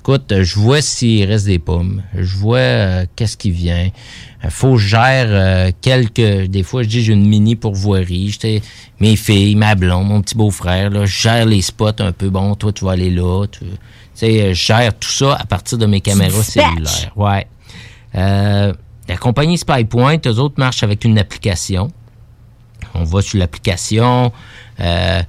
Écoute, 0.08 0.32
je 0.40 0.58
vois 0.58 0.80
s'il 0.80 1.22
reste 1.26 1.44
des 1.44 1.58
pommes, 1.58 2.02
je 2.14 2.34
vois 2.34 2.56
euh, 2.56 3.04
qu'est-ce 3.14 3.36
qui 3.36 3.50
vient. 3.50 3.90
Il 4.42 4.50
faut 4.50 4.72
que 4.72 4.78
je 4.78 4.88
gère 4.88 5.26
euh, 5.28 5.70
quelques... 5.82 6.46
Des 6.48 6.62
fois, 6.62 6.82
je 6.82 6.88
dis 6.88 7.02
j'ai 7.02 7.12
une 7.12 7.28
mini 7.28 7.56
pourvoirie. 7.56 8.30
J'étais 8.30 8.62
mes 9.00 9.16
filles, 9.16 9.54
ma 9.54 9.74
blonde, 9.74 10.08
mon 10.08 10.22
petit 10.22 10.34
beau-frère. 10.34 10.88
Là, 10.88 11.04
je 11.04 11.14
gère 11.14 11.44
les 11.44 11.60
spots 11.60 11.90
un 11.98 12.12
peu. 12.12 12.30
Bon, 12.30 12.54
toi, 12.54 12.72
tu 12.72 12.86
vas 12.86 12.92
aller 12.92 13.10
là. 13.10 13.44
Tu 13.48 13.66
sais, 14.14 14.54
je 14.54 14.58
gère 14.58 14.98
tout 14.98 15.10
ça 15.10 15.34
à 15.34 15.44
partir 15.44 15.76
de 15.76 15.84
mes 15.84 16.00
caméras 16.00 16.42
cellulaires. 16.42 17.12
Ouais. 17.14 17.46
Euh, 18.14 18.72
la 19.08 19.16
compagnie 19.18 19.58
SpyPoint, 19.58 20.16
eux 20.24 20.38
autres 20.38 20.54
marchent 20.56 20.84
avec 20.84 21.04
une 21.04 21.18
application. 21.18 21.90
on 22.94 23.04
va 23.04 23.20
sur 23.20 23.38
l'application. 23.38 24.32
Euh, 24.80 25.22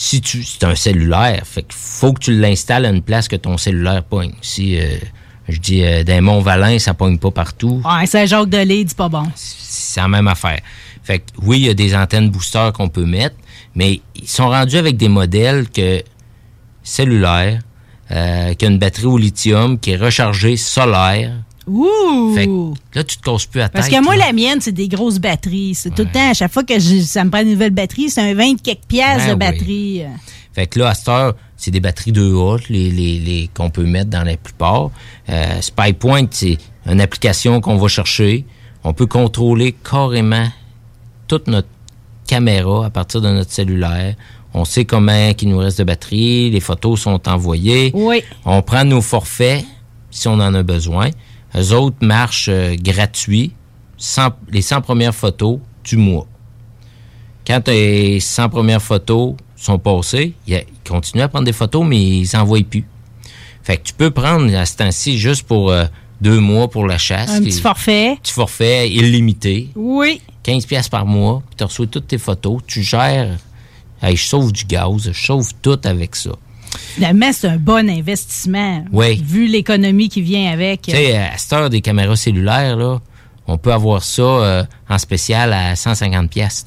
si 0.00 0.20
tu 0.20 0.44
c'est 0.44 0.62
un 0.62 0.76
cellulaire, 0.76 1.42
fait 1.44 1.62
qu'il 1.62 1.74
faut 1.76 2.12
que 2.12 2.20
tu 2.20 2.38
l'installes 2.38 2.86
à 2.86 2.90
une 2.90 3.02
place 3.02 3.26
que 3.26 3.34
ton 3.34 3.58
cellulaire 3.58 4.04
pogne. 4.04 4.32
Si 4.42 4.78
euh, 4.78 4.96
je 5.48 5.58
dis 5.58 5.82
euh, 5.82 6.04
d'un 6.04 6.20
Mont-Valin, 6.20 6.78
ça 6.78 6.94
pogne 6.94 7.18
pas 7.18 7.32
partout. 7.32 7.82
Ouais, 7.84 8.06
Saint-Jacques 8.06 8.48
de 8.48 8.58
Lille, 8.58 8.84
dis 8.84 8.94
pas 8.94 9.08
bon. 9.08 9.24
C'est 9.34 10.00
la 10.00 10.06
même 10.06 10.28
affaire. 10.28 10.60
Fait 11.02 11.18
que 11.18 11.24
oui, 11.42 11.58
il 11.58 11.66
y 11.66 11.68
a 11.68 11.74
des 11.74 11.96
antennes 11.96 12.30
booster 12.30 12.70
qu'on 12.72 12.88
peut 12.88 13.06
mettre, 13.06 13.34
mais 13.74 14.00
ils 14.14 14.28
sont 14.28 14.48
rendus 14.48 14.76
avec 14.76 14.96
des 14.96 15.08
modèles 15.08 15.68
que 15.68 16.00
cellulaires, 16.84 17.60
euh, 18.12 18.54
qui 18.54 18.66
a 18.66 18.68
une 18.68 18.78
batterie 18.78 19.06
au 19.06 19.18
lithium, 19.18 19.80
qui 19.80 19.90
est 19.90 19.96
rechargée 19.96 20.56
solaire. 20.56 21.32
Ouh! 21.68 22.34
Fait 22.34 22.46
que 22.46 22.72
là, 22.98 23.04
tu 23.04 23.16
te 23.18 23.22
casses 23.22 23.46
plus 23.46 23.60
à 23.60 23.64
tête. 23.68 23.74
Parce 23.74 23.88
que 23.88 24.02
moi, 24.02 24.16
là. 24.16 24.26
la 24.26 24.32
mienne, 24.32 24.60
c'est 24.60 24.72
des 24.72 24.88
grosses 24.88 25.18
batteries. 25.18 25.74
C'est 25.74 25.90
tout 25.94 26.02
le 26.02 26.10
temps, 26.10 26.30
à 26.30 26.34
chaque 26.34 26.52
fois 26.52 26.64
que 26.64 26.78
je- 26.78 27.00
ça 27.02 27.24
me 27.24 27.30
prend 27.30 27.40
une 27.42 27.50
nouvelle 27.50 27.70
batterie, 27.70 28.10
c'est 28.10 28.20
un 28.22 28.34
20 28.34 28.60
quelques 28.62 28.84
pièces 28.88 29.18
Ben 29.18 29.26
de 29.26 29.32
oui. 29.32 29.38
batterie. 29.38 30.02
Fait 30.52 30.66
que 30.66 30.78
là, 30.80 30.88
à 30.88 30.94
cette 30.94 31.08
heure, 31.08 31.34
c'est 31.56 31.70
des 31.70 31.80
batteries 31.80 32.12
2A 32.12 32.58
les, 32.68 32.90
les, 32.90 33.18
les, 33.20 33.50
qu'on 33.54 33.70
peut 33.70 33.84
mettre 33.84 34.10
dans 34.10 34.24
la 34.24 34.36
plupart. 34.36 34.90
Euh, 35.28 35.60
SpyPoint, 35.60 36.26
c'est 36.30 36.58
une 36.86 37.00
application 37.00 37.60
qu'on 37.60 37.76
va 37.76 37.88
chercher. 37.88 38.44
On 38.84 38.92
peut 38.92 39.06
contrôler 39.06 39.72
carrément 39.88 40.48
toute 41.26 41.46
notre 41.48 41.68
caméra 42.26 42.86
à 42.86 42.90
partir 42.90 43.20
de 43.20 43.28
notre 43.28 43.50
cellulaire. 43.52 44.14
On 44.54 44.64
sait 44.64 44.84
comment 44.84 45.30
il 45.40 45.48
nous 45.48 45.58
reste 45.58 45.78
de 45.78 45.84
batterie, 45.84 46.50
les 46.50 46.60
photos 46.60 47.00
sont 47.00 47.28
envoyées. 47.28 47.90
Oui. 47.94 48.22
On 48.44 48.62
prend 48.62 48.84
nos 48.84 49.02
forfaits 49.02 49.64
si 50.10 50.26
on 50.26 50.34
en 50.34 50.54
a 50.54 50.62
besoin. 50.62 51.10
Eux 51.56 51.72
autres 51.72 51.96
marchent 52.02 52.48
euh, 52.50 52.76
gratuits, 52.76 53.52
100 53.96 54.30
les 54.50 54.62
100 54.62 54.82
premières 54.82 55.14
photos 55.14 55.58
du 55.84 55.96
mois. 55.96 56.26
Quand 57.46 57.66
les 57.68 58.20
100 58.20 58.50
premières 58.50 58.82
photos 58.82 59.34
sont 59.56 59.78
passées, 59.78 60.34
ils 60.46 60.64
continuent 60.86 61.22
à 61.22 61.28
prendre 61.28 61.46
des 61.46 61.52
photos, 61.52 61.86
mais 61.86 62.00
ils 62.00 62.28
n'envoient 62.34 62.62
plus. 62.62 62.84
Fait 63.62 63.78
que 63.78 63.82
tu 63.84 63.94
peux 63.94 64.10
prendre 64.10 64.54
à 64.54 64.66
ce 64.66 64.76
temps-ci 64.76 65.18
juste 65.18 65.44
pour 65.44 65.70
euh, 65.70 65.84
deux 66.20 66.40
mois 66.40 66.68
pour 66.68 66.86
la 66.86 66.98
chasse. 66.98 67.30
Un 67.30 67.42
petit 67.42 67.60
forfait. 67.60 68.16
Petit 68.22 68.32
forfait 68.32 68.90
illimité. 68.90 69.68
Oui. 69.74 70.20
15 70.42 70.66
pièces 70.66 70.88
par 70.88 71.06
mois, 71.06 71.42
puis 71.46 71.56
tu 71.56 71.64
reçois 71.64 71.86
toutes 71.86 72.06
tes 72.08 72.18
photos, 72.18 72.60
tu 72.66 72.82
gères. 72.82 73.36
Hey, 74.00 74.16
je 74.16 74.24
sauve 74.24 74.52
du 74.52 74.64
gaz, 74.64 75.10
je 75.12 75.26
sauve 75.26 75.52
tout 75.60 75.80
avec 75.84 76.16
ça. 76.16 76.30
Finalement, 76.94 77.30
c'est 77.32 77.48
un 77.48 77.56
bon 77.56 77.88
investissement. 77.88 78.84
Oui. 78.92 79.22
Vu 79.24 79.46
l'économie 79.46 80.08
qui 80.08 80.22
vient 80.22 80.52
avec. 80.52 80.82
Tu 80.82 80.90
sais, 80.90 81.16
à 81.16 81.36
cette 81.36 81.52
heure 81.52 81.70
des 81.70 81.80
caméras 81.80 82.16
cellulaires, 82.16 82.76
là, 82.76 82.98
on 83.46 83.56
peut 83.58 83.72
avoir 83.72 84.02
ça 84.02 84.22
euh, 84.22 84.64
en 84.88 84.98
spécial 84.98 85.52
à 85.52 85.74
150 85.74 86.30
pièces. 86.30 86.64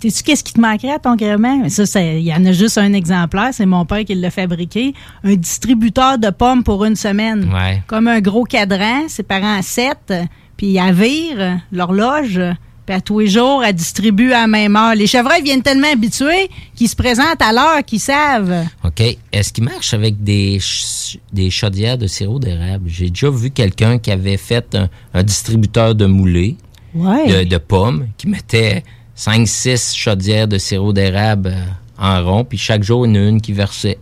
Sais-tu 0.00 0.22
qu'est-ce 0.22 0.44
qui 0.44 0.52
te 0.52 0.60
manquerait 0.60 0.92
à 0.92 0.98
ton 0.98 1.16
gréement? 1.16 1.66
Ça, 1.68 2.02
il 2.02 2.20
y 2.20 2.34
en 2.34 2.44
a 2.44 2.52
juste 2.52 2.76
un 2.76 2.92
exemplaire. 2.92 3.50
C'est 3.52 3.64
mon 3.64 3.86
père 3.86 4.04
qui 4.04 4.14
l'a 4.14 4.30
fabriqué. 4.30 4.94
Un 5.22 5.34
distributeur 5.34 6.18
de 6.18 6.28
pommes 6.30 6.62
pour 6.62 6.84
une 6.84 6.96
semaine. 6.96 7.50
Ouais. 7.52 7.82
Comme 7.86 8.08
un 8.08 8.20
gros 8.20 8.44
cadran, 8.44 9.08
séparé 9.08 9.46
en 9.46 9.62
sept. 9.62 10.12
Puis 10.56 10.78
à 10.78 10.92
vire, 10.92 11.58
l'horloge. 11.72 12.40
Puis 12.86 12.94
à 12.94 13.00
tous 13.00 13.20
les 13.20 13.28
jours, 13.28 13.64
elle 13.64 13.74
distribue 13.74 14.32
à 14.32 14.42
la 14.42 14.46
même 14.46 14.76
heure. 14.76 14.94
Les 14.94 15.06
chevreuils 15.06 15.42
viennent 15.42 15.62
tellement 15.62 15.90
habitués 15.92 16.50
qu'ils 16.74 16.88
se 16.88 16.94
présentent 16.96 17.40
à 17.40 17.52
l'heure 17.52 17.82
qu'ils 17.84 18.00
savent. 18.00 18.66
OK. 18.84 19.02
Est-ce 19.32 19.52
qu'il 19.52 19.64
marche 19.64 19.94
avec 19.94 20.22
des, 20.22 20.58
ch- 20.60 21.18
des 21.32 21.48
chaudières 21.50 21.96
de 21.96 22.06
sirop 22.06 22.38
d'érable? 22.38 22.84
J'ai 22.88 23.08
déjà 23.08 23.30
vu 23.30 23.50
quelqu'un 23.50 23.98
qui 23.98 24.10
avait 24.10 24.36
fait 24.36 24.74
un, 24.74 24.88
un 25.14 25.22
distributeur 25.22 25.94
de 25.94 26.04
moulés, 26.06 26.56
Ouais. 26.94 27.26
de, 27.44 27.48
de 27.48 27.56
pommes, 27.56 28.08
qui 28.18 28.28
mettait 28.28 28.84
5-6 29.16 29.96
chaudières 29.96 30.46
de 30.48 30.58
sirop 30.58 30.92
d'érable 30.92 31.54
euh, 31.56 31.64
en 31.98 32.22
rond, 32.24 32.44
puis 32.44 32.58
chaque 32.58 32.82
jour, 32.82 33.06
il 33.06 33.14
y 33.14 33.18
en 33.18 33.24
a 33.24 33.28
une 33.28 33.40
qui 33.40 33.52
versait. 33.52 33.98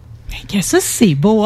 Que 0.49 0.61
ça, 0.61 0.78
c'est 0.80 1.14
beau. 1.14 1.43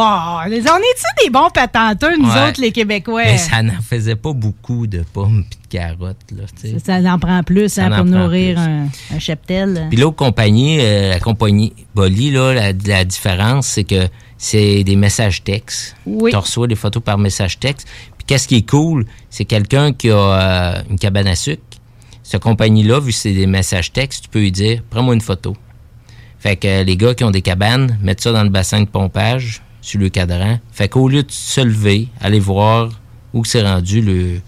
Les- 0.49 0.61
on 0.63 0.77
est-tu 0.77 1.25
des 1.25 1.31
bons 1.31 1.51
patenteux, 1.53 2.17
nous 2.19 2.29
Ouais. 2.29 2.49
autres, 2.49 2.61
les 2.61 2.73
Québécois? 2.73 3.23
Mais 3.25 3.39
ça 3.39 3.63
n'en 3.63 3.81
faisait 3.81 4.17
pas 4.17 4.33
beaucoup 4.33 4.87
de 4.87 5.05
pommes 5.13 5.45
puis 5.49 5.59
de 5.63 5.79
carottes. 5.79 6.17
Là. 6.33 6.45
Ça, 6.85 7.03
ça 7.03 7.13
en 7.15 7.19
prend 7.19 7.43
plus 7.43 7.69
Ça 7.69 7.87
hein, 7.87 7.93
en 7.93 7.97
pour 7.99 8.05
nourrir 8.07 8.59
un, 8.59 8.87
un 9.15 9.19
cheptel. 9.19 9.87
Puis 9.91 9.99
l'autre 9.99 10.17
compagnie, 10.17 10.79
euh, 10.81 11.11
la 11.11 11.21
compagnie 11.21 11.73
Bolly, 11.95 12.31
là, 12.31 12.53
la, 12.55 12.73
la 12.73 13.05
différence, 13.05 13.67
c'est 13.67 13.85
que 13.85 14.09
c'est 14.39 14.83
des 14.85 14.97
messages 14.97 15.45
textes. 15.45 15.97
Oui. 16.07 16.31
Tu 16.31 16.37
reçois 16.37 16.67
des 16.67 16.75
photos 16.77 17.03
par 17.03 17.19
message 17.19 17.59
texte. 17.61 17.87
Puis 18.19 18.27
qu'est-ce 18.27 18.49
qui 18.49 18.57
est 18.57 18.69
cool, 18.69 19.07
c'est 19.31 19.45
quelqu'un 19.45 19.93
qui 19.93 20.11
a 20.11 20.17
euh, 20.17 20.83
une 20.91 20.99
cabane 20.99 21.27
à 21.29 21.35
sucre. 21.37 21.63
Cette 22.23 22.43
compagnie-là, 22.43 22.99
vu 22.99 23.13
que 23.13 23.17
c'est 23.19 23.33
des 23.35 23.47
messages 23.47 23.93
textes, 23.93 24.25
tu 24.25 24.29
peux 24.29 24.41
lui 24.41 24.51
dire, 24.51 24.83
prends-moi 24.91 25.15
une 25.15 25.21
photo. 25.21 25.57
Fait 26.39 26.57
que 26.57 26.69
euh, 26.69 26.85
les 26.85 26.97
gars 26.97 27.15
qui 27.15 27.25
ont 27.25 27.31
des 27.31 27.43
cabanes 27.43 27.99
mettent 28.03 28.21
ça 28.21 28.33
dans 28.33 28.43
le 28.43 28.51
bassin 28.51 28.81
de 28.81 28.87
pompage, 28.89 29.63
sur 29.81 30.01
le 30.01 30.09
cadran. 30.09 30.59
Fait 30.73 30.89
qu'au 30.89 31.09
lieu 31.09 31.23
de 31.23 31.31
se 31.31 31.61
lever, 31.61 32.09
aller 32.21 32.41
voir 32.41 32.91
où 33.33 33.45
c'est 33.45 33.63
rendu 33.63 34.01
le 34.01 34.41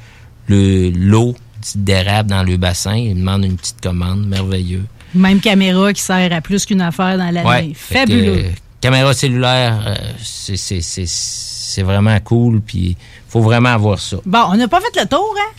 le 0.48 0.90
l'eau 0.90 1.36
d'érable 1.74 2.30
dans 2.30 2.42
le 2.42 2.56
bassin, 2.56 2.96
ils 2.96 3.14
demandent 3.14 3.44
une 3.44 3.56
petite 3.56 3.80
commande, 3.80 4.26
merveilleux. 4.26 4.84
Même 5.14 5.40
caméra 5.40 5.92
qui 5.92 6.00
sert 6.02 6.32
à 6.32 6.40
plus 6.40 6.64
qu'une 6.66 6.80
affaire 6.80 7.18
dans 7.18 7.30
l'année. 7.30 7.48
Ouais, 7.48 7.68
que, 7.72 7.78
Fabuleux. 7.78 8.44
euh, 8.46 8.50
caméra 8.80 9.12
cellulaire, 9.14 9.82
euh, 9.86 9.94
c'est- 10.22 10.56
c'est- 10.56 10.80
c'est 10.80 11.06
c'est 11.06 11.82
vraiment 11.82 12.18
cool, 12.20 12.60
puis 12.62 12.96
faut 13.28 13.40
vraiment 13.42 13.68
avoir 13.68 13.98
ça. 14.00 14.16
Bon, 14.24 14.38
on 14.50 14.56
n'a 14.56 14.68
pas 14.68 14.80
fait 14.80 14.98
le 15.00 15.06
tour, 15.06 15.34
hein? 15.38 15.52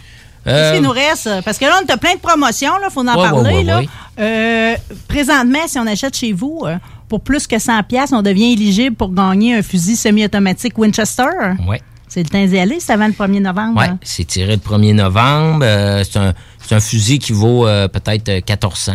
Qu'est-ce 0.45 0.55
Euh, 0.55 0.73
qu'il 0.73 0.83
nous 0.83 0.91
reste? 0.91 1.29
Parce 1.45 1.57
que 1.57 1.65
là, 1.65 1.79
on 1.83 1.93
a 1.93 1.97
plein 1.97 2.15
de 2.15 2.19
promotions, 2.19 2.71
il 2.83 2.91
faut 2.91 3.01
en 3.01 3.07
Ouais, 3.07 3.29
parler. 3.29 3.49
ouais, 3.49 3.55
ouais, 3.57 3.63
là. 3.63 3.81
Euh, 4.19 4.75
présentement, 5.07 5.59
si 5.67 5.77
on 5.79 5.85
achète 5.87 6.15
chez 6.17 6.31
vous, 6.33 6.61
euh, 6.65 6.75
pour 7.07 7.21
plus 7.21 7.45
que 7.47 7.57
100 7.59 7.83
pièces, 7.83 8.11
on 8.13 8.21
devient 8.21 8.53
éligible 8.53 8.95
pour 8.95 9.11
gagner 9.13 9.55
un 9.55 9.61
fusil 9.61 9.95
semi-automatique 9.95 10.77
Winchester. 10.77 11.23
ouais. 11.67 11.81
C'est 12.07 12.23
le 12.23 12.29
temps 12.29 12.43
d'y 12.43 12.57
aller, 12.57 12.79
c'est 12.79 12.91
avant 12.93 13.05
le 13.05 13.13
1er 13.13 13.39
novembre. 13.39 13.81
Hein? 13.81 13.99
c'est 14.01 14.23
tiré 14.25 14.53
le 14.55 14.61
1er 14.61 14.93
novembre. 14.93 15.59
euh, 15.63 16.03
c'est 16.03 16.73
un, 16.75 16.79
fusil 16.79 17.19
qui 17.19 17.33
vaut 17.33 17.65
peut-être 17.65 18.29
euh, 18.29 18.35
1400. 18.47 18.93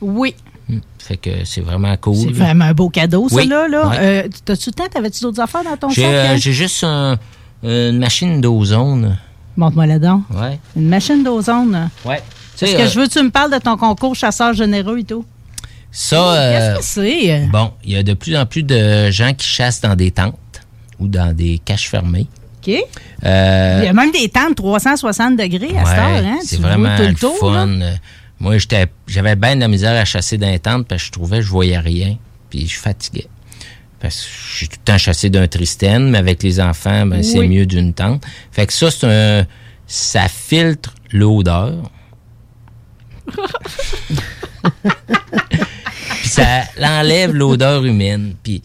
Oui. 0.00 0.34
Fait 0.98 1.18
que 1.18 1.30
c'est 1.44 1.60
vraiment 1.60 1.94
cool. 1.98 2.16
C'est 2.16 2.30
vraiment 2.32 2.64
un 2.64 2.72
beau 2.72 2.88
cadeau, 2.88 3.28
ça, 3.28 3.36
Oui, 3.36 3.46
là. 3.48 3.68
là. 3.68 3.92
Euh, 4.00 4.28
T'as-tu 4.46 4.70
le 4.70 4.74
temps? 4.74 4.86
T'avais-tu 4.90 5.20
d'autres 5.22 5.40
affaires 5.42 5.62
dans 5.62 5.76
ton 5.76 5.90
sac? 5.90 6.02
hein? 6.04 6.36
j'ai 6.38 6.52
juste 6.54 6.82
un- 6.84 7.18
une 7.62 7.98
machine 7.98 8.40
d'ozone. 8.40 9.18
Montre-moi 9.56 9.98
donc. 9.98 10.22
Ouais. 10.30 10.58
Une 10.76 10.88
machine 10.88 11.22
d'ozone. 11.22 11.90
Ouais. 12.04 12.22
Est-ce 12.60 12.74
que 12.76 12.82
euh, 12.82 12.88
je 12.88 13.00
veux 13.00 13.06
que 13.06 13.12
tu 13.12 13.22
me 13.22 13.30
parles 13.30 13.52
de 13.52 13.58
ton 13.58 13.76
concours 13.76 14.14
chasseur 14.14 14.52
généreux 14.54 14.98
et 14.98 15.04
tout? 15.04 15.24
ça, 15.90 16.16
euh, 16.34 16.76
Qu'est-ce 16.76 16.96
que 16.96 17.02
c'est? 17.02 17.46
bon, 17.46 17.70
il 17.84 17.92
y 17.92 17.96
a 17.96 18.02
de 18.02 18.14
plus 18.14 18.36
en 18.36 18.46
plus 18.46 18.62
de 18.64 19.10
gens 19.10 19.32
qui 19.32 19.46
chassent 19.46 19.80
dans 19.80 19.94
des 19.94 20.10
tentes 20.10 20.34
ou 20.98 21.06
dans 21.06 21.32
des 21.34 21.60
caches 21.64 21.88
fermées. 21.88 22.26
OK. 22.66 22.74
Euh, 23.24 23.78
Il 23.82 23.84
y 23.86 23.88
a 23.88 23.92
même 23.92 24.10
des 24.10 24.26
de 24.26 24.54
360 24.54 25.36
degrés 25.36 25.76
à 25.78 25.84
cette 25.84 25.96
Ouais, 25.98 26.00
heure, 26.18 26.24
hein? 26.26 26.38
C'est 26.44 26.60
vraiment 26.60 26.96
tout 26.96 27.02
le, 27.02 27.14
tour, 27.14 27.36
fun. 27.38 27.66
là? 27.66 27.90
Moi, 28.40 28.58
j'étais, 28.58 28.86
j'avais 29.06 29.36
bien 29.36 29.54
de 29.54 29.60
la 29.60 29.68
misère 29.68 29.98
à 30.00 30.04
chasser 30.04 30.36
dans 30.38 30.48
les 30.48 30.58
tentes 30.58 30.86
parce 30.88 31.02
que 31.02 31.06
je 31.06 31.12
trouvais 31.12 31.36
que 31.38 31.44
je 31.44 31.50
voyais 31.50 31.78
rien. 31.78 32.16
Puis 32.50 32.66
je 32.66 32.78
fatiguais. 32.78 33.26
Parce 34.04 34.20
que 34.20 34.28
j'ai 34.58 34.66
tout 34.66 34.76
le 34.80 34.84
temps 34.84 34.98
chassé 34.98 35.30
d'un 35.30 35.48
tristène, 35.48 36.10
mais 36.10 36.18
avec 36.18 36.42
les 36.42 36.60
enfants, 36.60 37.06
ben, 37.06 37.22
c'est 37.22 37.48
mieux 37.48 37.64
d'une 37.64 37.94
tente. 37.94 38.22
Fait 38.52 38.66
que 38.66 38.72
ça, 38.74 38.90
c'est 38.90 39.06
un. 39.06 39.46
Ça 39.86 40.28
filtre 40.28 40.92
l'odeur. 41.10 41.90
Puis 46.20 46.28
ça 46.28 46.64
enlève 46.82 47.34
l'odeur 47.34 47.82
humaine. 47.86 48.34
Puis 48.42 48.62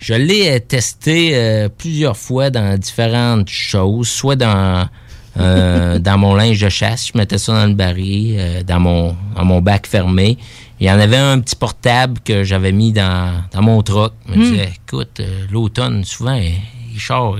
je 0.00 0.14
l'ai 0.14 0.56
euh, 0.56 0.58
testé 0.58 1.36
euh, 1.36 1.68
plusieurs 1.68 2.16
fois 2.16 2.50
dans 2.50 2.76
différentes 2.76 3.48
choses, 3.48 4.08
soit 4.08 4.34
dans 4.34 4.88
euh, 5.36 5.98
dans 6.00 6.18
mon 6.18 6.34
linge 6.34 6.60
de 6.60 6.68
chasse, 6.68 7.10
je 7.12 7.18
mettais 7.18 7.38
ça 7.38 7.52
dans 7.52 7.66
le 7.66 7.74
baril, 7.74 8.36
euh, 8.38 8.62
dans 8.64 8.80
mon 8.80 9.16
dans 9.36 9.44
mon 9.44 9.60
bac 9.60 9.86
fermé. 9.86 10.36
Il 10.80 10.86
y 10.86 10.90
en 10.90 10.98
avait 10.98 11.18
un 11.18 11.38
petit 11.40 11.56
portable 11.56 12.20
que 12.24 12.42
j'avais 12.42 12.72
mis 12.72 12.92
dans, 12.92 13.42
dans 13.52 13.62
mon 13.62 13.82
truck. 13.82 14.14
Je 14.28 14.34
me 14.34 14.44
disais, 14.44 14.72
écoute, 14.86 15.20
euh, 15.20 15.44
l'automne, 15.50 16.04
souvent, 16.04 16.34
il, 16.34 16.54
il 16.94 16.98
char, 16.98 17.34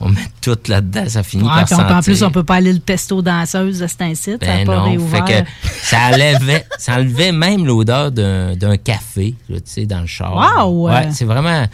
on 0.00 0.08
met 0.10 0.20
tout 0.42 0.56
là-dedans, 0.68 1.08
ça 1.08 1.22
finit 1.22 1.42
Ouais, 1.44 1.64
par 1.68 1.96
en 1.96 2.00
plus, 2.02 2.22
on 2.22 2.30
peut 2.30 2.44
pas 2.44 2.56
aller 2.56 2.72
le 2.72 2.78
pesto 2.78 3.20
danseuse 3.22 3.80
de 3.80 3.86
cet 3.86 4.02
incite. 4.02 4.44
ça 4.44 4.56
Ben 4.56 4.66
pas 4.66 4.76
non, 4.76 4.84
réouvert. 4.90 5.26
fait 5.26 5.42
que 5.44 5.48
ça 5.64 5.98
enlevait, 6.12 6.64
ça 6.78 6.96
enlevait 6.96 7.32
même 7.32 7.64
l'odeur 7.66 8.12
d'un, 8.12 8.76
café, 8.76 9.34
là, 9.48 9.56
tu 9.60 9.62
sais, 9.66 9.86
dans 9.86 10.00
le 10.02 10.06
char. 10.06 10.36
Wow! 10.36 10.88
Ouais, 10.88 11.08
c'est 11.10 11.24
vraiment, 11.24 11.64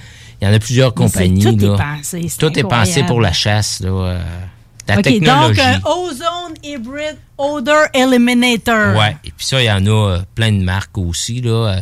il 0.41 0.47
y 0.47 0.51
en 0.51 0.55
a 0.55 0.59
plusieurs 0.61 0.95
Mais 0.97 1.09
c'est- 1.09 1.19
compagnies, 1.19 1.43
tout 1.57 1.65
est 1.65 1.77
pensé, 1.77 2.29
c'est 2.29 2.39
Tout 2.39 2.59
est 2.59 2.63
pensé 2.65 3.03
pour 3.03 3.21
la 3.21 3.33
chasse, 3.33 3.81
là. 3.81 3.89
euh, 3.91 4.21
la 4.89 4.97
OK, 4.99 5.03
technologie. 5.03 5.61
donc 5.61 5.67
un 5.67 5.81
Ozone 5.91 6.55
Hybrid 6.63 7.17
Odor 7.39 7.87
Eliminator. 7.95 8.97
Ouais, 8.97 9.17
et 9.25 9.31
puis 9.31 9.47
ça, 9.47 9.61
il 9.63 9.67
y 9.67 9.71
en 9.71 9.87
a 9.87 10.11
euh, 10.11 10.19
plein 10.35 10.53
de 10.53 10.63
marques 10.63 10.99
aussi, 10.99 11.41
là. 11.41 11.51
Euh, 11.51 11.81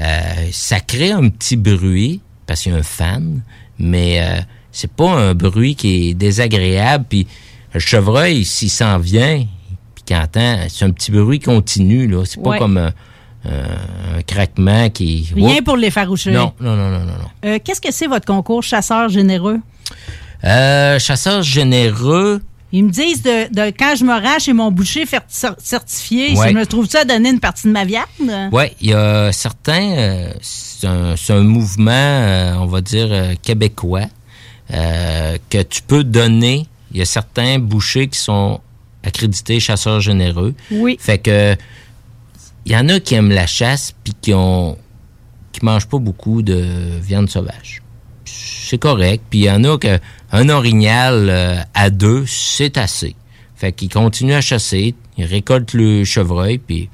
euh, 0.00 0.48
ça 0.52 0.80
crée 0.80 1.12
un 1.12 1.28
petit 1.28 1.56
bruit, 1.56 2.20
parce 2.46 2.62
qu'il 2.62 2.72
y 2.72 2.74
a 2.74 2.78
un 2.78 2.82
fan, 2.82 3.42
mais 3.78 4.20
euh, 4.22 4.40
c'est 4.70 4.90
pas 4.92 5.10
un 5.10 5.34
bruit 5.34 5.74
qui 5.74 6.10
est 6.10 6.14
désagréable. 6.14 7.04
Puis 7.08 7.26
le 7.72 7.80
chevreuil, 7.80 8.44
s'il 8.44 8.70
s'en 8.70 8.98
vient, 8.98 9.44
puis 9.94 10.04
qu'il 10.04 10.16
entend, 10.16 10.58
c'est 10.68 10.84
un 10.84 10.90
petit 10.90 11.10
bruit 11.10 11.40
continu, 11.40 12.06
là. 12.06 12.24
C'est 12.24 12.40
pas 12.42 12.50
Ouais. 12.50 12.58
comme 12.58 12.76
un, 12.78 12.92
craquement 14.26 14.88
qui... 14.88 15.28
Rien 15.34 15.56
Oups. 15.56 15.64
pour 15.64 15.76
les 15.76 15.90
faroucher. 15.90 16.30
Non, 16.30 16.54
non, 16.60 16.76
non, 16.76 16.88
non, 16.90 17.00
non. 17.00 17.12
non. 17.44 17.58
Qu'est-ce 17.58 17.80
que 17.80 17.92
c'est 17.92 18.06
votre 18.06 18.24
concours 18.24 18.62
chasseur 18.62 19.10
généreux? 19.10 19.58
Euh, 20.44 20.98
chasseur 20.98 21.42
généreux, 21.42 22.42
Ils 22.72 22.84
me 22.84 22.90
disent 22.90 23.22
de, 23.22 23.52
de 23.54 23.70
quand 23.70 23.94
je 23.96 24.04
me 24.04 24.12
rends 24.12 24.38
chez 24.38 24.52
mon 24.52 24.70
boucher 24.70 25.04
certifié, 25.58 26.36
Ouais. 26.36 26.48
je 26.50 26.54
me 26.54 26.66
trouve 26.66 26.86
ça 26.88 27.00
à 27.00 27.04
donner 27.04 27.30
une 27.30 27.40
partie 27.40 27.66
de 27.68 27.72
ma 27.72 27.84
viande? 27.84 28.50
Oui, 28.52 28.64
il 28.80 28.90
y 28.90 28.92
a 28.92 29.30
certains, 29.32 29.92
euh, 29.96 30.32
c'est 30.42 30.86
un, 30.86 31.14
un 31.28 31.42
mouvement, 31.42 31.92
euh, 31.92 32.54
on 32.58 32.66
va 32.66 32.80
dire, 32.80 33.08
euh, 33.10 33.34
québécois, 33.40 34.06
euh, 34.72 35.38
que 35.50 35.62
tu 35.62 35.82
peux 35.82 36.04
donner. 36.04 36.66
Il 36.92 36.98
y 36.98 37.02
a 37.02 37.06
certains 37.06 37.58
bouchers 37.58 38.08
qui 38.08 38.18
sont 38.18 38.60
accrédités 39.04 39.60
chasseurs 39.60 40.00
généreux. 40.00 40.54
Oui. 40.70 40.96
Fait 41.00 41.18
que, 41.18 41.56
il 42.66 42.72
y 42.72 42.76
en 42.76 42.88
a 42.88 42.98
qui 43.00 43.14
aiment 43.14 43.30
la 43.32 43.46
chasse 43.46 43.94
puis 44.02 44.14
qui 44.20 44.34
ont, 44.34 44.76
qui 45.52 45.64
mangent 45.64 45.86
pas 45.88 45.98
beaucoup 45.98 46.42
de 46.42 46.66
viande 47.00 47.30
sauvage. 47.30 47.82
C'est 48.24 48.78
correct. 48.78 49.24
Puis 49.30 49.40
il 49.40 49.44
y 49.44 49.50
en 49.50 49.64
a 49.64 49.78
que 49.78 49.98
un 50.32 50.48
orignal 50.48 51.28
euh, 51.28 51.56
à 51.74 51.90
deux, 51.90 52.24
c'est 52.26 52.76
assez. 52.78 53.14
Fait 53.56 53.72
qu'ils 53.72 53.88
continuent 53.88 54.34
à 54.34 54.40
chasser, 54.40 54.94
ils 55.16 55.24
récoltent 55.24 55.74
le 55.74 56.04
chevreuil, 56.04 56.58
puis 56.58 56.88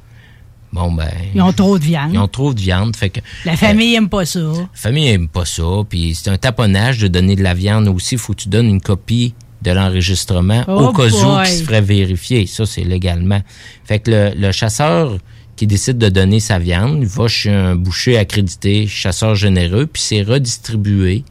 bon 0.72 0.92
ben. 0.92 1.08
Ils 1.34 1.40
ont 1.40 1.52
trop 1.52 1.78
de 1.78 1.84
viande. 1.84 2.10
Ils 2.12 2.18
ont 2.18 2.28
trop 2.28 2.52
de 2.52 2.60
viande, 2.60 2.94
fait 2.96 3.10
que 3.10 3.20
La 3.44 3.56
famille 3.56 3.94
aime 3.94 4.08
pas 4.08 4.26
ça. 4.26 4.40
la 4.40 4.68
famille 4.74 5.08
aime 5.08 5.28
pas 5.28 5.44
ça, 5.46 5.62
puis 5.88 6.14
c'est 6.14 6.30
un 6.30 6.36
taponnage 6.36 6.98
de 6.98 7.08
donner 7.08 7.34
de 7.36 7.42
la 7.42 7.54
viande 7.54 7.88
aussi. 7.88 8.16
Faut 8.18 8.34
que 8.34 8.42
tu 8.42 8.48
donnes 8.50 8.68
une 8.68 8.80
copie 8.82 9.34
de 9.62 9.70
l'enregistrement 9.72 10.64
Oh 10.68 10.88
au 10.88 10.92
cas 10.92 11.08
où 11.08 11.44
qui 11.44 11.52
se 11.52 11.64
ferait 11.64 11.82
vérifier. 11.82 12.46
Ça, 12.46 12.64
c'est 12.66 12.84
légalement. 12.84 13.40
Fait 13.84 13.98
que 13.98 14.10
le, 14.10 14.32
le 14.34 14.52
chasseur 14.52 15.18
qui 15.60 15.66
décide 15.66 15.98
de 15.98 16.08
donner 16.08 16.40
sa 16.40 16.58
viande, 16.58 17.00
il 17.02 17.06
va 17.06 17.28
chez 17.28 17.50
un 17.50 17.74
boucher 17.74 18.16
accrédité, 18.16 18.86
chasseur 18.86 19.34
généreux, 19.34 19.84
puis 19.84 20.00
c'est 20.00 20.22
redistribué 20.22 21.22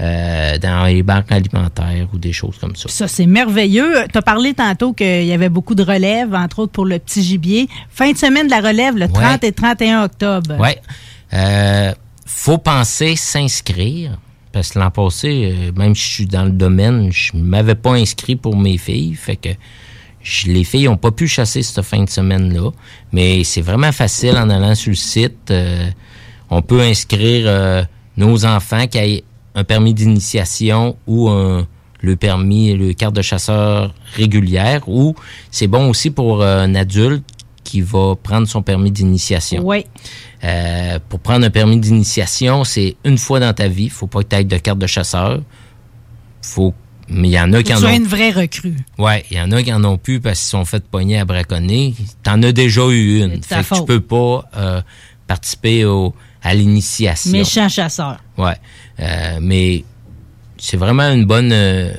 euh, 0.00 0.58
dans 0.58 0.84
les 0.86 1.04
banques 1.04 1.30
alimentaires 1.30 2.08
ou 2.12 2.18
des 2.18 2.32
choses 2.32 2.58
comme 2.58 2.74
ça. 2.74 2.88
Ça, 2.88 3.06
c'est 3.06 3.26
merveilleux. 3.26 3.94
Tu 4.12 4.18
as 4.18 4.22
parlé 4.22 4.52
tantôt 4.52 4.92
qu'il 4.92 5.24
y 5.24 5.32
avait 5.32 5.48
beaucoup 5.48 5.76
de 5.76 5.84
relèves, 5.84 6.34
entre 6.34 6.58
autres 6.58 6.72
pour 6.72 6.86
le 6.86 6.98
petit 6.98 7.22
gibier. 7.22 7.68
Fin 7.88 8.10
de 8.10 8.18
semaine 8.18 8.46
de 8.46 8.50
la 8.50 8.62
relève, 8.62 8.96
le 8.96 9.06
30 9.06 9.44
et 9.44 9.52
31 9.52 10.06
octobre. 10.06 10.58
Ouais. 10.58 10.80
Euh, 11.32 11.92
faut 12.26 12.58
penser 12.58 13.14
s'inscrire. 13.14 14.18
Parce 14.50 14.72
que 14.72 14.80
l'an 14.80 14.90
passé, 14.90 15.54
euh, 15.54 15.70
même 15.78 15.94
si 15.94 16.02
je 16.02 16.14
suis 16.14 16.26
dans 16.26 16.46
le 16.46 16.50
domaine, 16.50 17.12
je 17.12 17.36
m'avais 17.36 17.76
pas 17.76 17.92
inscrit 17.92 18.34
pour 18.34 18.56
mes 18.56 18.76
filles. 18.76 19.14
Fait 19.14 19.36
que 19.36 19.50
je- 20.22 20.48
les 20.50 20.64
filles 20.64 20.88
ont 20.88 20.96
pas 20.96 21.10
pu 21.10 21.26
chasser 21.28 21.62
cette 21.62 21.82
fin 21.84 22.02
de 22.04 22.08
semaine-là. 22.10 22.70
Mais 23.12 23.44
c'est 23.44 23.60
vraiment 23.62 23.92
facile 23.92 24.36
en 24.36 24.48
allant 24.50 24.74
sur 24.74 24.90
le 24.90 24.96
site. 24.96 25.50
euh, 25.50 25.88
on 26.50 26.60
peut 26.62 26.80
inscrire 26.82 27.44
euh, 27.46 27.82
nos 28.16 28.44
enfants 28.44 28.86
qui 28.86 28.98
aient 28.98 29.24
un 29.54 29.64
permis 29.64 29.94
d'initiation 29.94 30.96
ou 31.06 31.28
un, 31.30 31.66
le 32.00 32.16
permis, 32.16 32.74
le 32.74 32.92
carte 32.92 33.14
de 33.14 33.22
chasseur 33.22 33.94
régulière. 34.14 34.82
Ou 34.88 35.14
c'est 35.50 35.66
bon 35.66 35.88
aussi 35.88 36.10
pour 36.10 36.42
euh, 36.42 36.62
un 36.62 36.74
adulte 36.74 37.24
qui 37.64 37.80
va 37.80 38.16
prendre 38.22 38.46
son 38.46 38.60
permis 38.62 38.90
d'initiation. 38.90 39.62
Oui. 39.64 39.86
Pour 41.08 41.20
prendre 41.20 41.46
un 41.46 41.50
permis 41.50 41.78
d'initiation, 41.78 42.64
c'est 42.64 42.96
une 43.04 43.16
fois 43.18 43.38
dans 43.40 43.52
ta 43.54 43.68
vie. 43.68 43.88
Faut 43.88 44.08
pas 44.08 44.22
que 44.24 44.28
tu 44.28 44.36
aies 44.36 44.44
de 44.44 44.56
carte 44.58 44.78
de 44.80 44.86
chasseur. 44.88 45.40
Faut, 46.42 46.74
mais 47.12 47.28
il 47.28 47.32
y 47.32 47.40
en 47.40 47.52
a 47.52 47.62
qui 47.62 47.74
en 47.74 47.84
ont. 47.84 47.88
une 47.88 48.06
vraie 48.06 48.30
recrue. 48.30 48.76
Ouais, 48.98 49.24
il 49.30 49.36
y 49.36 49.40
en 49.40 49.50
a 49.52 49.62
qui 49.62 49.72
en 49.72 49.84
ont 49.84 49.98
plus 49.98 50.20
parce 50.20 50.38
qu'ils 50.40 50.48
sont 50.48 50.64
fait 50.64 50.84
pogner 50.84 51.18
à 51.18 51.24
braconner. 51.24 51.94
T'en 52.22 52.42
as 52.42 52.52
déjà 52.52 52.86
eu 52.88 53.22
une. 53.22 53.42
Fait 53.42 53.62
que 53.62 53.74
tu 53.76 53.84
peux 53.84 54.00
pas 54.00 54.48
euh, 54.56 54.82
participer 55.26 55.84
au, 55.84 56.14
à 56.42 56.54
l'initiation. 56.54 57.30
Méchant 57.30 57.68
chasseur. 57.68 58.18
Ouais. 58.36 58.56
Euh, 59.00 59.38
mais 59.40 59.84
c'est 60.58 60.76
vraiment 60.76 61.10
une 61.10 61.24
bonne, 61.24 61.52
euh, 61.52 61.92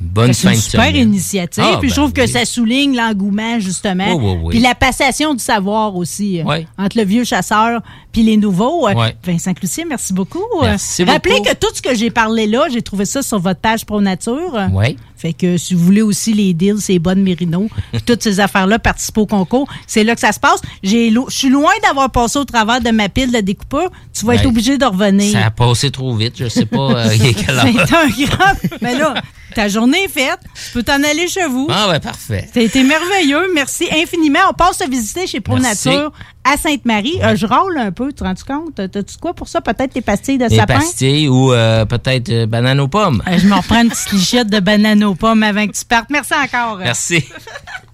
bonne 0.00 0.32
C'est 0.32 0.48
fin 0.48 0.50
une 0.54 0.56
de 0.56 0.62
super 0.62 0.94
initiative. 0.96 1.64
Ah, 1.66 1.78
puis 1.80 1.88
je 1.90 1.94
ben 1.94 2.00
trouve 2.02 2.12
que 2.12 2.20
oui. 2.22 2.28
ça 2.28 2.44
souligne 2.44 2.96
l'engouement, 2.96 3.58
justement. 3.60 4.14
Oui, 4.14 4.20
oui, 4.22 4.38
oui. 4.44 4.50
Puis 4.50 4.58
la 4.60 4.74
passation 4.74 5.34
du 5.34 5.42
savoir 5.42 5.96
aussi. 5.96 6.40
euh. 6.40 6.62
Entre 6.78 6.96
le 6.98 7.04
vieux 7.04 7.24
chasseur 7.24 7.80
puis 8.12 8.22
les 8.22 8.36
nouveaux. 8.36 8.88
Euh. 8.88 8.94
Vincent 9.24 9.52
Cloutier, 9.54 9.84
merci 9.84 10.12
beaucoup. 10.12 10.42
Merci 10.62 11.02
Euh, 11.02 11.06
Rappelez 11.06 11.36
beaucoup. 11.38 11.48
que 11.50 11.54
tout 11.54 11.74
ce 11.74 11.82
que 11.82 11.94
j'ai 11.94 12.10
parlé 12.10 12.46
là, 12.46 12.66
j'ai 12.72 12.82
trouvé 12.82 13.04
ça 13.04 13.22
sur 13.22 13.38
votre 13.38 13.60
page 13.60 13.84
Pro 13.84 14.00
Nature. 14.00 14.68
Ouais. 14.72 14.96
Fait 15.16 15.32
que 15.32 15.56
si 15.56 15.74
vous 15.74 15.84
voulez 15.84 16.02
aussi 16.02 16.32
les 16.32 16.54
deals, 16.54 16.80
ces 16.80 16.98
bonnes 17.00 17.22
Mérino, 17.22 17.66
puis 17.92 18.00
toutes 18.06 18.22
ces 18.22 18.38
affaires-là, 18.40 18.78
participer 18.78 19.20
au 19.20 19.26
concours, 19.26 19.68
c'est 19.86 20.04
là 20.04 20.14
que 20.14 20.20
ça 20.20 20.30
se 20.32 20.38
passe. 20.40 20.60
J'ai 20.82 21.10
Je 21.10 21.20
suis 21.28 21.48
loin 21.48 21.72
d'avoir 21.82 22.10
passé 22.10 22.38
au 22.38 22.44
travers 22.44 22.80
de 22.80 22.90
ma 22.90 23.08
pile 23.08 23.32
de 23.32 23.40
découpeur. 23.40 23.90
Tu 24.12 24.24
vas 24.24 24.36
être 24.36 24.46
obligé 24.46 24.78
de 24.78 24.84
revenir. 24.84 25.32
Ça 25.32 25.46
a 25.46 25.50
passé 25.50 25.90
trop 25.90 26.14
vite. 26.14 26.34
Je 26.38 26.48
sais 26.48 26.66
pas 26.66 26.92
euh. 26.92 27.08
C'est 27.18 27.94
un 27.94 28.08
grand. 28.08 28.52
Mais 28.80 28.96
là, 28.96 29.14
ta 29.58 29.66
journée 29.66 30.04
est 30.04 30.08
faite. 30.08 30.38
Tu 30.54 30.72
peux 30.72 30.84
t'en 30.84 31.02
aller 31.02 31.26
chez 31.26 31.46
vous. 31.46 31.66
Ah 31.68 31.88
ouais, 31.88 31.98
parfait. 31.98 32.48
Ça 32.54 32.60
a 32.60 32.62
été 32.62 32.84
merveilleux. 32.84 33.52
Merci 33.52 33.88
infiniment. 33.90 34.38
On 34.50 34.52
passe 34.52 34.78
te 34.78 34.88
visiter 34.88 35.26
chez 35.26 35.40
Pro 35.40 35.56
Merci. 35.56 35.88
Nature 35.88 36.12
à 36.44 36.56
Sainte-Marie. 36.56 37.18
Euh, 37.24 37.34
je 37.34 37.44
râle 37.44 37.76
un 37.76 37.90
peu, 37.90 38.08
tu 38.12 38.22
te 38.22 38.24
rends 38.24 38.34
compte? 38.46 38.76
T'as-tu 38.76 39.16
quoi 39.20 39.34
pour 39.34 39.48
ça? 39.48 39.60
Peut-être 39.60 39.94
tes 39.94 40.00
pastilles 40.00 40.38
de 40.38 40.46
Des 40.46 40.58
sapin? 40.58 40.74
pastilles 40.74 41.26
ou 41.26 41.52
euh, 41.52 41.84
peut-être 41.86 42.28
euh, 42.30 42.46
banane 42.46 42.78
aux 42.78 42.86
pommes. 42.86 43.20
Euh, 43.26 43.36
je 43.36 43.48
me 43.48 43.54
reprends 43.56 43.82
une 43.82 43.88
petite 43.88 44.12
lichette 44.12 44.48
de 44.48 44.60
banane 44.60 45.02
aux 45.02 45.16
pommes 45.16 45.42
avant 45.42 45.66
que 45.66 45.72
tu 45.72 45.84
partes. 45.84 46.08
Merci 46.08 46.34
encore. 46.34 46.78
Merci. 46.78 47.24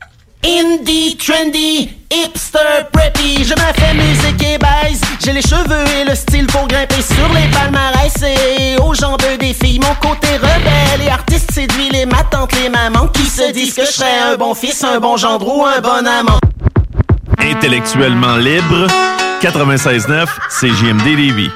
Indie, 0.46 1.16
trendy, 1.16 1.88
hipster, 2.10 2.84
preppy, 2.92 3.44
je 3.44 3.54
me 3.54 3.72
fais 3.74 3.94
musique 3.94 4.42
et 4.42 4.58
baise. 4.58 5.00
J'ai 5.24 5.32
les 5.32 5.40
cheveux 5.40 5.86
et 5.98 6.04
le 6.04 6.14
style 6.14 6.46
pour 6.48 6.68
grimper 6.68 7.00
sur 7.00 7.26
les 7.32 7.48
palmarès 7.50 8.12
et 8.22 8.76
aux 8.76 8.92
jambes 8.92 9.22
des 9.40 9.54
filles. 9.54 9.80
Mon 9.80 9.94
côté 10.06 10.36
rebelle 10.36 11.00
et 11.02 11.08
artiste 11.08 11.50
séduit 11.50 11.88
les 11.90 12.04
ma 12.04 12.22
tante, 12.24 12.52
les 12.60 12.68
mamans 12.68 13.08
qui 13.08 13.24
se 13.24 13.52
disent 13.52 13.72
que 13.72 13.86
je 13.86 13.90
serais 13.92 14.18
un 14.32 14.36
bon 14.36 14.52
fils, 14.54 14.84
un 14.84 15.00
bon 15.00 15.16
gendre 15.16 15.48
ou 15.48 15.64
un 15.64 15.80
bon 15.80 16.06
amant. 16.06 16.38
Intellectuellement 17.38 18.36
libre, 18.36 18.86
96.9, 19.40 20.26
CJMD 20.50 21.06
Lévis. 21.16 21.50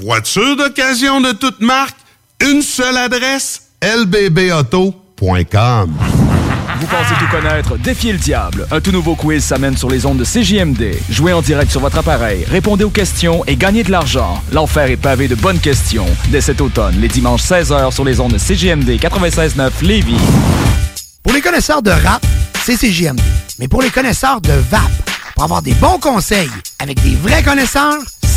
Voiture 0.00 0.56
d'occasion 0.56 1.20
de 1.20 1.30
toute 1.30 1.60
marque, 1.60 1.96
une 2.40 2.60
seule 2.62 2.96
adresse, 2.96 3.68
lbbauto.com. 3.82 4.92
Vous 6.82 6.88
pensez 6.88 7.14
tout 7.14 7.28
connaître? 7.30 7.78
Défiez 7.78 8.10
le 8.10 8.18
diable. 8.18 8.66
Un 8.72 8.80
tout 8.80 8.90
nouveau 8.90 9.14
quiz 9.14 9.44
s'amène 9.44 9.76
sur 9.76 9.88
les 9.88 10.04
ondes 10.04 10.18
de 10.18 10.24
CJMD. 10.24 10.96
Jouez 11.10 11.32
en 11.32 11.40
direct 11.40 11.70
sur 11.70 11.80
votre 11.80 11.98
appareil, 11.98 12.44
répondez 12.44 12.82
aux 12.82 12.90
questions 12.90 13.44
et 13.46 13.54
gagnez 13.54 13.84
de 13.84 13.92
l'argent. 13.92 14.42
L'enfer 14.50 14.90
est 14.90 14.96
pavé 14.96 15.28
de 15.28 15.36
bonnes 15.36 15.60
questions. 15.60 16.08
Dès 16.30 16.40
cet 16.40 16.60
automne, 16.60 16.96
les 17.00 17.06
dimanches 17.06 17.42
16h 17.42 17.92
sur 17.92 18.04
les 18.04 18.18
ondes 18.18 18.32
de 18.32 18.38
CJMD 18.38 18.98
96.9 19.00 19.70
Lévis. 19.82 20.16
Pour 21.22 21.32
les 21.32 21.40
connaisseurs 21.40 21.82
de 21.82 21.92
rap, 21.92 22.26
c'est 22.64 22.74
CJMD. 22.74 23.20
Mais 23.60 23.68
pour 23.68 23.80
les 23.80 23.90
connaisseurs 23.90 24.40
de 24.40 24.52
VAP, 24.52 24.90
pour 25.36 25.44
avoir 25.44 25.62
des 25.62 25.74
bons 25.74 26.00
conseils 26.00 26.50
avec 26.80 27.00
des 27.04 27.14
vrais 27.14 27.44
connaisseurs, 27.44 27.94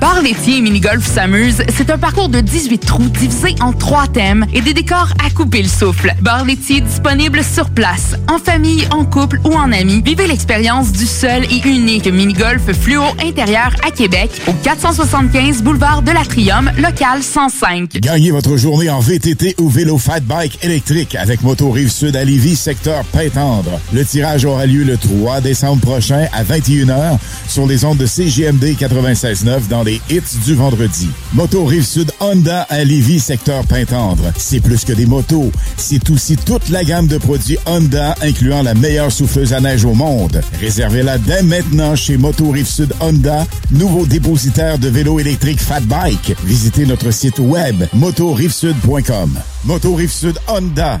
Bar 0.00 0.22
laitier 0.22 0.56
et 0.56 0.60
mini-golf 0.62 1.06
s'amuse, 1.06 1.62
c'est 1.76 1.90
un 1.90 1.98
parcours 1.98 2.30
de 2.30 2.40
18 2.40 2.78
trous 2.78 3.10
divisé 3.10 3.54
en 3.60 3.74
trois 3.74 4.06
thèmes 4.06 4.46
et 4.54 4.62
des 4.62 4.72
décors 4.72 5.12
à 5.22 5.28
couper 5.28 5.60
le 5.62 5.68
souffle. 5.68 6.14
Bar 6.22 6.46
laitier 6.46 6.80
disponible 6.80 7.42
sur 7.44 7.68
place, 7.68 8.16
en 8.26 8.38
famille, 8.38 8.88
en 8.92 9.04
couple 9.04 9.40
ou 9.44 9.52
en 9.52 9.70
amis. 9.72 10.00
Vivez 10.02 10.26
l'expérience 10.26 10.90
du 10.92 11.04
seul 11.04 11.44
et 11.44 11.68
unique 11.68 12.06
mini-golf 12.06 12.72
fluo 12.72 13.02
intérieur 13.22 13.74
à 13.86 13.90
Québec 13.90 14.30
au 14.46 14.54
475 14.54 15.62
boulevard 15.62 16.00
de 16.00 16.12
l'Atrium, 16.12 16.70
local 16.78 17.22
105. 17.22 17.98
Gagnez 18.00 18.30
votre 18.30 18.56
journée 18.56 18.88
en 18.88 19.00
VTT 19.00 19.56
ou 19.58 19.68
vélo 19.68 19.98
fat 19.98 20.20
bike 20.20 20.64
électrique 20.64 21.14
avec 21.14 21.42
Moto 21.42 21.70
Rive 21.70 21.90
Sud 21.90 22.16
à 22.16 22.24
Lévis, 22.24 22.56
secteur 22.56 23.04
Pintendre. 23.04 23.78
Le 23.92 24.02
tirage 24.06 24.46
aura 24.46 24.64
lieu 24.64 24.82
le 24.82 24.96
3 24.96 25.42
décembre 25.42 25.82
prochain 25.82 26.26
à 26.32 26.42
21h 26.42 27.18
sur 27.46 27.66
les 27.66 27.84
ondes 27.84 27.98
de 27.98 28.06
CGMD 28.06 28.64
96.9 28.78 29.68
dans 29.68 29.82
les 29.82 29.89
hits 30.10 30.38
du 30.44 30.54
vendredi. 30.54 31.08
Moto 31.32 31.64
Rive 31.64 31.84
Sud 31.84 32.12
Honda 32.20 32.62
à 32.68 32.84
Lévis, 32.84 33.20
secteur 33.20 33.66
Pintendre. 33.66 34.32
C'est 34.36 34.60
plus 34.60 34.84
que 34.84 34.92
des 34.92 35.06
motos, 35.06 35.50
c'est 35.76 36.10
aussi 36.10 36.36
toute 36.36 36.68
la 36.68 36.84
gamme 36.84 37.06
de 37.06 37.18
produits 37.18 37.58
Honda 37.66 38.14
incluant 38.22 38.62
la 38.62 38.74
meilleure 38.74 39.10
souffleuse 39.10 39.52
à 39.52 39.60
neige 39.60 39.84
au 39.84 39.94
monde. 39.94 40.40
Réservez-la 40.60 41.18
dès 41.18 41.42
maintenant 41.42 41.96
chez 41.96 42.16
Moto 42.16 42.50
Rive 42.50 42.68
Sud 42.68 42.92
Honda, 43.00 43.46
nouveau 43.70 44.06
dépositaire 44.06 44.78
de 44.78 44.88
vélos 44.88 45.18
électriques 45.18 45.60
Fat 45.60 45.80
Bike. 45.80 46.34
Visitez 46.44 46.86
notre 46.86 47.10
site 47.10 47.38
web 47.38 47.84
motorivesud.com. 47.92 49.38
Moto 49.64 49.94
Rive 49.94 50.12
Sud 50.12 50.38
Honda, 50.48 51.00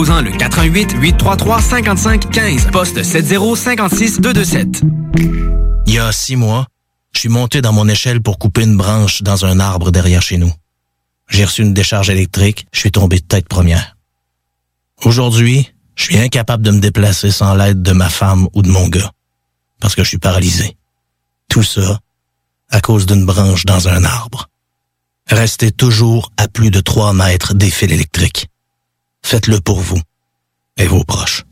le 0.03 0.35
418 0.35 0.95
833 0.99 1.61
55 1.61 2.31
15 2.31 2.67
poste 2.71 3.03
7056 3.03 4.19
227. 4.19 4.81
Il 5.85 5.93
y 5.93 5.99
a 5.99 6.11
six 6.11 6.35
mois, 6.35 6.65
je 7.13 7.19
suis 7.19 7.29
monté 7.29 7.61
dans 7.61 7.71
mon 7.71 7.87
échelle 7.87 8.19
pour 8.19 8.39
couper 8.39 8.63
une 8.63 8.77
branche 8.77 9.21
dans 9.21 9.45
un 9.45 9.59
arbre 9.59 9.91
derrière 9.91 10.23
chez 10.23 10.37
nous. 10.37 10.51
J'ai 11.29 11.45
reçu 11.45 11.61
une 11.61 11.75
décharge 11.75 12.09
électrique, 12.09 12.65
je 12.73 12.79
suis 12.79 12.91
tombé 12.91 13.17
de 13.17 13.25
tête 13.25 13.47
première. 13.47 13.95
Aujourd'hui, 15.03 15.71
je 15.95 16.05
suis 16.05 16.17
incapable 16.17 16.63
de 16.63 16.71
me 16.71 16.79
déplacer 16.79 17.29
sans 17.29 17.53
l'aide 17.53 17.83
de 17.83 17.91
ma 17.91 18.09
femme 18.09 18.47
ou 18.53 18.63
de 18.63 18.69
mon 18.69 18.87
gars, 18.87 19.11
parce 19.79 19.93
que 19.93 20.03
je 20.03 20.09
suis 20.09 20.17
paralysé. 20.17 20.77
Tout 21.47 21.63
ça 21.63 21.99
à 22.71 22.81
cause 22.81 23.05
d'une 23.05 23.25
branche 23.25 23.65
dans 23.65 23.87
un 23.87 24.03
arbre. 24.03 24.49
Restez 25.27 25.71
toujours 25.71 26.31
à 26.37 26.47
plus 26.47 26.71
de 26.71 26.79
3 26.79 27.13
mètres 27.13 27.53
des 27.53 27.69
fils 27.69 27.91
électriques. 27.91 28.50
Faites-le 29.23 29.59
pour 29.61 29.79
vous 29.79 29.99
et 30.77 30.87
vos 30.87 31.03
proches. 31.03 31.43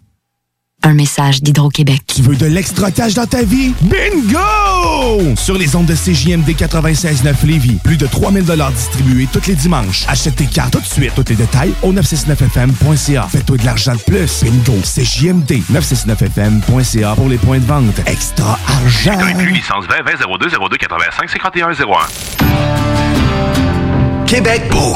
Un 0.81 0.93
message 0.93 1.43
d'Hydro-Québec. 1.43 2.03
Tu 2.07 2.21
veux 2.21 2.37
de 2.37 2.45
l'extra 2.45 2.89
cash 2.89 3.13
dans 3.13 3.25
ta 3.25 3.43
vie? 3.43 3.73
Bingo! 3.81 5.35
Sur 5.35 5.57
les 5.57 5.75
ondes 5.75 5.87
de 5.87 5.93
CJMD 5.93 6.51
96.9 6.51 7.45
Lévis, 7.45 7.75
plus 7.83 7.97
de 7.97 8.07
3000 8.07 8.45
distribués 8.73 9.27
tous 9.31 9.45
les 9.47 9.55
dimanches. 9.55 10.05
Achète 10.07 10.37
tes 10.37 10.45
cartes 10.45 10.71
tout 10.71 10.79
de 10.79 10.85
suite. 10.85 11.11
Tous 11.15 11.25
les 11.27 11.35
détails 11.35 11.73
au 11.83 11.91
969FM.ca. 11.91 13.27
Fais-toi 13.29 13.57
de 13.57 13.65
l'argent 13.65 13.93
de 13.93 13.99
plus. 13.99 14.41
Bingo! 14.43 14.79
CJMD 14.81 15.61
969FM.ca 15.69 17.15
pour 17.15 17.27
les 17.27 17.37
points 17.37 17.59
de 17.59 17.65
vente. 17.65 17.99
Extra 18.05 18.57
argent! 18.65 19.19
Inclus 19.19 19.51
licence 19.51 19.85
20 19.85 20.03
20 20.03 20.11
02 20.39 20.49
02 20.49 20.77
85 20.77 21.29
51 21.29 21.73
01. 21.73 21.75
Québec 24.25 24.63
beau. 24.71 24.95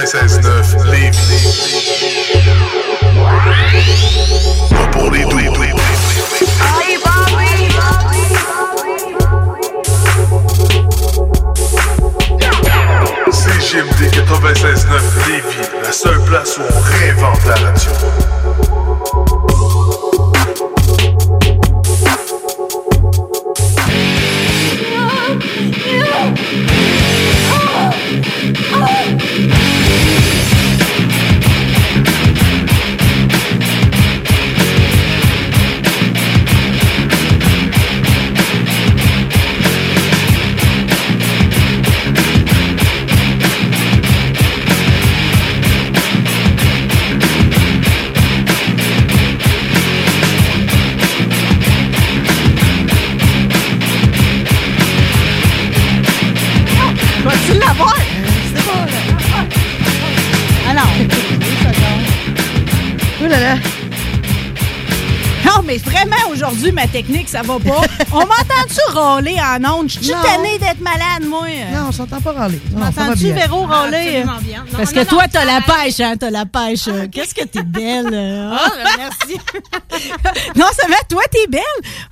96.9 0.00 0.90
Lévis. 0.90 1.18
Pas 4.70 4.86
pour 4.92 5.10
les 5.10 5.24
doux. 5.24 5.38
CGMD 13.30 14.10
96.9 14.10 15.28
Lévis, 15.28 15.68
la 15.82 15.92
seule 15.92 16.20
place 16.24 16.56
où 16.56 16.62
on 16.62 16.80
réinvente 16.80 17.44
la 17.44 17.54
radio. 17.54 18.79
Ma 66.72 66.86
technique, 66.86 67.28
ça 67.28 67.42
va 67.42 67.54
pas. 67.58 67.80
On 68.12 68.18
m'entend-tu 68.20 68.80
râler 68.96 69.36
en 69.40 69.64
ondes? 69.78 69.88
Je 69.88 69.98
suis 70.00 70.12
Non. 70.12 70.18
tannée 70.22 70.58
d'être 70.58 70.80
malade, 70.80 71.28
moi? 71.28 71.46
Non, 71.72 71.86
on 71.88 71.92
s'entend 71.92 72.20
pas 72.20 72.32
râler. 72.32 72.60
M'entends-tu. 72.76 73.32
Véro, 73.32 73.66
Ah, 73.70 73.82
râler? 73.82 73.96
absolument 74.18 74.38
bien. 74.42 74.58
Non, 74.70 74.78
Parce 74.78 74.94
non, 74.94 75.02
que 75.02 75.08
toi, 75.08 75.22
non, 75.22 75.28
t'as 75.32 75.44
la 75.44 75.60
pêche, 75.62 76.00
hein? 76.00 76.14
T'as 76.18 76.30
la 76.30 76.44
pêche. 76.46 76.88
Qu'est-ce 77.10 77.34
que 77.34 77.44
t'es 77.44 77.62
belle. 77.62 78.10
euh, 78.12 78.50
Ah, 78.60 78.68
hein? 78.84 78.90
merci. 78.98 79.40
non, 80.56 80.66
ça 80.72 80.86
va, 80.88 80.96
toi, 81.08 81.22
t'es 81.30 81.46
belle. 81.48 81.60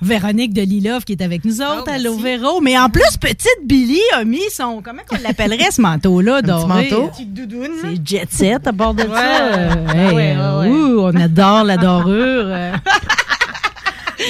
Véronique 0.01 0.53
de 0.53 0.61
Lilov 0.61 1.03
qui 1.03 1.13
est 1.13 1.21
avec 1.21 1.45
nous 1.45 1.61
autres. 1.61 1.85
Oh, 1.87 1.91
Allô, 1.93 2.15
Véro. 2.17 2.59
Mais 2.61 2.77
en 2.77 2.89
plus, 2.89 3.17
petite 3.19 3.47
Billy 3.65 3.99
a 4.15 4.23
mis 4.23 4.49
son. 4.51 4.81
Comment 4.83 5.01
qu'on 5.07 5.17
l'appellerait, 5.21 5.71
ce 5.71 5.81
manteau-là, 5.81 6.41
doré? 6.41 6.67
manteau? 6.67 7.07
Petite 7.09 7.33
doudoune. 7.33 7.71
C'est 7.81 8.07
jet 8.07 8.27
set 8.31 8.67
à 8.67 8.71
bord 8.71 8.93
de 8.93 9.03
Ouais. 9.03 9.09
ça. 9.15 9.43
Euh, 9.43 9.69
Ah 9.87 9.95
hey, 9.95 10.07
ouais, 10.15 10.35
ouais, 10.37 10.59
ouais. 10.59 10.67
ouh, 10.69 11.01
on 11.03 11.15
adore 11.15 11.63
la 11.63 11.77
dorure. 11.77 12.47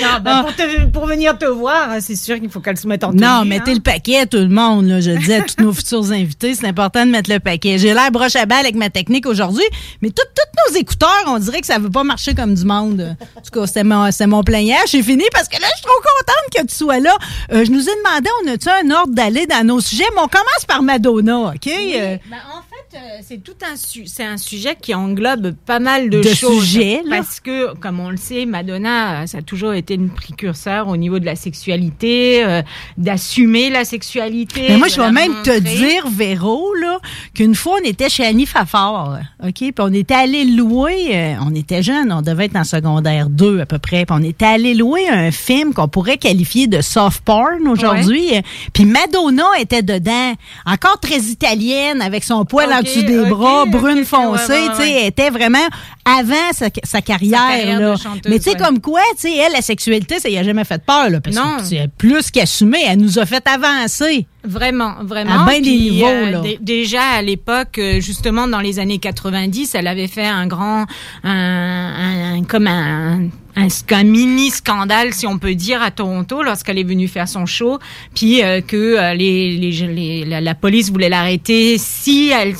Non, 0.02 0.20
ben, 0.22 0.44
pour, 0.44 0.56
te- 0.56 0.86
pour 0.88 1.06
venir 1.08 1.38
te 1.38 1.46
voir, 1.46 1.90
c'est 2.00 2.16
sûr 2.16 2.40
qu'il 2.40 2.50
faut 2.50 2.60
qu'elle 2.60 2.78
se 2.78 2.88
mette 2.88 3.04
en 3.04 3.10
tenue. 3.12 3.22
Non, 3.22 3.44
mettez 3.46 3.72
hein. 3.72 3.76
le 3.76 3.80
paquet, 3.82 4.26
tout 4.26 4.38
le 4.38 4.48
monde. 4.50 4.86
Là. 4.86 5.02
Je 5.02 5.12
le 5.12 5.18
dis 5.18 5.34
à 5.34 5.42
tous 5.42 5.62
nos 5.64 5.74
futurs 5.80 6.12
invités, 6.12 6.54
c'est 6.56 6.68
important 6.68 7.06
de 7.06 7.12
mettre 7.12 7.30
le 7.32 7.40
paquet. 7.40 7.78
J'ai 7.78 7.94
l'air 7.94 8.12
broche 8.12 8.36
à 8.36 8.46
balle 8.46 8.60
avec 8.60 8.76
ma 8.76 8.90
technique 8.90 9.26
aujourd'hui, 9.26 9.64
mais 10.02 10.10
tous 10.12 10.24
nos 10.70 10.76
écouteurs, 10.78 11.24
on 11.28 11.40
dirait 11.40 11.62
que 11.62 11.68
ça 11.68 11.78
ne 11.80 11.84
veut 11.84 11.90
pas 11.90 12.04
marcher 12.04 12.34
comme 12.36 12.54
du 12.54 12.66
monde. 12.66 13.16
En 13.36 13.42
tout 13.42 13.52
cas, 13.60 13.68
c'est 13.68 13.84
mon, 13.84 14.12
c'est 14.12 14.28
mon 14.28 14.44
plaignage. 14.44 14.90
J'ai 14.92 15.02
fini 15.04 15.24
parce 15.34 15.48
que 15.48 15.60
là, 15.60 15.68
je 15.72 15.78
suis 15.78 15.86
trop 15.86 16.02
contente 16.02 16.54
que 16.64 16.68
tu 16.72 16.76
sois 16.76 17.00
là. 17.00 17.16
Euh, 17.52 17.66
je 17.66 17.72
nous 17.72 17.82
ai 17.90 17.92
demandé, 18.04 18.30
on 18.46 18.52
a-tu 18.52 18.70
un 18.70 18.92
ordre 18.92 19.14
d'aller 19.14 19.46
dans 19.48 19.66
nos 19.66 19.80
sujets? 19.80 20.04
Mais 20.16 20.22
on 20.22 20.28
commence 20.28 20.66
par 20.68 20.82
Madonna, 20.84 21.40
OK? 21.56 21.68
Euh, 21.68 22.18
Ben, 22.30 22.38
en 22.54 22.62
fait, 22.90 22.98
euh, 22.98 23.20
c'est 23.28 23.44
tout 23.44 23.54
un, 23.70 23.76
su- 23.76 24.06
c'est 24.08 24.24
un 24.26 24.38
sujet 24.38 24.76
qui 24.82 24.94
englobe 24.94 25.54
pas 25.66 25.80
mal 25.80 26.10
de, 26.10 26.22
De 26.22 26.34
choses. 26.34 26.64
sujets. 26.66 27.02
Parce 27.10 27.40
que, 27.40 27.76
comme 27.76 28.00
on 28.00 28.10
le 28.10 28.18
sait, 28.18 28.46
Madonna, 28.46 29.22
euh, 29.24 29.26
ça 29.28 29.40
a 29.40 29.42
toujours 29.42 29.74
été 29.74 29.96
une 29.96 30.10
précurseur 30.10 30.88
au 30.88 30.98
niveau 30.98 31.20
de 31.20 31.26
la 31.26 31.36
sexualité, 31.36 32.44
euh, 32.46 32.62
d'assumer 32.98 33.70
la 33.70 33.86
sexualité. 33.86 34.66
Mais 34.70 34.78
moi, 34.78 34.88
je 34.88 35.00
vais 35.00 35.12
même 35.12 35.34
te 35.44 35.58
dire, 35.60 36.08
Véro, 36.10 36.74
là, 36.76 37.00
qu'une 37.34 37.56
fois, 37.56 37.78
on 37.82 37.86
était 37.88 38.10
chez 38.10 38.26
Annie 38.26 38.46
Fafard, 38.46 39.20
OK? 39.44 39.54
Puis 39.54 39.74
on 39.80 39.94
était 39.94 40.14
allé 40.16 40.46
louer, 40.46 41.10
euh, 41.16 41.34
on 41.46 41.54
était 41.56 41.84
jeunes, 41.84 42.12
on 42.12 42.22
devait 42.22 42.46
être 42.46 42.56
en 42.56 42.64
secondaire 42.64 43.30
2 43.30 43.62
à 43.62 43.66
peu 43.66 43.80
près, 43.80 44.06
puis 44.06 44.16
on 44.18 44.24
était 44.24 44.46
allé 44.46 44.74
louer 44.74 45.08
un 45.10 45.32
film 45.32 45.74
qu'on 45.74 45.88
pourrait 45.88 46.18
qualifier 46.18 46.68
de 46.68 46.82
soft 46.82 47.22
porn 47.24 47.68
aujourd'hui. 47.68 48.30
Puis 48.74 48.86
Madonna 48.86 49.46
était 49.60 49.82
dedans, 49.84 50.34
encore 50.66 51.00
très 51.00 51.18
italienne, 51.20 52.02
avec 52.02 52.24
son 52.24 52.46
poil 52.46 52.69
en 52.74 52.80
OK, 52.80 52.84
dessous 52.86 53.04
des 53.04 53.26
bras, 53.26 53.66
brune 53.66 54.06
foncée, 54.06 54.52
ouais, 54.52 54.60
ouais, 54.62 54.70
tu 54.70 54.76
sais, 54.76 54.82
ouais. 54.96 55.06
était 55.08 55.30
vraiment 55.30 55.68
avant 56.06 56.34
sa, 56.54 56.68
sa 56.84 57.02
carrière. 57.02 57.40
carrière 57.40 57.80
là. 57.80 57.96
Mais 58.28 58.40
tu 58.40 58.50
sais, 58.52 58.58
comme 58.58 58.80
quoi, 58.80 59.02
tu 59.16 59.30
sais, 59.30 59.36
elle, 59.38 59.54
la 59.54 59.62
sexualité, 59.62 60.20
ça 60.20 60.30
y 60.30 60.38
a 60.38 60.44
jamais 60.44 60.64
fait 60.66 60.82
peur, 60.84 61.10
là, 61.10 61.20
parce 61.22 61.36
Non. 61.36 61.58
que 61.58 61.64
c'est 61.66 61.90
plus 61.98 62.32
qu'assumé, 62.32 62.80
elle 62.88 63.00
nous 63.00 63.20
a 63.20 63.26
fait 63.26 63.44
avancer. 63.48 64.26
Vraiment, 64.44 64.94
vraiment. 65.04 65.44
À 65.44 65.46
bien 65.50 65.56
des 65.60 65.62
Puis, 65.70 65.92
niveaux, 65.92 66.08
là. 66.32 66.40
dé- 66.40 66.58
déjà 66.62 67.02
à 67.04 67.22
l'époque, 67.22 67.78
euh, 67.78 68.00
justement 68.00 68.48
dans 68.48 68.62
les 68.62 68.80
années 68.80 68.98
90, 68.98 69.76
elle 69.76 69.88
avait 69.88 70.08
fait 70.08 70.26
un 70.26 70.48
grand, 70.48 70.86
un, 71.24 71.30
un- 71.30 72.36
un- 72.38 72.44
comme 72.46 72.68
un, 72.68 73.24
un, 73.58 73.68
un 73.92 74.04
mini 74.06 74.50
scandale, 74.50 75.14
si 75.14 75.28
on 75.28 75.38
peut 75.40 75.56
dire, 75.56 75.82
à 75.82 75.92
Toronto 75.92 76.42
lorsqu'elle 76.42 76.78
est 76.80 76.84
venue 76.86 77.10
faire 77.10 77.28
son 77.28 77.46
show, 77.46 77.80
puis 78.16 78.42
euh, 78.42 78.62
que 78.62 78.78
euh, 78.78 79.14
les, 79.14 79.58
les, 79.58 79.72
les- 79.72 80.26
la, 80.26 80.40
la 80.40 80.56
police 80.56 80.90
voulait 80.90 81.10
l'arrêter 81.10 81.78
si 81.78 82.30
elle 82.30 82.54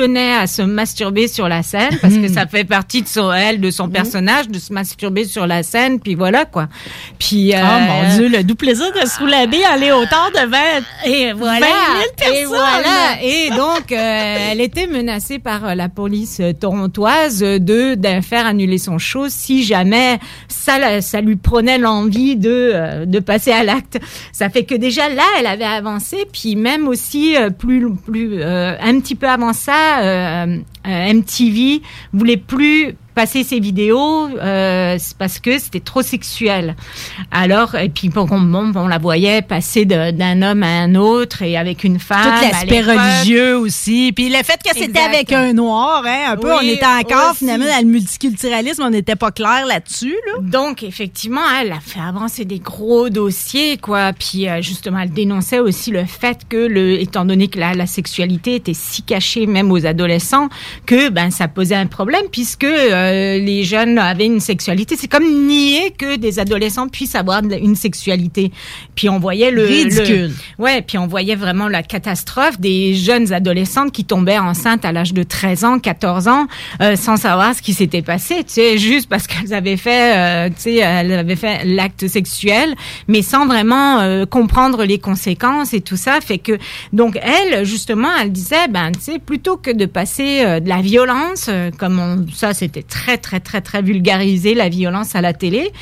tenait 0.00 0.34
à 0.36 0.46
se 0.46 0.62
masturber 0.62 1.26
sur 1.28 1.48
la 1.48 1.62
scène 1.62 1.96
parce 2.02 2.14
Hmm. 2.14 2.22
que 2.22 2.28
ça 2.32 2.46
fait 2.46 2.64
partie 2.64 3.02
de 3.02 3.08
son 3.08 3.32
elle 3.32 3.60
de 3.60 3.70
son 3.70 3.88
personnage 3.88 4.48
de 4.48 4.58
se 4.58 4.72
masturber 4.72 5.24
sur 5.24 5.46
la 5.46 5.62
scène 5.62 6.00
puis 6.00 6.14
voilà 6.14 6.44
quoi. 6.44 6.68
Puis 7.18 7.52
Oh 7.54 7.58
euh, 7.58 7.78
mon 8.08 8.14
Dieu, 8.16 8.28
le 8.28 8.42
doux 8.44 8.54
plaisir 8.54 8.86
de 8.92 9.06
se 9.06 9.18
rouler 9.18 9.36
en 9.72 9.76
léotard 9.78 10.30
devant 10.34 10.84
et 11.06 11.32
voilà. 11.32 11.66
20 11.66 11.72
000 12.00 12.04
personnes. 12.16 12.36
et 12.36 12.44
voilà. 12.44 13.22
Et 13.22 13.50
donc 13.50 13.92
euh, 13.92 14.48
elle 14.52 14.60
était 14.60 14.86
menacée 14.86 15.38
par 15.38 15.64
euh, 15.66 15.74
la 15.74 15.88
police 15.88 16.38
euh, 16.40 16.52
torontoise 16.52 17.42
euh, 17.42 17.58
de, 17.58 17.94
de 17.94 18.20
faire 18.22 18.46
annuler 18.46 18.78
son 18.78 18.98
show 18.98 19.26
si 19.28 19.64
jamais 19.64 20.18
ça 20.48 21.00
ça 21.00 21.20
lui 21.20 21.36
prenait 21.36 21.78
l'envie 21.78 22.36
de 22.36 22.70
euh, 22.74 23.04
de 23.06 23.18
passer 23.18 23.52
à 23.52 23.62
l'acte. 23.64 23.98
Ça 24.32 24.50
fait 24.50 24.64
que 24.64 24.74
déjà 24.74 25.08
là 25.08 25.24
elle 25.38 25.46
avait 25.46 25.64
avancé 25.64 26.26
puis 26.32 26.56
même 26.56 26.86
aussi 26.88 27.36
euh, 27.36 27.50
plus 27.50 27.86
plus 27.94 28.40
euh, 28.40 28.74
un 28.80 29.00
petit 29.00 29.14
peu 29.14 29.28
avant 29.28 29.52
ça 29.52 29.85
euh, 29.86 30.58
MTV 30.86 31.82
voulait 32.12 32.36
plus 32.36 32.96
passer 33.16 33.44
ses 33.44 33.60
vidéos 33.60 34.28
euh, 34.28 34.98
parce 35.18 35.38
que 35.38 35.58
c'était 35.58 35.80
trop 35.80 36.02
sexuel. 36.02 36.76
Alors 37.30 37.74
et 37.74 37.88
puis 37.88 38.10
bon, 38.10 38.26
bon, 38.26 38.72
on 38.76 38.88
la 38.88 38.98
voyait 38.98 39.40
passer 39.40 39.86
d'un 39.86 40.42
homme 40.42 40.62
à 40.62 40.66
un 40.66 40.94
autre 40.94 41.40
et 41.40 41.56
avec 41.56 41.82
une 41.82 41.98
femme. 41.98 42.22
Tout 42.22 42.52
l'aspect 42.52 42.82
religieux 42.82 43.56
aussi. 43.56 44.12
Puis 44.14 44.28
le 44.28 44.36
fait 44.44 44.60
que 44.62 44.78
c'était 44.78 45.00
avec 45.00 45.32
un 45.32 45.54
noir, 45.54 46.04
hein, 46.06 46.32
un 46.32 46.36
peu, 46.36 46.52
on 46.52 46.60
était 46.60 46.84
encore 46.84 47.30
aussi. 47.30 47.38
finalement 47.38 47.64
dans 47.64 47.80
le 47.80 47.90
multiculturalisme, 47.90 48.82
on 48.82 48.90
n'était 48.90 49.16
pas 49.16 49.30
clair 49.30 49.64
là-dessus. 49.66 50.16
Là. 50.26 50.42
Donc 50.42 50.82
effectivement, 50.82 51.40
elle 51.58 51.72
a 51.72 51.80
fait 51.80 52.00
avancer 52.00 52.44
des 52.44 52.58
gros 52.58 53.08
dossiers, 53.08 53.78
quoi. 53.78 54.12
Puis 54.12 54.46
euh, 54.46 54.60
justement, 54.60 54.98
elle 54.98 55.10
dénonçait 55.10 55.60
aussi 55.60 55.90
le 55.90 56.04
fait 56.04 56.40
que, 56.46 56.58
le, 56.58 57.00
étant 57.00 57.24
donné 57.24 57.48
que 57.48 57.58
la, 57.58 57.72
la 57.72 57.86
sexualité 57.86 58.56
était 58.56 58.74
si 58.74 59.00
cachée, 59.02 59.46
même 59.46 59.72
aux 59.72 59.86
adolescents, 59.86 60.50
que 60.84 61.08
ben 61.08 61.30
ça 61.30 61.48
posait 61.48 61.74
un 61.74 61.86
problème 61.86 62.24
puisque 62.30 62.64
euh, 62.64 63.38
les 63.38 63.64
jeunes 63.64 63.98
avaient 63.98 64.26
une 64.26 64.40
sexualité. 64.40 64.96
C'est 64.98 65.08
comme 65.08 65.46
nier 65.46 65.92
que 65.96 66.16
des 66.16 66.38
adolescents 66.38 66.88
puissent 66.88 67.14
avoir 67.14 67.42
une 67.44 67.76
sexualité. 67.76 68.50
Puis 68.94 69.08
on 69.08 69.18
voyait 69.18 69.50
le 69.50 69.64
Ridicule. 69.64 70.32
le- 70.58 70.64
ouais, 70.64 70.82
puis 70.82 70.98
on 70.98 71.06
voyait 71.06 71.34
vraiment 71.36 71.68
la 71.68 71.82
catastrophe 71.82 72.60
des 72.60 72.94
jeunes 72.94 73.32
adolescentes 73.32 73.92
qui 73.92 74.04
tombaient 74.04 74.38
enceintes 74.38 74.84
à 74.84 74.92
l'âge 74.92 75.12
de 75.14 75.22
13 75.22 75.64
ans, 75.64 75.78
14 75.78 76.28
ans, 76.28 76.46
euh, 76.82 76.96
sans 76.96 77.16
savoir 77.16 77.54
ce 77.54 77.62
qui 77.62 77.74
s'était 77.74 78.02
passé, 78.02 78.36
tu 78.44 78.54
sais, 78.54 78.78
juste 78.78 79.08
parce 79.08 79.26
qu'elles 79.26 79.54
avaient 79.54 79.76
fait, 79.76 80.16
euh, 80.16 80.48
tu 80.48 80.54
sais, 80.62 80.74
elles 80.76 81.12
avaient 81.12 81.36
fait 81.36 81.64
l'acte 81.64 82.06
sexuel, 82.08 82.74
mais 83.08 83.22
sans 83.22 83.46
vraiment 83.46 84.00
euh, 84.00 84.26
comprendre 84.26 84.84
les 84.84 84.98
conséquences 84.98 85.72
et 85.74 85.80
tout 85.80 85.96
ça, 85.96 86.20
fait 86.20 86.38
que 86.38 86.58
donc 86.92 87.18
elle, 87.22 87.64
justement, 87.64 88.08
elle 88.20 88.32
disait, 88.32 88.68
ben, 88.68 88.90
tu 88.92 89.00
sais, 89.12 89.18
plutôt 89.18 89.56
que 89.56 89.70
de 89.70 89.86
passer 89.86 90.40
euh, 90.44 90.60
la 90.66 90.82
violence, 90.82 91.46
euh, 91.48 91.70
comme 91.70 92.26
ça, 92.34 92.52
c'était 92.52 92.82
très, 92.82 93.18
très, 93.18 93.40
très, 93.40 93.60
très 93.60 93.82
vulgarisé 93.82 94.54
la 94.54 94.68
violence 94.68 95.14
à 95.14 95.20
la 95.20 95.32
télé. 95.32 95.72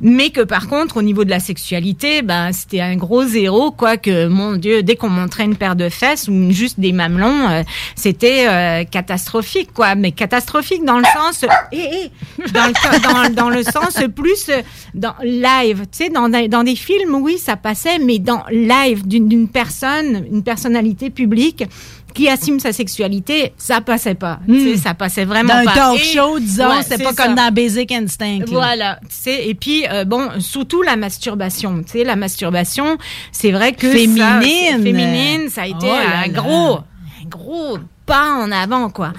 Mais 0.00 0.30
que 0.30 0.40
par 0.40 0.68
contre, 0.68 0.96
au 0.96 1.02
niveau 1.02 1.24
de 1.24 1.30
la 1.30 1.40
sexualité, 1.40 2.22
ben 2.22 2.52
c'était 2.52 2.80
un 2.80 2.96
gros 2.96 3.24
zéro, 3.24 3.70
quoi. 3.70 3.98
Que 3.98 4.28
mon 4.28 4.56
Dieu, 4.56 4.82
dès 4.82 4.96
qu'on 4.96 5.10
montrait 5.10 5.44
une 5.44 5.56
paire 5.56 5.76
de 5.76 5.90
fesses 5.90 6.26
ou 6.26 6.50
juste 6.50 6.80
des 6.80 6.92
mamelons, 6.92 7.48
euh, 7.50 7.62
c'était 7.96 8.46
euh, 8.48 8.84
catastrophique, 8.84 9.74
quoi. 9.74 9.94
Mais 9.94 10.12
catastrophique 10.12 10.86
dans 10.86 10.96
le 10.96 11.04
sens, 11.04 11.44
eh, 11.72 11.76
eh, 11.78 12.50
dans, 12.52 12.66
le, 12.66 13.34
dans, 13.34 13.50
le 13.50 13.62
sens 13.62 13.98
plus 14.16 14.50
dans 14.94 15.14
live, 15.22 15.80
tu 15.92 16.04
sais, 16.04 16.08
dans, 16.08 16.30
dans 16.30 16.64
des 16.64 16.76
films, 16.76 17.16
oui, 17.16 17.36
ça 17.36 17.56
passait, 17.56 17.98
mais 17.98 18.18
dans 18.18 18.42
live 18.50 19.06
d'une 19.06 19.48
personne, 19.48 20.24
une 20.32 20.42
personnalité 20.42 21.10
publique 21.10 21.64
qui 22.12 22.28
assume 22.28 22.60
sa 22.60 22.72
sexualité, 22.72 23.52
ça 23.56 23.80
passait 23.80 24.14
pas. 24.14 24.40
Sais, 24.48 24.76
ça 24.76 24.94
passait 24.94 25.24
vraiment 25.24 25.54
Dans 25.54 25.60
un 25.60 25.64
pas. 25.64 25.74
talk 25.74 26.00
Et- 26.00 26.04
show, 26.04 26.38
disons, 26.38 26.68
Ouais, 26.68 26.82
c'est 26.86 27.02
pas 27.02 27.12
ça. 27.12 27.24
comme 27.26 27.34
dans 27.34 27.52
Basic 27.52 27.90
Instinct. 27.92 28.38
là. 28.40 28.44
Voilà, 28.48 29.00
et 29.26 29.54
puis 29.54 29.84
euh, 29.90 30.04
bon, 30.04 30.28
surtout 30.40 30.82
la 30.82 30.96
masturbation, 30.96 31.82
tu 31.82 31.92
sais, 31.92 32.04
la 32.04 32.16
masturbation, 32.16 32.98
c'est 33.32 33.52
vrai 33.52 33.72
que 33.72 33.88
Féminine. 33.90 34.82
féminine, 34.82 35.48
ça 35.48 35.62
a 35.62 35.66
été 35.66 35.76
Oh 35.82 35.86
là 35.86 36.18
un 36.24 36.26
là. 36.26 36.28
gros, 36.28 36.76
un 36.78 37.28
gros 37.28 37.78
pas 38.06 38.34
en 38.34 38.50
avant 38.50 38.90
quoi. 38.90 39.12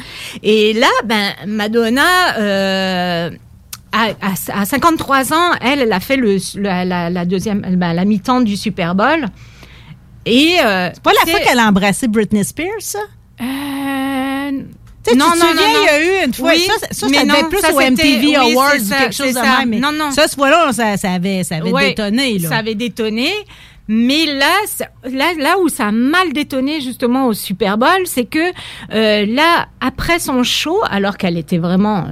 Et 0.43 0.73
là, 0.73 0.87
ben 1.05 1.31
Madonna. 1.47 2.37
Euh, 2.39 3.29
à, 3.93 4.05
à- 4.21 4.61
à 4.61 4.65
53 4.65 5.33
ans, 5.33 5.51
elle, 5.59 5.79
elle 5.81 5.91
a 5.91 5.99
fait 5.99 6.15
le, 6.15 6.37
la, 6.55 6.85
la- 6.85 7.09
la 7.09 7.25
deuxième, 7.25 7.59
ben, 7.75 7.91
la 7.93 8.05
mi-temps 8.05 8.39
du 8.39 8.55
Super 8.55 8.95
Bowl. 8.95 9.25
Et 10.26 10.57
euh, 10.63 10.89
C'est 10.93 11.03
pas 11.03 11.11
la 11.13 11.32
fois 11.32 11.39
qu'elle 11.39 11.59
a 11.59 11.67
embrassé 11.67 12.07
Britney 12.07 12.43
Spears, 12.43 12.82
ça? 12.82 12.99
Euh, 13.41 14.51
non, 14.51 14.63
tu 15.03 15.13
te 15.13 15.17
non, 15.17 15.26
souviens, 15.32 15.53
non, 15.55 15.80
il 15.82 15.86
y 15.86 15.89
a 15.89 16.22
eu 16.22 16.26
une 16.26 16.34
fois, 16.34 16.51
Oui, 16.51 16.67
ça, 16.67 16.88
ça, 16.91 17.07
mais 17.09 17.17
ça 17.17 17.26
devait 17.26 17.41
non, 17.41 17.49
plus 17.49 17.59
ça, 17.59 17.74
au 17.74 17.80
MTV 17.80 18.28
oui, 18.28 18.36
Awards 18.36 18.76
ou 18.76 18.89
quelque 18.89 19.15
chose 19.15 19.34
de 19.34 19.39
même. 19.41 19.69
Mais 19.69 19.80
Non, 19.80 19.91
non. 19.91 20.11
Ça, 20.11 20.28
ce 20.28 20.36
fois-là, 20.36 20.72
ça, 20.74 20.95
ça 20.97 21.13
avait, 21.13 21.43
ça 21.43 21.55
avait 21.55 21.72
détonné. 21.72 22.38
Là. 22.38 22.49
Ça 22.49 22.57
avait 22.57 22.76
détonné. 22.76 23.32
Mais 23.88 24.26
là, 24.26 24.53
là, 25.05 25.34
là 25.38 25.57
où 25.59 25.67
ça 25.67 25.88
a 25.88 25.91
mal 25.91 26.34
détonné 26.34 26.82
justement 26.82 27.28
au 27.28 27.34
Super 27.34 27.78
Bowl, 27.78 28.05
c'est 28.05 28.26
que 28.26 28.51
euh, 28.93 29.26
là, 29.26 29.67
après 29.82 30.19
son 30.19 30.43
show, 30.43 30.80
alors 30.89 31.17
qu'elle 31.17 31.38
était 31.38 31.57
vraiment, 31.57 32.07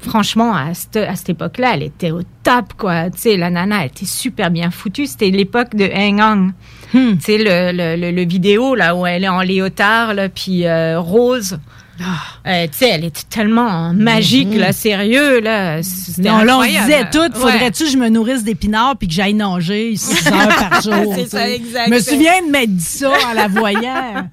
franchement, 0.00 0.54
à 0.54 0.74
cette, 0.74 0.96
à 0.98 1.16
cette 1.16 1.30
époque-là, 1.30 1.72
elle 1.74 1.82
était 1.84 2.10
au 2.10 2.20
top, 2.42 2.74
quoi. 2.76 3.10
Tu 3.10 3.20
sais, 3.20 3.36
la 3.36 3.50
nana, 3.50 3.80
elle 3.80 3.86
était 3.88 4.04
super 4.06 4.50
bien 4.50 4.70
foutue. 4.70 5.06
C'était 5.06 5.30
l'époque 5.30 5.74
de 5.74 5.88
Hang 5.92 6.20
On. 6.20 6.52
Hmm. 6.92 7.16
Tu 7.16 7.20
sais, 7.24 7.38
le, 7.38 7.72
le, 7.72 7.96
le, 8.00 8.10
le 8.10 8.24
vidéo, 8.26 8.74
là, 8.74 8.94
où 8.94 9.06
elle 9.06 9.24
est 9.24 9.28
en 9.28 9.40
léotard, 9.40 10.14
là, 10.14 10.28
puis 10.28 10.66
euh, 10.66 11.00
rose. 11.00 11.58
Ah. 12.00 12.04
Euh, 12.48 12.66
tu 12.66 12.78
sais, 12.78 12.88
elle 12.88 13.04
était 13.04 13.22
tellement 13.30 13.92
magique, 13.94 14.48
Mhm. 14.48 14.58
là, 14.58 14.72
sérieux, 14.72 15.38
là. 15.38 15.76
Non, 16.18 16.38
là, 16.42 16.58
on 16.58 16.62
disait 16.64 17.04
tout, 17.12 17.30
faudrait-tu 17.32 17.84
que 17.84 17.90
je 17.90 17.96
me 17.96 18.08
nourrisse 18.08 18.42
d'épinards 18.42 18.96
puis 18.98 19.06
que 19.06 19.14
j'aille 19.14 19.34
nager 19.34 19.94
6 19.96 20.26
heures 20.32 20.48
par 20.70 20.82
jour? 20.82 21.14
C'est 21.14 21.28
ça, 21.30 21.48
exact. 21.48 21.86
Je 21.86 21.94
me 21.94 22.00
souviens 22.00 22.42
de 22.44 22.50
m'être 22.50 22.74
dit 22.74 22.82
ça 22.82 23.12
en 23.30 23.32
la 23.34 23.46
voyant. 23.46 24.26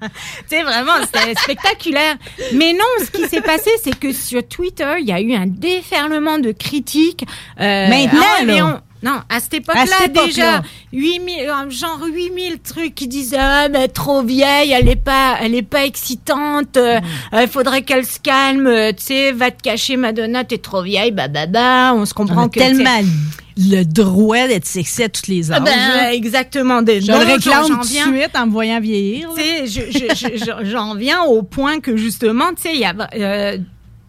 Tu 0.50 0.56
sais, 0.56 0.62
vraiment, 0.64 0.92
c'était 1.04 1.38
spectaculaire. 1.40 2.16
Mais 2.52 2.72
non, 2.72 2.84
ce 3.06 3.10
qui 3.12 3.28
s'est 3.28 3.40
passé, 3.40 3.70
c'est 3.84 3.96
que 3.96 4.12
sur 4.12 4.46
Twitter, 4.48 4.94
il 5.00 5.06
y 5.06 5.12
a 5.12 5.20
eu 5.20 5.32
un 5.34 5.46
déferlement 5.46 6.38
de 6.40 6.50
critiques. 6.50 7.24
euh, 7.60 7.88
Maintenant, 7.88 8.44
là. 8.44 8.82
Non, 9.02 9.20
à 9.28 9.40
cette 9.40 9.54
époque-là, 9.54 10.06
déjà, 10.26 10.62
8000, 10.92 11.34
euh, 11.48 11.70
genre 11.70 12.00
8000 12.12 12.60
trucs 12.60 12.94
qui 12.94 13.08
disaient, 13.08 13.36
ah, 13.40 13.68
mais 13.68 13.88
trop 13.88 14.22
vieille, 14.22 14.70
elle 14.72 14.88
est 14.88 14.94
pas, 14.96 15.36
elle 15.42 15.54
est 15.56 15.62
pas 15.62 15.84
excitante, 15.84 16.76
euh, 16.76 17.00
Mm. 17.32 17.38
il 17.42 17.48
faudrait 17.48 17.82
qu'elle 17.82 18.06
se 18.06 18.20
calme, 18.20 18.66
euh, 18.68 18.92
tu 18.92 19.02
sais, 19.04 19.32
va 19.32 19.50
te 19.50 19.60
cacher, 19.60 19.96
Madonna, 19.96 20.44
t'es 20.44 20.58
trop 20.58 20.82
vieille, 20.82 21.10
bah, 21.10 21.26
bah, 21.28 21.46
bah, 21.46 21.92
on 21.96 22.04
se 22.06 22.12
On 22.16 22.20
comprend 22.26 22.44
a 22.44 22.48
que. 22.48 22.58
tellement 22.60 23.00
le 23.56 23.82
droit 23.84 24.46
d'être 24.48 24.64
sexy 24.66 25.02
à 25.02 25.08
toutes 25.08 25.26
les 25.28 25.50
Ah 25.52 25.56
âges. 25.56 25.62
ben, 25.64 26.12
exactement. 26.12 26.80
Des, 26.80 27.00
je 27.02 27.10
non, 27.12 27.18
le 27.18 27.26
j'en- 27.26 27.32
réclame 27.34 27.66
j'en 27.68 27.74
tout 27.74 27.80
de 27.82 27.86
viens. 27.92 28.06
suite 28.06 28.36
en 28.36 28.46
me 28.46 28.52
voyant 28.52 28.80
vieillir. 28.80 29.28
sais, 29.36 29.66
je- 29.66 29.90
je- 29.90 30.64
j'en 30.70 30.94
viens 30.94 31.22
au 31.24 31.42
point 31.42 31.80
que 31.80 31.96
justement, 31.96 32.50
tu 32.54 32.62
sais, 32.62 32.74
il 32.74 32.80
y 32.80 32.84
a 32.84 32.94
euh, 33.14 33.58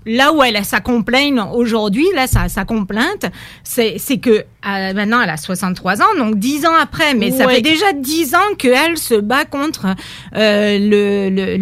là 0.06 0.32
où 0.34 0.42
elle 0.44 0.56
a 0.56 0.64
sa 0.64 0.80
complainte 0.80 1.40
aujourd'hui, 1.54 2.06
là, 2.16 2.28
sa, 2.28 2.48
sa 2.48 2.64
complainte, 2.64 3.26
c'est 3.64 3.98
que 4.22 4.46
maintenant, 4.66 5.22
elle 5.22 5.30
a 5.30 5.38
63 5.38 6.02
ans, 6.02 6.06
donc 6.18 6.38
10 6.38 6.66
ans 6.66 6.74
après. 6.82 7.14
Mais 7.16 7.32
ça 7.32 7.48
fait 7.48 7.62
déjà 7.62 7.92
10 7.94 8.36
ans 8.36 8.56
qu'elle 8.58 8.98
se 8.98 9.16
bat 9.16 9.46
contre 9.46 9.88
euh, 10.36 10.78
le 10.80 11.30
le- 11.30 11.56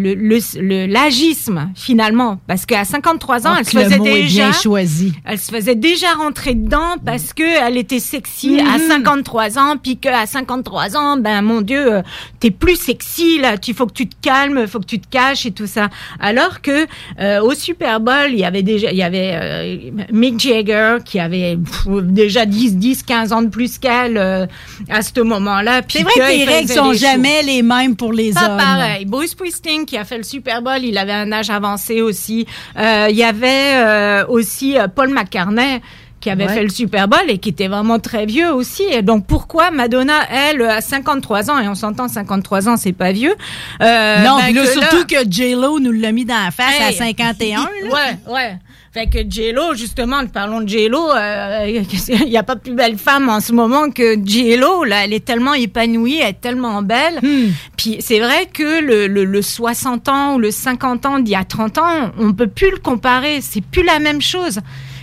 le- 0.60 0.86
l'agisme, 0.86 1.70
finalement. 1.74 2.38
Parce 2.46 2.66
qu'à 2.66 2.84
53 2.84 3.46
ans, 3.46 3.50
Oh, 3.54 3.56
elle 3.58 3.64
se 3.66 3.76
faisait 3.78 3.98
déjà... 3.98 4.52
choisi. 4.52 5.12
Elle 5.24 5.38
se 5.38 5.50
faisait 5.50 5.74
déjà 5.74 6.12
rentrer 6.14 6.54
dedans 6.54 6.96
parce 7.04 7.32
que 7.32 7.42
elle 7.42 7.76
était 7.76 7.98
sexy 7.98 8.60
à 8.60 8.78
Mhm. 8.78 8.88
53 8.88 9.58
ans, 9.58 9.76
puis 9.82 9.96
qu'à 9.98 10.26
53 10.26 10.96
ans, 10.96 11.16
ben 11.16 11.42
mon 11.42 11.60
Dieu, 11.60 11.94
euh, 11.94 12.02
t'es 12.40 12.50
plus 12.50 12.76
sexy 12.76 13.38
là, 13.40 13.58
tu 13.58 13.74
faut 13.74 13.86
que 13.86 13.92
tu 13.92 14.08
te 14.08 14.14
calmes, 14.22 14.66
faut 14.66 14.80
que 14.80 14.86
tu 14.86 14.98
te 15.00 15.08
caches 15.08 15.44
et 15.46 15.50
tout 15.50 15.66
ça. 15.66 15.88
Alors 16.20 16.60
que 16.62 16.86
euh, 17.20 17.40
au 17.42 17.54
Super 17.54 18.00
Bowl, 18.00 18.28
il 18.30 18.38
y 18.38 18.44
avait 18.44 18.62
déjà, 18.62 18.90
il 18.90 18.96
y 18.96 19.02
avait 19.02 19.32
euh, 19.34 19.90
Mick 20.12 20.38
Jagger 20.40 20.98
qui 21.04 21.18
avait 21.20 21.56
pff, 21.56 21.88
déjà 22.04 22.46
10, 22.46 22.76
10, 22.76 22.91
15 22.94 23.32
ans 23.32 23.42
de 23.42 23.48
plus 23.48 23.78
qu'elle 23.78 24.18
euh, 24.18 24.46
à 24.90 25.02
ce 25.02 25.20
moment-là. 25.20 25.80
C'est 25.88 26.02
vrai 26.02 26.12
que 26.14 26.20
les 26.36 26.44
règles 26.44 26.70
sont 26.72 26.92
jamais 26.92 27.42
les 27.42 27.62
mêmes 27.62 27.96
pour 27.96 28.12
les 28.12 28.32
Pas 28.32 28.50
hommes. 28.50 28.58
pareil. 28.58 29.04
Bruce 29.06 29.30
Springsteen 29.30 29.86
qui 29.86 29.96
a 29.96 30.04
fait 30.04 30.18
le 30.18 30.24
Super 30.24 30.60
Bowl, 30.62 30.78
il 30.82 30.98
avait 30.98 31.12
un 31.12 31.30
âge 31.32 31.50
avancé 31.50 32.02
aussi. 32.02 32.46
Euh, 32.78 33.06
Il 33.10 33.16
y 33.16 33.24
avait 33.24 33.74
euh, 33.76 34.26
aussi 34.28 34.76
Paul 34.94 35.08
McCartney 35.10 35.80
qui 36.20 36.30
avait 36.30 36.46
Ouais. 36.46 36.54
fait 36.54 36.62
le 36.62 36.68
Super 36.68 37.08
Bowl 37.08 37.24
et 37.28 37.38
qui 37.38 37.48
était 37.48 37.66
vraiment 37.66 37.98
très 37.98 38.26
vieux 38.26 38.52
aussi. 38.52 38.84
Et 38.84 39.02
donc 39.02 39.26
pourquoi 39.26 39.72
Madonna, 39.72 40.20
elle, 40.30 40.62
à 40.62 40.80
53 40.80 41.50
ans, 41.50 41.58
et 41.58 41.66
on 41.66 41.74
s'entend 41.74 42.06
53 42.06 42.68
ans, 42.68 42.76
c'est 42.76 42.92
pas 42.92 43.10
vieux. 43.10 43.34
euh, 43.82 44.22
non, 44.24 44.38
ben 44.38 44.54
que 44.54 44.64
surtout 44.66 45.04
que 45.04 45.28
J-Lo 45.28 45.80
nous 45.80 45.90
l'a 45.90 46.12
mis 46.12 46.24
dans 46.24 46.44
la 46.44 46.52
face 46.52 46.80
à 46.80 46.90
Hey. 46.90 46.94
51. 46.96 47.58
là. 47.58 47.66
Ouais, 47.82 48.32
ouais. 48.32 48.56
Fait 48.92 49.06
que 49.06 49.20
J-Lo, 49.26 49.74
justement, 49.74 50.26
parlons 50.26 50.60
de 50.60 50.70
euh, 50.70 51.66
il 52.26 52.28
n'y 52.28 52.36
a 52.36 52.42
pas 52.42 52.56
plus 52.56 52.74
belle 52.74 52.98
femme 52.98 53.30
en 53.30 53.40
ce 53.40 53.54
moment 53.54 53.88
que 53.88 54.18
J-Lo, 54.22 54.84
là. 54.84 55.04
Elle 55.06 55.14
est 55.14 55.24
tellement 55.24 55.54
épanouie, 55.54 56.18
elle 56.18 56.28
est 56.28 56.40
tellement 56.42 56.82
belle. 56.82 57.18
Hmm. 57.22 57.52
Puis 57.78 57.96
c'est 58.00 58.20
vrai 58.20 58.50
que 58.52 58.82
le, 58.82 59.06
le, 59.06 59.24
le 59.24 59.40
60 59.40 60.10
ans 60.10 60.34
ou 60.34 60.38
le 60.38 60.50
50 60.50 61.06
ans 61.06 61.18
d'il 61.20 61.32
y 61.32 61.36
a 61.36 61.44
30 61.44 61.78
ans, 61.78 62.12
on 62.18 62.34
peut 62.34 62.48
plus 62.48 62.70
le 62.70 62.76
comparer. 62.76 63.40
C'est 63.40 63.64
plus 63.64 63.82
la 63.82 63.98
même 63.98 64.20
chose. 64.20 64.60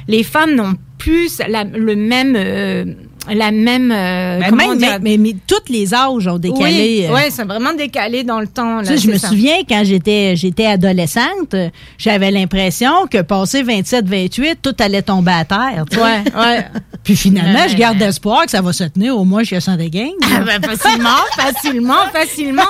Les 0.08 0.22
femmes 0.22 0.54
n'ont 0.54 0.76
plus 1.00 1.40
la, 1.48 1.64
le 1.64 1.96
même, 1.96 2.36
euh, 2.38 2.86
la 3.32 3.52
même, 3.52 3.92
euh, 3.92 4.40
Ben, 4.40 4.50
comment 4.50 4.68
même- 4.70 4.80
mais, 4.80 5.00
mais, 5.00 5.18
mais 5.18 5.36
tous 5.48 5.72
les 5.72 5.94
âges 5.94 6.28
ont 6.28 6.38
décalé. 6.40 6.64
Oui, 7.02 7.06
euh. 7.08 7.14
ouais, 7.14 7.30
c'est 7.32 7.44
vraiment 7.44 7.74
décalé 7.74 8.24
dans 8.24 8.40
le 8.40 8.48
temps. 8.48 8.82
Tu 8.84 8.90
Là, 8.92 8.98
sais, 8.98 9.04
je 9.04 9.12
me 9.12 9.18
ça. 9.18 9.28
souviens 9.30 9.58
quand 9.68 9.82
j'étais 9.84 10.36
j'étais 10.36 10.66
adolescente, 10.66 11.56
j'avais 11.98 12.32
l'impression 12.32 13.08
que 13.12 13.22
passé 13.22 13.64
27-28, 13.64 14.58
tout 14.62 14.76
allait 14.80 15.02
tomber 15.02 15.32
à 15.32 15.46
terre. 15.46 15.86
Ouais, 15.94 16.24
ouais. 16.40 16.66
Puis 17.04 17.16
finalement, 17.16 17.60
Ouais. 17.60 17.70
je 17.70 17.76
garde 17.76 18.02
espoir 18.02 18.46
que 18.46 18.52
ça 18.52 18.62
va 18.62 18.74
se 18.74 18.84
tenir 18.84 19.18
au 19.18 19.24
moins 19.26 19.42
jusqu'à 19.42 19.62
115. 19.62 20.10
Ah 20.24 20.40
ben, 20.42 20.62
facilement, 20.62 21.10
facilement, 21.36 22.06
facilement. 22.14 22.62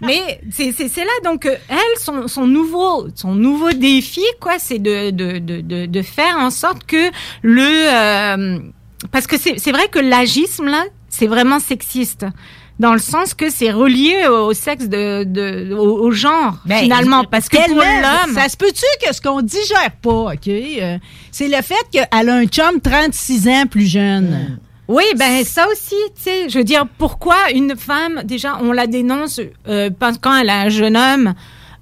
Mais 0.00 0.40
c'est 0.52 0.72
c'est 0.76 0.88
c'est 0.88 1.04
là 1.04 1.10
donc 1.24 1.46
euh, 1.46 1.54
elle 1.68 2.00
son 2.00 2.28
son 2.28 2.46
nouveau 2.46 3.06
son 3.14 3.34
nouveau 3.34 3.70
défi 3.72 4.22
quoi, 4.40 4.54
c'est 4.58 4.78
de, 4.78 5.10
de 5.10 5.38
de 5.38 5.60
de 5.60 5.86
de 5.86 6.02
faire 6.02 6.36
en 6.38 6.50
sorte 6.50 6.84
que 6.84 7.10
le 7.42 7.62
euh, 7.62 8.58
parce 9.10 9.26
que 9.26 9.36
c'est 9.38 9.72
vrai 9.72 9.88
que 9.88 9.98
l'agisme 9.98 10.66
là, 10.66 10.84
c'est 11.08 11.26
vraiment 11.26 11.60
sexiste. 11.60 12.26
Dans 12.80 12.92
le 12.92 12.98
sens 12.98 13.34
que 13.34 13.50
c'est 13.50 13.70
relié 13.70 14.26
au, 14.26 14.52
sexe 14.52 14.88
de, 14.88 15.22
de 15.22 15.72
au, 15.74 16.06
au 16.06 16.10
genre 16.10 16.56
Ben, 16.64 16.78
finalement 16.78 17.22
parce 17.22 17.48
que 17.48 17.56
pour 17.56 17.76
l'homme 17.76 18.34
Ça 18.34 18.48
se 18.48 18.56
peut-tu 18.56 18.82
que 19.06 19.14
ce 19.14 19.20
qu'on 19.20 19.42
digère 19.42 19.92
pas, 20.02 20.32
OK? 20.32 20.48
euh, 20.48 20.98
c'est 21.30 21.46
le 21.46 21.62
fait 21.62 21.74
qu'elle 21.92 22.08
a 22.10 22.34
un 22.34 22.46
chum 22.46 22.80
36 22.80 23.48
ans 23.48 23.66
plus 23.70 23.86
jeune? 23.86 24.58
Oui, 24.88 25.04
ben 25.16 25.44
ça 25.44 25.66
aussi, 25.70 25.94
tu 26.16 26.22
sais, 26.22 26.48
je 26.48 26.58
veux 26.58 26.64
dire, 26.64 26.84
pourquoi 26.98 27.36
une 27.54 27.76
femme, 27.76 28.22
déjà, 28.24 28.58
on 28.60 28.72
la 28.72 28.86
dénonce 28.86 29.40
euh, 29.68 29.88
quand 30.20 30.36
elle 30.36 30.50
a 30.50 30.62
un 30.62 30.68
jeune 30.68 30.96
homme 30.96 31.34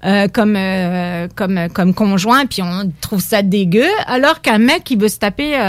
euh, 0.05 0.27
comme 0.27 0.55
euh, 0.57 1.27
comme 1.35 1.59
comme 1.73 1.93
conjoint, 1.93 2.45
puis 2.45 2.61
on 2.61 2.91
trouve 3.01 3.21
ça 3.21 3.41
dégueu, 3.41 3.87
alors 4.07 4.41
qu'un 4.41 4.57
mec 4.57 4.83
qui 4.83 4.95
veut 4.95 5.07
se 5.07 5.19
taper 5.19 5.55
euh, 5.55 5.59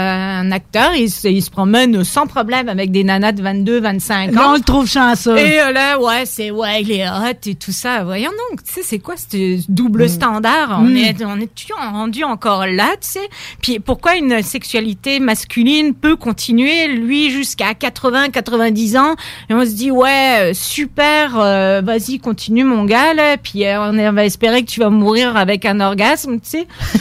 un 0.41 0.51
acteur, 0.51 0.91
il, 0.95 1.09
se- 1.09 1.27
il 1.27 1.41
se 1.41 1.49
promène 1.49 2.03
sans 2.03 2.27
problème 2.27 2.67
avec 2.69 2.91
des 2.91 3.03
nanas 3.03 3.31
de 3.31 3.41
22, 3.41 3.79
25 3.81 4.31
Là, 4.33 4.41
ans. 4.47 4.51
on 4.51 4.53
le 4.55 4.59
trouve 4.61 4.87
chanceux. 4.89 5.37
Et 5.37 5.59
euh, 5.61 5.71
là, 5.71 5.99
ouais, 5.99 6.25
c'est 6.25 6.51
ouais, 6.51 6.81
il 6.81 6.91
est 6.91 7.07
hot 7.07 7.37
et 7.45 7.55
tout 7.55 7.71
ça. 7.71 8.03
Voyons 8.03 8.31
donc, 8.51 8.63
tu 8.63 8.73
sais, 8.73 8.81
c'est 8.83 8.99
quoi 8.99 9.15
ce 9.17 9.59
double 9.71 10.09
standard? 10.09 10.77
On 10.79 10.85
Mm. 10.85 10.97
est 10.97 11.23
on 11.25 11.39
est 11.39 11.53
tu 11.55 11.67
rendu 11.73 12.23
encore 12.23 12.65
là, 12.67 12.89
tu 13.01 13.07
sais? 13.09 13.27
Puis 13.61 13.79
pourquoi 13.79 14.15
une 14.15 14.41
sexualité 14.41 15.19
masculine 15.19 15.93
peut 15.93 16.15
continuer 16.15 16.87
lui 16.87 17.29
jusqu'à 17.31 17.73
80, 17.73 18.29
90 18.29 18.97
ans? 18.97 19.15
Et 19.49 19.53
on 19.53 19.65
se 19.65 19.71
dit 19.71 19.91
ouais, 19.91 20.51
euh, 20.51 20.53
super, 20.53 21.39
euh, 21.39 21.81
vas-y, 21.83 22.19
continue 22.19 22.63
mon 22.63 22.83
gars 22.85 23.13
là, 23.13 23.37
puis 23.37 23.63
on, 23.65 23.97
est- 23.97 24.24
va 24.25 24.27
espérer 24.27 24.63
que 24.63 24.71
tu 24.71 24.79
vas 24.79 24.89
mourir 24.89 25.35
avec 25.37 25.65
un 25.65 25.79
orgasme, 25.79 26.39
tu 26.39 26.49
sais. 26.49 26.67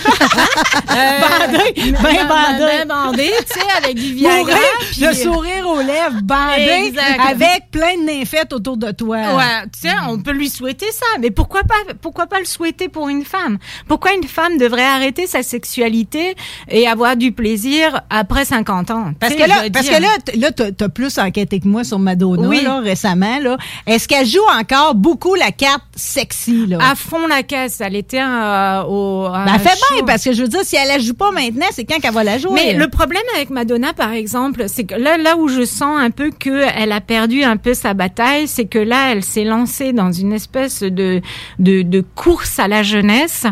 Bandé, 0.89 1.75
ben 1.77 2.29
bandé. 2.29 2.59
ben 2.59 2.89
bandé, 2.89 3.31
tu 3.49 3.59
sais, 3.61 3.66
avec 3.77 3.97
du 3.97 4.14
Viagra. 4.14 4.41
Mourir, 4.43 4.61
puis- 4.91 5.01
le 5.03 5.12
sourire 5.14 5.66
aux 5.68 5.81
lèvres, 5.81 6.20
bandé, 6.22 6.93
avec 7.29 7.70
plein 7.70 7.97
de 7.97 8.05
nymphètes 8.18 8.53
autour 8.53 8.77
de 8.77 8.91
toi. 8.93 9.16
Ouais, 9.37 9.62
tu 9.72 9.89
sais, 9.89 9.95
on 10.09 10.18
peut 10.18 10.33
lui 10.33 10.49
souhaiter 10.49 10.91
ça, 10.93 11.07
mais 11.20 11.31
pourquoi 11.31 11.62
pas, 11.62 11.75
pourquoi 12.01 12.27
pas 12.27 12.39
le 12.39 12.45
souhaiter 12.45 12.89
pour 12.89 13.09
une 13.09 13.25
femme? 13.25 13.59
Pourquoi 13.89 14.12
une 14.14 14.25
femme 14.27 14.59
devrait 14.59 14.85
arrêter 14.85 15.27
sa 15.27 15.43
sexualité 15.43 16.35
et 16.68 16.87
avoir 16.87 17.16
du 17.16 17.33
plaisir 17.33 18.01
après 18.11 18.45
50 18.45 18.91
ans? 18.91 19.12
Parce 19.18 19.35
que 19.35 19.43
là, 19.49 19.62
parce 19.72 19.87
dire- 19.87 19.97
que 19.97 20.03
là, 20.03 20.09
là, 20.37 20.53
t'as 20.53 20.72
t'as 20.72 20.89
plus 20.89 21.18
enquêté 21.18 21.61
que 21.61 21.68
moi 21.68 21.85
sur 21.85 21.99
Madonna 21.99 22.49
Oui. 22.49 22.62
là, 22.62 22.81
récemment. 22.81 23.39
Là. 23.41 23.57
Est-ce 23.87 24.07
qu'elle 24.09 24.27
joue 24.27 24.39
encore 24.61 24.95
beaucoup 24.95 25.35
la 25.35 25.51
carte 25.51 25.83
sexy 25.97 26.66
là? 26.66 26.79
à 26.81 26.95
fond 26.95 27.13
la 27.28 27.42
caisse, 27.42 27.80
elle 27.80 27.96
était 27.96 28.20
euh, 28.20 28.82
au. 28.84 29.26
à 29.26 29.44
Ben, 29.44 29.58
fait 29.58 29.70
show. 29.70 29.94
bien, 29.94 30.04
parce 30.04 30.24
que 30.24 30.32
je 30.32 30.42
veux 30.42 30.48
dire, 30.48 30.60
si 30.62 30.76
elle 30.76 30.88
la 30.88 30.98
joue 30.98 31.14
pas 31.14 31.30
maintenant, 31.30 31.66
c'est 31.72 31.84
quand 31.84 31.98
qu'elle 32.00 32.12
va 32.14 32.24
la 32.24 32.38
jouer. 32.38 32.52
Mais 32.54 32.74
le 32.74 32.88
problème 32.88 33.22
avec 33.34 33.50
Madonna, 33.50 33.92
par 33.92 34.12
exemple, 34.12 34.64
c'est 34.68 34.84
que 34.84 34.94
là, 34.94 35.16
là 35.18 35.36
où 35.36 35.48
je 35.48 35.64
sens 35.64 35.98
un 36.00 36.10
peu 36.10 36.30
que 36.30 36.64
elle 36.76 36.92
a 36.92 37.00
perdu 37.00 37.42
un 37.42 37.56
peu 37.56 37.74
sa 37.74 37.94
bataille, 37.94 38.48
c'est 38.48 38.66
que 38.66 38.78
là, 38.78 39.12
elle 39.12 39.24
s'est 39.24 39.44
lancée 39.44 39.92
dans 39.92 40.12
une 40.12 40.32
espèce 40.32 40.82
de, 40.82 41.20
de, 41.58 41.82
de 41.82 42.04
course 42.14 42.58
à 42.58 42.68
la 42.68 42.82
jeunesse 42.82 43.44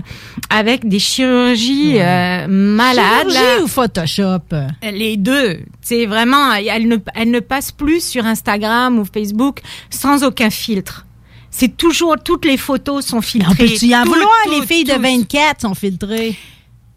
avec 0.50 0.86
des 0.88 0.98
chirurgies 0.98 1.96
euh, 1.98 2.46
malades. 2.48 3.28
Chirurgie 3.30 3.58
là. 3.58 3.62
ou 3.64 3.68
Photoshop? 3.68 4.38
Les 4.82 5.16
deux. 5.16 5.60
C'est 5.80 6.06
vraiment, 6.06 6.52
elle 6.52 6.88
ne, 6.88 6.96
elle 7.14 7.30
ne 7.30 7.40
passe 7.40 7.72
plus 7.72 8.04
sur 8.06 8.26
Instagram 8.26 8.98
ou 8.98 9.04
Facebook 9.04 9.60
sans 9.90 10.24
aucun 10.24 10.50
filtre. 10.50 11.06
C'est 11.53 11.76
toujours, 11.76 12.16
toutes 12.24 12.46
les 12.46 12.57
photos 12.57 13.05
sont 13.05 13.20
filtrées. 13.20 13.76
On 13.80 13.86
y 13.86 13.94
en 13.94 14.05
vouloir? 14.05 14.30
les 14.50 14.66
filles 14.66 14.84
de 14.84 14.94
tout. 14.94 15.00
24 15.00 15.61
sont 15.61 15.74
filtrées. 15.74 16.34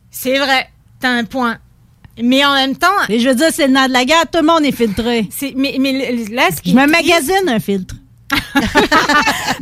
C'est 0.10 0.40
vrai. 0.40 0.70
T'as 1.00 1.10
un 1.10 1.26
point. 1.26 1.58
Mais 2.24 2.44
en 2.46 2.54
même 2.54 2.76
temps. 2.76 2.88
Je 3.10 3.28
veux 3.28 3.36
dire, 3.36 3.50
c'est 3.52 3.68
le 3.68 3.74
nom 3.74 3.86
de 3.88 3.92
la 3.92 4.06
guerre, 4.06 4.24
tout 4.32 4.40
le 4.40 4.48
monde 4.48 4.64
est 4.64 4.72
filtré. 4.72 5.28
C'est, 5.30 5.54
mais, 5.58 5.76
mais 5.80 6.16
là, 6.32 6.48
ce 6.56 6.62
qui 6.62 6.72
Je 6.72 6.76
me 6.76 6.88
magasine 6.88 7.50
un 7.50 7.60
filtre. 7.60 7.96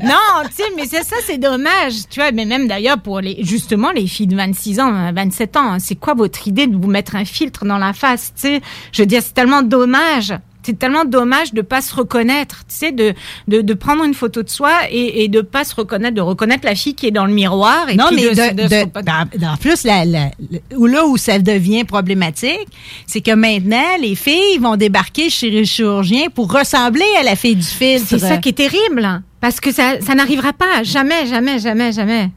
non, 0.04 0.48
tu 0.48 0.56
sais, 0.56 0.64
mais 0.76 0.86
c'est 0.86 1.04
ça, 1.04 1.16
c'est 1.26 1.40
dommage. 1.40 1.94
Tu 2.10 2.20
vois, 2.20 2.32
mais 2.32 2.46
même 2.46 2.68
d'ailleurs 2.68 3.02
pour 3.02 3.20
les, 3.20 3.44
justement, 3.44 3.92
les 3.92 4.08
filles 4.08 4.28
de 4.28 4.36
26 4.36 4.80
ans, 4.80 5.12
27 5.12 5.58
ans, 5.58 5.74
hein, 5.74 5.80
c'est 5.80 5.96
quoi 5.96 6.14
votre 6.14 6.48
idée 6.48 6.68
de 6.68 6.78
vous 6.78 6.88
mettre 6.88 7.16
un 7.16 7.26
filtre 7.26 7.66
dans 7.66 7.78
la 7.78 7.94
face, 7.94 8.32
tu 8.36 8.42
sais? 8.42 8.62
Je 8.92 9.02
veux 9.02 9.06
dire, 9.08 9.22
c'est 9.24 9.34
tellement 9.34 9.64
dommage. 9.64 10.34
C'est 10.66 10.80
tellement 10.80 11.04
dommage 11.06 11.54
de 11.54 11.62
pas 11.62 11.82
se 11.82 11.94
reconnaître, 11.94 12.60
tu 12.70 12.76
sais, 12.76 12.92
de, 12.92 13.14
de, 13.48 13.62
de 13.62 13.74
prendre 13.74 14.04
une 14.04 14.14
photo 14.14 14.44
de 14.44 14.50
soi 14.50 14.72
et, 14.90 15.24
et 15.24 15.28
de 15.28 15.42
pas 15.42 15.64
se 15.66 15.76
reconnaître, 15.76 16.16
de 16.16 16.22
reconnaître 16.22 16.66
la 16.66 16.74
fille 16.76 16.96
qui 16.96 17.08
est 17.08 17.12
dans 17.12 17.26
le 17.26 17.34
miroir. 17.34 17.90
Et 17.90 17.96
non, 17.96 18.06
puis 18.08 18.16
mais 18.18 18.30
de, 18.30 18.64
de, 18.64 18.86
de 18.86 19.40
dans- 19.40 19.58
plus, 19.58 19.84
la, 19.84 20.06
la- 20.06 20.32
le- 20.52 20.88
là 20.88 21.06
où 21.06 21.18
ça 21.18 21.40
devient 21.40 21.84
problématique, 21.84 22.68
c'est 23.08 23.22
que 23.22 23.32
maintenant, 23.36 23.98
les 24.02 24.16
filles 24.16 24.58
vont 24.60 24.76
débarquer 24.78 25.30
chez 25.30 25.50
les 25.50 25.66
chirurgiens 25.66 26.28
pour 26.34 26.52
ressembler 26.52 27.06
à 27.20 27.24
la 27.24 27.36
fille 27.36 27.56
du 27.56 27.64
filtre. 27.64 28.06
C'est 28.08 28.20
ça 28.20 28.38
qui 28.38 28.50
est 28.50 28.54
terrible, 28.54 29.04
hein, 29.04 29.24
parce 29.42 29.60
que 29.60 29.72
ça, 29.72 30.00
ça 30.02 30.16
n'arrivera 30.16 30.54
pas, 30.54 30.84
jamais, 30.84 31.26
jamais, 31.28 31.60
jamais, 31.60 31.92
jamais. 31.92 32.30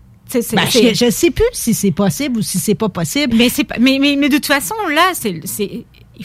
Ben, 0.57 0.63
je, 0.93 1.07
je 1.07 1.11
sais 1.11 1.31
plus 1.31 1.45
si 1.53 1.73
c'est 1.75 1.93
possible 1.93 2.39
ou 2.39 2.43
si 2.43 2.59
c'est 2.59 2.75
pas 2.75 2.89
possible. 2.89 3.37
Mais 3.37 3.49
c'est 3.49 3.65
mais, 3.79 3.99
mais, 4.01 4.17
mais 4.19 4.29
de 4.29 4.35
toute 4.35 4.47
façon, 4.47 4.75
là, 4.93 5.13
c'est, 5.15 5.41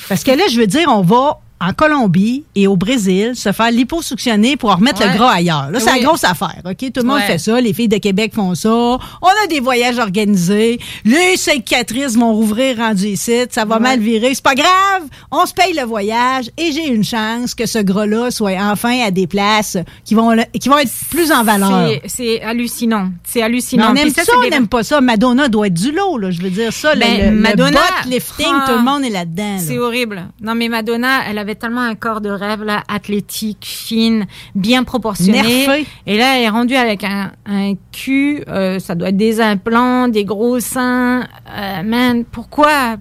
Parce 0.10 0.24
que 0.24 0.32
là, 0.32 0.44
je 0.52 0.60
veux 0.60 0.66
dire, 0.68 0.88
on 0.90 1.02
va 1.02 1.40
en 1.62 1.74
Colombie 1.74 2.44
et 2.56 2.66
au 2.68 2.76
Brésil 2.76 3.34
se 3.36 3.52
faire 3.52 3.70
liposuctionner 3.72 4.58
pour 4.58 4.74
remettre 4.76 5.02
Ouais. 5.02 5.12
le 5.12 5.18
gras 5.18 5.32
ailleurs. 5.34 5.70
Là, 5.72 5.80
c'est 5.80 5.92
Oui. 5.92 6.00
la 6.00 6.06
grosse 6.06 6.24
affaire. 6.24 6.62
OK? 6.66 6.78
Tout 6.78 7.02
le 7.02 7.04
monde 7.04 7.18
Ouais. 7.18 7.28
fait 7.28 7.38
ça. 7.38 7.62
Les 7.62 7.74
filles 7.74 7.88
de 7.88 7.98
Québec 7.98 8.34
font 8.34 8.56
ça. 8.56 8.70
On 8.70 8.98
a 9.44 9.48
des 9.50 9.60
voyages 9.60 10.00
organisés. 10.00 10.80
Les 11.06 11.38
cicatrices 11.38 12.16
vont 12.18 12.34
rouvrir 12.34 12.78
rendu 12.78 13.08
ici. 13.08 13.34
Ça 13.50 13.66
va 13.66 13.76
Ouais. 13.76 13.82
mal 13.82 14.00
virer. 14.00 14.34
C'est 14.34 14.44
pas 14.44 14.56
grave. 14.56 15.04
On 15.32 15.46
se 15.46 15.54
paye 15.54 15.74
le 15.74 15.84
voyage 15.84 16.50
et 16.58 16.72
j'ai 16.72 16.88
une 16.88 17.04
chance 17.04 17.54
que 17.54 17.66
ce 17.66 17.80
gras-là 17.80 18.32
soit 18.32 18.58
enfin 18.60 19.00
à 19.06 19.12
des 19.12 19.28
places 19.28 19.78
qui 20.04 20.16
vont, 20.16 20.32
le- 20.32 20.44
qui 20.60 20.68
vont 20.70 20.78
être 20.80 20.92
plus 21.10 21.32
en 21.32 21.44
valeur. 21.44 21.90
C'est- 21.90 22.22
C'est 22.22 22.42
hallucinant. 22.42 23.10
C'est 23.24 23.40
Mais 23.40 23.46
hallucinant. 23.46 23.92
on 23.92 23.96
aime 23.96 24.10
ça, 24.10 24.22
on 24.38 24.42
des- 24.42 24.50
n'aime 24.50 24.68
pas 24.68 24.84
ça. 24.84 25.02
Madonna 25.02 25.48
doit 25.50 25.68
être 25.68 25.74
du 25.74 25.92
lot, 25.92 26.18
là. 26.18 26.32
Je 26.32 26.42
veux 26.42 26.50
dire 26.50 26.72
ça. 26.74 26.94
le- 26.94 27.00
Ben, 27.02 27.18
le, 27.20 27.26
le 27.36 27.42
Madonna, 27.42 27.80
butt 28.04 28.12
lifting, 28.14 28.46
ah, 28.50 28.66
tout 28.68 28.74
le 28.78 28.84
monde 28.84 29.04
est 29.04 29.10
là-dedans. 29.10 29.56
là. 29.56 29.60
C'est 29.60 29.78
horrible. 29.80 30.24
Non, 30.42 30.56
mais 30.56 30.68
Madonna, 30.70 31.22
elle 31.30 31.38
avait 31.38 31.51
tellement 31.56 31.82
un 31.82 31.96
corps 31.96 32.22
de 32.22 32.30
rêve, 32.30 32.64
là, 32.64 32.84
athlétique, 32.88 33.66
fine, 33.66 34.26
bien 34.56 34.84
proportionné. 34.84 35.42
Nerfé. 35.42 35.86
Et 36.06 36.18
là, 36.18 36.38
elle 36.38 36.44
est 36.44 36.50
rendue 36.50 36.76
avec 36.76 37.04
un, 37.04 37.32
un 37.46 37.74
cul, 37.92 38.44
euh, 38.48 38.80
ça 38.80 38.96
doit 38.96 39.10
être 39.10 39.18
des 39.18 39.42
implants, 39.42 40.08
des 40.08 40.26
gros 40.26 40.60
seins. 40.60 41.28
Euh, 41.50 41.84
man, 41.84 42.24
pourquoi? 42.26 42.98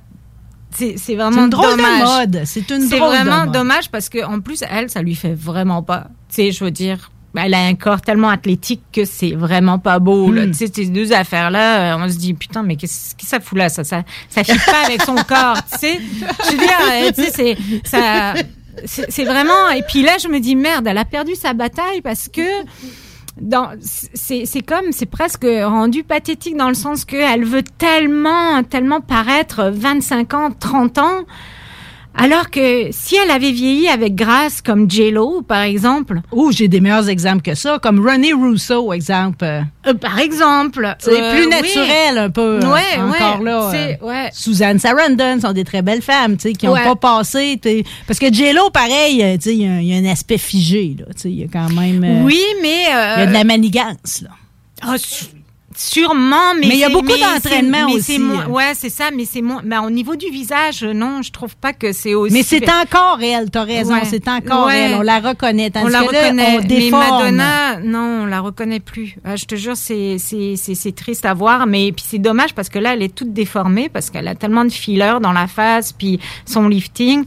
C'est 0.73 1.15
vraiment 1.15 1.45
une 1.45 1.51
drôle 1.51 1.73
de 1.73 1.77
dommage. 1.77 2.19
mode. 2.19 2.43
C'est 2.45 2.71
une 2.71 2.89
de 2.89 2.97
vraiment 2.97 3.45
mode. 3.45 3.53
dommage 3.53 3.91
parce 3.91 4.09
que 4.09 4.25
en 4.25 4.41
plus, 4.41 4.63
elle, 4.71 4.89
ça 4.89 5.03
lui 5.03 5.15
fait 5.15 5.35
vraiment 5.35 5.83
pas. 5.83 6.07
Tu 6.29 6.37
sais, 6.37 6.53
je 6.53 6.65
veux 6.65 6.71
dire. 6.71 7.11
Elle 7.37 7.55
a 7.55 7.65
un 7.65 7.75
corps 7.75 8.01
tellement 8.01 8.29
athlétique 8.29 8.83
que 8.93 9.05
c'est 9.05 9.33
vraiment 9.33 9.79
pas 9.79 9.99
beau. 9.99 10.33
là. 10.33 10.47
Hmm. 10.47 10.51
Tu 10.51 10.67
sais, 10.67 10.73
ces 10.75 10.87
deux 10.87 11.13
affaires-là, 11.13 11.95
euh, 11.95 12.05
on 12.05 12.09
se 12.09 12.17
dit, 12.17 12.35
putain, 12.35 12.63
mais 12.63 12.77
qu'est-ce 12.77 13.15
que 13.15 13.25
ça 13.25 13.41
fout 13.41 13.59
là? 13.59 13.69
Ça, 13.69 13.85
ça, 13.85 14.03
ça 14.29 14.43
fit 14.43 14.59
pas 14.67 14.85
avec 14.87 15.03
son 15.03 15.15
corps, 15.15 15.59
tu 15.73 15.79
sais. 15.79 15.99
Je 15.99 16.53
veux 16.53 16.59
dire, 16.59 16.79
euh, 16.93 17.13
tu 17.15 17.23
sais, 17.25 17.31
c'est, 17.33 17.57
ça, 17.85 18.35
c'est 18.85 19.25
vraiment, 19.25 19.71
et 19.75 19.83
puis 19.83 20.03
là, 20.03 20.13
je 20.23 20.29
me 20.29 20.41
dis, 20.41 20.57
merde, 20.57 20.87
elle 20.87 20.99
a 20.99 21.05
perdu 21.05 21.35
sa 21.35 21.53
bataille 21.53 22.01
parce 22.03 22.29
que, 22.29 22.43
dans, 23.41 23.71
c'est, 23.81 24.45
c'est 24.45 24.63
comme, 24.63 24.93
c'est 24.93 25.07
presque 25.07 25.47
rendu 25.47 26.03
pathétique 26.03 26.57
dans 26.57 26.69
le 26.69 26.75
sens 26.75 27.05
que 27.05 27.17
elle 27.17 27.45
veut 27.45 27.63
tellement, 27.63 28.63
tellement 28.65 29.01
paraître 29.01 29.71
25 29.73 30.35
ans, 30.35 30.51
30 30.59 30.99
ans, 30.99 31.25
alors 32.23 32.51
que 32.51 32.89
si 32.93 33.17
elle 33.17 33.31
avait 33.31 33.51
vieilli 33.53 33.89
avec 33.89 34.15
grâce 34.15 34.61
comme 34.63 34.91
J-Lo, 34.91 35.43
par 35.43 35.63
exemple. 35.63 36.21
Oh, 36.33 36.51
j'ai 36.53 36.69
des 36.69 36.81
meilleurs 36.81 37.09
exemples 37.09 37.43
que 37.43 37.55
ça, 37.55 37.79
comme 37.83 38.07
René 38.07 38.33
Rousseau, 38.33 38.93
exemple. 38.93 39.45
Euh, 39.87 39.95
par 39.95 40.19
exemple. 40.19 40.95
C'est 40.99 41.21
Euh, 41.21 41.33
plus 41.35 41.45
oui. 41.45 41.49
naturel 41.51 42.19
un 42.19 42.31
peu. 42.31 42.59
Ouais, 42.61 43.01
encore 43.01 43.39
ouais, 43.41 43.45
là. 43.45 43.69
c'est- 43.71 43.99
euh, 44.03 44.07
ouais. 44.07 44.29
Suzanne 44.33 44.79
Sarandon 44.79 45.41
sont 45.41 45.53
des 45.53 45.65
très 45.65 45.83
belles 45.83 46.03
femmes, 46.03 46.37
tu 46.37 46.49
sais, 46.49 46.53
qui 46.53 46.67
n'ont 46.67 46.75
pas 46.75 46.97
passé. 46.97 47.59
tu 47.63 47.69
sais, 47.69 47.85
Parce 48.07 48.19
que 48.19 48.33
J-Lo, 48.33 48.71
pareil, 48.71 49.19
tu 49.39 49.51
sais, 49.51 49.55
il 49.57 49.63
y, 49.63 49.67
a 49.67 49.71
un- 49.73 49.81
il 49.81 49.87
y 49.89 49.95
a 49.95 49.97
un 49.97 50.13
aspect 50.13 50.39
figé, 50.39 50.97
là. 50.99 51.07
Tu 51.15 51.23
sais, 51.23 51.31
il 51.31 51.39
y 51.41 51.45
a 51.45 51.49
quand 51.53 51.71
même. 51.71 52.25
Oui, 52.25 52.43
mais. 52.63 52.87
euh, 52.95 53.15
Il 53.17 53.21
y 53.21 53.23
a 53.23 53.27
de 53.27 53.33
la 53.33 53.45
manigance, 53.45 54.23
là. 54.23 54.31
Ah, 54.83 54.95
sûrement, 55.81 56.55
mais 56.61 56.67
Mais 56.69 56.75
il 56.75 56.79
y 56.81 56.85
a 56.85 56.91
beaucoup 56.91 57.07
d'entraînement 57.17 57.87
aussi, 57.91 58.19
moins- 58.19 58.47
ouais, 58.47 58.73
c'est 58.75 58.91
ça, 58.91 59.11
mais 59.17 59.25
c'est 59.25 59.41
moins. 59.41 59.63
Mais 59.65 59.79
au 59.79 59.91
niveau 59.91 60.15
du 60.17 60.27
visage, 60.31 60.85
non, 60.85 61.23
je 61.23 61.31
trouve 61.33 61.57
pas 61.57 61.73
que 61.73 61.93
c'est 61.93 62.15
aussi. 62.15 62.35
Mais 62.35 62.43
c'est 62.43 62.69
encore 62.71 63.19
elle, 63.23 63.51
t'as 63.51 63.65
raison, 63.65 63.95
Ouais. 63.95 64.05
c'est 64.05 64.29
encore 64.29 64.67
Ouais. 64.67 64.79
elle. 64.79 64.95
On 64.95 65.01
la 65.03 65.19
reconnaît. 65.21 65.71
On 65.77 65.85
la 65.87 65.91
là, 65.91 66.01
reconnaît. 66.03 66.59
on 66.59 66.69
mais. 66.69 66.91
Madonna, 66.91 67.81
non, 67.81 68.23
on 68.23 68.27
la 68.27 68.41
reconnaît 68.41 68.81
plus. 68.81 69.17
Ah, 69.25 69.37
je 69.37 69.47
te 69.47 69.55
jure, 69.55 69.77
c'est 69.77 70.17
c'est 70.19 70.55
c'est 70.57 70.75
c'est 70.75 70.93
triste 70.93 71.25
à 71.25 71.33
voir, 71.35 71.67
mais 71.67 71.93
puis 71.93 72.05
c'est 72.07 72.19
dommage 72.19 72.55
parce 72.55 72.69
que 72.69 72.79
là, 72.79 72.93
elle 72.95 73.03
est 73.03 73.15
toute 73.15 73.33
déformée 73.33 73.89
parce 73.89 74.11
qu'elle 74.11 74.29
a 74.29 74.35
tellement 74.35 74.65
de 74.65 74.71
fillers 74.73 75.19
dans 75.23 75.33
la 75.33 75.47
face, 75.47 75.93
puis 75.93 76.21
son 76.45 76.69
lifting. 76.69 77.25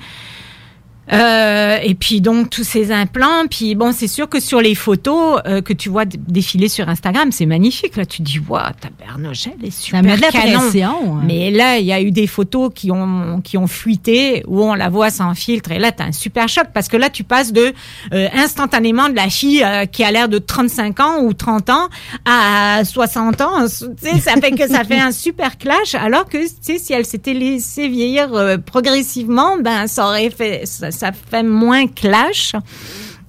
Euh, 1.12 1.78
et 1.84 1.95
puis 1.95 2.22
donc 2.22 2.49
tous 2.49 2.64
ces 2.64 2.91
implants, 2.91 3.45
puis 3.49 3.76
bon 3.76 3.91
c'est 3.91 4.08
sûr 4.08 4.30
que 4.30 4.39
sur 4.39 4.62
les 4.62 4.74
photos 4.74 5.41
euh, 5.45 5.62
que 5.62 5.74
tu 5.74 5.89
vois 5.89 6.06
défiler 6.06 6.70
sur 6.70 6.88
Instagram, 6.88 7.32
c'est 7.32 7.45
magnifique. 7.45 7.97
Là 7.97 8.06
tu 8.06 8.22
dis 8.22 8.39
waouh, 8.39 8.62
ta 8.80 8.89
Bernogel 8.97 9.54
est 9.64 9.72
super 9.72 10.01
met 10.01 10.16
la 10.16 10.30
canon. 10.30 10.60
pression, 10.60 11.18
hein. 11.18 11.24
Mais 11.26 11.51
là 11.51 11.78
il 11.78 11.86
y 11.86 11.91
a 11.91 12.01
eu 12.01 12.12
des 12.12 12.26
photos 12.26 12.72
qui 12.74 12.89
ont 12.89 13.41
qui 13.41 13.58
ont 13.58 13.68
fuité 13.68 14.43
où 14.47 14.64
on 14.64 14.76
la 14.76 14.89
voit 14.89 15.10
sans 15.10 15.34
filtre 15.34 15.72
et 15.72 15.80
là 15.80 15.91
t'as 15.91 16.06
un 16.06 16.12
super 16.14 16.47
choc 16.47 16.68
parce 16.74 16.88
que 16.88 16.95
là 16.95 17.10
tu 17.10 17.26
passes 17.26 17.51
de 17.51 17.74
euh, 18.14 18.28
instantanément 18.34 19.10
de 19.10 19.16
la 19.16 19.30
fille 19.30 19.64
euh, 19.64 19.86
qui 19.86 20.06
a 20.06 20.12
l'air 20.12 20.30
de 20.30 20.38
35 20.38 20.99
ans 21.01 21.22
ou 21.22 21.34
30 21.34 21.70
ans 21.70 21.89
à 22.26 22.82
60 22.86 23.41
ans. 23.41 23.66
Tu 23.68 24.10
sais 24.10 24.20
ça 24.20 24.36
fait 24.39 24.51
que 24.51 24.68
ça 24.70 24.86
fait 24.86 24.99
un 24.99 25.12
super 25.12 25.58
clash 25.58 25.95
alors 25.95 26.30
que 26.30 26.38
tu 26.38 26.54
sais 26.62 26.78
si 26.78 26.93
elle 26.93 27.06
s'était 27.06 27.34
laissée 27.34 27.89
vieillir 27.89 28.34
euh, 28.34 28.58
progressivement, 28.58 29.58
ben 29.58 29.88
ça 29.88 30.08
aurait 30.08 30.30
fait 30.30 30.66
ça, 30.66 30.91
ça 30.94 31.12
fait 31.12 31.44
moins 31.44 31.88
clash. 31.88 32.54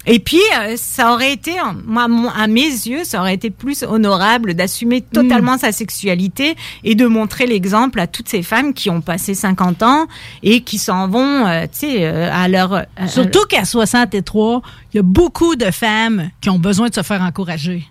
Et 0.07 0.19
puis, 0.19 0.41
euh, 0.59 0.75
ça 0.77 1.15
aurait 1.15 1.33
été, 1.33 1.53
moi, 1.87 2.07
à 2.37 2.47
mes 2.47 2.61
yeux, 2.61 3.05
ça 3.05 3.21
aurait 3.21 3.35
été 3.35 3.49
plus 3.49 3.83
honorable 3.85 4.53
d'assumer 4.53 5.01
totalement 5.01 5.57
sa 5.57 5.73
sexualité 5.73 6.57
et 6.83 6.95
de 6.95 7.07
montrer 7.07 7.47
l'exemple 7.47 7.99
à 8.01 8.07
toutes 8.07 8.29
ces 8.29 8.43
femmes 8.43 8.75
qui 8.75 8.91
ont 8.91 9.01
passé 9.01 9.35
50 9.35 9.83
ans 9.83 10.07
et 10.43 10.61
qui 10.61 10.77
s'en 10.77 11.09
vont, 11.09 11.47
euh, 11.47 11.63
tu 11.63 11.81
sais, 11.81 12.05
euh, 12.05 12.31
à 12.31 12.49
leur... 12.49 12.85
Surtout 13.07 13.47
qu'à 13.49 13.65
63, 13.65 14.61
il 14.93 14.97
y 14.99 15.01
a 15.01 15.03
beaucoup 15.03 15.57
de 15.57 15.71
femmes 15.71 16.31
qui 16.43 16.51
ont 16.51 16.59
besoin 16.59 16.89
de 16.89 16.95
se 16.95 17.03
faire 17.03 17.23
encourager. 17.23 17.85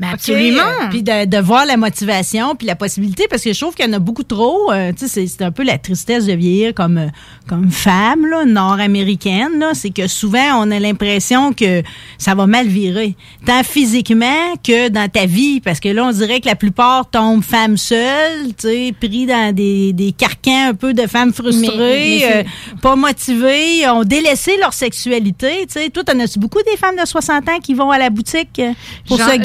Sais, 0.00 0.06
absolument. 0.12 0.62
euh, 0.62 0.88
Puis 0.90 1.02
de, 1.02 1.24
de 1.24 1.38
voir 1.38 1.66
la 1.66 1.76
motivation, 1.76 2.54
puis 2.54 2.66
la 2.66 2.76
possibilité, 2.76 3.26
parce 3.28 3.42
que 3.42 3.52
je 3.52 3.60
trouve 3.60 3.74
qu'il 3.74 3.84
y 3.84 3.88
en 3.88 3.92
a 3.92 3.98
beaucoup 3.98 4.22
trop. 4.22 4.72
euh, 4.72 4.92
tu 4.98 5.06
sais, 5.08 5.26
c'est- 5.26 5.42
un 5.42 5.50
peu 5.50 5.62
la 5.64 5.78
tristesse 5.78 6.26
de 6.26 6.32
vieillir 6.32 6.74
comme, 6.74 6.98
euh, 6.98 7.06
comme 7.48 7.70
femme 7.70 8.26
là, 8.26 8.44
nord-américaine. 8.44 9.58
là. 9.58 9.70
C'est 9.74 9.90
que 9.90 10.06
souvent, 10.06 10.60
on 10.64 10.70
a 10.70 10.78
l'impression 10.78 11.52
que 11.52 11.82
ça 12.18 12.34
va 12.34 12.46
mal 12.46 12.66
virer. 12.66 13.14
Tant 13.46 13.62
physiquement 13.62 14.54
que 14.64 14.88
dans 14.88 15.08
ta 15.08 15.26
vie. 15.26 15.60
Parce 15.60 15.80
que 15.80 15.88
là, 15.88 16.04
on 16.06 16.12
dirait 16.12 16.40
que 16.40 16.46
la 16.46 16.54
plupart 16.56 17.08
tombent 17.10 17.42
femmes 17.44 17.76
seules, 17.76 18.48
tu 18.58 18.68
sais, 18.68 18.94
pris 18.98 19.26
dans 19.26 19.54
des, 19.54 19.92
des 19.92 20.12
carcans 20.12 20.68
un 20.68 20.74
peu 20.74 20.94
de 20.94 21.06
femmes 21.06 21.32
frustrées, 21.32 21.66
Mais- 21.68 22.18
mais 22.20 22.36
euh, 22.36 22.76
pas 22.80 22.96
motivées, 22.96 23.88
ont 23.88 24.04
délaissé 24.04 24.56
leur 24.58 24.72
sexualité. 24.72 25.66
Tu 25.66 25.80
sais, 25.80 25.90
toi, 25.90 26.04
t'en 26.04 26.18
as-tu 26.20 26.38
beaucoup 26.38 26.62
des 26.62 26.76
femmes 26.76 26.96
de 26.96 27.06
60 27.06 27.48
ans 27.48 27.58
qui 27.62 27.74
vont 27.74 27.90
à 27.90 27.98
la 27.98 28.10
boutique 28.10 28.58
euh, 28.58 28.72
pour 29.06 29.18
J'en- 29.18 29.28
se 29.30 29.36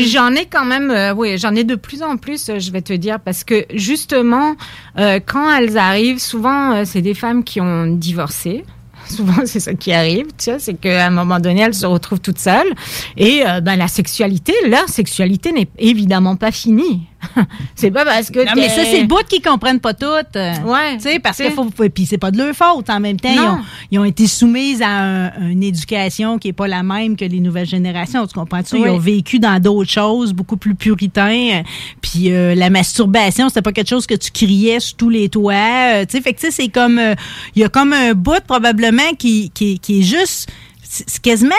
J'en 0.00 0.32
ai 0.32 0.46
quand 0.46 0.64
même, 0.64 0.90
euh, 0.90 1.14
oui, 1.14 1.38
j'en 1.38 1.54
ai 1.54 1.64
de 1.64 1.74
plus 1.74 2.02
en 2.02 2.16
plus, 2.16 2.48
euh, 2.48 2.58
je 2.58 2.70
vais 2.70 2.82
te 2.82 2.92
dire, 2.92 3.20
parce 3.20 3.44
que 3.44 3.64
justement, 3.74 4.54
euh, 4.98 5.20
quand 5.24 5.50
elles 5.56 5.78
arrivent, 5.78 6.18
souvent, 6.18 6.84
c'est 6.84 7.02
des 7.02 7.14
femmes 7.14 7.44
qui 7.44 7.60
ont 7.60 7.86
divorcé. 7.86 8.64
Souvent, 9.06 9.44
c'est 9.44 9.60
ça 9.60 9.74
qui 9.74 9.92
arrive, 9.92 10.28
tu 10.28 10.44
sais, 10.44 10.58
c'est 10.58 10.80
qu'à 10.80 11.06
un 11.06 11.10
moment 11.10 11.38
donné, 11.38 11.60
elles 11.60 11.74
se 11.74 11.84
retrouvent 11.84 12.20
toutes 12.20 12.38
seules. 12.38 12.72
Et 13.18 13.42
ben, 13.62 13.76
la 13.76 13.86
sexualité, 13.86 14.54
leur 14.66 14.88
sexualité 14.88 15.52
n'est 15.52 15.68
évidemment 15.78 16.36
pas 16.36 16.50
finie. 16.50 17.02
c'est 17.74 17.90
pas 17.90 18.04
parce 18.04 18.30
que. 18.30 18.38
Non, 18.40 18.52
mais 18.56 18.68
ça, 18.68 18.84
c'est 18.84 19.00
le 19.00 19.06
bout 19.06 19.24
qu'ils 19.28 19.42
comprennent 19.42 19.80
pas 19.80 19.94
toutes. 19.94 20.34
Ouais. 20.36 20.96
Tu 20.96 21.00
sais, 21.02 21.18
parce 21.18 21.38
que 21.38 21.44
faut. 21.50 21.64
Puis 21.88 22.06
c'est 22.06 22.18
pas 22.18 22.30
de 22.30 22.38
leur 22.38 22.54
faute 22.54 22.88
en 22.90 23.00
même 23.00 23.18
temps. 23.18 23.28
Ils 23.32 23.40
ont, 23.40 23.58
ils 23.92 23.98
ont 23.98 24.04
été 24.04 24.26
soumises 24.26 24.82
à 24.82 24.88
un- 24.88 25.48
une 25.50 25.62
éducation 25.62 26.38
qui 26.38 26.48
est 26.48 26.52
pas 26.52 26.68
la 26.68 26.82
même 26.82 27.16
que 27.16 27.24
les 27.24 27.40
nouvelles 27.40 27.66
générations. 27.66 28.26
Tu 28.26 28.34
comprends-tu? 28.34 28.76
Ils 28.76 28.82
ont 28.90 28.98
vécu 28.98 29.38
dans 29.38 29.60
d'autres 29.60 29.90
choses, 29.90 30.32
beaucoup 30.32 30.56
plus 30.56 30.74
puritains. 30.74 31.62
Puis 32.00 32.30
euh, 32.32 32.54
la 32.54 32.70
masturbation, 32.70 33.48
c'était 33.48 33.62
pas 33.62 33.72
quelque 33.72 33.88
chose 33.90 34.06
que 34.06 34.14
tu 34.14 34.30
criais 34.30 34.80
sur 34.80 34.96
tous 34.96 35.10
les 35.10 35.28
toits. 35.28 35.54
Euh, 35.54 36.04
tu 36.04 36.16
sais, 36.16 36.22
fait 36.22 36.32
que 36.34 36.40
tu 36.40 36.46
sais, 36.46 36.52
c'est 36.52 36.68
comme. 36.68 36.98
euh, 36.98 37.14
Il 37.56 37.62
y 37.62 37.64
a 37.64 37.68
comme 37.68 37.92
un 37.92 38.12
bout 38.14 38.42
probablement 38.46 39.14
qui, 39.18 39.50
qui, 39.54 39.78
qui 39.78 40.00
est 40.00 40.02
juste. 40.02 40.50
C'est 40.82 41.20
quasiment, 41.20 41.54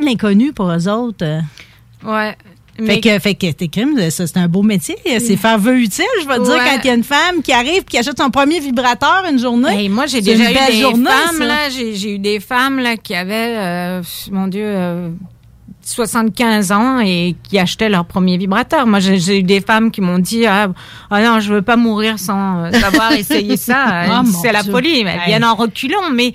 de 0.00 0.04
l'inconnu 0.04 0.52
pour 0.52 0.68
eux 0.70 0.88
autres. 0.88 1.24
euh. 1.24 1.40
Fait 2.78 3.00
que, 3.00 3.18
fait 3.18 3.34
que 3.34 3.50
t'es 3.50 3.68
crime, 3.68 3.98
ça, 4.10 4.26
c'est 4.26 4.38
un 4.38 4.48
beau 4.48 4.62
métier. 4.62 4.96
C'est 5.04 5.36
faire 5.36 5.58
vœu 5.58 5.78
utile, 5.78 6.04
je 6.22 6.26
vais 6.26 6.38
te 6.38 6.44
dire, 6.44 6.56
quand 6.56 6.78
il 6.82 6.86
y 6.86 6.90
a 6.90 6.94
une 6.94 7.04
femme 7.04 7.42
qui 7.42 7.52
arrive 7.52 7.84
qui 7.84 7.98
achète 7.98 8.18
son 8.18 8.30
premier 8.30 8.60
vibrateur 8.60 9.24
une 9.30 9.38
journée. 9.38 9.82
Hey, 9.82 9.88
moi, 9.88 10.06
j'ai 10.06 10.20
déjà 10.22 10.50
une 10.50 10.56
eu 10.56 10.72
des 10.72 10.80
journée, 10.80 11.10
femmes, 11.10 11.36
ça. 11.38 11.44
là, 11.44 11.68
j'ai 11.70 12.14
eu 12.14 12.18
des 12.18 12.40
femmes, 12.40 12.78
là, 12.78 12.96
qui 12.96 13.14
avaient, 13.14 13.56
euh, 13.56 14.02
mon 14.30 14.46
Dieu, 14.48 14.64
euh, 14.64 15.10
75 15.84 16.72
ans 16.72 17.00
et 17.00 17.34
qui 17.42 17.58
achetaient 17.58 17.88
leur 17.88 18.04
premier 18.04 18.38
vibrateur. 18.38 18.86
Moi, 18.86 19.00
j'ai 19.00 19.38
eu 19.38 19.42
des 19.42 19.60
femmes 19.60 19.90
qui 19.90 20.00
m'ont 20.00 20.18
dit, 20.18 20.46
ah, 20.46 20.68
ah 21.10 21.22
non, 21.22 21.40
je 21.40 21.52
veux 21.52 21.62
pas 21.62 21.76
mourir 21.76 22.18
sans 22.18 22.64
euh, 22.64 22.70
savoir 22.72 23.12
essayer 23.18 23.56
ça. 23.56 24.04
Mon 24.08 24.24
C'est 24.24 24.52
la 24.52 24.62
folie. 24.62 25.00
Elles 25.00 25.20
viennent 25.26 25.44
en 25.44 25.54
reculant, 25.54 26.10
mais 26.12 26.32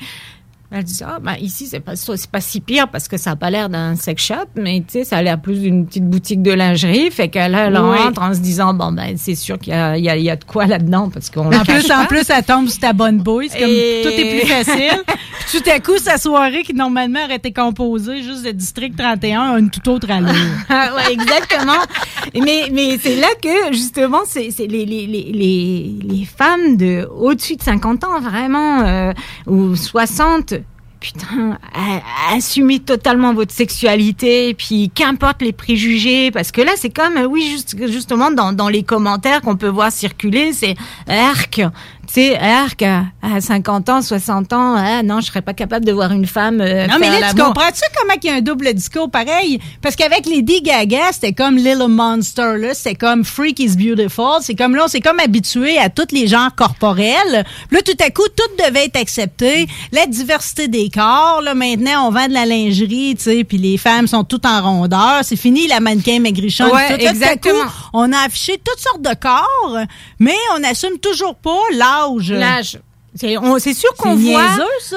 Elle 0.69 0.83
dit 0.83 0.99
ah 1.05 1.19
ben 1.21 1.35
ici 1.39 1.65
c'est 1.65 1.79
pas 1.79 1.95
c'est 1.95 2.29
pas 2.29 2.41
si 2.41 2.59
pire 2.59 2.89
parce 2.89 3.07
que 3.07 3.15
ça 3.15 3.31
a 3.31 3.35
pas 3.37 3.49
l'air 3.49 3.69
d'un 3.69 3.95
sex 3.95 4.21
shop 4.21 4.35
mais 4.57 4.79
tu 4.85 4.99
sais 4.99 5.03
ça 5.05 5.15
a 5.17 5.21
l'air 5.21 5.39
plus 5.39 5.61
d'une 5.61 5.85
petite 5.87 6.03
boutique 6.03 6.41
de 6.41 6.51
lingerie 6.51 7.09
fait 7.09 7.29
qu'elle 7.29 7.55
elle 7.55 7.77
Oui. 7.79 7.97
rentre 7.97 8.21
en 8.21 8.33
se 8.33 8.39
disant 8.39 8.73
bon 8.73 8.91
ben 8.91 9.15
c'est 9.17 9.35
sûr 9.35 9.57
qu'il 9.59 9.71
y 9.71 9.75
a, 9.77 9.97
il 9.97 10.03
y, 10.03 10.09
a, 10.09 10.17
il 10.17 10.23
y 10.23 10.29
a 10.29 10.35
de 10.35 10.43
quoi 10.43 10.65
là-dedans 10.65 11.09
parce 11.09 11.29
qu'on 11.29 11.45
En 11.53 11.63
plus, 11.63 11.89
en 11.89 12.05
plus, 12.05 12.29
elle 12.29 12.43
tombe 12.43 12.67
sur 12.67 12.81
ta 12.81 12.91
bonne 12.91 13.19
bouille. 13.19 13.47
C'est 13.49 13.59
comme 13.59 13.69
Et- 13.69 14.01
tout 14.03 14.09
est 14.09 14.39
plus 14.41 14.47
facile. 14.49 15.03
Puis 15.47 15.61
tout 15.61 15.69
à 15.69 15.79
coup, 15.79 15.97
sa 15.97 16.17
soirée 16.17 16.63
qui 16.63 16.73
normalement 16.73 17.23
aurait 17.23 17.35
été 17.37 17.53
composée 17.53 18.21
juste 18.21 18.43
de 18.45 18.51
District 18.51 18.93
31 18.97 19.53
a 19.53 19.59
une 19.59 19.69
toute 19.69 19.87
autre 19.87 20.11
allure. 20.11 20.27
Ah 20.69 20.89
ouais, 20.97 21.13
exactement. 21.13 21.79
mais 22.35 22.63
mais 22.73 22.97
c'est 23.01 23.15
là 23.15 23.27
que 23.41 23.71
justement 23.73 24.19
c'est 24.27 24.49
les, 24.59 24.85
les, 24.85 25.07
les, 25.07 25.95
les 26.03 26.25
femmes 26.25 26.75
de 26.75 27.07
au-dessus 27.17 27.55
de 27.55 27.63
50 27.63 28.03
ans 28.03 28.19
vraiment 28.19 28.81
euh, 28.81 29.13
ou 29.45 29.75
60 29.77 30.55
Putain, 30.99 31.59
assumez 32.33 32.79
totalement 32.79 33.33
votre 33.33 33.53
sexualité, 33.53 34.55
puis 34.55 34.89
qu'importe 34.93 35.43
les 35.43 35.53
préjugés, 35.53 36.31
parce 36.31 36.51
que 36.51 36.61
là, 36.61 36.71
c'est 36.75 36.89
comme, 36.89 37.17
euh, 37.17 37.25
oui, 37.25 37.47
juste, 37.51 37.75
justement, 37.87 38.31
dans, 38.31 38.51
dans 38.51 38.67
les 38.67 38.81
commentaires 38.81 39.41
qu'on 39.41 39.57
peut 39.57 39.67
voir 39.67 39.91
circuler, 39.91 40.53
c'est 40.53 40.75
arc, 41.07 41.61
tu 42.07 42.13
sais, 42.13 42.37
arc, 42.37 42.81
à, 42.81 43.05
à 43.21 43.41
50 43.41 43.89
ans, 43.89 44.01
60 44.01 44.53
ans, 44.53 44.75
ah 44.77 45.03
non, 45.03 45.19
je 45.21 45.27
serais 45.27 45.41
pas 45.41 45.53
capable 45.53 45.85
de 45.85 45.91
voir 45.91 46.11
une 46.11 46.25
femme 46.25 46.61
euh, 46.61 46.87
Non, 46.87 46.95
mais 46.99 47.09
là, 47.19 47.29
tu 47.29 47.41
comprends-tu 47.41 47.81
comment 47.97 48.13
il 48.21 48.27
y 48.27 48.31
a 48.31 48.35
un 48.35 48.41
double 48.41 48.73
discours 48.73 49.09
pareil? 49.11 49.59
Parce 49.81 49.95
qu'avec 49.95 50.25
Lady 50.25 50.61
Gaga, 50.61 51.11
c'était 51.11 51.33
comme 51.33 51.57
Little 51.57 51.87
Monster, 51.89 52.57
là. 52.57 52.73
C'était 52.73 52.95
comme 52.95 53.23
Freak 53.23 53.59
is 53.59 53.75
Beautiful. 53.75 54.37
C'est 54.41 54.55
comme 54.55 54.75
là, 54.75 54.83
on 54.85 54.87
s'est 54.87 55.01
comme 55.01 55.19
habitué 55.19 55.77
à 55.77 55.89
tous 55.89 56.07
les 56.11 56.27
genres 56.27 56.55
corporels. 56.55 57.45
Puis 57.69 57.77
Là, 57.77 57.81
tout 57.83 58.03
à 58.03 58.09
coup, 58.09 58.27
tout 58.35 58.65
devait 58.65 58.85
être 58.85 58.97
accepté. 58.97 59.67
La 59.91 60.05
diversité 60.05 60.67
des 60.67 60.89
corps, 60.89 61.41
là, 61.43 61.53
maintenant, 61.53 62.07
on 62.07 62.11
vend 62.11 62.27
de 62.27 62.33
la 62.33 62.45
lingerie, 62.45 63.15
tu 63.17 63.23
sais, 63.23 63.43
puis 63.43 63.57
les 63.57 63.77
femmes 63.77 64.07
sont 64.07 64.23
toutes 64.23 64.45
en 64.45 64.61
rondeur. 64.61 65.19
C'est 65.23 65.35
fini 65.35 65.67
la 65.67 65.79
mannequin 65.79 66.19
maigrichonne. 66.19 66.71
Ouais, 66.71 66.97
Tout, 66.97 67.05
tout 67.05 67.23
à 67.23 67.35
coup, 67.35 67.69
on 67.93 68.11
a 68.13 68.19
affiché 68.19 68.59
toutes 68.63 68.79
sortes 68.79 69.01
de 69.01 69.13
corps, 69.19 69.77
mais 70.19 70.35
on 70.55 70.59
n'assume 70.59 70.97
toujours 70.99 71.35
pas 71.35 71.59
l'âge. 72.05 72.31
L'âge. 72.31 72.79
C'est 73.15 73.73
sûr 73.73 73.93
qu'on 73.97 74.15
voit. 74.15 74.43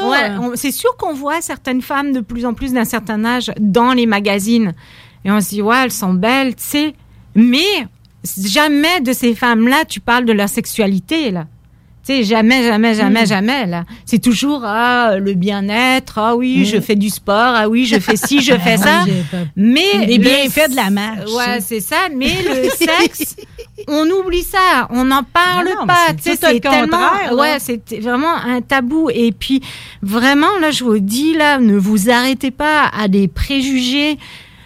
Ouais, 0.02 0.56
c'est 0.56 0.72
sûr 0.72 0.94
qu'on 0.98 1.14
voit 1.14 1.40
certaines 1.40 1.80
femmes 1.80 2.12
de 2.12 2.20
plus 2.20 2.44
en 2.44 2.52
plus 2.54 2.72
d'un 2.72 2.84
certain 2.84 3.24
âge 3.24 3.50
dans 3.58 3.92
les 3.92 4.06
magazines. 4.06 4.74
Et 5.24 5.30
on 5.30 5.40
se 5.40 5.50
dit, 5.50 5.62
ouais, 5.62 5.84
elles 5.84 5.92
sont 5.92 6.12
belles, 6.14 6.54
tu 6.54 6.62
sais. 6.64 6.94
Mais 7.34 7.86
jamais 8.38 9.00
de 9.00 9.12
ces 9.12 9.34
femmes-là, 9.34 9.84
tu 9.88 10.00
parles 10.00 10.24
de 10.26 10.32
leur 10.32 10.48
sexualité, 10.48 11.30
là. 11.30 11.46
Tu 12.06 12.14
sais, 12.14 12.24
jamais, 12.24 12.62
jamais, 12.64 12.94
jamais, 12.94 13.22
Mm. 13.24 13.26
jamais, 13.26 13.66
là. 13.66 13.84
C'est 14.06 14.18
toujours, 14.18 14.62
ah, 14.64 15.16
le 15.18 15.34
bien-être, 15.34 16.18
ah 16.18 16.34
oui, 16.34 16.60
Mm. 16.62 16.64
je 16.64 16.80
fais 16.80 16.96
du 16.96 17.10
sport, 17.10 17.54
ah 17.54 17.68
oui, 17.68 17.84
je 17.84 17.98
fais 17.98 18.16
ci, 18.16 18.40
je 18.40 18.54
fais 18.56 18.76
Ah 18.82 19.04
ça. 19.04 19.04
Mais. 19.54 20.06
Les 20.06 20.16
le- 20.16 20.22
bienfaits 20.24 20.70
de 20.70 20.76
la 20.76 20.88
marche. 20.90 21.30
Ouais, 21.36 21.60
c'est 21.60 21.80
ça. 21.80 22.08
Mais 22.14 22.32
le 22.42 22.68
sexe, 22.70 23.36
on 23.88 24.08
oublie 24.10 24.42
ça. 24.42 24.86
On 24.90 25.04
n'en 25.04 25.22
parle 25.22 25.68
Non, 25.68 25.86
pas. 25.86 26.06
c'est 26.20 26.36
tellement. 26.60 27.34
Ouais, 27.38 27.58
c'est 27.60 27.80
vraiment 28.00 28.34
un 28.36 28.60
tabou. 28.60 29.10
Et 29.12 29.32
puis, 29.32 29.62
vraiment, 30.02 30.58
là, 30.60 30.70
je 30.70 30.84
vous 30.84 30.98
dis, 30.98 31.34
là, 31.34 31.58
ne 31.58 31.76
vous 31.76 32.10
arrêtez 32.10 32.50
pas 32.50 32.86
à 32.88 33.08
des 33.08 33.28
préjugés 33.28 34.18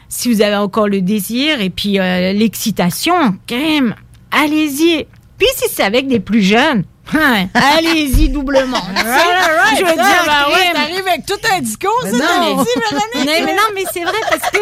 si 0.09 0.33
vous 0.33 0.43
avez 0.43 0.57
encore 0.57 0.89
le 0.89 1.01
désir 1.01 1.61
et 1.61 1.71
puis 1.71 1.99
euh, 1.99 2.33
l'excitation, 2.33 3.37
quand 3.49 3.59
même, 3.59 3.95
allez-y. 4.31 5.07
Puis 5.39 5.49
si 5.57 5.65
c'est 5.73 5.83
avec 5.83 6.07
des 6.07 6.21
plus 6.21 6.43
jeunes, 6.43 6.85
hein, 7.15 7.47
allez-y 7.55 8.29
doublement. 8.29 8.79
Right, 8.95 9.79
je 9.79 9.81
veux 9.81 9.87
right. 9.87 9.97
dire, 9.97 10.05
Ah, 10.29 10.47
ben 10.49 10.55
ouais, 10.55 10.73
t'arrives 10.73 11.09
avec 11.09 11.27
tout 11.27 11.35
un 11.53 11.61
discours, 11.61 11.91
Mais 12.05 12.11
ça, 12.13 12.17
non, 12.19 12.57
mais- 12.57 12.63
dit, 12.65 13.27
mais 13.45 13.55
non, 13.55 13.63
mais 13.75 13.83
c'est 13.93 14.05
vrai 14.05 14.19
parce 14.31 14.51
que 14.51 14.59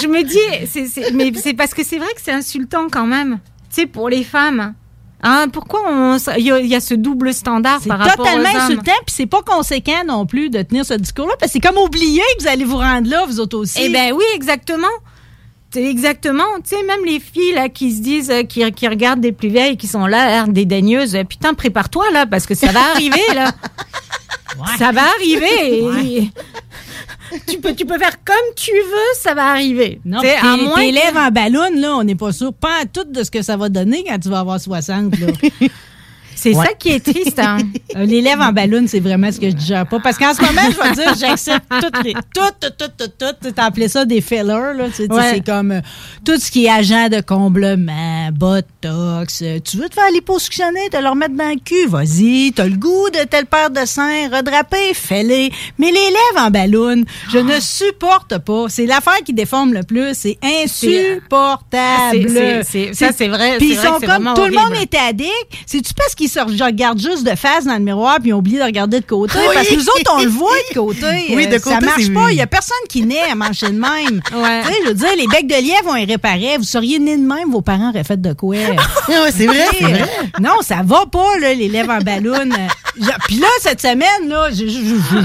je 0.00 0.06
me 0.06 0.22
dis, 0.22 0.66
c'est- 0.88 1.10
mais 1.12 1.32
c'est 1.34 1.52
parce 1.54 1.74
que 1.74 1.84
c'est 1.84 1.98
vrai 1.98 2.08
que 2.14 2.20
c'est 2.22 2.32
insultant 2.32 2.86
quand 2.90 3.06
même, 3.06 3.38
tu 3.72 3.82
sais, 3.82 3.86
pour 3.86 4.08
les 4.08 4.24
femmes. 4.24 4.74
Hein, 5.22 5.48
pourquoi 5.52 5.80
on, 5.86 6.16
il 6.38 6.44
y, 6.44 6.68
y 6.68 6.74
a 6.74 6.80
ce 6.80 6.94
double 6.94 7.34
standard 7.34 7.80
C'est 7.82 7.90
par 7.90 7.98
rapport 7.98 8.24
totalement 8.24 8.48
aux 8.48 8.56
hommes? 8.56 8.62
insultant, 8.62 8.92
puis 9.06 9.14
c'est 9.14 9.26
pas 9.26 9.42
conséquent 9.42 10.02
non 10.06 10.24
plus 10.24 10.48
de 10.48 10.62
tenir 10.62 10.84
ce 10.86 10.94
discours-là, 10.94 11.34
parce 11.38 11.52
que 11.52 11.58
c'est 11.62 11.68
comme 11.68 11.76
oublier 11.76 12.22
que 12.38 12.44
vous 12.44 12.48
allez 12.48 12.64
vous 12.64 12.78
rendre 12.78 13.08
là, 13.10 13.26
vous 13.26 13.38
autres 13.38 13.58
aussi. 13.58 13.80
Eh 13.82 13.88
ben 13.90 14.12
oui, 14.14 14.24
exactement. 14.34 14.86
C'est 15.72 15.84
exactement, 15.84 16.42
tu 16.64 16.74
sais, 16.74 16.82
même 16.82 17.04
les 17.04 17.20
filles 17.20 17.52
là 17.54 17.68
qui 17.68 17.92
se 17.92 18.00
disent, 18.00 18.30
euh, 18.30 18.42
qui, 18.42 18.68
qui 18.72 18.88
regardent 18.88 19.20
des 19.20 19.30
plus 19.30 19.50
vieilles, 19.50 19.76
qui 19.76 19.86
sont 19.86 20.06
là, 20.06 20.44
dédaigneuses, 20.48 21.14
euh, 21.14 21.22
putain, 21.22 21.54
prépare-toi 21.54 22.10
là, 22.12 22.26
parce 22.26 22.46
que 22.46 22.54
ça 22.56 22.72
va 22.72 22.80
arriver 22.94 23.20
là. 23.34 23.52
Ça 24.78 24.90
va 24.90 25.02
arriver. 25.16 26.30
Tu 27.46 27.58
peux, 27.60 27.74
tu 27.74 27.84
peux 27.86 27.98
faire 27.98 28.22
comme 28.24 28.54
tu 28.56 28.72
veux, 28.72 29.14
ça 29.20 29.34
va 29.34 29.46
arriver. 29.50 30.00
Non, 30.04 30.20
Tu 30.20 30.26
sais, 30.28 30.36
puis 30.40 30.48
à 30.48 30.56
tes- 30.56 30.62
moins 30.64 30.76
que- 30.76 31.18
en 31.18 31.30
ballon, 31.30 31.80
là, 31.80 31.96
on 31.96 32.02
n'est 32.04 32.14
pas 32.14 32.32
sûr, 32.32 32.52
pas 32.52 32.82
à 32.82 32.86
tout 32.86 33.04
de 33.04 33.22
ce 33.22 33.30
que 33.30 33.42
ça 33.42 33.56
va 33.56 33.68
donner 33.68 34.04
quand 34.06 34.18
tu 34.18 34.28
vas 34.28 34.40
avoir 34.40 34.60
60. 34.60 35.18
Là. 35.18 35.26
C'est 36.40 36.54
ça 36.54 36.68
qui 36.78 36.90
est 36.90 37.00
triste. 37.04 37.38
Hein. 37.38 37.58
Euh, 37.96 38.04
Les 38.04 38.20
lèvres 38.20 38.42
en 38.42 38.52
ballon, 38.52 38.84
c'est 38.86 39.00
vraiment 39.00 39.32
ce 39.32 39.40
que 39.40 39.50
je 39.50 39.54
digère 39.56 39.84
pas. 39.84 39.98
Parce 39.98 40.16
qu'en 40.16 40.32
ce 40.32 40.40
moment, 40.42 40.60
je 40.70 40.80
vais 40.88 40.94
dire, 40.94 41.12
j'accepte 41.18 41.64
toutes 41.80 42.04
les. 42.04 42.12
Toutes, 42.12 42.60
toutes, 42.60 42.76
toutes, 42.78 42.96
toutes, 43.18 43.36
toutes. 43.42 43.54
T'as 43.54 43.64
appelé 43.64 43.88
ça 43.88 44.04
des 44.04 44.20
fillers, 44.20 44.44
là. 44.44 44.72
Ouais. 45.16 45.30
C'est 45.34 45.44
comme 45.44 45.72
euh, 45.72 45.80
tout 46.24 46.38
ce 46.38 46.52
qui 46.52 46.66
est 46.66 46.70
agent 46.70 47.08
de 47.08 47.20
comblement, 47.20 48.28
botox. 48.32 49.42
euh, 49.42 49.58
tu 49.58 49.76
veux 49.78 49.88
te 49.88 49.94
faire 49.94 50.08
liposuctionner, 50.12 50.88
te 50.90 50.98
le 50.98 51.08
remettre 51.08 51.34
dans 51.34 51.48
le 51.48 51.58
cul, 51.58 51.88
vas-y. 51.88 52.52
T'as 52.54 52.66
le 52.68 52.76
goût 52.76 53.10
de 53.12 53.24
telle 53.24 53.46
paire 53.46 53.70
de 53.70 53.84
seins, 53.84 54.28
redrapé, 54.32 54.94
fais-les. 54.94 55.50
Mais 55.78 55.86
les 55.90 55.92
lèvres 55.92 56.46
en 56.46 56.50
ballon, 56.50 57.02
je 57.32 57.38
ne 57.38 57.58
supporte 57.58 58.38
pas. 58.38 58.66
C'est 58.68 58.86
l'affaire 58.86 59.18
qui 59.24 59.32
déforme 59.32 59.72
le 59.72 59.82
plus. 59.82 60.10
C'est 60.14 60.38
insupportable. 60.44 62.28
C'est- 62.64 62.92
ça, 62.94 63.08
c'est 63.16 63.28
vrai, 63.28 63.56
Puis 63.58 63.70
ils 63.72 63.76
sont 63.76 63.98
comme 64.06 64.32
tout 64.34 64.44
le 64.44 64.52
monde 64.54 64.74
est 64.80 64.94
addict. 64.94 65.30
C'est-tu 65.66 65.92
parce 65.94 66.14
qu'ils 66.14 66.28
se 66.30 66.40
regardent 66.64 67.00
juste 67.00 67.24
de 67.24 67.36
face 67.36 67.64
dans 67.66 67.74
le 67.74 67.80
miroir 67.80 68.16
puis 68.20 68.30
ils 68.30 68.32
ont 68.34 68.38
oublié 68.38 68.58
de 68.58 68.64
regarder 68.64 69.00
de 69.00 69.04
côté? 69.06 69.34
Oui. 69.38 69.44
Parce 69.54 69.68
que 69.68 69.74
nous 69.74 69.82
autres, 69.88 70.12
on 70.16 70.22
le 70.22 70.28
voit 70.28 70.50
de 70.70 70.74
côté. 70.74 71.06
Oui, 71.34 71.46
de 71.46 71.54
Euh, 71.54 71.58
Ça 71.58 71.74
côté, 71.74 71.86
marche 71.86 72.02
c'est- 72.04 72.10
pas. 72.12 72.30
Il 72.32 72.36
y 72.38 72.40
a 72.40 72.46
personne 72.46 72.76
qui 72.88 73.02
naît 73.02 73.30
à 73.30 73.34
manger 73.34 73.66
de 73.68 73.72
même. 73.72 74.20
Ouais. 74.34 74.62
Tu 74.62 74.68
sais, 74.68 74.74
je 74.84 74.88
veux 74.88 74.94
dire, 74.94 75.08
les 75.16 75.26
becs 75.26 75.46
de 75.46 75.54
lièvre, 75.62 75.86
on 75.88 75.94
les 75.94 76.04
réparait. 76.04 76.56
Vous 76.58 76.64
seriez 76.64 76.98
né 76.98 77.16
de 77.16 77.22
même, 77.26 77.50
vos 77.50 77.60
parents 77.60 77.90
auraient 77.90 78.04
fait 78.04 78.20
de 78.20 78.32
quoi? 78.32 78.56
c'est 79.32 79.46
vrai, 79.46 79.66
c'est 79.78 79.84
vrai. 79.84 80.08
Non, 80.40 80.62
ça 80.62 80.82
va 80.84 81.04
pas, 81.10 81.36
là, 81.40 81.52
les 81.54 81.68
lèvres 81.68 81.90
en 81.92 81.98
ballon. 81.98 82.32
Euh, 82.34 83.06
Puis 83.26 83.36
là, 83.38 83.46
cette 83.60 83.80
semaine, 83.82 84.28
là, 84.28 84.48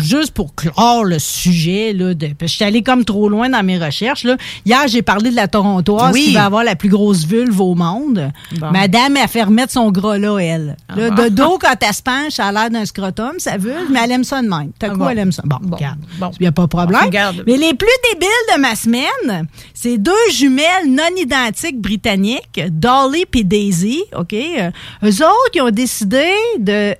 juste 0.01 0.31
pour 0.31 0.55
clore 0.55 1.03
le 1.05 1.19
sujet, 1.19 1.93
là, 1.93 2.13
de, 2.13 2.29
je 2.41 2.47
suis 2.47 2.63
allée 2.63 2.81
comme 2.83 3.05
trop 3.05 3.29
loin 3.29 3.49
dans 3.49 3.63
mes 3.63 3.77
recherches, 3.77 4.23
là. 4.23 4.37
Hier, 4.65 4.87
j'ai 4.87 5.01
parlé 5.01 5.29
de 5.31 5.35
la 5.35 5.47
Torontoise 5.47 6.13
Oui. 6.13 6.25
qui 6.25 6.33
va 6.33 6.45
avoir 6.45 6.63
la 6.63 6.75
plus 6.75 6.89
grosse 6.89 7.25
vulve 7.25 7.59
au 7.61 7.75
monde. 7.75 8.31
Bon. 8.59 8.71
Madame, 8.71 9.17
elle 9.17 9.27
fait 9.27 9.43
remettre 9.43 9.71
son 9.73 9.91
gras 9.91 10.17
là, 10.17 10.37
elle. 10.39 10.75
Là, 10.94 10.94
bon. 11.09 11.23
de 11.23 11.29
dos, 11.29 11.57
quand 11.59 11.75
elle 11.81 11.93
se 11.93 12.01
penche, 12.01 12.33
ça 12.33 12.47
a 12.47 12.51
l'air 12.51 12.69
d'un 12.69 12.85
scrotum, 12.85 13.33
sa 13.39 13.57
vulve, 13.57 13.87
mais 13.91 13.99
elle 14.03 14.11
aime 14.11 14.23
ça 14.23 14.41
de 14.41 14.47
même. 14.47 14.71
T'as 14.79 14.87
Ah 14.87 14.89
quoi, 14.95 14.97
bon. 15.05 15.09
elle 15.09 15.19
aime 15.19 15.31
ça? 15.31 15.43
Bon, 15.45 15.57
regarde. 15.71 15.99
Bon. 16.19 16.31
Il 16.39 16.43
n'y 16.43 16.47
a 16.47 16.51
pas 16.51 16.63
de 16.63 16.67
problème. 16.67 17.01
Mais 17.47 17.57
les 17.57 17.73
plus 17.73 17.87
débiles 18.11 18.29
de 18.55 18.61
ma 18.61 18.75
semaine, 18.75 19.47
c'est 19.73 19.97
deux 19.97 20.11
jumelles 20.33 20.87
non 20.89 21.03
identiques 21.17 21.79
britanniques, 21.79 22.61
Dolly 22.71 23.25
et 23.33 23.43
Daisy, 23.43 24.03
OK? 24.15 24.33
Euh, 24.33 24.71
eux 25.03 25.07
autres, 25.23 25.51
ils 25.55 25.61
ont 25.61 25.71
décidé 25.71 26.25
de 26.59 26.95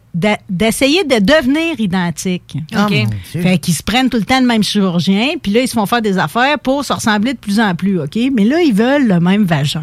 d'essayer 0.50 1.04
de 1.04 1.16
devenir 1.20 1.78
identiques. 1.78 2.56
Ah, 2.74 2.86
OK? 2.86 2.92
mon 2.92 3.06
Dieu. 3.34 3.42
Fait 3.42 3.58
qu'ils 3.58 3.74
se 3.74 3.84
prennent 3.84 4.10
tout 4.10 4.16
le 4.18 4.24
temps 4.24 4.40
le 4.40 4.46
même 4.46 4.64
chirurgien, 4.64 5.32
puis 5.44 5.52
là, 5.52 5.60
ils 5.60 5.68
se 5.68 5.74
font 5.74 5.86
faire 5.86 6.02
des 6.02 6.18
affaires 6.18 6.58
pour 6.58 6.86
se 6.86 6.94
ressembler 6.94 7.34
de 7.34 7.38
plus 7.38 7.60
en 7.60 7.76
plus, 7.76 8.00
OK? 8.00 8.18
Mais 8.34 8.46
là, 8.46 8.62
ils 8.62 8.74
veulent 8.74 9.08
le 9.08 9.20
même 9.20 9.44
vagin. 9.44 9.82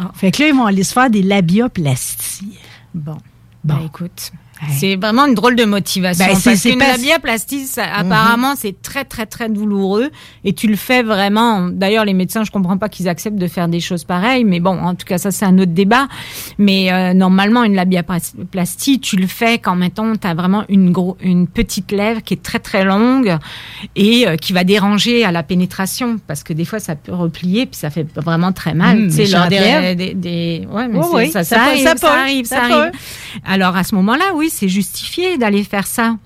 Ah. 0.00 0.12
Fait 0.14 0.30
que 0.30 0.42
là, 0.42 0.48
ils 0.48 0.54
vont 0.54 0.64
aller 0.64 0.84
se 0.84 0.92
faire 0.92 1.10
des 1.10 1.22
labioplasties. 1.22 2.56
Bon. 2.98 3.16
Ben, 3.64 3.78
écoute. 3.84 4.32
C'est 4.78 4.96
vraiment 4.96 5.26
une 5.26 5.34
drôle 5.34 5.54
de 5.56 5.64
motivation. 5.64 6.24
C'est- 6.40 6.50
parce 6.50 6.62
qu'une 6.62 6.78
pas- 6.78 6.92
labiaplastie, 6.92 7.66
ça, 7.66 7.82
apparemment, 7.94 8.54
c'est 8.56 8.80
très, 8.82 9.04
très, 9.04 9.26
très 9.26 9.48
douloureux. 9.48 10.10
Et 10.44 10.52
tu 10.52 10.66
le 10.66 10.76
fais 10.76 11.02
vraiment. 11.02 11.68
D'ailleurs, 11.68 12.04
les 12.04 12.14
médecins, 12.14 12.42
je 12.44 12.50
comprends 12.50 12.76
pas 12.78 12.88
qu'ils 12.88 13.08
acceptent 13.08 13.36
de 13.38 13.46
faire 13.46 13.68
des 13.68 13.80
choses 13.80 14.04
pareilles. 14.04 14.44
Mais 14.44 14.60
bon, 14.60 14.78
en 14.78 14.94
tout 14.94 15.06
cas, 15.06 15.18
ça, 15.18 15.30
c'est 15.30 15.44
un 15.44 15.56
autre 15.58 15.72
débat. 15.72 16.08
Mais 16.58 16.92
euh, 16.92 17.14
normalement, 17.14 17.62
une 17.64 17.74
labiaplastie, 17.74 19.00
tu 19.00 19.16
le 19.16 19.26
fais 19.26 19.58
quand, 19.58 19.76
mettons, 19.76 20.14
tu 20.16 20.26
as 20.26 20.34
vraiment 20.34 20.64
une, 20.68 20.90
gros, 20.92 21.16
une 21.20 21.46
petite 21.46 21.92
lèvre 21.92 22.22
qui 22.22 22.34
est 22.34 22.42
très, 22.42 22.58
très 22.58 22.84
longue 22.84 23.36
et 23.96 24.26
euh, 24.26 24.36
qui 24.36 24.52
va 24.52 24.64
déranger 24.64 25.24
à 25.24 25.32
la 25.32 25.42
pénétration. 25.42 26.18
Parce 26.26 26.42
que 26.42 26.52
des 26.52 26.64
fois, 26.64 26.78
ça 26.80 26.96
peut 26.96 27.14
replier, 27.14 27.66
puis 27.66 27.76
ça 27.76 27.90
fait 27.90 28.06
vraiment 28.16 28.52
très 28.52 28.74
mal. 28.74 28.98
Mmh, 28.98 29.08
tu 29.08 29.14
sais, 29.14 29.26
lors 29.26 29.48
des, 29.48 29.94
des, 29.94 30.14
des- 30.14 30.66
Ouais, 30.70 30.88
mais 30.88 30.98
c'est- 31.02 31.14
oui, 31.14 31.30
ça, 31.30 31.44
ça 31.44 31.56
ça 31.56 31.62
arrive, 31.62 31.84
ça 31.96 32.12
arrive, 32.20 32.44
ça 32.46 32.62
arrive. 32.62 32.92
Alors 33.46 33.76
à 33.76 33.84
ce 33.84 33.94
moment-là, 33.94 34.24
oui, 34.34 34.47
c'est 34.48 34.68
justifié 34.68 35.38
d'aller 35.38 35.64
faire 35.64 35.86
ça. 35.86 36.16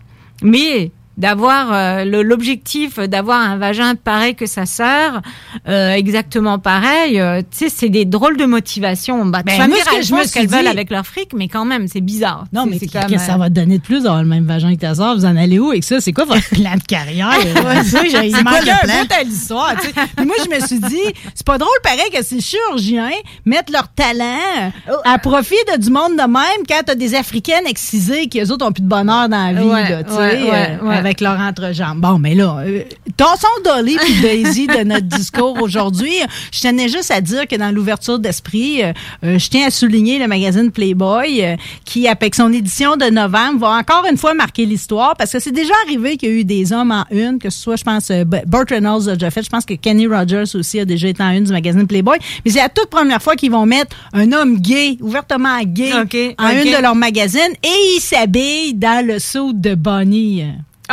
Mais 0.42 0.90
d'avoir 1.16 1.72
euh, 1.72 2.04
l'objectif 2.22 2.98
d'avoir 2.98 3.40
un 3.40 3.56
vagin 3.56 3.94
pareil 3.94 4.34
que 4.34 4.46
sa 4.46 4.66
sœur, 4.66 5.20
euh, 5.68 5.92
exactement 5.92 6.58
pareil. 6.58 7.20
euh, 7.20 7.40
tu 7.42 7.46
sais, 7.50 7.68
c'est 7.68 7.88
des 7.88 8.04
drôles 8.04 8.36
de 8.36 8.44
motivations. 8.46 9.24
Bah, 9.26 9.42
Ben, 9.44 9.52
tu 9.52 9.58
vas 9.58 9.68
me 9.68 9.74
dire, 9.74 9.84
que 9.84 10.02
je 10.02 10.14
me 10.14 10.32
qu'elles 10.32 10.46
veulent 10.48 10.62
dit- 10.62 10.66
avec 10.68 10.90
leur 10.90 11.06
fric, 11.06 11.32
mais 11.34 11.48
quand 11.48 11.64
même, 11.64 11.86
c'est 11.88 12.00
bizarre. 12.00 12.44
Non, 12.52 12.66
mais 12.66 12.78
c'est 12.78 12.86
qu'est-ce 12.86 13.06
que 13.06 13.18
ça 13.18 13.34
euh, 13.34 13.38
va 13.38 13.48
te 13.48 13.54
donner 13.54 13.78
de 13.78 13.82
plus 13.82 14.02
d'avoir 14.04 14.22
le 14.22 14.28
même 14.28 14.46
vagin 14.46 14.74
que 14.74 14.80
ta 14.80 14.94
soeur? 14.94 15.14
Vous 15.16 15.24
en 15.24 15.36
allez 15.36 15.58
où 15.58 15.70
avec 15.70 15.84
ça? 15.84 16.00
C'est 16.00 16.12
quoi 16.12 16.24
votre 16.24 16.48
plan 16.50 16.74
de 16.76 16.82
carrière? 16.82 17.30
Il 17.42 17.52
le 17.54 18.38
un 18.38 19.02
bout 19.04 19.12
à 19.12 19.22
l'histoire. 19.22 19.74
moi, 20.24 20.34
je 20.44 20.54
me 20.60 20.66
suis 20.66 20.80
dit, 20.80 21.12
c'est 21.34 21.46
pas 21.46 21.58
drôle 21.58 21.70
pareil 21.82 22.10
que 22.12 22.22
ces 22.24 22.40
chirurgiens 22.40 23.10
mettent 23.44 23.70
leur 23.70 23.88
talent 23.88 24.72
à 25.04 25.18
profit 25.18 25.54
de 25.74 25.80
du 25.82 25.90
monde 25.90 26.12
de 26.16 26.22
même 26.22 26.66
quand 26.68 26.80
t'as 26.86 26.94
des 26.94 27.14
Africaines 27.14 27.66
excisées 27.66 28.28
qui, 28.28 28.40
eux 28.40 28.50
autres, 28.52 28.66
ont 28.66 28.72
plus 28.72 28.82
de 28.82 28.88
bonheur 28.88 29.28
dans 29.28 29.46
la 29.46 29.52
vie, 29.52 29.66
Ouais, 29.66 29.90
là, 29.90 31.01
avec 31.02 31.20
leur 31.20 31.38
entrejambe. 31.40 32.00
Bon, 32.00 32.18
mais 32.18 32.34
là, 32.34 32.58
euh, 32.64 32.84
tassons 33.16 33.48
Dolly 33.64 33.96
puis 33.96 34.20
Daisy 34.20 34.66
de 34.68 34.84
notre 34.84 35.06
discours 35.18 35.60
aujourd'hui. 35.60 36.14
Je 36.52 36.60
tenais 36.60 36.88
juste 36.88 37.10
à 37.10 37.20
dire 37.20 37.48
que 37.48 37.56
dans 37.56 37.74
l'ouverture 37.74 38.20
d'esprit, 38.20 38.84
euh, 38.84 38.92
euh, 39.24 39.38
je 39.38 39.48
tiens 39.48 39.66
à 39.66 39.70
souligner 39.70 40.20
le 40.20 40.28
magazine 40.28 40.70
Playboy 40.70 41.42
euh, 41.44 41.56
qui, 41.84 42.06
avec 42.06 42.36
son 42.36 42.52
édition 42.52 42.96
de 42.96 43.06
novembre, 43.06 43.58
va 43.58 43.70
encore 43.70 44.04
une 44.08 44.16
fois 44.16 44.34
marquer 44.34 44.64
l'histoire 44.64 45.16
parce 45.16 45.32
que 45.32 45.40
c'est 45.40 45.52
déjà 45.52 45.74
arrivé 45.84 46.16
qu'il 46.16 46.28
y 46.28 46.32
a 46.32 46.34
eu 46.36 46.44
des 46.44 46.72
hommes 46.72 46.92
en 46.92 47.04
une, 47.10 47.38
que 47.38 47.50
ce 47.50 47.58
soit, 47.60 47.76
je 47.76 47.84
pense, 47.84 48.10
euh, 48.10 48.24
Burt 48.24 48.70
Reynolds 48.70 49.08
a 49.08 49.14
déjà 49.14 49.30
fait, 49.30 49.42
je 49.42 49.50
pense 49.50 49.64
que 49.64 49.74
Kenny 49.74 50.06
Rogers 50.06 50.54
aussi 50.54 50.78
a 50.78 50.84
déjà 50.84 51.08
été 51.08 51.22
en 51.22 51.30
une 51.30 51.44
du 51.44 51.52
magazine 51.52 51.86
Playboy, 51.86 52.18
mais 52.44 52.50
c'est 52.52 52.60
la 52.60 52.68
toute 52.68 52.90
première 52.90 53.20
fois 53.20 53.34
qu'ils 53.34 53.50
vont 53.50 53.66
mettre 53.66 53.96
un 54.12 54.30
homme 54.32 54.60
gay, 54.60 54.96
ouvertement 55.00 55.60
gay, 55.64 55.92
en 55.92 56.02
une 56.02 56.72
de 56.72 56.80
leurs 56.80 56.94
magazines 56.94 57.52
et 57.62 57.96
il 57.96 58.00
s'habille 58.00 58.74
dans 58.74 59.04
le 59.04 59.18
saut 59.18 59.52
de 59.52 59.74
Bonnie. 59.74 60.44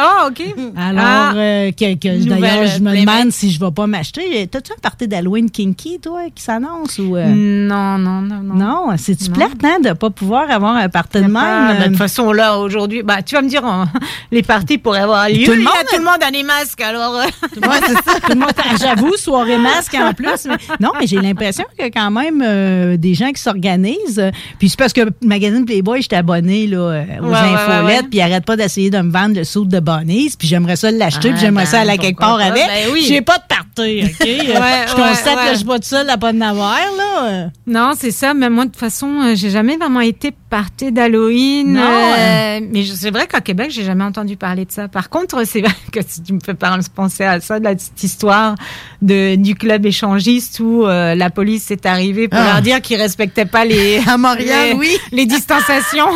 Ah, 0.01 0.27
OK. 0.29 0.41
Alors, 0.77 1.03
Ah. 1.05 1.33
euh, 1.35 1.71
que, 1.71 1.93
que- 1.95 2.23
d'ailleurs, 2.29 2.67
je 2.67 2.79
me 2.79 2.97
demande 2.99 3.31
si 3.31 3.51
je 3.51 3.59
vais 3.59 3.71
pas 3.71 3.85
m'acheter. 3.87 4.47
T'as-tu 4.47 4.71
un 4.71 4.79
party 4.81 5.07
d'Halloween 5.07 5.49
kinky, 5.51 5.99
toi, 5.99 6.21
qui 6.33 6.41
s'annonce? 6.41 6.97
ou 6.99 7.15
euh? 7.17 7.25
Non, 7.27 7.97
non, 7.97 8.21
non, 8.21 8.41
non. 8.41 8.55
Non, 8.55 8.97
c'est-tu 8.97 9.29
Non. 9.29 9.35
plate, 9.35 9.63
hein, 9.65 9.77
de 9.83 9.93
pas 9.93 10.09
pouvoir 10.09 10.49
avoir 10.49 10.75
un 10.75 10.87
party 10.89 11.17
de 11.17 11.23
même? 11.23 11.35
Ah, 11.37 11.73
bah, 11.77 11.83
de 11.83 11.89
toute 11.89 11.97
façon, 11.97 12.31
là, 12.31 12.57
aujourd'hui, 12.57 13.03
bah, 13.03 13.21
tu 13.21 13.35
vas 13.35 13.41
me 13.41 13.49
dire, 13.49 13.65
euh, 13.65 13.83
les 14.31 14.41
parties 14.43 14.77
pourraient 14.77 15.01
avoir 15.01 15.27
lieu. 15.27 15.43
Tout 15.43 15.51
le 15.51 15.57
monde- 15.63 15.73
tout 15.89 15.97
le 15.97 16.03
monde 16.05 16.23
a 16.25 16.31
des 16.31 16.43
masques, 16.43 16.81
alors. 16.81 17.15
euh. 17.15 17.25
Tout 17.53 17.59
le 17.61 18.35
monde- 18.35 18.49
J'avoue, 18.79 19.15
soirée 19.17 19.57
masque 19.57 19.95
en 19.95 20.13
plus. 20.13 20.45
mais- 20.47 20.55
non, 20.79 20.91
mais 20.99 21.07
j'ai 21.07 21.17
l'impression 21.19 21.65
a 21.79 21.89
quand 21.89 22.11
même 22.11 22.97
des 22.97 23.13
gens 23.13 23.31
qui 23.31 23.41
s'organisent. 23.41 24.23
Puis 24.59 24.69
c'est 24.69 24.77
parce 24.79 24.93
que 24.93 25.01
le 25.01 25.11
magazine 25.23 25.65
Playboy, 25.65 26.01
j'étais 26.01 26.15
abonné 26.17 26.67
là, 26.67 27.03
aux 27.21 27.25
Ouais, 27.25 27.35
infolettes, 27.35 28.09
puis 28.09 28.19
ils 28.19 28.21
arrêtent 28.21 28.45
pas 28.45 28.55
d'essayer 28.55 28.89
de 28.89 28.99
me 28.99 29.11
vendre 29.11 29.35
le 29.35 29.43
saut 29.43 29.65
de 29.65 29.79
Bonnie's, 29.89 30.35
puis 30.35 30.47
j'aimerais 30.47 30.75
ça 30.75 30.91
l'acheter, 30.91 31.29
Ah, 31.29 31.33
puis 31.33 31.41
j'aimerais 31.41 31.65
ça 31.65 31.79
aller 31.81 31.97
quelque 31.97 32.19
part 32.19 32.37
pas? 32.37 32.43
avec. 32.45 32.65
Ben 32.67 32.91
oui. 32.93 33.05
J'ai 33.07 33.21
pas 33.21 33.37
de 33.37 33.43
party, 33.47 34.03
OK? 34.05 34.19
Ouais, 34.27 34.85
je 34.87 34.93
constate 34.95 35.37
ouais. 35.37 35.45
que 35.45 35.51
je 35.51 35.55
suis 35.57 35.65
pas 35.65 35.75
toute 35.75 35.85
seule 35.85 36.09
à 36.09 36.17
pas 36.17 36.31
de 36.31 36.37
n'avoir, 36.37 36.77
là. 36.97 37.47
Non, 37.65 37.93
c'est 37.97 38.11
ça. 38.11 38.33
Mais 38.33 38.49
moi, 38.49 38.65
de 38.65 38.69
toute 38.71 38.79
façon, 38.79 39.07
euh, 39.23 39.35
j'ai 39.35 39.49
jamais 39.49 39.77
vraiment 39.77 39.99
été 40.01 40.31
partie 40.49 40.91
d'Halloween. 40.91 41.77
Euh, 41.77 42.59
mais 42.71 42.83
je- 42.83 42.93
c'est 42.93 43.11
vrai 43.11 43.27
qu'à 43.27 43.41
Québec, 43.41 43.71
j'ai 43.71 43.83
jamais 43.83 44.03
entendu 44.03 44.35
parler 44.37 44.65
de 44.65 44.71
ça. 44.71 44.87
Par 44.87 45.09
contre, 45.09 45.43
c'est 45.45 45.61
vrai 45.61 45.73
que 45.91 45.99
si 46.07 46.21
tu 46.23 46.33
me 46.33 46.39
fais 46.43 46.53
penser 46.53 47.23
à 47.23 47.39
ça, 47.39 47.59
de 47.59 47.63
la 47.63 47.75
petite 47.75 48.01
histoire 48.03 48.55
de, 49.01 49.35
du 49.35 49.55
club 49.55 49.85
échangiste 49.85 50.59
où 50.59 50.85
euh, 50.85 51.15
la 51.15 51.29
police 51.29 51.71
est 51.71 51.85
arrivée 51.85 52.27
pour 52.27 52.39
Ah. 52.39 52.53
leur 52.53 52.61
dire 52.61 52.81
qu'ils 52.81 52.97
respectaient 52.97 53.45
pas 53.45 53.65
les, 53.65 54.01
À 54.07 54.17
Montréal, 54.17 54.69
les, 54.69 54.73
oui. 54.73 54.97
les 55.11 55.25
distanciations. 55.25 56.09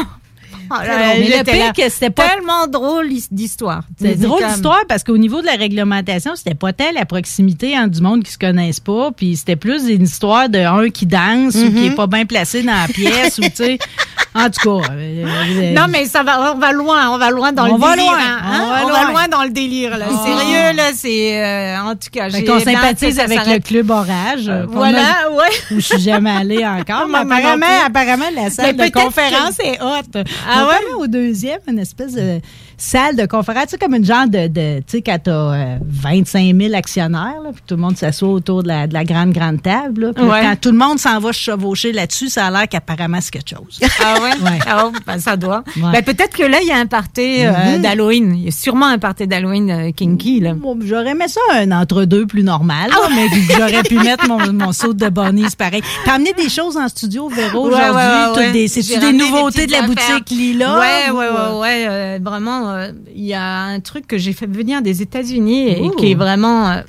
Oh 0.72 0.76
là 0.80 0.88
là, 0.88 1.14
Mais 1.19 1.38
le 1.38 1.44
pire 1.44 1.73
que 1.73 1.90
c'était 1.90 2.10
pas 2.10 2.27
tellement 2.30 2.68
drôle 2.68 3.07
d'histoire. 3.31 3.84
C'est 3.99 4.15
drôle 4.19 4.41
comme- 4.41 4.52
d'histoire 4.52 4.81
parce 4.88 5.03
qu'au 5.03 5.18
niveau 5.18 5.41
de 5.41 5.45
la 5.45 5.53
réglementation, 5.53 6.35
c'était 6.35 6.56
pas 6.56 6.73
tel 6.73 6.95
la 6.95 7.06
proximité 7.06 7.76
du 7.88 8.02
monde 8.02 8.23
qui 8.23 8.31
se 8.31 8.38
connaissent 8.38 8.80
pas, 8.80 9.11
puis 9.15 9.35
c'était 9.38 9.56
plus 9.56 9.88
une 9.90 10.03
histoire 10.03 10.49
de 10.49 10.60
un 10.60 10.90
qui 10.90 11.06
danse 11.06 11.56
ou 11.56 11.72
qui 11.72 11.88
est 11.88 11.95
pas 11.95 12.07
bien 12.07 12.26
placé 12.26 12.64
dans 12.64 12.72
la 12.73 12.88
pièce 12.88 13.38
ou 13.38 13.41
tu 13.44 13.52
sais. 13.56 13.77
En 14.35 14.49
tout 14.49 14.81
cas. 14.81 14.88
euh, 14.94 15.26
euh, 15.27 15.73
Non, 15.76 15.85
mais 15.88 16.06
ça 16.06 16.23
va, 16.23 16.53
on 16.56 16.57
va 16.57 16.72
loin, 16.72 17.11
on 17.11 17.19
va 17.19 17.30
loin 17.30 17.52
dans 17.52 17.69
On 17.69 17.76
le 17.76 17.80
va 17.80 17.95
délire. 17.95 18.11
loin, 18.14 18.19
hein, 18.19 18.61
on 18.64 18.68
va 18.72 18.80
on 18.84 18.90
loin. 18.90 19.03
va 19.06 19.11
loin 19.11 19.27
dans 19.27 19.44
le 19.44 19.52
délire, 19.52 19.95
là. 19.95 20.07
Sérieux, 20.26 20.76
là, 20.76 20.84
c'est, 20.95 21.40
euh, 21.40 21.77
en 21.84 21.91
tout 21.91 22.10
cas, 22.11 22.31
Fait 22.31 22.40
j'ai 22.40 22.45
qu'on 22.45 22.60
sympathise 22.60 23.19
avec 23.19 23.45
le 23.45 23.60
club 23.60 23.91
Orage. 23.91 24.48
euh, 24.49 24.65
Voilà, 24.68 25.03
a- 25.27 25.30
ouais. 25.30 25.52
Où 25.69 25.76
je 25.76 25.81
suis 25.81 25.99
jamais 25.99 26.31
allée 26.31 26.65
encore. 26.65 27.07
mais 27.11 27.19
apparemment, 27.19 27.65
apparemment, 27.85 28.26
la 28.35 28.49
salle 28.49 28.76
Mais 28.76 28.90
de 28.90 28.91
conférence 28.91 29.56
que- 29.57 29.68
est 29.68 29.80
haute. 29.80 30.26
Ah 30.55 30.67
ouais? 30.67 30.93
Au 30.97 31.07
deuxième, 31.07 31.59
une 31.67 31.80
espèce 31.80 32.13
de 32.13 32.39
salle 32.84 33.15
de 33.15 33.26
conférence. 33.26 33.64
Tu 33.65 33.69
sais, 33.72 33.77
comme 33.77 33.95
une 33.95 34.05
genre 34.05 34.27
de, 34.27 34.47
de 34.47 34.77
tu 34.80 34.84
sais, 34.88 35.01
quand 35.01 35.18
t'as 35.23 35.31
euh, 35.31 35.77
25 35.88 36.55
000 36.55 36.73
actionnaires, 36.76 37.35
là, 37.43 37.49
puis 37.53 37.64
tout 37.65 37.76
le 37.76 37.81
monde 37.81 37.97
s'assoit 37.97 38.30
autour 38.30 38.64
de 38.64 38.68
la, 38.68 38.88
de 38.88 38.93
la 38.93 39.03
grande, 39.03 39.31
grande 39.31 39.61
table. 39.61 40.01
là. 40.07 40.14
Puis 40.14 40.23
là, 40.26 40.31
Ouais. 40.31 40.41
quand 40.43 40.55
tout 40.61 40.72
le 40.72 40.77
monde 40.77 40.99
s'en 40.99 41.19
va 41.19 41.31
chevaucher 41.31 41.91
là-dessus, 41.91 42.30
ça 42.30 42.47
a 42.47 42.51
l'air 42.51 42.68
qu'apparemment, 42.68 43.19
c'est 43.22 43.31
quelque 43.31 43.49
chose. 43.49 43.80
Ah 44.05 44.15
ouais? 44.22 44.31
Ouais. 44.43 44.60
Ah, 44.68 44.89
ben, 45.07 45.19
ça 45.19 45.38
doit. 45.38 45.64
Ouais. 45.77 45.91
Ben, 45.93 46.03
peut-être 46.03 46.35
que 46.35 46.43
là, 46.43 46.57
il 46.61 46.68
y 46.68 46.72
a 46.72 46.77
un 46.77 46.85
party 46.85 47.45
euh, 47.45 47.51
Mhm. 47.76 47.81
d'Halloween. 47.81 48.34
Il 48.35 48.45
y 48.45 48.47
a 48.47 48.51
sûrement 48.51 48.88
un 48.88 48.97
party 48.97 49.27
d'Halloween 49.27 49.69
euh, 49.72 49.91
kinky, 49.91 50.39
là. 50.41 50.53
Bon, 50.53 50.77
J'aurais 50.84 51.11
aimé 51.11 51.26
ça 51.27 51.39
un 51.53 51.72
entre-deux 51.72 52.26
plus 52.26 52.43
normal, 52.43 52.91
Ah 52.91 53.07
là, 53.10 53.15
mais 53.15 53.27
j'aurais 53.57 53.84
pu 53.84 53.97
mettre 53.99 54.27
mon, 54.27 54.51
mon 54.51 54.72
saut 54.73 54.93
de 54.93 55.07
bonnie, 55.10 55.45
c'est 55.47 55.57
pareil. 55.57 55.81
T'as 56.05 56.14
amené 56.15 56.34
des 56.34 56.49
choses 56.49 56.76
en 56.77 56.88
studio, 56.89 57.30
Véro, 57.30 57.68
aujourd'hui? 57.68 58.51
des- 58.51 58.68
C'est-tu 58.68 58.99
des 58.99 59.14
nouveautés 59.14 59.68
de 59.68 59.72
la 59.72 59.84
boutique 59.84 60.30
Lila? 60.31 60.80
Ouais, 60.80 61.11
ou, 61.11 61.18
ouais, 61.18 61.26
euh, 61.27 61.51
ouais, 61.53 61.60
ouais. 61.60 61.85
euh, 61.89 62.19
vraiment, 62.22 62.73
euh, 62.74 62.91
il 63.16 63.24
y 63.24 63.34
a 63.34 63.62
un 63.62 63.80
truc 63.80 64.08
que 64.08 64.18
j'ai 64.18 64.34
fait 64.34 64.48
venir 64.48 64.82
des 64.82 65.02
États-Unis 65.02 65.70
et 65.70 65.82
Ouh. 65.82 65.91
qui 65.91 66.12
est 66.12 66.16
vraiment 66.16 66.70
euh, 66.70 66.82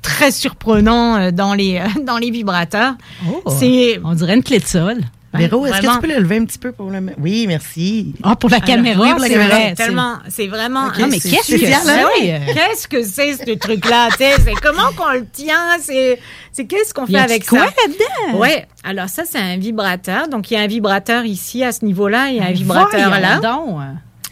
très 0.00 0.30
surprenant 0.30 1.16
euh, 1.16 1.30
dans 1.30 1.54
les, 1.54 1.78
euh, 1.78 2.00
dans 2.04 2.18
les 2.18 2.30
vibrateurs. 2.30 2.94
Oh. 3.28 3.42
C'est 3.58 4.00
On 4.04 4.14
dirait 4.14 4.34
une 4.34 4.42
clé 4.42 4.58
de 4.58 4.64
sol. 4.66 4.98
Véro, 5.34 5.64
est-ce 5.64 5.80
que 5.80 5.94
tu 5.94 5.98
peux 6.02 6.08
le 6.08 6.18
lever 6.20 6.36
un 6.36 6.44
petit 6.44 6.58
peu 6.58 6.72
pour 6.72 6.90
le 6.90 7.00
mettre? 7.00 7.16
Oui, 7.18 7.46
merci. 7.48 8.14
Ah, 8.22 8.36
pour 8.36 8.50
la 8.50 8.56
Alors, 8.56 8.66
caméra, 8.68 9.00
oui, 9.02 9.10
pour 9.12 9.18
la 9.20 9.26
c'est 9.28 9.32
caméra, 9.32 9.48
vrai. 9.54 9.68
c'est 9.74 9.82
tellement, 9.82 10.14
c'est 10.28 10.46
vraiment. 10.46 10.88
Ok, 10.88 10.98
Non, 10.98 11.06
mais 11.08 11.20
qu'est-ce 11.20 11.56
que 11.56 11.72
hein? 11.74 11.78
c'est? 11.82 12.04
Ouais, 12.22 12.42
Qu'est-ce 12.52 12.86
que 12.86 13.02
c'est 13.02 13.32
ce 13.38 13.54
truc-là? 13.54 14.10
C'est 14.18 14.36
comment 14.62 14.92
qu'on 14.94 15.10
le 15.10 15.24
tient? 15.26 15.78
C'est, 15.80 16.20
c'est 16.52 16.66
qu'est-ce 16.66 16.92
qu'on 16.92 17.06
fait 17.06 17.16
avec 17.16 17.46
quoi 17.48 17.60
ça? 17.60 17.64
là-dedans? 17.64 18.40
Ouais. 18.40 18.66
Alors 18.84 19.08
ça, 19.08 19.22
c'est 19.24 19.38
un 19.38 19.56
vibrateur. 19.56 20.28
Donc 20.28 20.50
il 20.50 20.54
y 20.54 20.56
a 20.58 20.60
un 20.60 20.66
vibrateur 20.66 21.24
ici 21.24 21.64
à 21.64 21.72
ce 21.72 21.82
niveau-là, 21.86 22.28
il 22.28 22.36
y 22.36 22.40
a 22.40 22.44
un 22.44 22.52
vibrateur 22.52 23.08
Voyons 23.08 23.22
là. 23.22 23.38
donc. 23.38 23.78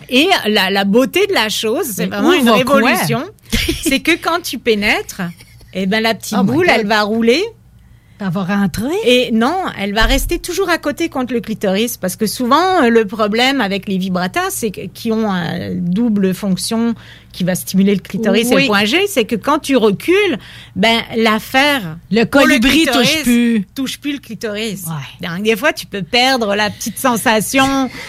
Et 0.08 0.28
la, 0.48 0.70
la 0.70 0.84
beauté 0.84 1.26
de 1.26 1.32
la 1.32 1.48
chose, 1.48 1.86
c'est 1.94 2.06
vraiment 2.06 2.32
une 2.32 2.50
révolution. 2.50 3.24
c'est 3.82 4.00
que 4.00 4.12
quand 4.12 4.40
tu 4.42 4.58
pénètres, 4.58 5.22
eh 5.74 5.86
ben 5.86 6.02
la 6.02 6.14
petite 6.14 6.36
Oh 6.38 6.44
boule, 6.44 6.66
elle 6.68 6.86
va 6.86 7.02
rouler. 7.02 7.42
Elle 8.22 8.28
va 8.28 8.44
rentrer. 8.44 8.92
Et 9.06 9.30
non, 9.32 9.56
elle 9.78 9.94
va 9.94 10.02
rester 10.02 10.38
toujours 10.38 10.68
à 10.68 10.76
côté 10.76 11.08
contre 11.08 11.32
le 11.32 11.40
clitoris 11.40 11.96
parce 11.96 12.16
que 12.16 12.26
souvent 12.26 12.82
euh, 12.82 12.90
le 12.90 13.06
problème 13.06 13.62
avec 13.62 13.88
les 13.88 13.96
vibrateurs, 13.96 14.50
c'est 14.50 14.70
qui 14.70 15.10
ont 15.10 15.30
une 15.30 15.80
double 15.80 16.34
fonction 16.34 16.94
qui 17.32 17.44
va 17.44 17.54
stimuler 17.54 17.94
le 17.94 18.00
clitoris 18.00 18.50
et 18.50 18.56
le 18.56 18.66
point 18.66 18.84
G, 18.84 19.06
c'est 19.06 19.24
que 19.24 19.36
quand 19.36 19.60
tu 19.60 19.76
recules, 19.76 20.38
ben 20.76 21.00
l'affaire 21.16 21.96
Le 22.10 22.24
colibri 22.24 22.82
clitoris 22.82 23.08
touche 23.10 23.22
plus. 23.22 23.66
touche 23.74 24.00
plus 24.00 24.12
le 24.12 24.18
clitoris. 24.18 24.84
Donc, 25.22 25.42
des 25.42 25.56
fois, 25.56 25.72
tu 25.72 25.86
peux 25.86 26.02
perdre 26.02 26.54
la 26.54 26.68
petite 26.68 26.98
sensation. 26.98 27.88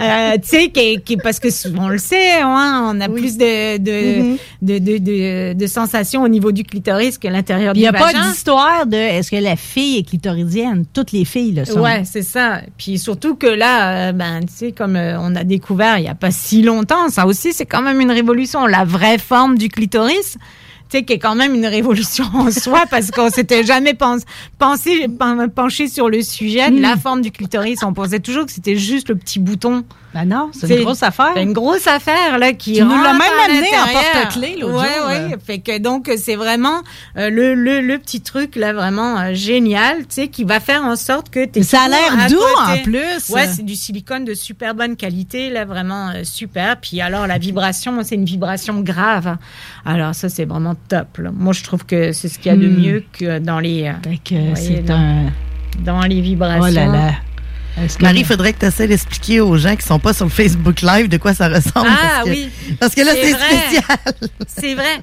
Euh, 0.00 0.34
tu 0.40 0.48
sais, 0.48 0.68
qui, 0.68 1.00
qui- 1.02 1.16
parce 1.16 1.40
que 1.40 1.50
souvent, 1.50 1.86
on 1.86 1.88
le 1.88 1.98
sait, 1.98 2.40
hein, 2.40 2.92
on 2.94 3.00
a 3.00 3.08
plus 3.08 3.36
de 3.36 3.78
de, 3.78 4.22
Mhm. 4.22 4.36
de, 4.62 4.78
de, 4.78 4.98
de, 4.98 5.52
de 5.54 5.66
sensations 5.66 6.22
au 6.22 6.28
niveau 6.28 6.52
du 6.52 6.62
clitoris 6.62 7.18
que 7.18 7.26
l'intérieur 7.28 7.72
Il 7.74 7.78
du 7.78 7.80
n'y 7.82 7.86
a 7.88 7.92
pas 7.92 8.12
vagin. 8.12 8.28
d'histoire 8.30 8.86
de 8.86 8.96
est-ce 8.96 9.30
que 9.30 9.36
la 9.36 9.56
fille 9.56 9.98
est 9.98 10.02
clitoridienne. 10.04 10.84
Toutes 10.92 11.12
les 11.12 11.24
filles 11.24 11.52
le 11.52 11.64
sont. 11.64 11.80
Ouais, 11.80 12.02
c'est 12.04 12.22
ça. 12.22 12.60
Puis 12.76 12.98
surtout 12.98 13.34
que 13.34 13.46
là, 13.48 14.08
euh, 14.08 14.12
ben, 14.12 14.40
tu 14.40 14.52
sais, 14.54 14.72
comme 14.72 14.96
euh, 14.96 15.18
on 15.20 15.34
a 15.34 15.44
découvert 15.44 15.98
il 15.98 16.02
n'y 16.02 16.08
a 16.08 16.14
pas 16.14 16.30
si 16.30 16.62
longtemps, 16.62 17.08
ça 17.08 17.26
aussi, 17.26 17.52
c'est 17.52 17.66
quand 17.66 17.82
même 17.82 18.00
une 18.00 18.10
révolution. 18.12 18.66
La 18.66 18.84
vraie 18.84 19.18
forme 19.18 19.58
du 19.58 19.68
clitoris, 19.68 20.36
tu 20.88 20.98
sais, 20.98 21.04
qui 21.04 21.12
est 21.14 21.18
quand 21.18 21.34
même 21.34 21.54
une 21.54 21.66
révolution 21.66 22.24
en 22.34 22.50
soi 22.50 22.84
parce 22.90 23.10
qu'on 23.10 23.30
s'était 23.30 23.64
jamais 23.64 23.94
pensé, 23.94 25.08
pen- 25.08 25.48
penché 25.54 25.88
sur 25.88 26.08
le 26.08 26.22
sujet 26.22 26.70
de 26.70 26.80
la 26.80 26.96
Hmm. 26.96 27.00
forme 27.00 27.20
du 27.22 27.30
clitoris. 27.30 27.82
On 27.82 27.92
pensait 27.92 28.20
toujours 28.20 28.46
que 28.46 28.52
c'était 28.52 28.76
juste 28.76 29.08
le 29.08 29.16
petit 29.16 29.38
bouton. 29.38 29.84
Ben 30.20 30.24
non, 30.28 30.50
c'est 30.52 30.68
une 30.76 30.82
grosse 30.84 31.02
affaire. 31.02 31.30
C'est 31.34 31.42
une 31.42 31.52
grosse 31.52 31.86
affaire, 31.86 32.38
là, 32.38 32.52
qui 32.52 32.72
Tu 32.74 32.82
nous 32.82 32.88
l'as 32.90 33.12
rentre 33.12 33.18
même 33.18 33.40
amené 33.44 33.68
en 33.68 33.92
porte-clés 33.92 34.56
l'autre 34.60 34.80
ouais, 34.82 34.96
jour, 34.96 35.06
Ouais, 35.30 35.36
fait 35.46 35.58
que 35.60 35.78
donc 35.78 36.10
c'est 36.16 36.34
vraiment 36.34 36.82
euh, 37.16 37.30
le, 37.30 37.54
le, 37.54 37.80
le 37.80 37.98
petit 37.98 38.20
truc 38.20 38.56
là 38.56 38.72
vraiment 38.72 39.18
euh, 39.18 39.34
génial, 39.34 39.98
tu 40.00 40.06
sais, 40.10 40.28
qui 40.28 40.44
va 40.44 40.58
faire 40.60 40.82
en 40.84 40.96
sorte 40.96 41.30
que 41.30 41.44
t'es 41.44 41.62
Ça 41.62 41.82
a 41.82 41.88
l'air 41.88 42.28
doux, 42.28 42.36
côté. 42.36 42.80
en 42.80 42.82
plus. 42.82 43.28
Ouais, 43.30 43.46
c'est 43.46 43.64
du 43.64 43.76
silicone 43.76 44.24
de 44.24 44.34
super 44.34 44.74
bonne 44.74 44.96
qualité 44.96 45.50
là, 45.50 45.64
vraiment 45.64 46.08
euh, 46.08 46.24
super. 46.24 46.78
Puis 46.80 47.00
alors 47.00 47.26
la 47.26 47.38
vibration, 47.38 47.98
c'est 48.02 48.14
une 48.16 48.24
vibration 48.24 48.80
grave. 48.80 49.36
Alors 49.84 50.14
ça 50.14 50.28
c'est 50.28 50.44
vraiment 50.44 50.74
top. 50.88 51.18
là. 51.18 51.30
Moi 51.32 51.52
je 51.52 51.62
trouve 51.62 51.84
que 51.86 52.12
c'est 52.12 52.28
ce 52.28 52.38
qu'il 52.38 52.50
y 52.50 52.54
a 52.54 52.58
de 52.58 52.66
Hmm. 52.68 52.80
mieux 52.80 53.04
que 53.12 53.38
dans 53.38 53.60
les. 53.60 53.92
Fait 54.04 54.18
que 54.18 54.54
c'est 54.56 54.90
un. 54.90 55.26
dans 55.84 56.00
les 56.02 56.20
vibrations. 56.20 56.64
Oh 56.68 56.74
là 56.74 56.86
là. 56.86 57.10
Marie, 58.00 58.20
il 58.20 58.24
faudrait 58.26 58.52
que 58.52 58.60
tu 58.60 58.66
essaies 58.66 58.86
d'expliquer 58.88 59.40
aux 59.40 59.56
gens 59.56 59.76
qui 59.76 59.86
sont 59.86 59.98
pas 59.98 60.12
sur 60.12 60.24
le 60.24 60.30
Facebook 60.30 60.80
Live 60.82 61.08
de 61.08 61.16
quoi 61.16 61.34
ça 61.34 61.48
ressemble. 61.48 61.88
Ah 61.90 62.22
parce 62.22 62.24
que, 62.24 62.30
oui. 62.30 62.48
Parce 62.80 62.94
que 62.94 63.00
là, 63.02 63.12
c'est 63.14 63.32
spécial. 63.32 63.98
C'est 64.46 64.74
vrai. 64.74 64.96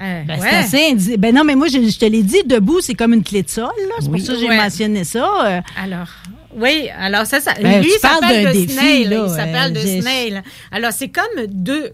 Euh, 0.00 0.22
Ben, 0.26 0.40
ouais. 0.40 0.46
C'est 0.50 0.56
assez 0.56 0.90
indi- 0.92 1.16
Ben 1.16 1.34
non, 1.34 1.44
mais 1.44 1.54
moi, 1.54 1.68
je, 1.68 1.74
je 1.88 1.98
te 1.98 2.04
l'ai 2.04 2.22
dit, 2.22 2.42
debout, 2.44 2.80
c'est 2.80 2.94
comme 2.94 3.14
une 3.14 3.22
clé 3.22 3.42
de 3.42 3.50
sol. 3.50 3.64
là. 3.64 3.94
C'est 4.00 4.08
Oui. 4.08 4.18
pour 4.18 4.26
ça 4.26 4.32
que 4.34 4.38
j'ai 4.40 4.48
Ouais. 4.48 4.56
mentionné 4.56 5.04
ça. 5.04 5.30
euh. 5.46 5.60
Alors, 5.80 6.08
oui, 6.56 6.88
alors 6.98 7.26
ça, 7.26 7.40
ça 7.40 7.54
Ben, 7.62 7.80
lui, 7.80 7.90
il 7.94 7.98
s'appelle 8.00 8.46
de 8.46 8.52
défi, 8.52 8.72
snail. 8.74 9.04
là, 9.04 9.24
il 9.28 9.30
s'appelle 9.30 9.76
euh, 9.76 9.82
de 9.96 10.00
snail. 10.02 10.42
Alors, 10.72 10.90
c'est 10.92 11.08
comme 11.08 11.46
deux. 11.48 11.92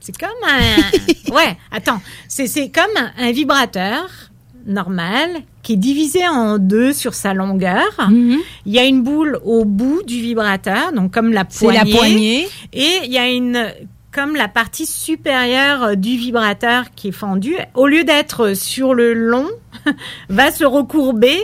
C'est 0.00 0.16
comme 0.18 0.28
un. 0.46 1.32
ouais, 1.34 1.56
attends. 1.72 2.00
C'est 2.28 2.46
c'est 2.46 2.68
comme 2.70 2.90
un, 2.96 3.12
un 3.28 3.32
vibrateur 3.32 4.04
normal 4.66 5.30
qui 5.62 5.74
est 5.74 5.76
divisé 5.76 6.26
en 6.26 6.58
deux 6.58 6.92
sur 6.92 7.14
sa 7.14 7.34
longueur. 7.34 7.84
Mhm. 8.08 8.38
Il 8.66 8.72
y 8.72 8.78
a 8.78 8.84
une 8.84 9.02
boule 9.02 9.38
au 9.44 9.64
bout 9.64 10.02
du 10.02 10.20
vibrateur, 10.20 10.92
donc 10.92 11.12
comme 11.12 11.32
la 11.32 11.44
C'est 11.48 11.64
poignée. 11.66 11.78
la 11.92 11.96
poignée. 11.98 12.48
Et 12.72 12.90
il 13.04 13.12
y 13.12 13.18
a 13.18 13.28
une 13.28 13.68
comme 14.12 14.36
la 14.36 14.46
partie 14.48 14.86
supérieure 14.86 15.82
euh, 15.82 15.94
du 15.96 16.16
vibrateur 16.16 16.84
qui 16.94 17.08
est 17.08 17.12
fendue, 17.12 17.56
au 17.74 17.88
lieu 17.88 18.04
d'être 18.04 18.54
sur 18.54 18.94
le 18.94 19.12
long, 19.12 19.48
va 20.28 20.52
se 20.52 20.64
recourber 20.64 21.36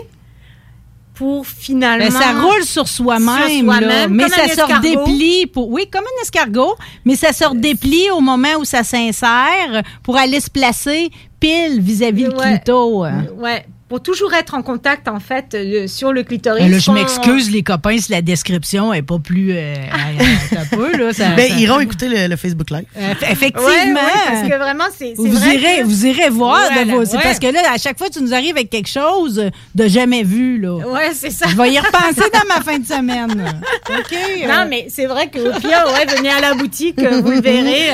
pour 1.14 1.46
finalement. 1.46 2.06
Ben, 2.06 2.10
ça 2.12 2.40
roule 2.40 2.62
sur 2.64 2.88
soi-même, 2.88 3.64
soi-même, 3.64 4.14
mais 4.14 4.28
ça 4.28 4.46
escargot. 4.46 4.72
redéplie. 5.04 5.46
Pour, 5.48 5.68
oui, 5.68 5.86
comme 5.90 6.04
un 6.04 6.22
escargot, 6.22 6.76
mais 7.04 7.16
ça 7.16 7.32
se 7.32 7.44
redéplie 7.44 8.08
au 8.16 8.20
moment 8.20 8.54
où 8.58 8.64
ça 8.64 8.84
s'insère 8.84 9.82
pour 10.02 10.16
aller 10.16 10.40
se 10.40 10.48
placer 10.48 11.10
pile 11.40 11.80
vis-à-vis 11.80 12.24
le 12.24 12.36
Ouais. 12.36 12.52
clito. 12.56 13.02
hein. 13.04 13.24
Ouais, 13.38 13.64
pour 13.88 14.00
toujours 14.02 14.32
être 14.34 14.54
en 14.54 14.62
contact 14.62 15.08
en 15.08 15.18
fait 15.18 15.52
euh, 15.54 15.88
sur 15.88 16.12
le 16.12 16.22
clitoris. 16.22 16.70
Là, 16.70 16.78
je 16.78 16.90
m'excuse, 16.92 17.50
les 17.50 17.62
copains, 17.64 17.98
si 17.98 18.12
la 18.12 18.22
description 18.22 18.92
est 18.94 19.02
pas 19.02 19.18
plus. 19.18 19.50
Euh, 19.52 19.74
euh, 19.74 20.56
un 20.60 20.76
peu, 20.76 20.96
là, 20.96 21.12
ça- 21.12 21.30
Ben, 21.30 21.48
ça- 21.50 21.56
iront 21.58 21.80
écouter 21.80 22.08
le, 22.08 22.28
le 22.28 22.36
Facebook 22.36 22.70
Live. 22.70 22.84
Euh, 22.96 23.14
effectivement. 23.28 23.66
Ouais, 23.66 23.92
ouais, 23.94 24.28
parce 24.28 24.42
que 24.48 24.56
vraiment, 24.58 24.84
c'est. 24.96 25.14
Vous 25.16 25.26
vrai 25.32 25.56
irez, 25.56 25.78
que- 25.78 25.84
vous 25.86 26.06
irez 26.06 26.28
voir 26.30 26.60
Voilà, 26.68 26.84
de 26.84 26.90
vos. 26.92 27.18
Parce 27.20 27.40
que 27.40 27.48
là, 27.48 27.60
à 27.74 27.78
chaque 27.78 27.98
fois, 27.98 28.08
tu 28.10 28.22
nous 28.22 28.32
arrives 28.32 28.54
avec 28.56 28.70
quelque 28.70 28.88
chose 28.88 29.42
de 29.74 29.88
jamais 29.88 30.22
vu, 30.22 30.60
là. 30.60 30.74
Ouais, 30.86 31.10
c'est 31.12 31.30
ça. 31.30 31.46
Je 31.48 31.56
vais 31.56 31.72
y 31.72 31.78
repenser 31.80 32.30
dans 32.32 32.54
ma 32.54 32.60
fin 32.62 32.78
de 32.78 32.86
semaine. 32.86 33.44
OK? 33.88 34.12
euh, 34.12 34.46
Non, 34.46 34.66
mais 34.68 34.86
c'est 34.88 35.06
vrai 35.06 35.28
qu'au 35.30 35.50
pire, 35.58 35.84
ouais, 35.94 36.14
venez 36.16 36.30
à 36.30 36.40
la 36.40 36.54
boutique, 36.54 36.98
euh, 37.00 37.20
vous 37.22 37.30
le 37.32 37.40
verrez. 37.40 37.88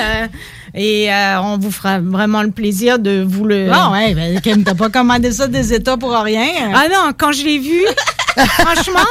Et 0.77 1.11
euh, 1.11 1.41
on 1.41 1.57
vous 1.57 1.71
fera 1.71 1.99
vraiment 1.99 2.43
le 2.43 2.51
plaisir 2.51 2.99
de 2.99 3.25
vous 3.27 3.45
le. 3.45 3.67
Bon, 3.67 3.91
ouais, 3.93 4.13
ben, 4.13 4.39
Kim, 4.41 4.63
t'as 4.63 4.75
pas 4.75 4.89
commandé 4.89 5.31
ça 5.31 5.47
des 5.47 5.73
États 5.73 5.97
pour 5.97 6.11
rien. 6.11 6.71
Ah 6.73 6.87
non, 6.87 7.13
quand 7.17 7.31
je 7.31 7.43
l'ai 7.43 7.57
vu, 7.57 7.81
franchement, 8.37 9.09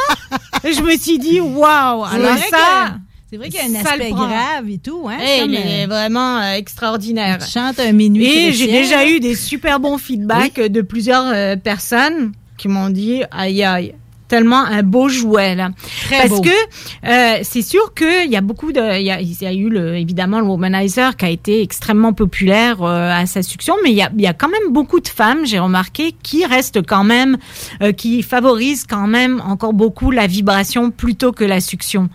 je 0.64 0.80
me 0.80 0.96
suis 0.96 1.18
dit, 1.18 1.40
waouh! 1.40 2.04
Alors 2.04 2.38
ça. 2.50 2.94
C'est 3.28 3.38
vrai 3.38 3.48
qu'il 3.48 3.58
y 3.58 3.76
a 3.76 3.80
un 3.80 3.82
ça 3.82 3.90
aspect 3.94 4.10
grave 4.10 4.70
et 4.70 4.78
tout, 4.78 5.08
hein? 5.10 5.18
Hey, 5.20 5.46
il 5.46 5.54
est 5.56 5.84
euh, 5.84 5.86
vraiment 5.88 6.38
euh, 6.38 6.52
extraordinaire. 6.52 7.38
tu 7.38 7.50
chantes 7.50 7.80
un 7.80 7.90
minuit. 7.90 8.24
Et 8.24 8.52
j'ai 8.52 8.68
déjà 8.68 9.04
eu 9.04 9.18
des 9.18 9.34
super 9.34 9.80
bons 9.80 9.98
feedbacks 9.98 10.60
de 10.60 10.80
plusieurs 10.80 11.26
euh, 11.26 11.56
personnes 11.56 12.32
qui 12.56 12.68
m'ont 12.68 12.88
dit 12.88 13.24
aïe 13.32 13.64
aïe 13.64 13.94
tellement 14.28 14.64
un 14.64 14.82
beau 14.82 15.08
jouet 15.08 15.54
là. 15.54 15.70
Très 16.04 16.18
Parce 16.28 16.30
beau. 16.30 16.42
que 16.42 17.08
euh, 17.08 17.38
c'est 17.42 17.62
sûr 17.62 17.94
qu'il 17.94 18.30
y 18.30 18.36
a 18.36 18.40
beaucoup 18.40 18.72
de, 18.72 18.98
il 18.98 19.06
y 19.06 19.10
a, 19.10 19.20
il 19.20 19.32
y 19.40 19.46
a 19.46 19.52
eu 19.52 19.68
le, 19.68 19.96
évidemment 19.96 20.40
le 20.40 20.46
womanizer 20.46 21.16
qui 21.16 21.24
a 21.24 21.30
été 21.30 21.62
extrêmement 21.62 22.12
populaire 22.12 22.82
euh, 22.82 23.10
à 23.10 23.26
sa 23.26 23.42
succion, 23.42 23.74
mais 23.84 23.90
il 23.90 23.96
y 23.96 24.02
a, 24.02 24.10
y 24.16 24.26
a 24.26 24.32
quand 24.34 24.48
même 24.48 24.72
beaucoup 24.72 25.00
de 25.00 25.08
femmes, 25.08 25.46
j'ai 25.46 25.58
remarqué, 25.58 26.14
qui 26.22 26.44
restent 26.44 26.84
quand 26.86 27.04
même, 27.04 27.38
euh, 27.82 27.92
qui 27.92 28.22
favorisent 28.22 28.84
quand 28.88 29.06
même 29.06 29.40
encore 29.46 29.72
beaucoup 29.72 30.10
la 30.10 30.26
vibration 30.26 30.90
plutôt 30.90 31.32
que 31.32 31.44
la 31.44 31.60
succion. 31.60 32.08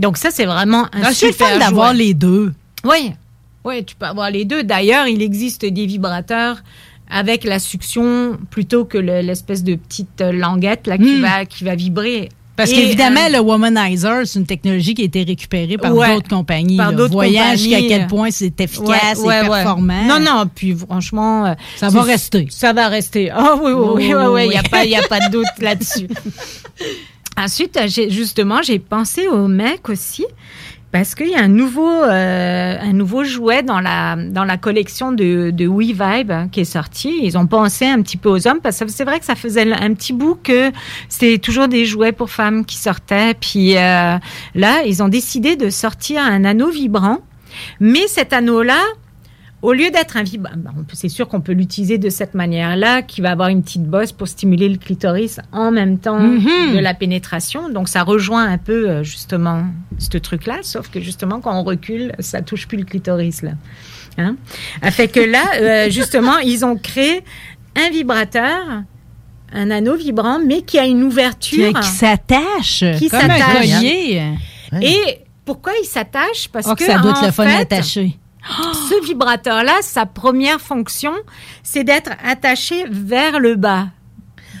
Donc 0.00 0.16
ça 0.16 0.30
c'est 0.30 0.46
vraiment 0.46 0.84
un 0.92 1.02
Ah, 1.04 1.12
super 1.12 1.58
d'avoir 1.58 1.92
les 1.94 2.14
deux. 2.14 2.52
Oui, 2.84 3.12
oui, 3.64 3.84
tu 3.84 3.96
peux 3.96 4.06
avoir 4.06 4.30
les 4.30 4.44
deux. 4.44 4.62
D'ailleurs, 4.62 5.08
il 5.08 5.20
existe 5.20 5.64
des 5.64 5.86
vibrateurs 5.86 6.58
avec 7.10 7.44
la 7.44 7.58
succion 7.58 8.38
plutôt 8.50 8.84
que 8.84 8.98
le- 8.98 9.20
l'espèce 9.22 9.62
de 9.64 9.74
petite 9.76 10.20
euh, 10.20 10.32
languette 10.32 10.86
là, 10.86 10.98
qui, 10.98 11.16
Hmm. 11.18 11.22
va, 11.22 11.44
qui 11.44 11.64
va 11.64 11.74
vibrer. 11.74 12.28
Parce 12.56 12.72
qu'évidemment, 12.72 13.20
euh, 13.28 13.34
le 13.34 13.38
womanizer, 13.38 14.26
c'est 14.26 14.40
une 14.40 14.44
technologie 14.46 14.92
qui 14.94 15.02
a 15.02 15.04
été 15.04 15.22
récupérée 15.22 15.78
par 15.78 15.94
Ouais, 15.94 16.12
d'autres 16.12 16.28
compagnies. 16.28 16.76
par 16.76 16.92
d'autres 16.92 17.12
compagnies. 17.14 17.56
jusqu'à 17.56 17.82
quel 17.86 18.06
point 18.08 18.30
c'est 18.32 18.60
efficace 18.60 19.18
Ouais, 19.20 19.44
et 19.44 19.48
ouais. 19.48 19.62
performant. 19.62 20.02
Non, 20.04 20.18
non, 20.18 20.44
puis 20.52 20.74
franchement. 20.74 21.46
euh, 21.46 21.54
Ça 21.76 21.88
va 21.88 22.02
rester. 22.02 22.48
Ça 22.50 22.72
va 22.72 22.88
rester. 22.88 23.30
Ah 23.30 23.54
oui, 23.62 23.70
oui, 23.70 23.72
oui, 23.72 23.92
Oui, 23.94 24.14
oui, 24.14 24.24
oui, 24.32 24.42
il 24.46 24.48
n'y 24.50 24.56
a, 24.56 24.62
oui. 24.62 24.68
pas- 24.70 24.84
y 24.84 24.96
a 24.96 25.02
pas 25.06 25.20
de 25.20 25.30
doute 25.30 25.46
là-dessus. 25.60 26.08
Ensuite, 27.36 27.78
justement, 28.10 28.62
j'ai 28.62 28.80
pensé 28.80 29.28
au 29.28 29.46
mec 29.46 29.88
aussi. 29.88 30.24
Parce 30.90 31.14
qu'il 31.14 31.28
y 31.28 31.34
a 31.34 31.40
un 31.40 31.48
nouveau, 31.48 32.02
euh, 32.02 32.76
un 32.80 32.92
nouveau 32.94 33.22
jouet 33.22 33.62
dans 33.62 33.80
la, 33.80 34.16
dans 34.16 34.44
la 34.44 34.56
collection 34.56 35.12
de, 35.12 35.50
de 35.50 35.66
WeVibe 35.66 36.30
hein, 36.30 36.48
qui 36.50 36.60
est 36.60 36.64
sorti. 36.64 37.20
Ils 37.22 37.36
ont 37.36 37.46
pensé 37.46 37.86
un 37.86 38.00
petit 38.00 38.16
peu 38.16 38.30
aux 38.30 38.48
hommes 38.48 38.60
parce 38.62 38.78
que 38.78 38.88
c'est 38.88 39.04
vrai 39.04 39.18
que 39.18 39.26
ça 39.26 39.34
faisait 39.34 39.70
un 39.70 39.92
petit 39.92 40.14
bout 40.14 40.38
que 40.42 40.72
c'était 41.10 41.38
toujours 41.38 41.68
des 41.68 41.84
jouets 41.84 42.12
pour 42.12 42.30
femmes 42.30 42.64
qui 42.64 42.76
sortaient. 42.76 43.34
Puis 43.34 43.76
euh, 43.76 44.16
là, 44.54 44.82
ils 44.86 45.02
ont 45.02 45.08
décidé 45.08 45.56
de 45.56 45.68
sortir 45.68 46.22
un 46.22 46.44
anneau 46.44 46.70
vibrant. 46.70 47.18
Mais 47.80 48.06
cet 48.06 48.32
anneau-là, 48.32 48.80
au 49.62 49.72
lieu 49.72 49.90
d'être 49.90 50.16
un 50.16 50.22
vibrant, 50.22 50.52
c'est 50.92 51.08
sûr 51.08 51.26
qu'on 51.28 51.40
peut 51.40 51.52
l'utiliser 51.52 51.98
de 51.98 52.08
cette 52.10 52.34
manière-là, 52.34 53.02
qui 53.02 53.20
va 53.20 53.30
avoir 53.32 53.48
une 53.48 53.62
petite 53.62 53.82
bosse 53.84 54.12
pour 54.12 54.28
stimuler 54.28 54.68
le 54.68 54.76
clitoris 54.78 55.40
en 55.52 55.70
même 55.72 55.98
temps 55.98 56.20
Mhm. 56.20 56.74
de 56.74 56.78
la 56.78 56.94
pénétration. 56.94 57.68
Donc 57.68 57.88
ça 57.88 58.02
rejoint 58.04 58.44
un 58.46 58.58
peu 58.58 58.88
euh, 58.88 59.02
justement 59.02 59.64
ce 59.98 60.16
truc-là, 60.18 60.58
sauf 60.62 60.88
que 60.90 61.00
justement 61.00 61.40
quand 61.40 61.58
on 61.58 61.64
recule, 61.64 62.12
ça 62.20 62.40
touche 62.42 62.68
plus 62.68 62.78
le 62.78 62.84
clitoris 62.84 63.42
là. 63.42 63.52
Hein 64.16 64.36
fait 64.90 65.08
que 65.08 65.20
là, 65.20 65.44
euh, 65.60 65.90
justement, 65.90 66.38
ils 66.38 66.64
ont 66.64 66.76
créé 66.76 67.22
un 67.76 67.90
vibrateur, 67.90 68.82
un 69.52 69.70
anneau 69.70 69.96
vibrant, 69.96 70.38
mais 70.44 70.62
qui 70.62 70.78
a 70.78 70.84
une 70.86 71.02
ouverture 71.04 71.72
Qui, 71.72 71.80
qui 71.80 71.88
s'attache. 71.88 72.84
qui 72.98 73.08
s'attache. 73.08 73.82
Et 74.82 75.20
pourquoi 75.44 75.72
il 75.82 75.86
s'attache? 75.86 76.48
Parce 76.52 76.66
Oh, 76.68 76.74
que, 76.74 76.84
que 76.84 76.90
ça 76.92 76.98
doit 76.98 77.12
être 77.12 77.26
le 77.26 77.32
fun 77.32 77.44
fait, 77.46 77.60
Ce 78.72 79.04
vibrateur-là, 79.04 79.78
sa 79.82 80.06
première 80.06 80.60
fonction, 80.60 81.12
c'est 81.62 81.84
d'être 81.84 82.10
attaché 82.24 82.84
vers 82.88 83.38
le 83.38 83.56
bas. 83.56 83.86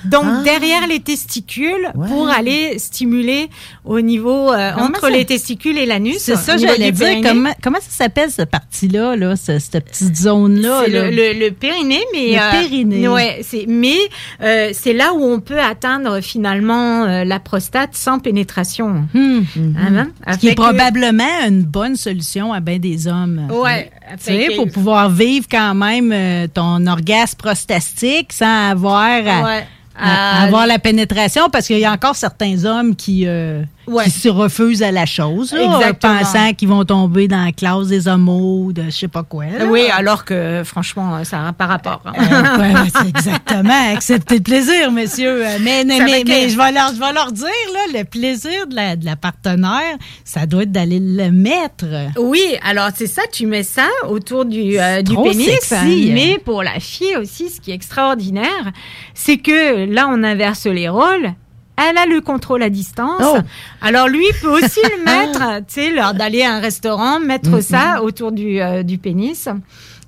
Donc 0.04 0.24
Ah. 0.26 0.42
derrière 0.44 0.86
les 0.86 1.00
testicules 1.00 1.90
pour 2.08 2.28
aller 2.28 2.78
stimuler 2.78 3.48
au 3.84 4.00
niveau 4.00 4.52
euh, 4.52 4.72
entre 4.78 5.00
ça- 5.02 5.10
les 5.10 5.24
testicules 5.24 5.76
et 5.78 5.86
l'anus. 5.86 6.18
C'est 6.18 6.36
ça, 6.36 6.56
j'allais 6.56 6.92
dire. 6.92 7.20
Comment, 7.22 7.52
comment 7.62 7.78
ça 7.80 7.90
s'appelle, 8.04 8.30
cette 8.30 8.50
partie-là, 8.50 9.16
là, 9.16 9.36
ce- 9.36 9.58
cette 9.58 9.84
petite 9.84 10.16
zone-là? 10.16 10.82
C'est 10.84 10.90
là? 10.90 11.10
le, 11.10 11.16
le- 11.16 11.38
le 11.46 11.50
périnée, 11.50 12.02
mais 12.12 12.32
Le 12.32 12.36
euh, 12.38 12.50
périnée. 12.62 13.08
ouais, 13.08 13.40
c'est 13.42 13.64
mais 13.68 13.96
euh, 14.42 14.70
c'est 14.72 14.92
là 14.92 15.12
où 15.14 15.22
on 15.24 15.40
peut 15.40 15.60
atteindre 15.60 16.20
finalement 16.20 17.04
euh, 17.04 17.24
la 17.24 17.40
prostate 17.40 17.94
sans 17.94 18.18
pénétration. 18.18 19.06
Hmm. 19.14 19.40
Hein, 19.56 20.08
Ce 20.32 20.38
qui 20.38 20.48
est 20.48 20.54
que- 20.54 20.60
probablement 20.60 21.24
une 21.46 21.62
bonne 21.62 21.96
solution 21.96 22.52
à 22.52 22.60
bien 22.60 22.78
des 22.78 23.06
hommes. 23.08 23.48
Ouais. 23.50 23.90
Tu 24.16 24.24
sais, 24.24 24.46
Fait 24.48 24.56
pour 24.56 24.70
pouvoir 24.70 25.10
vivre 25.10 25.46
quand 25.50 25.74
même 25.74 26.12
euh, 26.12 26.46
ton 26.52 26.86
orgasme 26.86 27.36
prostatique 27.36 28.32
sans 28.32 28.70
avoir 28.70 29.04
à, 29.06 29.42
Ouais. 29.44 29.66
à- 29.98 30.38
à 30.38 30.40
À- 30.40 30.44
avoir 30.46 30.66
la 30.66 30.78
pénétration, 30.78 31.48
parce 31.50 31.66
qu'il 31.66 31.78
y 31.78 31.84
a 31.84 31.92
encore 31.92 32.16
certains 32.16 32.64
hommes 32.64 32.94
qui, 32.96 33.24
euh, 33.26 33.62
Ouais. 33.88 34.04
qui 34.04 34.10
se 34.10 34.28
refusent 34.28 34.82
à 34.82 34.92
la 34.92 35.06
chose, 35.06 35.52
là, 35.52 35.92
pensant 35.94 36.52
qu'ils 36.54 36.68
vont 36.68 36.84
tomber 36.84 37.26
dans 37.28 37.44
la 37.44 37.52
classe 37.52 37.88
des 37.88 38.06
homos, 38.08 38.72
de 38.72 38.84
je 38.84 38.90
sais 38.90 39.08
pas 39.08 39.22
quoi. 39.22 39.46
là. 39.46 39.66
Oui, 39.66 39.82
alors 39.92 40.24
que 40.24 40.62
franchement, 40.64 41.24
ça 41.24 41.38
n'a 41.42 41.52
pas 41.52 41.66
rapport. 41.66 42.02
hein. 42.06 42.12
Euh, 42.18 42.58
ouais, 42.58 43.08
exactement. 43.08 43.92
Acceptez 43.94 44.36
le 44.36 44.42
plaisir, 44.42 44.92
messieurs. 44.92 45.44
Euh, 45.46 45.58
Mais, 45.60 45.84
mais, 45.84 45.98
mais, 46.26 46.48
je, 46.48 46.56
vais 46.56 46.72
leur, 46.72 46.94
je 46.94 47.00
vais 47.00 47.12
leur 47.12 47.32
dire, 47.32 47.46
là, 47.46 47.98
le 47.98 48.04
plaisir 48.04 48.66
de 48.68 48.74
la, 48.74 48.96
de 48.96 49.04
la 49.04 49.16
partenaire, 49.16 49.96
ça 50.24 50.46
doit 50.46 50.62
être 50.62 50.72
d'aller 50.72 51.00
le 51.00 51.30
mettre. 51.30 51.86
Oui, 52.18 52.42
alors 52.62 52.90
c'est 52.94 53.06
ça, 53.06 53.22
tu 53.32 53.46
mets 53.46 53.62
ça 53.62 53.86
autour 54.08 54.44
du, 54.44 54.78
euh, 54.78 55.02
du 55.02 55.12
trop 55.14 55.24
pénis. 55.24 55.48
sexy. 55.60 56.10
Mais 56.12 56.38
pour 56.44 56.62
la 56.62 56.78
fille 56.80 57.16
aussi, 57.16 57.48
ce 57.48 57.60
qui 57.60 57.70
est 57.70 57.74
extraordinaire, 57.74 58.72
c'est 59.14 59.38
que 59.38 59.86
là, 59.92 60.08
on 60.10 60.22
inverse 60.24 60.66
les 60.66 60.88
rôles. 60.88 61.32
Elle 61.78 61.96
a 61.96 62.06
le 62.06 62.20
contrôle 62.20 62.62
à 62.62 62.70
distance. 62.70 63.22
Oh. 63.22 63.38
Alors 63.80 64.08
lui 64.08 64.26
peut 64.42 64.48
aussi 64.50 64.80
le 64.82 65.04
mettre, 65.04 65.58
tu 65.60 65.64
sais, 65.74 65.90
lors 65.92 66.12
d'aller 66.14 66.42
à 66.42 66.54
un 66.54 66.60
restaurant, 66.60 67.20
mettre 67.20 67.50
Mhm. 67.50 67.60
ça 67.62 68.02
autour 68.02 68.32
du, 68.32 68.60
euh, 68.60 68.82
du 68.82 68.98
pénis. 68.98 69.48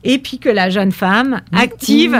Et 0.02 0.18
puis 0.18 0.38
que 0.38 0.48
la 0.48 0.70
jeune 0.70 0.92
femme 0.92 1.40
active 1.52 2.14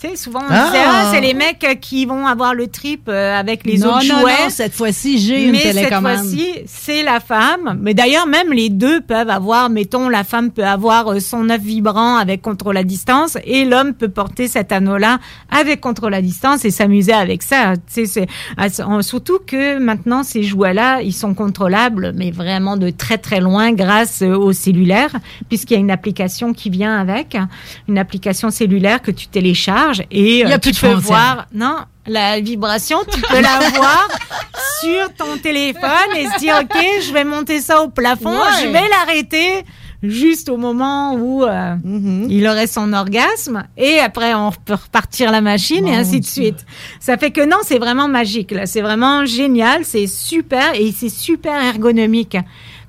Tu 0.00 0.08
sais, 0.08 0.16
souvent, 0.16 0.40
on 0.40 0.46
Ah. 0.48 0.72
ah, 0.74 1.10
c'est 1.12 1.20
les 1.20 1.34
mecs 1.34 1.62
euh, 1.62 1.74
qui 1.74 2.06
vont 2.06 2.26
avoir 2.26 2.54
le 2.54 2.68
trip 2.68 3.02
euh, 3.08 3.38
avec 3.38 3.66
les 3.66 3.76
Non, 3.76 3.88
autres 3.96 4.06
non, 4.08 4.20
jouets. 4.20 4.44
non, 4.44 4.48
cette 4.48 4.72
fois-ci, 4.72 5.18
j'ai 5.18 5.44
une 5.44 5.52
Mais 5.52 5.58
télécommande. 5.58 6.16
cette 6.16 6.24
fois-ci, 6.24 6.48
c'est 6.64 7.02
la 7.02 7.20
femme. 7.20 7.78
Mais 7.82 7.92
d'ailleurs, 7.92 8.26
même 8.26 8.50
les 8.50 8.70
deux 8.70 9.02
peuvent 9.02 9.28
avoir, 9.28 9.68
mettons, 9.68 10.08
la 10.08 10.24
femme 10.24 10.52
peut 10.52 10.64
avoir 10.64 11.08
euh, 11.12 11.20
son 11.20 11.50
œuf 11.50 11.60
vibrant 11.60 12.16
avec 12.16 12.40
contrôle 12.40 12.78
à 12.78 12.82
distance 12.82 13.36
et 13.44 13.66
l'homme 13.66 13.92
peut 13.92 14.08
porter 14.08 14.48
cet 14.48 14.72
anneau-là 14.72 15.18
avec 15.50 15.82
contrôle 15.82 16.14
à 16.14 16.22
distance 16.22 16.64
et 16.64 16.70
s'amuser 16.70 17.12
avec 17.12 17.42
ça. 17.42 17.74
Tu 17.76 17.82
sais, 17.88 18.06
c'est, 18.06 18.26
ah, 18.56 18.68
surtout 19.02 19.38
que 19.46 19.78
maintenant, 19.78 20.22
ces 20.22 20.42
jouets-là, 20.44 21.02
ils 21.02 21.12
sont 21.12 21.34
contrôlables, 21.34 22.14
mais 22.16 22.30
vraiment 22.30 22.78
de 22.78 22.88
très, 22.88 23.18
très 23.18 23.40
loin 23.40 23.72
grâce 23.72 24.22
au 24.22 24.54
cellulaire, 24.54 25.10
puisqu'il 25.50 25.74
y 25.74 25.76
a 25.76 25.80
une 25.80 25.90
application 25.90 26.54
qui 26.54 26.70
vient 26.70 26.96
avec, 26.98 27.36
une 27.86 27.98
application 27.98 28.50
cellulaire 28.50 29.02
que 29.02 29.10
tu 29.10 29.26
télécharges 29.28 29.89
et 30.10 30.44
euh, 30.46 30.58
tu 30.58 30.72
peux 30.72 30.92
voir, 30.94 31.46
non, 31.54 31.76
la 32.06 32.40
vibration, 32.40 32.98
tu 33.12 33.20
peux 33.20 33.40
la 33.40 33.58
voir 33.74 34.08
sur 34.80 35.12
ton 35.14 35.36
téléphone 35.38 36.16
et 36.16 36.26
se 36.26 36.38
dire, 36.38 36.60
OK, 36.62 36.82
je 37.06 37.12
vais 37.12 37.24
monter 37.24 37.60
ça 37.60 37.82
au 37.82 37.88
plafond, 37.88 38.30
Ouais. 38.30 38.62
je 38.62 38.68
vais 38.68 38.88
l'arrêter 38.88 39.64
juste 40.02 40.48
au 40.48 40.56
moment 40.56 41.12
où 41.14 41.44
euh, 41.44 41.74
Mm-hmm. 41.84 42.26
il 42.30 42.46
aurait 42.48 42.66
son 42.66 42.92
orgasme 42.94 43.64
et 43.76 43.98
après 43.98 44.32
on 44.32 44.50
peut 44.50 44.72
repartir 44.74 45.30
la 45.30 45.42
machine 45.42 45.86
et 45.86 45.94
ainsi 45.94 46.20
de 46.20 46.24
suite. 46.26 46.64
Ça 47.00 47.18
fait 47.18 47.30
que 47.30 47.42
non, 47.44 47.58
c'est 47.64 47.78
vraiment 47.78 48.08
magique 48.08 48.50
là, 48.50 48.64
c'est 48.64 48.80
vraiment 48.80 49.26
génial, 49.26 49.84
c'est 49.84 50.06
super 50.06 50.74
et 50.74 50.92
c'est 50.92 51.10
super 51.10 51.62
ergonomique. 51.62 52.38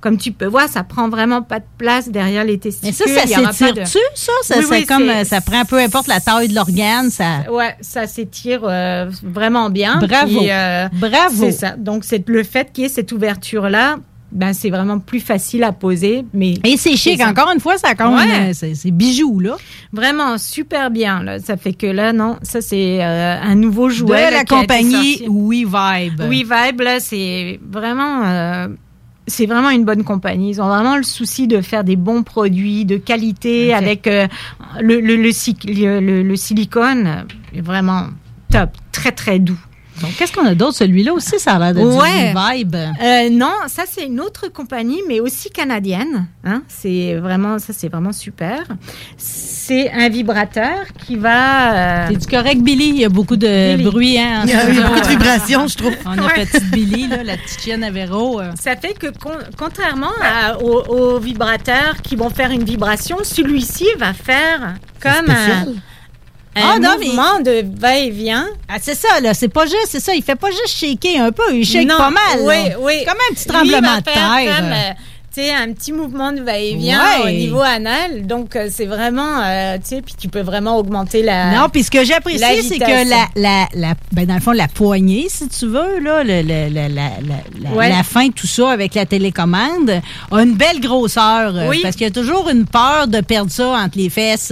Comme 0.01 0.17
tu 0.17 0.31
peux 0.31 0.47
voir, 0.47 0.67
ça 0.67 0.83
prend 0.83 1.07
vraiment 1.09 1.43
pas 1.43 1.59
de 1.59 1.65
place 1.77 2.09
derrière 2.09 2.43
les 2.43 2.57
testicules. 2.57 2.89
Mais 3.07 3.23
ça, 3.23 3.27
ça 3.27 3.51
s'étire-tu, 3.51 3.79
de- 3.79 3.85
ça? 3.85 4.31
Ça, 4.41 4.55
Oui, 4.57 4.65
c'est 4.67 4.75
oui, 4.79 4.85
comme, 4.87 5.09
ça 5.25 5.41
prend 5.41 5.63
peu 5.63 5.77
importe 5.77 6.07
la 6.07 6.19
taille 6.19 6.47
de 6.47 6.55
l'organe, 6.55 7.11
ça... 7.11 7.43
Ouais, 7.51 7.75
ça 7.81 8.07
s'étire 8.07 8.61
euh, 8.63 9.11
vraiment 9.21 9.69
bien. 9.69 9.97
Bravo. 9.99 10.39
Puis, 10.39 10.49
euh, 10.49 10.87
Bravo. 10.93 11.35
C'est 11.37 11.51
ça. 11.51 11.75
Donc, 11.77 12.03
c'est 12.03 12.27
le 12.27 12.43
fait 12.43 12.71
qu'il 12.73 12.83
y 12.83 12.87
ait 12.87 12.89
cette 12.89 13.11
ouverture-là, 13.11 13.97
ben, 14.31 14.53
c'est 14.53 14.69
vraiment 14.71 14.97
plus 14.97 15.19
facile 15.19 15.63
à 15.65 15.71
poser. 15.73 16.25
Mais 16.33 16.53
Et 16.63 16.77
c'est 16.77 16.95
chic. 16.95 17.19
ça. 17.21 17.27
Encore 17.29 17.51
une 17.53 17.59
fois, 17.59 17.77
ça 17.77 17.93
compte. 17.95 18.15
Ouais. 18.17 18.51
euh, 18.63 18.71
C'est 18.73 18.89
bijoux, 18.91 19.39
là. 19.39 19.57
Vraiment 19.93 20.37
super 20.39 20.89
bien. 20.89 21.21
Là. 21.21 21.37
Ça 21.39 21.57
fait 21.57 21.73
que 21.73 21.85
là, 21.85 22.11
non, 22.13 22.37
ça, 22.41 22.61
c'est 22.61 23.03
euh, 23.03 23.39
un 23.39 23.55
nouveau 23.55 23.89
De 23.89 23.93
jouet. 23.93 24.21
là, 24.21 24.31
la 24.31 24.45
compagnie 24.45 25.17
sorti. 25.17 25.27
We 25.27 25.59
Vibe. 25.65 26.21
Oui, 26.27 26.43
Vibe, 26.49 26.81
là, 26.81 26.99
c'est 26.99 27.59
vraiment. 27.69 28.67
C'est 29.27 29.45
vraiment 29.45 29.69
une 29.69 29.85
bonne 29.85 30.03
compagnie. 30.03 30.49
Ils 30.49 30.61
ont 30.61 30.67
vraiment 30.67 30.97
le 30.97 31.03
souci 31.03 31.47
de 31.47 31.61
faire 31.61 31.83
des 31.83 31.95
bons 31.95 32.23
produits 32.23 32.85
de 32.85 32.97
qualité 32.97 33.73
avec 33.73 34.07
euh, 34.07 34.27
le, 34.79 34.99
le, 34.99 35.15
le, 35.15 36.35
silicone. 36.35 37.25
vraiment 37.55 38.07
top, 38.49 38.71
très 38.91 39.11
très 39.11 39.39
doux. 39.39 39.59
Donc, 40.01 40.11
qu'est-ce 40.17 40.31
qu'on 40.33 40.45
a 40.45 40.55
d'autre? 40.55 40.77
Celui-là 40.77 41.13
aussi, 41.13 41.39
ça 41.39 41.53
a 41.53 41.59
l'air 41.59 41.73
de 41.73 41.79
Ouais. 41.87 42.31
du 42.31 42.35
We 42.37 42.55
Vibe. 42.63 42.75
Euh, 42.75 43.29
non, 43.29 43.53
ça 43.67 43.83
c'est 43.89 44.05
une 44.05 44.19
autre 44.19 44.47
compagnie, 44.47 45.01
mais 45.07 45.19
aussi 45.19 45.49
canadienne. 45.49 46.27
Hein? 46.43 46.63
C'est 46.67 47.15
vraiment, 47.15 47.59
ça 47.59 47.73
c'est 47.73 47.87
vraiment 47.89 48.11
super. 48.11 48.63
C'est 49.17 49.91
un 49.91 50.09
vibrateur 50.09 50.79
qui 51.05 51.15
va. 51.15 51.73
euh, 51.73 52.07
C'est 52.09 52.17
du 52.17 52.27
correct, 52.27 52.61
Billy. 52.61 52.89
Il 52.89 52.97
y 52.97 53.05
a 53.05 53.09
beaucoup 53.09 53.35
de 53.37 53.75
Billy. 53.77 53.89
bruit. 53.89 54.19
Hein, 54.19 54.41
Il 54.45 54.49
y 54.49 54.53
a 54.53 54.65
beaucoup 54.87 54.99
de 55.01 55.07
vibrations, 55.07 55.67
je 55.67 55.77
trouve. 55.77 55.93
On 56.05 56.17
a 56.17 56.21
Ouais. 56.25 56.45
petite 56.45 56.69
Billy, 56.71 57.07
là, 57.07 57.23
la 57.23 57.37
petite 57.37 57.61
chienne 57.61 57.83
à 57.83 57.91
Véro. 57.91 58.39
euh. 58.41 58.51
Ça 58.59 58.75
fait 58.75 58.93
que 58.93 59.07
con- 59.17 59.37
contrairement 59.57 60.11
à- 60.21 60.57
aux, 60.61 60.83
aux 60.87 61.19
vibrateurs 61.19 62.01
qui 62.03 62.15
vont 62.15 62.29
faire 62.29 62.51
une 62.51 62.63
vibration, 62.63 63.17
celui-ci 63.23 63.85
va 63.99 64.13
faire 64.13 64.75
comme 64.99 65.29
un 65.29 65.65
Ah, 66.55 66.77
non, 66.79 66.95
mais- 66.99 67.05
mouvement 67.07 67.39
de 67.39 67.63
va-et-vient. 67.79 68.47
Ah, 68.67 68.75
c'est 68.81 68.95
ça, 68.95 69.19
là. 69.21 69.33
C'est 69.33 69.47
pas 69.47 69.65
juste, 69.65 69.87
c'est 69.89 69.99
ça. 70.01 70.13
Il 70.13 70.21
fait 70.23 70.35
pas 70.35 70.49
juste 70.51 70.67
shaker 70.67 71.21
un 71.21 71.31
peu. 71.31 71.43
Il 71.53 71.65
shake 71.65 71.87
Non, 71.87 71.97
pas 71.97 72.09
mal. 72.09 72.39
Oui, 72.41 72.69
là. 72.69 72.75
oui. 72.79 73.05
Comme 73.05 73.17
un 73.29 73.33
petit 73.33 73.45
tremblement 73.47 73.97
de 73.97 74.01
terre. 74.03 74.57
comme, 74.57 74.71
euh, 74.71 74.91
tu 75.33 75.41
sais, 75.41 75.53
un 75.53 75.71
petit 75.71 75.93
mouvement 75.93 76.31
de 76.33 76.41
va-et-vient 76.41 76.99
Ouais. 77.23 77.23
au 77.25 77.29
niveau 77.29 77.61
anal. 77.61 78.27
Donc, 78.27 78.55
euh, 78.55 78.67
c'est 78.69 78.85
vraiment, 78.85 79.39
euh, 79.43 79.77
tu 79.77 79.95
sais, 79.95 80.01
puis 80.01 80.13
tu 80.19 80.27
peux 80.27 80.41
vraiment 80.41 80.77
augmenter 80.77 81.23
la. 81.23 81.51
Non, 81.57 81.69
puis 81.69 81.83
ce 81.83 81.91
que 81.91 82.03
j'apprécie, 82.03 82.63
c'est 82.63 82.79
que 82.79 83.09
la, 83.09 83.27
la, 83.35 83.67
la, 83.73 83.93
ben 84.11 84.25
dans 84.25 84.33
le 84.35 84.41
fond, 84.41 84.51
la 84.51 84.67
poignée, 84.67 85.27
si 85.29 85.47
tu 85.47 85.67
veux, 85.67 85.99
là, 85.99 86.23
le, 86.23 86.41
le- 86.41 86.73
la, 86.73 86.89
la, 86.89 87.69
Ouais. 87.73 87.89
la 87.89 88.03
fin, 88.03 88.29
tout 88.29 88.47
ça 88.47 88.71
avec 88.71 88.93
la 88.95 89.05
télécommande, 89.05 90.01
a 90.31 90.41
une 90.41 90.55
belle 90.55 90.81
grosseur. 90.81 91.55
euh, 91.55 91.69
Oui. 91.69 91.79
Parce 91.81 91.95
qu'il 91.95 92.03
y 92.05 92.09
a 92.09 92.13
toujours 92.13 92.49
une 92.49 92.65
peur 92.65 93.07
de 93.07 93.21
perdre 93.21 93.51
ça 93.51 93.69
entre 93.69 93.97
les 93.97 94.09
fesses. 94.09 94.51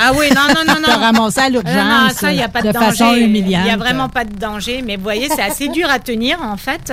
Ah 0.00 0.12
oui, 0.18 0.26
non, 0.34 0.42
non, 0.54 0.62
non, 0.66 0.80
de 0.80 0.90
non. 0.92 0.98
ramasser 0.98 1.40
à 1.40 1.50
Non, 1.50 1.60
l'urgence. 1.60 1.74
non, 1.74 2.08
ça, 2.10 2.30
il 2.32 2.36
n'y 2.38 2.42
a 2.42 2.48
pas 2.48 2.62
de, 2.62 2.68
de 2.68 2.72
danger. 2.72 2.86
façon 2.86 3.14
humiliante. 3.14 3.62
Il 3.64 3.68
n'y 3.68 3.74
a 3.74 3.76
vraiment 3.76 4.08
pas 4.08 4.24
de 4.24 4.34
danger. 4.34 4.82
Mais 4.84 4.96
vous 4.96 5.02
voyez, 5.02 5.28
c'est 5.28 5.42
assez 5.42 5.68
dur 5.68 5.88
à 5.90 5.98
tenir, 5.98 6.38
en 6.42 6.56
fait. 6.56 6.92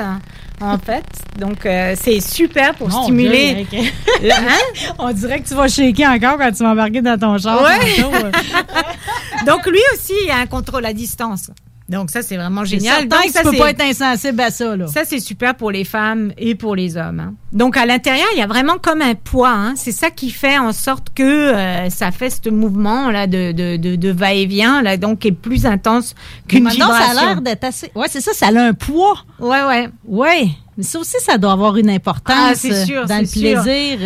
En 0.61 0.77
fait. 0.77 1.03
Donc, 1.37 1.65
euh, 1.65 1.95
c'est 2.01 2.21
super 2.21 2.73
pour 2.75 2.89
Mon 2.89 3.03
stimuler. 3.03 3.65
Dieu, 3.69 3.79
Le- 4.21 4.31
hein? 4.31 4.93
On 4.99 5.11
dirait 5.11 5.41
que 5.41 5.47
tu 5.47 5.53
vas 5.53 5.67
shaker 5.67 6.09
encore 6.11 6.37
quand 6.37 6.51
tu 6.51 6.63
vas 6.63 6.69
embarquer 6.71 7.01
dans 7.01 7.17
ton 7.19 7.37
char. 7.37 7.61
Ouais. 7.61 8.01
Donc, 9.45 9.65
lui 9.67 9.79
aussi, 9.93 10.13
il 10.23 10.27
y 10.27 10.31
a 10.31 10.37
un 10.37 10.45
contrôle 10.47 10.85
à 10.85 10.93
distance. 10.93 11.51
Donc, 11.87 12.09
ça, 12.09 12.23
c'est 12.23 12.35
vraiment 12.35 12.65
génial. 12.65 13.01
certain 13.01 13.15
Donc, 13.17 13.25
que 13.27 13.31
ça, 13.31 13.41
tu 13.43 13.49
peux 13.51 13.57
pas 13.57 13.69
être 13.69 13.81
insensible 13.83 14.41
à 14.41 14.49
ça. 14.49 14.75
Là. 14.75 14.87
Ça, 14.87 15.01
c'est 15.05 15.19
super 15.19 15.53
pour 15.53 15.69
les 15.69 15.83
femmes 15.83 16.31
et 16.37 16.55
pour 16.55 16.75
les 16.75 16.97
hommes. 16.97 17.19
hein. 17.19 17.33
Donc, 17.53 17.77
à 17.77 17.85
l'intérieur, 17.85 18.25
il 18.33 18.39
y 18.39 18.41
a 18.41 18.47
vraiment 18.47 18.77
comme 18.81 19.03
un 19.03 19.13
poids. 19.13 19.51
hein. 19.51 19.73
C'est 19.75 19.91
ça 19.91 20.09
qui 20.09 20.31
fait 20.31 20.57
en 20.57 20.73
sorte 20.73 21.09
que 21.13 21.21
euh, 21.23 21.89
ça 21.91 22.09
fait 22.09 22.31
ce 22.31 22.49
mouvement 22.49 23.11
là 23.11 23.27
de, 23.27 23.51
de, 23.51 23.77
de, 23.77 23.95
de 23.95 24.09
va-et-vient, 24.11 24.81
là, 24.81 24.97
donc 24.97 25.19
qui 25.19 25.27
est 25.27 25.31
plus 25.31 25.67
intense 25.67 26.15
qu'une 26.47 26.63
Maintenant, 26.63 26.87
vibration. 26.87 27.13
ça 27.15 27.21
a 27.21 27.25
l'air 27.27 27.41
d'être 27.41 27.63
assez. 27.65 27.91
Ouais, 27.93 28.07
c'est 28.09 28.21
ça, 28.21 28.31
ça 28.33 28.47
a 28.47 28.59
un 28.59 28.73
poids. 28.73 29.19
Ouais, 29.39 29.63
ouais. 29.63 29.89
Ouais. 30.07 30.47
Mais 30.77 30.83
ça 30.83 30.99
aussi, 30.99 31.17
ça 31.19 31.37
doit 31.37 31.51
avoir 31.53 31.77
une 31.77 31.91
importance 31.91 32.35
Ah, 32.35 32.53
c'est 32.55 32.73
euh, 32.73 32.85
sûr, 32.85 33.05
dans 33.05 33.19
le 33.19 33.25
sûr. 33.27 33.41
plaisir. 33.63 33.99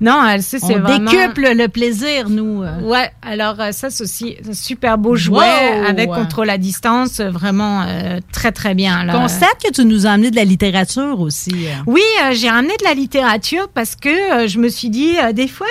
Non, 0.00 0.24
elle, 0.26 0.42
ça, 0.42 0.58
c'est 0.58 0.74
vraiment... 0.78 1.10
décuple 1.10 1.52
le 1.54 1.68
plaisir, 1.68 2.30
nous. 2.30 2.62
Ouais, 2.82 3.10
alors 3.20 3.56
euh, 3.60 3.72
ça, 3.72 3.90
c'est 3.90 4.04
aussi 4.04 4.36
un 4.48 4.54
super 4.54 4.96
beau 4.96 5.14
jouet 5.14 5.36
Wow! 5.38 5.84
avec 5.88 6.08
contrôle 6.08 6.48
à 6.48 6.56
distance, 6.56 7.20
euh, 7.20 7.30
vraiment 7.30 7.82
euh, 7.86 8.18
très, 8.32 8.50
très 8.52 8.74
bien. 8.74 9.04
Là. 9.04 9.12
Constate 9.12 9.56
que 9.62 9.70
tu 9.70 9.84
nous 9.84 10.06
as 10.06 10.10
amené 10.12 10.30
de 10.30 10.36
la 10.36 10.44
littérature 10.44 11.20
aussi. 11.20 11.54
Oui, 11.86 12.00
euh, 12.24 12.30
j'ai 12.32 12.48
ramené 12.48 12.74
de 12.78 12.84
la 12.84 12.94
littérature 12.94 13.68
parce 13.74 13.94
que 13.94 14.08
euh, 14.44 14.48
je 14.48 14.58
me 14.58 14.68
suis 14.68 14.88
dit, 14.88 15.16
des 15.34 15.48
fois, 15.48 15.66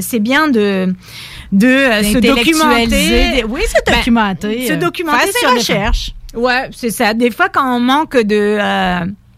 c'est 0.00 0.20
bien 0.20 0.48
de, 0.48 0.94
de 1.52 1.66
se 2.12 2.18
documenter. 2.18 2.86
des- 2.86 3.44
oui, 3.48 3.62
se 3.66 3.74
Ben, 3.90 3.96
documenter, 3.96 4.66
se 4.68 4.72
euh, 4.72 4.76
documenter 4.76 5.18
faire 5.18 5.32
ses 5.32 5.38
sur 5.40 5.50
des- 5.52 5.58
recherches. 5.58 6.10
Ouais, 6.34 6.68
c'est 6.74 6.90
ça. 6.90 7.12
Des 7.14 7.30
fois, 7.30 7.48
quand 7.48 7.76
on 7.76 7.80
manque 7.80 8.16
de 8.16 8.58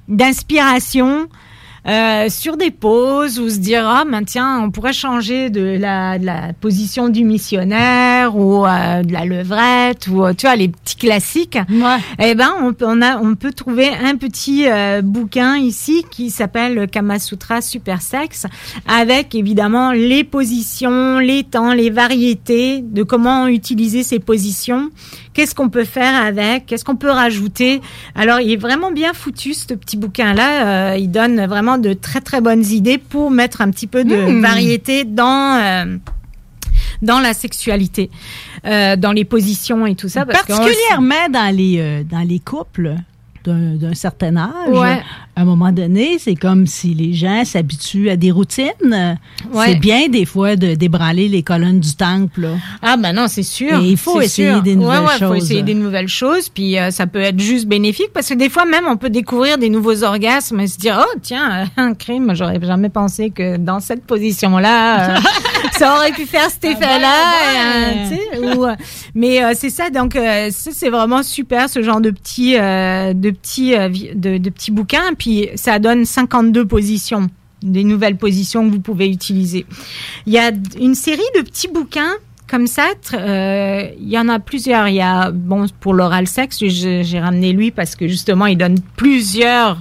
d'inspiration, 0.08 1.26
euh, 1.88 2.28
sur 2.28 2.56
des 2.56 2.70
pauses 2.70 3.38
ou 3.38 3.48
se 3.48 3.58
dire 3.58 3.86
ah 3.86 4.04
ben 4.10 4.24
tiens 4.24 4.60
on 4.60 4.70
pourrait 4.70 4.92
changer 4.92 5.50
de 5.50 5.76
la, 5.78 6.18
de 6.18 6.26
la 6.26 6.52
position 6.52 7.08
du 7.08 7.24
missionnaire 7.24 8.15
ou 8.34 8.66
euh, 8.66 9.02
de 9.02 9.12
la 9.12 9.24
levrette 9.24 10.08
ou 10.08 10.24
euh, 10.24 10.32
tu 10.36 10.46
vois 10.46 10.56
les 10.56 10.68
petits 10.68 10.96
classiques. 10.96 11.58
Eh 12.18 12.34
ben 12.34 12.50
on 12.82 13.02
a 13.02 13.18
on 13.18 13.34
peut 13.36 13.52
trouver 13.52 13.88
un 13.88 14.16
petit 14.16 14.66
euh, 14.68 15.02
bouquin 15.02 15.56
ici 15.56 16.04
qui 16.10 16.30
s'appelle 16.30 16.74
le 16.74 16.86
Kama 16.86 17.18
Sutra 17.18 17.60
Super 17.60 18.02
Sex 18.02 18.46
avec 18.88 19.34
évidemment 19.34 19.92
les 19.92 20.24
positions 20.24 21.18
les 21.18 21.44
temps 21.44 21.72
les 21.72 21.90
variétés 21.90 22.80
de 22.82 23.02
comment 23.02 23.46
utiliser 23.46 24.02
ces 24.02 24.18
positions. 24.18 24.90
Qu'est-ce 25.32 25.54
qu'on 25.54 25.68
peut 25.68 25.84
faire 25.84 26.14
avec? 26.14 26.66
Qu'est-ce 26.66 26.84
qu'on 26.84 26.96
peut 26.96 27.10
rajouter? 27.10 27.80
Alors 28.14 28.40
il 28.40 28.50
est 28.50 28.56
vraiment 28.56 28.90
bien 28.90 29.12
foutu 29.12 29.54
ce 29.54 29.74
petit 29.74 29.96
bouquin 29.96 30.34
là 30.34 30.96
il 30.96 31.10
donne 31.10 31.46
vraiment 31.46 31.78
de 31.78 31.92
très 31.92 32.20
très 32.20 32.40
bonnes 32.40 32.64
idées 32.64 32.98
pour 32.98 33.30
mettre 33.30 33.60
un 33.60 33.70
petit 33.70 33.86
peu 33.86 34.02
de 34.02 34.16
Hmm. 34.16 34.40
variété 34.40 35.04
dans 35.04 35.98
dans 37.02 37.20
la 37.20 37.34
sexualité, 37.34 38.10
euh, 38.66 38.96
dans 38.96 39.12
les 39.12 39.24
positions 39.24 39.86
et 39.86 39.94
tout 39.94 40.08
ça. 40.08 40.24
parce 40.24 40.46
Particulièrement 40.46 41.28
dans 41.30 41.54
les, 41.54 41.78
euh, 41.78 42.02
dans 42.04 42.26
les 42.26 42.38
couples 42.40 42.94
d'un 43.44 43.76
d'un 43.76 43.94
certain 43.94 44.36
âge. 44.36 44.68
Ouais. 44.68 45.02
À 45.38 45.42
un 45.42 45.44
moment 45.44 45.70
donné, 45.70 46.18
c'est 46.18 46.34
comme 46.34 46.66
si 46.66 46.94
les 46.94 47.12
gens 47.12 47.44
s'habituent 47.44 48.08
à 48.08 48.16
des 48.16 48.30
routines. 48.30 49.18
Ouais. 49.52 49.66
C'est 49.66 49.74
bien 49.78 50.08
des 50.08 50.24
fois 50.24 50.56
de 50.56 50.74
débranler 50.74 51.28
les 51.28 51.42
colonnes 51.42 51.78
du 51.80 51.94
temple. 51.94 52.40
là. 52.40 52.48
Ah 52.80 52.96
ben 52.96 53.12
non, 53.12 53.26
c'est 53.28 53.42
sûr. 53.42 53.78
Et 53.82 53.90
il 53.90 53.96
faut 53.98 54.18
essayer 54.22 54.52
sûr. 54.52 54.62
des 54.62 54.74
nouvelles 54.76 55.00
ouais, 55.00 55.06
ouais, 55.06 55.12
faut 55.18 55.34
choses. 55.34 55.44
essayer 55.44 55.62
des 55.62 55.74
nouvelles 55.74 56.08
choses, 56.08 56.48
puis 56.48 56.78
euh, 56.78 56.90
ça 56.90 57.06
peut 57.06 57.20
être 57.20 57.38
juste 57.38 57.66
bénéfique 57.66 58.12
parce 58.14 58.30
que 58.30 58.34
des 58.34 58.48
fois 58.48 58.64
même 58.64 58.84
on 58.88 58.96
peut 58.96 59.10
découvrir 59.10 59.58
des 59.58 59.68
nouveaux 59.68 60.04
orgasmes 60.04 60.58
et 60.60 60.66
se 60.68 60.78
dire 60.78 60.98
oh 61.06 61.18
tiens 61.22 61.64
euh, 61.64 61.82
un 61.82 61.92
crime, 61.92 62.32
j'aurais 62.34 62.58
jamais 62.62 62.88
pensé 62.88 63.28
que 63.28 63.58
dans 63.58 63.80
cette 63.80 64.04
position-là 64.06 65.16
euh, 65.16 65.20
ça 65.78 65.96
aurait 65.96 66.12
pu 66.12 66.24
faire 66.24 66.48
cet 66.48 66.64
effet-là. 66.64 67.14
euh, 68.32 68.74
mais 69.14 69.54
c'est 69.54 69.70
ça 69.70 69.90
donc 69.90 70.14
ça, 70.14 70.70
c'est 70.72 70.88
vraiment 70.88 71.22
super 71.22 71.68
ce 71.68 71.82
genre 71.82 72.00
de 72.00 72.10
petits 72.10 72.52
de 72.54 73.30
petits 73.30 73.72
de 74.14 74.48
petits 74.48 74.70
bouquins 74.70 75.12
puis 75.18 75.25
ça 75.54 75.78
donne 75.78 76.04
52 76.04 76.66
positions 76.66 77.28
des 77.62 77.84
nouvelles 77.84 78.16
positions 78.16 78.66
que 78.68 78.74
vous 78.74 78.80
pouvez 78.80 79.08
utiliser. 79.08 79.66
Il 80.26 80.32
y 80.32 80.38
a 80.38 80.52
une 80.78 80.94
série 80.94 81.20
de 81.36 81.42
petits 81.42 81.68
bouquins 81.68 82.14
comme 82.48 82.68
ça, 82.68 82.90
euh, 83.14 83.88
il 83.98 84.08
y 84.08 84.16
en 84.16 84.28
a 84.28 84.38
plusieurs. 84.38 84.86
Il 84.86 84.94
y 84.94 85.00
a, 85.00 85.32
bon, 85.32 85.66
pour 85.80 85.94
l'oral 85.94 86.28
sexe, 86.28 86.58
j'ai 86.64 87.18
ramené 87.18 87.52
lui 87.52 87.72
parce 87.72 87.96
que 87.96 88.06
justement, 88.06 88.46
il 88.46 88.56
donne 88.56 88.78
plusieurs 88.96 89.78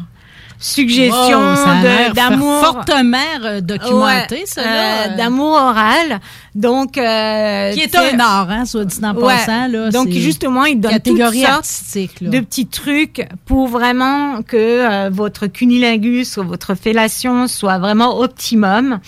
suggestions 0.66 1.40
Wow, 1.40 2.14
d'amour. 2.16 2.60
fortement 2.64 3.18
euh, 3.44 3.62
documenté, 3.62 4.36
Ouais, 4.36 4.44
ça, 4.46 4.62
euh, 4.62 5.16
d'amour 5.18 5.52
oral. 5.54 6.20
Donc, 6.56 6.98
euh, 6.98 7.74
Qui 7.74 7.82
est 7.82 7.96
un 7.96 8.20
art, 8.20 8.50
hein, 8.50 8.66
soit 8.66 8.86
dit 8.86 8.98
en 9.04 9.14
Ouais. 9.14 9.36
passant. 9.36 9.68
Là, 9.68 9.90
Donc 9.92 10.10
justement, 10.12 10.66
il 10.66 10.80
donne 10.80 10.94
toutes 11.00 11.18
sortes. 11.20 12.22
Là. 12.22 12.30
de 12.30 12.40
petits 12.40 12.68
trucs 12.68 13.28
pour 13.46 13.68
vraiment 13.68 14.42
que 14.42 14.56
euh, 14.58 15.10
votre 15.12 15.48
cunilingus 15.48 16.38
ou 16.38 16.44
votre 16.44 16.74
fellation 16.76 17.48
soit 17.48 17.78
vraiment 17.78 18.20
optimum. 18.20 19.00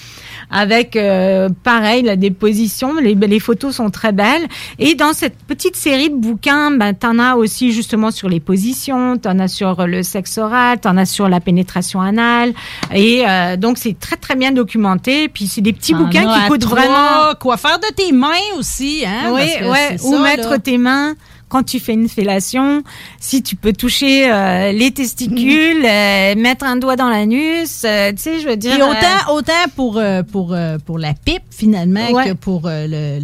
Avec 0.49 0.95
euh, 0.95 1.49
pareil 1.63 2.03
la 2.03 2.15
déposition, 2.15 2.95
les, 2.95 3.15
les 3.15 3.39
photos 3.39 3.75
sont 3.75 3.89
très 3.89 4.11
belles. 4.11 4.47
Et 4.79 4.95
dans 4.95 5.13
cette 5.13 5.37
petite 5.45 5.75
série 5.75 6.09
de 6.09 6.15
bouquins, 6.15 6.71
ben 6.71 6.93
t'en 6.93 7.19
as 7.19 7.35
aussi 7.35 7.71
justement 7.71 8.11
sur 8.11 8.29
les 8.29 8.39
positions, 8.39 9.17
t'en 9.17 9.39
as 9.39 9.49
sur 9.49 9.85
le 9.85 10.03
sexe 10.03 10.37
oral, 10.37 10.79
t'en 10.79 10.95
as 10.97 11.05
sur 11.05 11.27
la 11.27 11.39
pénétration 11.39 12.01
anale. 12.01 12.53
Et 12.93 13.23
euh, 13.27 13.57
donc 13.57 13.77
c'est 13.77 13.99
très 13.99 14.15
très 14.15 14.35
bien 14.35 14.51
documenté. 14.51 15.27
Puis 15.27 15.47
c'est 15.47 15.61
des 15.61 15.73
petits 15.73 15.93
bouquins 15.93 16.33
qui 16.33 16.47
coûtent 16.47 16.65
vraiment 16.65 17.33
Quoi 17.39 17.57
faire 17.57 17.79
de 17.79 17.93
tes 17.93 18.11
mains 18.11 18.27
aussi, 18.57 19.03
hein? 19.05 19.31
oui, 19.33 19.41
parce 19.41 19.57
que 19.57 19.65
ouais, 19.65 19.97
ça, 19.97 20.19
mettre 20.19 20.49
là. 20.51 20.59
tes 20.59 20.77
mains 20.77 21.15
quand 21.49 21.63
tu 21.63 21.79
fais 21.79 21.93
une 21.93 22.09
fellation, 22.09 22.83
si 23.19 23.41
tu 23.41 23.55
peux 23.55 23.73
toucher 23.73 24.31
euh, 24.31 24.71
les 24.71 24.91
testicules, 24.91 25.85
euh, 25.85 26.35
mettre 26.35 26.65
un 26.65 26.75
doigt 26.75 26.95
dans 26.95 27.09
l'anus, 27.09 27.83
euh, 27.85 28.11
tu 28.11 28.17
sais, 28.17 28.39
je 28.41 28.47
veux 28.49 28.57
dire. 28.57 28.73
Euh, 28.79 28.91
autant, 28.91 29.33
autant 29.33 29.71
pour, 29.75 30.01
pour, 30.31 30.55
pour 30.85 30.99
la 30.99 31.13
pipe, 31.13 31.43
finalement, 31.49 32.09
Ouais. 32.11 32.29
que 32.29 32.33
pour 32.33 32.63
le, 32.65 33.19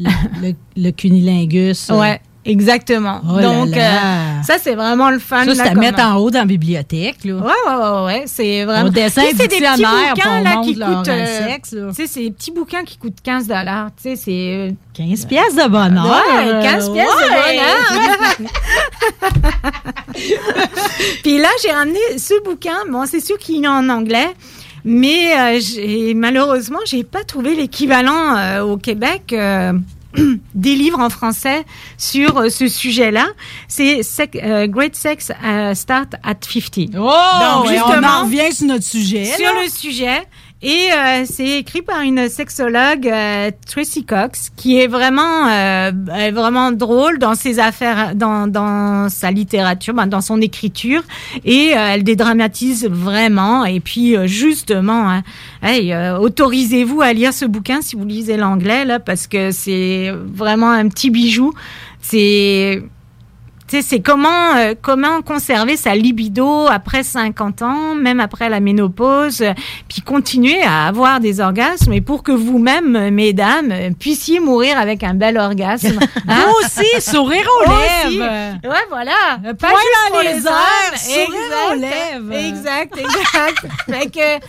le, 0.00 0.52
le, 0.76 0.90
cunilingus. 0.90 1.88
Ouais, 1.90 2.20
exactement. 2.44 3.20
Oh 3.28 3.36
là 3.38 3.42
Donc, 3.42 3.74
là. 3.74 4.38
euh, 4.38 4.42
ça, 4.42 4.54
c'est 4.60 4.74
vraiment 4.74 5.10
le 5.10 5.18
fun. 5.18 5.44
Ça, 5.44 5.54
c'est 5.54 5.60
à 5.62 5.74
mettre 5.74 6.00
en 6.00 6.16
haut 6.16 6.30
dans 6.30 6.40
la 6.40 6.44
bibliothèque. 6.44 7.24
Là. 7.24 7.34
Ouais, 7.34 7.42
ouais, 7.42 7.74
ouais, 7.74 8.04
ouais, 8.06 8.22
c'est 8.26 8.64
vraiment. 8.64 8.88
On 8.88 9.08
c'est 9.08 9.32
des 9.34 9.48
petits 9.48 9.60
bouquins 9.60 10.40
là 10.42 10.60
qui 10.64 10.74
coûtent. 10.78 11.08
euh, 11.08 11.56
tu 11.62 11.94
sais, 11.94 12.06
c'est 12.06 12.20
des 12.20 12.30
petits 12.30 12.50
bouquins 12.50 12.84
qui 12.84 12.98
coûtent 12.98 13.20
15 13.22 13.46
dollars. 13.46 13.90
Tu 13.96 14.10
sais, 14.10 14.16
c'est. 14.16 14.74
15 14.94 15.26
pièces 15.26 15.54
de 15.54 15.68
bonheur. 15.68 16.04
Ouais, 16.36 16.62
15 16.62 16.90
pièces 16.92 17.08
Ouais. 17.08 17.24
de 17.24 18.38
bonheur. 18.38 18.52
Puis 21.22 21.38
là, 21.38 21.48
j'ai 21.62 21.70
ramené 21.72 21.98
ce 22.18 22.42
bouquin. 22.44 22.76
Bon, 22.90 23.04
c'est 23.06 23.20
sûr 23.20 23.38
qu'il 23.38 23.64
est 23.64 23.68
en 23.68 23.88
anglais. 23.88 24.28
Mais 24.84 25.32
euh, 25.58 26.12
malheureusement, 26.16 26.80
j'ai 26.86 27.04
pas 27.04 27.22
trouvé 27.22 27.54
l'équivalent 27.54 28.36
euh, 28.36 28.62
au 28.62 28.76
Québec 28.76 29.32
euh, 29.32 29.72
des 30.54 30.74
livres 30.74 31.00
en 31.00 31.10
français 31.10 31.64
sur 31.98 32.38
euh, 32.38 32.48
ce 32.48 32.68
sujet-là. 32.68 33.26
C'est 33.68 34.02
Sec- 34.02 34.38
euh, 34.42 34.66
Great 34.66 34.94
Sex 34.96 35.32
euh, 35.44 35.74
Start 35.74 36.14
at 36.22 36.34
50. 36.40 36.90
Oh, 36.98 37.64
et 37.70 37.80
on 37.80 38.02
en 38.04 38.24
revient 38.24 38.52
sur 38.52 38.66
notre 38.66 38.84
sujet. 38.84 39.24
Sur 39.24 39.52
là. 39.54 39.62
le 39.62 39.68
sujet. 39.70 40.22
Et 40.64 40.88
euh, 40.92 41.24
c'est 41.24 41.58
écrit 41.58 41.82
par 41.82 42.02
une 42.02 42.28
sexologue, 42.28 43.08
euh, 43.08 43.50
Tracy 43.66 44.04
Cox, 44.04 44.50
qui 44.56 44.78
est 44.78 44.86
vraiment, 44.86 45.48
euh, 45.48 45.90
vraiment 46.32 46.70
drôle 46.70 47.18
dans 47.18 47.34
ses 47.34 47.58
affaires, 47.58 48.14
dans, 48.14 48.46
dans 48.46 49.08
sa 49.08 49.32
littérature, 49.32 49.92
ben, 49.92 50.06
dans 50.06 50.20
son 50.20 50.40
écriture. 50.40 51.02
Et 51.44 51.72
euh, 51.76 51.94
elle 51.94 52.04
dédramatise 52.04 52.86
vraiment. 52.88 53.64
Et 53.64 53.80
puis, 53.80 54.16
euh, 54.16 54.28
justement, 54.28 55.10
hein, 55.10 55.22
hey, 55.64 55.92
euh, 55.92 56.16
autorisez-vous 56.18 57.00
à 57.02 57.12
lire 57.12 57.32
ce 57.32 57.44
bouquin 57.44 57.82
si 57.82 57.96
vous 57.96 58.04
lisez 58.04 58.36
l'anglais, 58.36 58.84
là, 58.84 59.00
parce 59.00 59.26
que 59.26 59.50
c'est 59.50 60.12
vraiment 60.12 60.70
un 60.70 60.88
petit 60.88 61.10
bijou. 61.10 61.52
C'est... 62.00 62.84
C'est 63.80 64.00
comment, 64.00 64.54
euh, 64.56 64.74
comment 64.80 65.22
conserver 65.22 65.76
sa 65.76 65.94
libido 65.94 66.66
après 66.66 67.02
50 67.02 67.62
ans, 67.62 67.94
même 67.94 68.20
après 68.20 68.48
la 68.48 68.60
ménopause, 68.60 69.40
euh, 69.40 69.52
puis 69.88 70.02
continuer 70.02 70.60
à 70.62 70.86
avoir 70.86 71.20
des 71.20 71.40
orgasmes, 71.40 71.92
et 71.92 72.00
pour 72.00 72.22
que 72.22 72.32
vous-même, 72.32 72.96
euh, 72.96 73.10
mesdames, 73.10 73.72
puissiez 73.98 74.40
mourir 74.40 74.78
avec 74.78 75.02
un 75.02 75.14
bel 75.14 75.38
orgasme. 75.38 75.98
Hein? 76.28 76.44
Vous 76.46 76.66
aussi, 76.66 77.00
sourire 77.10 77.46
aux 77.58 77.70
Aussi. 77.70 78.18
lèvres. 78.18 78.58
Ouais, 78.64 78.84
voilà. 78.88 79.52
Pas 79.58 79.68
juste 79.68 80.10
pour 80.10 80.20
les 80.20 80.32
les 80.34 80.46
hommes. 80.46 80.96
sourire 80.96 81.70
aux 81.70 81.74
lèvres. 81.74 82.32
Exact, 82.32 82.96
exact. 82.96 83.66
fait 83.90 84.10
que, 84.10 84.46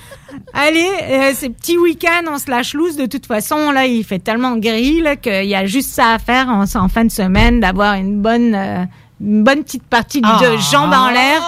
allez, 0.54 0.90
euh, 1.04 1.32
ces 1.34 1.50
petits 1.50 1.78
week-ends, 1.78 2.30
on 2.30 2.38
se 2.38 2.50
lâche 2.50 2.74
loose. 2.74 2.96
De 2.96 3.06
toute 3.06 3.26
façon, 3.26 3.72
là, 3.72 3.86
il 3.86 4.04
fait 4.04 4.20
tellement 4.20 4.58
gris, 4.58 5.04
qu'il 5.22 5.46
y 5.46 5.56
a 5.56 5.66
juste 5.66 5.90
ça 5.90 6.14
à 6.14 6.20
faire 6.20 6.48
en, 6.50 6.64
en 6.64 6.88
fin 6.90 7.06
de 7.06 7.12
semaine, 7.12 7.60
d'avoir 7.60 7.96
une 7.96 8.22
bonne, 8.22 8.56
euh, 8.56 8.84
une 9.24 9.44
bonne 9.44 9.64
petite 9.64 9.84
partie 9.84 10.22
de 10.22 10.28
Ah. 10.28 10.58
jambes 10.72 10.94
en 10.94 11.10
l'air, 11.10 11.42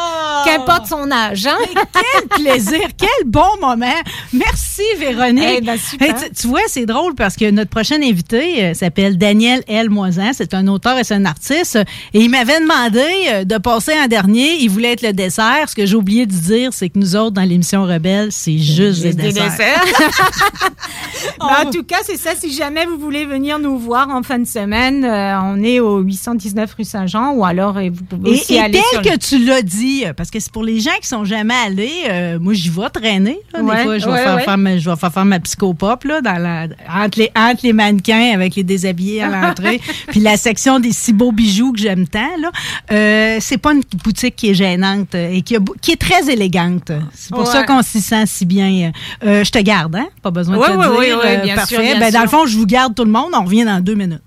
qu'importe 0.45 0.87
son 0.87 1.09
âge, 1.11 1.45
hein? 1.47 1.57
Quel 1.93 2.27
plaisir, 2.43 2.81
quel 2.97 3.25
bon 3.25 3.41
moment. 3.61 3.85
Merci 4.33 4.81
Véronique. 4.99 5.43
Eh 5.57 5.61
ben, 5.61 5.77
super. 5.77 6.07
Hey, 6.09 6.13
tu, 6.29 6.41
tu 6.41 6.47
vois, 6.47 6.61
c'est 6.67 6.85
drôle 6.85 7.15
parce 7.15 7.35
que 7.35 7.49
notre 7.51 7.69
prochain 7.69 8.01
invité 8.01 8.63
euh, 8.63 8.73
s'appelle 8.73 9.17
Daniel 9.17 9.63
L. 9.67 9.89
Moisan. 9.89 10.31
C'est 10.33 10.53
un 10.53 10.67
auteur 10.67 10.97
et 10.97 11.03
c'est 11.03 11.15
un 11.15 11.25
artiste. 11.25 11.77
Et 12.13 12.19
il 12.21 12.29
m'avait 12.29 12.59
demandé 12.59 13.03
euh, 13.29 13.43
de 13.43 13.57
passer 13.57 13.93
en 14.03 14.07
dernier. 14.07 14.57
Il 14.61 14.69
voulait 14.69 14.93
être 14.93 15.01
le 15.01 15.13
dessert. 15.13 15.69
Ce 15.69 15.75
que 15.75 15.85
j'ai 15.85 15.95
oublié 15.95 16.25
de 16.25 16.33
dire, 16.33 16.73
c'est 16.73 16.89
que 16.89 16.99
nous 16.99 17.15
autres, 17.15 17.31
dans 17.31 17.43
l'émission 17.43 17.83
Rebelle, 17.83 18.31
c'est 18.31 18.57
juste 18.57 19.01
des, 19.01 19.07
Juste 19.11 19.17
des 19.17 19.31
desserts. 19.33 19.49
desserts. 19.51 19.83
Ben, 21.39 21.67
en 21.67 21.69
tout 21.71 21.83
cas, 21.83 21.97
c'est 22.03 22.17
ça. 22.17 22.31
Si 22.35 22.51
jamais 22.53 22.85
vous 22.85 22.97
voulez 22.97 23.25
venir 23.25 23.59
nous 23.59 23.77
voir 23.77 24.09
en 24.09 24.23
fin 24.23 24.39
de 24.39 24.45
semaine, 24.47 25.03
euh, 25.03 25.39
on 25.41 25.63
est 25.63 25.79
au 25.79 25.99
819 25.99 26.73
rue 26.73 26.83
Saint-Jean 26.83 27.33
ou 27.33 27.43
alors 27.45 27.77
euh, 27.77 27.89
vous 27.91 28.03
pouvez 28.03 28.29
Et, 28.29 28.33
aussi 28.33 28.53
et 28.55 28.59
aller 28.59 28.81
tel 28.91 29.03
sur 29.03 29.13
que 29.13 29.17
tu 29.17 29.43
l'as 29.45 29.61
dit, 29.61 30.05
parce 30.15 30.31
que 30.31 30.34
c'est 30.39 30.51
pour 30.51 30.63
les 30.63 30.79
gens 30.79 30.91
qui 31.01 31.07
sont 31.07 31.25
jamais 31.25 31.53
allés, 31.65 32.03
euh, 32.09 32.39
moi 32.39 32.53
j'y 32.53 32.69
vais 32.69 32.89
traîner. 32.89 33.39
là. 33.53 33.61
des 33.61 33.83
fois, 33.83 33.97
je 33.97 34.05
vais, 34.05 34.11
ouais, 34.11 34.23
faire, 34.23 34.35
ouais. 34.35 34.43
faire 34.43 34.57
ma, 34.57 34.77
je 34.77 34.89
vais 34.89 34.95
faire 34.95 35.11
faire 35.13 35.25
ma 35.25 35.39
psychopop 35.39 36.03
là, 36.03 36.21
dans 36.21 36.37
la, 36.37 36.67
entre, 37.03 37.19
les, 37.19 37.31
entre 37.35 37.61
les 37.63 37.73
mannequins 37.73 38.31
avec 38.33 38.55
les 38.55 38.63
déshabillés 38.63 39.23
à 39.23 39.29
l'entrée, 39.29 39.81
puis 40.07 40.19
la 40.19 40.37
section 40.37 40.79
des 40.79 40.91
si 40.91 41.13
beaux 41.13 41.31
bijoux 41.31 41.71
que 41.73 41.79
j'aime 41.79 42.07
tant. 42.07 42.37
Là. 42.41 42.51
Euh, 42.91 43.37
c'est 43.41 43.57
pas 43.57 43.73
une 43.73 43.81
boutique 44.03 44.35
qui 44.35 44.49
est 44.49 44.53
gênante 44.53 45.15
euh, 45.15 45.29
et 45.31 45.41
qui, 45.41 45.55
a 45.55 45.59
beau- 45.59 45.75
qui 45.81 45.91
est 45.91 46.01
très 46.01 46.29
élégante. 46.31 46.91
C'est 47.13 47.29
pour 47.31 47.39
Ouais. 47.45 47.51
ça 47.51 47.63
qu'on 47.63 47.81
s'y 47.81 48.01
sent 48.01 48.25
si 48.25 48.45
bien. 48.45 48.91
Euh, 49.23 49.43
je 49.43 49.51
te 49.51 49.59
garde, 49.59 49.95
hein? 49.95 50.07
Pas 50.21 50.31
besoin 50.31 50.57
de 50.57 50.61
te 50.61 50.67
ouais, 50.71 51.05
dire. 51.07 51.17
ouais, 51.19 51.37
euh, 51.39 51.43
bien 51.43 51.55
parfait. 51.55 51.75
sûr, 51.75 51.83
bien 51.83 51.99
ben, 51.99 52.11
dans 52.11 52.21
le 52.21 52.27
fond, 52.27 52.45
je 52.45 52.57
vous 52.57 52.65
garde 52.65 52.93
tout 52.95 53.05
le 53.05 53.11
monde. 53.11 53.31
On 53.33 53.43
revient 53.43 53.65
dans 53.65 53.79
deux 53.79 53.95
minutes. 53.95 54.21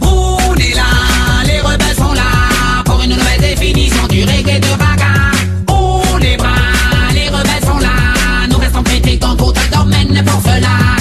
On 0.00 0.54
est 0.56 0.74
là, 0.74 0.82
les 1.46 1.60
rebelles 1.60 1.94
sont 1.96 2.12
là 2.14 2.49
une 3.02 3.16
nouvelle 3.16 3.40
définition 3.40 4.06
du 4.08 4.24
reggae 4.24 4.60
de 4.60 4.76
bagarre. 4.76 5.32
On 5.68 6.18
est 6.20 6.36
bras, 6.36 7.12
les 7.14 7.28
rebelles 7.28 7.64
sont 7.64 7.78
là, 7.78 8.46
nous 8.48 8.58
restons 8.58 8.82
critiques 8.82 9.24
en 9.24 9.36
contre 9.36 9.60
le 9.60 9.68
domaine 9.76 10.24
pour 10.24 10.40
cela. 10.42 10.96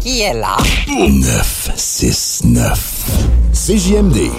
Qui 0.00 0.20
est 0.22 0.34
là? 0.34 0.56
969. 0.88 2.78
CJMD. 3.52 4.30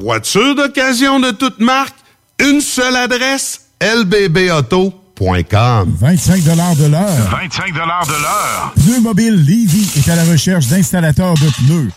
Voiture 0.00 0.54
d'occasion 0.54 1.18
de 1.20 1.30
toute 1.32 1.58
marque, 1.60 1.96
une 2.38 2.60
seule 2.60 2.96
adresse, 2.96 3.62
lbbauto.com. 3.82 4.92
25 5.20 6.42
de 6.42 6.86
l'heure. 6.86 7.28
25 7.30 7.72
de 7.74 7.78
l'heure. 7.78 8.72
Pneu 8.76 9.00
Mobile 9.00 9.34
Levy 9.36 9.90
est 9.96 10.08
à 10.08 10.16
la 10.16 10.24
recherche 10.24 10.66
d'installateurs 10.68 11.34
de 11.34 11.50
pneus. 11.66 11.90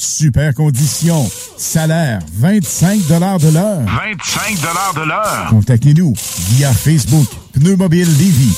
Super 0.00 0.54
conditions. 0.54 1.30
Salaire 1.58 2.20
25 2.32 3.06
de 3.06 3.52
l'heure. 3.52 3.80
25 3.84 4.94
de 4.94 5.06
l'heure. 5.06 5.46
Contactez-nous 5.50 6.14
via 6.52 6.72
Facebook 6.72 7.26
Pneu 7.52 7.76
Mobile 7.76 8.08
Levy. 8.08 8.50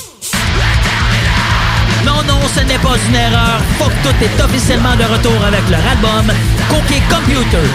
Non, 2.05 2.23
non, 2.25 2.39
ce 2.47 2.61
n'est 2.61 2.79
pas 2.79 2.95
une 3.09 3.15
erreur. 3.15 3.59
Faut 3.77 3.89
que 3.89 4.07
tout 4.07 4.23
est 4.23 4.41
officiellement 4.41 4.95
de 4.95 5.03
retour 5.03 5.43
avec 5.43 5.69
leur 5.69 5.85
album 5.85 6.33
Cookie 6.69 7.01
Computer. 7.09 7.67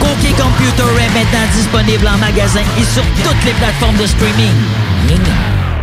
Cookie 0.00 0.32
Computer 0.32 1.04
est 1.04 1.12
maintenant 1.12 1.52
disponible 1.52 2.08
en 2.08 2.16
magasin 2.16 2.62
et 2.78 2.84
sur 2.84 3.04
toutes 3.22 3.44
les 3.44 3.52
plateformes 3.52 3.98
de 3.98 4.06
streaming. 4.06 4.54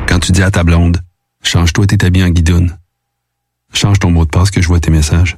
Quand 0.08 0.18
tu 0.18 0.32
dis 0.32 0.42
à 0.42 0.50
ta 0.50 0.64
blonde, 0.64 1.00
change-toi 1.44 1.86
tes 1.86 2.04
habits 2.04 2.24
en 2.24 2.30
guidoune. 2.30 2.76
Change 3.72 4.00
ton 4.00 4.10
mot 4.10 4.26
de 4.26 4.32
passe 4.32 4.50
que 4.50 4.64
je 4.64 4.68
vois 4.68 4.80
tes 4.80 4.90
messages. 4.90 5.38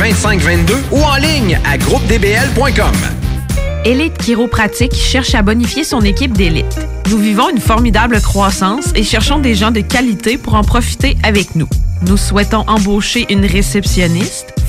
2522 0.01 0.73
ou 0.93 1.03
en 1.03 1.15
ligne 1.17 1.59
à 1.63 1.77
groupedbl.com. 1.77 2.91
Élite 3.85 4.17
Chiropratique 4.17 4.95
cherche 4.95 5.35
à 5.35 5.43
bonifier 5.43 5.83
son 5.83 6.01
équipe 6.01 6.33
d'élite. 6.33 6.79
Nous 7.11 7.19
vivons 7.19 7.49
une 7.49 7.59
formidable 7.59 8.19
croissance 8.19 8.93
et 8.95 9.03
cherchons 9.03 9.37
des 9.37 9.53
gens 9.53 9.69
de 9.69 9.81
qualité 9.81 10.39
pour 10.39 10.55
en 10.55 10.63
profiter 10.63 11.17
avec 11.21 11.53
nous. 11.53 11.67
Nous 12.07 12.17
souhaitons 12.17 12.63
embaucher 12.67 13.27
une 13.29 13.45
réceptionniste, 13.45 14.55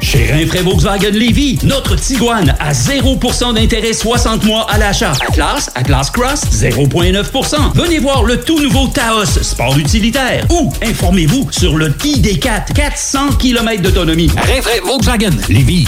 Chez 0.00 0.30
Rinfraie 0.30 0.62
Volkswagen 0.62 1.10
Lévy, 1.10 1.58
notre 1.64 1.96
Tiguan 1.96 2.54
à 2.60 2.72
0% 2.72 3.54
d'intérêt 3.54 3.92
60 3.92 4.44
mois 4.44 4.66
à 4.70 4.78
l'achat. 4.78 5.12
Atlas, 5.28 5.70
Atlas 5.74 6.10
Cross, 6.10 6.42
0,9%. 6.52 7.72
Venez 7.74 7.98
voir 7.98 8.22
le 8.22 8.40
tout 8.40 8.60
nouveau 8.60 8.86
Taos, 8.88 9.24
sport 9.42 9.76
utilitaire. 9.78 10.46
Ou 10.50 10.72
informez-vous 10.82 11.48
sur 11.50 11.76
le 11.76 11.90
ID4, 11.90 12.72
400 12.74 13.32
km 13.38 13.82
d'autonomie. 13.82 14.30
Rinfraie 14.36 14.80
Volkswagen 14.84 15.30
Lévy. 15.48 15.86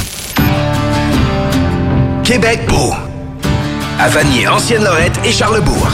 Québec 2.25 2.61
beau. 2.69 2.93
À 3.99 4.09
Vanier, 4.09 4.47
Ancienne-Lorette 4.49 5.19
et 5.25 5.33
Charlebourg. 5.33 5.89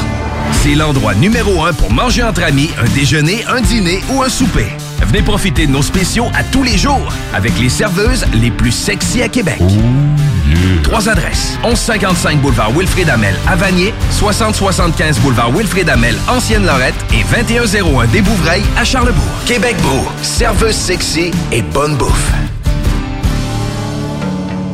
C'est 0.62 0.74
l'endroit 0.74 1.14
numéro 1.14 1.62
un 1.64 1.72
pour 1.72 1.90
manger 1.90 2.22
entre 2.22 2.42
amis, 2.42 2.70
un 2.80 2.88
déjeuner, 2.94 3.44
un 3.48 3.60
dîner 3.60 4.00
ou 4.12 4.22
un 4.22 4.28
souper. 4.28 4.66
Venez 5.02 5.22
profiter 5.22 5.66
de 5.66 5.72
nos 5.72 5.82
spéciaux 5.82 6.26
à 6.34 6.42
tous 6.44 6.62
les 6.62 6.76
jours 6.76 7.12
avec 7.32 7.58
les 7.58 7.68
serveuses 7.68 8.24
les 8.34 8.50
plus 8.50 8.72
sexy 8.72 9.22
à 9.22 9.28
Québec. 9.28 9.60
Trois 10.82 11.08
adresses. 11.08 11.58
1155 11.64 12.40
boulevard 12.40 12.70
Wilfrid 12.72 13.08
Amel 13.08 13.34
à 13.46 13.56
Vanier, 13.56 13.92
6075 14.10 15.18
boulevard 15.20 15.50
Wilfrid 15.50 15.88
Amel, 15.88 16.14
Ancienne-Lorette 16.28 16.94
et 17.12 17.24
2101 17.34 18.06
des 18.06 18.20
Bouvrailles 18.20 18.64
à 18.76 18.84
Charlebourg. 18.84 19.22
Québec 19.46 19.76
Beau. 19.82 20.08
Serveuse 20.22 20.74
sexy 20.74 21.30
et 21.52 21.62
bonne 21.62 21.96
bouffe. 21.96 22.32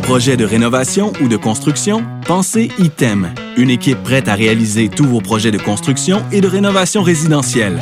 Projet 0.02 0.36
de 0.36 0.44
rénovation 0.44 1.12
ou 1.22 1.28
de 1.28 1.36
construction? 1.36 2.04
Pensez 2.26 2.70
ITEM, 2.78 3.32
une 3.56 3.70
équipe 3.70 4.02
prête 4.02 4.26
à 4.26 4.34
réaliser 4.34 4.88
tous 4.88 5.04
vos 5.04 5.20
projets 5.20 5.52
de 5.52 5.58
construction 5.58 6.24
et 6.32 6.40
de 6.40 6.48
rénovation 6.48 7.02
résidentielle. 7.02 7.78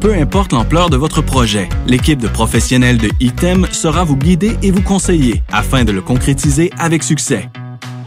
Peu 0.00 0.14
importe 0.14 0.52
l'ampleur 0.52 0.88
de 0.88 0.96
votre 0.96 1.20
projet, 1.20 1.68
l'équipe 1.86 2.18
de 2.18 2.28
professionnels 2.28 2.96
de 2.96 3.10
ITEM 3.20 3.66
sera 3.70 4.02
vous 4.02 4.16
guider 4.16 4.56
et 4.62 4.70
vous 4.70 4.80
conseiller 4.80 5.42
afin 5.52 5.84
de 5.84 5.92
le 5.92 6.00
concrétiser 6.00 6.70
avec 6.78 7.02
succès. 7.02 7.50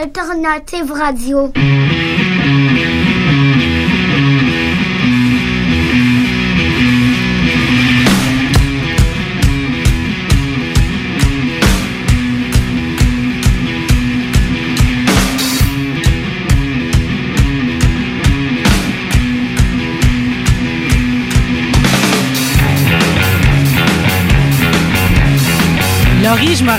Alternative 0.00 0.92
Radio. 0.92 1.52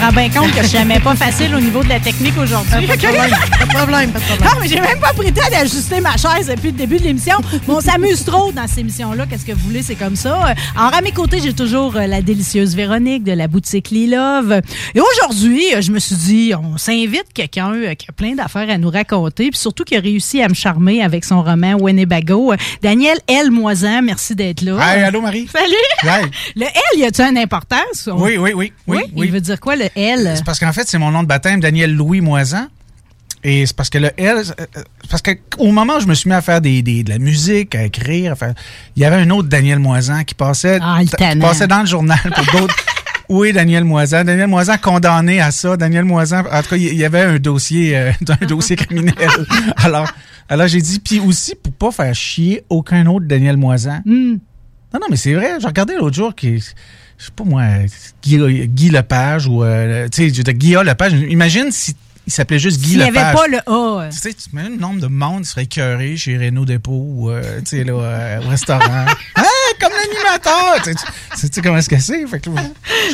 Rends 0.06 0.12
bien 0.12 0.30
compte 0.30 0.52
que 0.52 0.64
je 0.68 0.78
n'aimais 0.78 1.00
pas 1.00 1.16
facile 1.16 1.56
au 1.56 1.60
niveau 1.60 1.82
de 1.84 1.90
la 1.90 2.00
technique 2.00 2.38
aujourd'hui. 2.38 2.86
Pas 2.86 2.96
de 2.96 3.02
problème, 3.02 3.32
pas 3.60 3.66
de 3.66 3.74
problème, 3.74 4.12
pas 4.12 4.20
de 4.20 4.26
problème. 4.26 4.50
Non, 4.50 4.60
mais 4.62 4.68
j'ai 4.68 4.80
même 4.80 5.00
pas 5.00 5.14
pris 5.14 5.28
le 5.28 5.34
temps 5.34 5.50
d'ajuster 5.50 6.00
ma 6.00 6.16
chaise 6.18 6.48
depuis 6.48 6.72
le 6.72 6.78
début 6.78 6.98
de 6.98 7.04
l'émission. 7.04 7.36
Mais 7.68 7.74
on 7.74 7.82
s'amuse 7.82 8.24
trop 8.24 8.52
dans 8.52 8.68
cette 8.68 8.80
émission-là. 8.80 9.26
Qu'est-ce 9.28 9.46
que 9.46 9.54
vous 9.54 9.68
voulez, 9.68 9.82
c'est 9.82 9.96
comme 9.96 10.16
ça. 10.16 10.54
Alors, 10.78 10.94
à 10.94 11.02
mes 11.02 11.12
côtés, 11.12 11.40
j'ai 11.42 11.54
toujours 11.54 11.96
euh, 11.96 12.06
la 12.06 12.22
délicieuse 12.22 12.76
Véronique 12.76 13.24
de 13.24 13.32
la 13.32 13.48
boutique 13.48 13.90
Lilove. 13.90 14.62
Et 14.94 15.00
aujourd'hui, 15.00 15.64
euh, 15.76 15.82
je 15.82 15.92
me 15.92 16.00
suis 16.00 16.16
dit, 16.16 16.54
on 16.54 16.78
s'invite 16.78 17.34
quelqu'un 17.34 17.74
euh, 17.74 17.94
qui 17.96 18.06
a 18.10 18.12
plein 18.14 18.36
d'affaires 18.36 18.70
à 18.70 18.78
nous 18.78 18.92
raconter, 18.92 19.50
puis 19.50 19.60
surtout 19.60 19.86
qui 19.86 19.96
a 19.96 20.00
réussi 20.00 20.42
à 20.42 20.50
me 20.50 20.54
charmer 20.54 21.02
avec 21.02 21.26
son 21.26 21.42
roman 21.42 21.76
Winnebago. 21.80 22.54
Daniel 22.84 23.18
L. 23.28 23.50
Moisan, 23.50 24.04
merci 24.04 24.36
d'être 24.36 24.62
là. 24.62 24.78
Hey, 24.82 25.04
allô, 25.04 25.22
Marie. 25.22 25.48
Salut. 25.52 25.74
Ouais. 26.04 26.30
Le 26.56 26.66
L, 26.66 27.00
y 27.00 27.06
a-tu 27.06 27.22
une 27.22 27.38
importance? 27.40 28.08
Oui, 28.14 28.38
oui, 28.38 28.54
oui. 28.54 28.72
Oui, 28.86 29.02
Il 29.18 29.32
veut 29.32 29.42
dire 29.42 29.60
quoi, 29.60 29.76
le 29.76 29.86
L? 29.96 30.34
C'est 30.36 30.46
parce 30.46 30.60
qu'en 30.60 30.74
fait, 30.74 30.88
c'est 30.88 30.98
mon 30.98 31.12
nom 31.12 31.24
de 31.24 31.28
baptême, 31.28 31.60
Daniel 31.60 31.94
Louis 31.94 32.22
Moisan. 32.22 32.68
Et 33.44 33.66
c'est 33.68 33.76
parce 33.76 33.90
que 33.92 34.00
le 34.00 34.10
L, 34.18 34.38
euh, 34.60 34.66
parce 35.10 35.22
qu'au 35.22 35.72
moment 35.72 35.98
où 35.98 36.00
je 36.00 36.08
me 36.08 36.16
suis 36.16 36.28
mis 36.30 36.36
à 36.36 36.42
faire 36.42 36.62
des, 36.62 36.82
des- 36.82 37.04
de 37.04 37.12
la 37.12 37.20
musique, 37.20 37.76
à 37.76 37.84
écrire, 37.84 38.32
à 38.32 38.36
faire- 38.36 38.54
il 38.96 39.04
y 39.04 39.06
avait 39.06 39.18
un 39.18 39.30
autre 39.30 39.48
Daniel 39.50 39.78
Moisan 39.78 40.24
qui 40.24 40.34
passait, 40.34 40.80
Ah, 40.82 41.00
qui 41.04 41.16
passait 41.40 41.68
dans 41.68 41.82
le 41.82 41.86
journal 41.86 42.20
pour 42.36 42.60
d'autres. 42.60 42.76
Oui, 43.28 43.54
Daniel 43.54 43.84
Moisan. 43.86 44.24
Daniel 44.24 44.46
Moisan 44.48 44.76
condamné 44.80 45.42
à 45.42 45.50
ça. 45.50 45.76
Daniel 45.78 46.06
Moisan, 46.06 46.42
en 46.42 46.62
tout 46.62 46.70
cas, 46.70 46.76
il 46.76 46.94
y 46.94 47.04
avait 47.04 47.22
un 47.24 47.38
dossier, 47.40 47.98
euh, 47.98 48.12
un 48.42 48.46
dossier 48.46 48.76
criminel. 48.76 49.16
Alors, 49.78 50.08
alors 50.48 50.68
j'ai 50.68 50.80
dit, 50.80 51.00
puis 51.00 51.20
aussi 51.20 51.56
pour 51.56 51.74
pas 51.74 51.92
faire 51.92 52.14
chier 52.14 52.64
aucun 52.70 53.04
autre 53.08 53.26
Daniel 53.26 53.58
Moisan. 53.58 54.02
Hmm. 54.06 54.34
Non, 54.94 55.00
non, 55.02 55.08
mais 55.10 55.16
c'est 55.18 55.34
vrai. 55.34 55.54
J'ai 55.60 55.66
regardé 55.66 55.96
l'autre 55.96 56.16
jour 56.16 56.36
qui, 56.36 56.64
je 57.18 57.26
sais 57.26 57.32
pas 57.36 57.44
moi, 57.44 57.64
Guy, 58.24 58.68
Guy 58.68 58.90
Lepage 58.90 59.48
ou, 59.48 59.64
euh, 59.64 60.08
tu 60.10 60.34
sais, 60.34 60.54
Guillaume 60.54 60.86
Lepage. 60.86 61.14
Imagine 61.14 61.72
si 61.72 61.96
il 62.28 62.34
s'appelait 62.34 62.60
juste 62.60 62.82
Guy 62.82 62.92
S'il 62.92 63.00
n'y 63.00 63.06
Lepage. 63.06 63.24
avait 63.24 63.34
pas 63.36 63.48
le 63.48 63.58
A. 63.68 64.10
Tu 64.10 64.18
sais, 64.18 64.34
tu 64.34 64.50
le 64.54 64.78
nombre 64.78 65.00
de 65.00 65.08
monde 65.08 65.44
qui 65.44 65.50
serait 65.50 65.64
écœuré 65.64 66.18
chez 66.18 66.38
Renault 66.38 66.66
Dépôt 66.66 67.06
ou, 67.08 67.30
euh, 67.30 67.60
tu 67.60 67.78
sais, 67.78 67.84
là, 67.84 67.94
euh, 67.94 68.42
au 68.44 68.50
restaurant. 68.50 68.82
hein, 69.36 69.44
comme 69.80 69.92
l'animateur. 69.92 70.82
Tu 70.84 70.92
sais, 71.40 71.48
tu 71.48 71.54
sais 71.54 71.62
comment 71.62 71.78
est-ce 71.78 71.90
que 71.90 72.00
c'est? 72.00 72.26
Fait 72.26 72.40
que 72.40 72.50
là, 72.50 72.64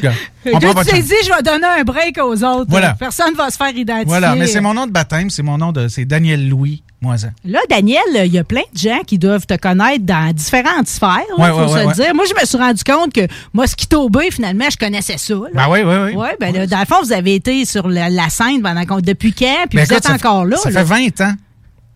je. 0.01 0.07
On 0.53 0.59
pas 0.73 0.85
tu 0.85 0.91
t'es 0.91 1.01
dit, 1.01 1.13
je 1.25 1.35
vais 1.35 1.43
donner 1.43 1.67
un 1.79 1.83
break 1.83 2.17
aux 2.19 2.43
autres. 2.43 2.69
Voilà. 2.69 2.95
Personne 2.97 3.35
va 3.35 3.49
se 3.49 3.57
faire 3.57 3.75
identifier. 3.75 4.05
Voilà, 4.05 4.35
mais 4.35 4.47
c'est 4.47 4.61
mon 4.61 4.73
nom 4.73 4.87
de 4.87 4.91
baptême, 4.91 5.29
c'est 5.29 5.43
mon 5.43 5.57
nom 5.57 5.71
de. 5.71 5.87
C'est 5.89 6.05
Daniel 6.05 6.47
Louis 6.47 6.83
Moisan. 7.01 7.29
Là, 7.45 7.59
Daniel, 7.69 7.99
il 8.25 8.31
y 8.31 8.37
a 8.37 8.43
plein 8.43 8.61
de 8.73 8.77
gens 8.77 8.99
qui 9.07 9.17
doivent 9.17 9.45
te 9.47 9.55
connaître 9.55 10.05
dans 10.05 10.31
différentes 10.33 10.87
sphères, 10.87 11.21
il 11.35 11.41
Ouais, 11.41 11.49
faut 11.49 11.61
ouais, 11.73 11.81
se 11.81 11.87
ouais, 11.87 11.93
dire. 11.93 12.13
Moi, 12.15 12.25
je 12.29 12.39
me 12.39 12.45
suis 12.45 12.57
rendu 12.57 12.83
compte 12.83 13.11
que 13.11 13.27
Mosquito 13.53 14.07
Bay, 14.09 14.29
finalement, 14.31 14.65
je 14.71 14.77
connaissais 14.77 15.17
ça. 15.17 15.33
là. 15.33 15.49
Ben 15.53 15.65
oui, 15.69 15.79
oui, 15.83 15.95
oui. 16.05 16.15
Ouais, 16.15 16.37
ben 16.39 16.53
là, 16.53 16.67
dans 16.67 16.79
le 16.79 16.85
fond, 16.85 17.01
vous 17.03 17.11
avez 17.11 17.33
été 17.35 17.65
sur 17.65 17.87
la, 17.87 18.09
la 18.09 18.29
scène 18.29 18.61
pendant 18.61 18.99
depuis 19.01 19.33
quand, 19.33 19.65
puis 19.69 19.77
Ben, 19.77 19.85
vous 19.85 19.93
écoute, 19.93 19.97
êtes 19.97 20.03
ça 20.05 20.13
encore 20.13 20.43
fait- 20.43 20.49
là. 20.51 20.57
Ça 20.57 20.69
là. 20.69 20.79
fait 20.85 20.85
20 21.09 21.21
ans. 21.21 21.33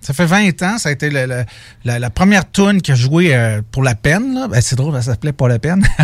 Ça 0.01 0.13
fait 0.13 0.25
20 0.25 0.61
ans. 0.61 0.77
Ça 0.77 0.89
a 0.89 0.91
été 0.91 1.09
la, 1.09 1.45
la 1.83 2.09
première 2.11 2.49
tune 2.51 2.81
que 2.81 2.93
jouais 2.93 3.33
euh, 3.33 3.61
pour 3.71 3.81
la 3.83 3.95
peine. 3.95 4.47
Ben, 4.51 4.61
c'est 4.61 4.75
drôle, 4.75 4.93
ça 4.95 5.01
s'appelait 5.01 5.31
Pas 5.33 5.47
la 5.47 5.59
peine. 5.59 5.85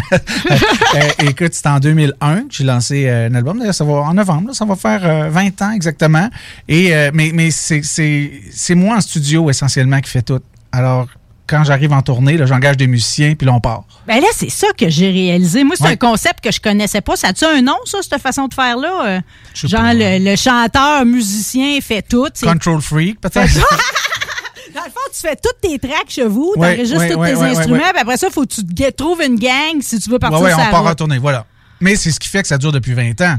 Euh, 0.93 1.25
écoute, 1.29 1.53
c'était 1.53 1.69
en 1.69 1.79
2001 1.79 2.35
que 2.41 2.45
j'ai 2.49 2.65
lancé 2.65 3.07
euh, 3.07 3.29
un 3.29 3.35
album. 3.35 3.59
D'ailleurs, 3.59 3.73
ça 3.73 3.85
va 3.85 3.93
en 3.93 4.13
novembre. 4.13 4.53
ça 4.53 4.65
va 4.65 4.75
faire 4.75 5.05
euh, 5.05 5.29
20 5.29 5.61
ans 5.61 5.71
exactement. 5.71 6.29
Et, 6.67 6.91
mais 7.13 7.49
c'est- 7.51 7.81
c'est 7.83 8.29
c'est 8.51 8.75
moi 8.75 8.97
en 8.97 9.01
studio 9.01 9.49
essentiellement 9.49 10.01
qui 10.01 10.09
fait 10.09 10.21
tout. 10.21 10.41
Alors, 10.73 11.07
quand 11.51 11.63
j'arrive 11.65 11.91
en 11.91 12.01
tournée, 12.01 12.37
là, 12.37 12.45
j'engage 12.45 12.77
des 12.77 12.87
musiciens, 12.87 13.35
puis 13.35 13.45
là, 13.45 13.53
on 13.53 13.59
part. 13.59 13.83
Ben 14.07 14.21
là, 14.21 14.27
c'est 14.33 14.49
ça 14.49 14.67
que 14.77 14.89
j'ai 14.89 15.11
réalisé. 15.11 15.63
Moi, 15.63 15.75
c'est 15.77 15.83
Ouais. 15.83 15.91
un 15.91 15.95
concept 15.97 16.41
que 16.43 16.51
je 16.51 16.59
connaissais 16.61 17.01
pas. 17.01 17.15
Ça 17.17 17.27
a-tu 17.27 17.43
un 17.45 17.61
nom, 17.61 17.75
ça, 17.85 17.99
cette 18.01 18.21
façon 18.21 18.47
de 18.47 18.53
faire-là? 18.53 19.05
Euh, 19.05 19.19
genre, 19.53 19.81
le, 19.93 20.17
le 20.31 20.35
chanteur, 20.37 21.05
musicien 21.05 21.79
fait 21.81 22.01
tout. 22.01 22.27
Control 22.41 22.81
Freak, 22.81 23.19
peut-être. 23.21 23.53
Dans 24.73 24.83
le 24.85 24.89
fond, 24.89 25.01
tu 25.13 25.19
fais 25.19 25.35
toutes 25.35 25.59
tes 25.61 25.77
tracks 25.79 26.09
chez 26.09 26.25
vous, 26.25 26.53
Ouais, 26.55 26.75
t'enregistres 26.77 27.17
ouais, 27.17 27.33
tous 27.33 27.39
tes 27.41 27.45
instruments, 27.45 27.89
puis 27.91 28.01
après 28.01 28.15
ça, 28.17 28.27
il 28.29 28.33
faut 28.33 28.45
que 28.45 28.53
tu 28.53 28.63
trouves 28.93 29.21
une 29.21 29.35
gang 29.37 29.81
si 29.81 29.99
tu 29.99 30.09
veux 30.09 30.17
partir 30.17 30.39
Ouais, 30.39 30.45
ouais, 30.45 30.51
sur 30.51 30.59
on 30.59 30.63
la 30.63 30.69
part 30.71 30.85
en 30.85 30.95
tournée, 30.95 31.17
voilà. 31.17 31.45
Mais 31.81 31.95
c'est 31.97 32.11
ce 32.11 32.19
qui 32.19 32.29
fait 32.29 32.41
que 32.41 32.47
ça 32.47 32.57
dure 32.57 32.71
depuis 32.71 32.93
20 32.93 33.19
ans. 33.21 33.35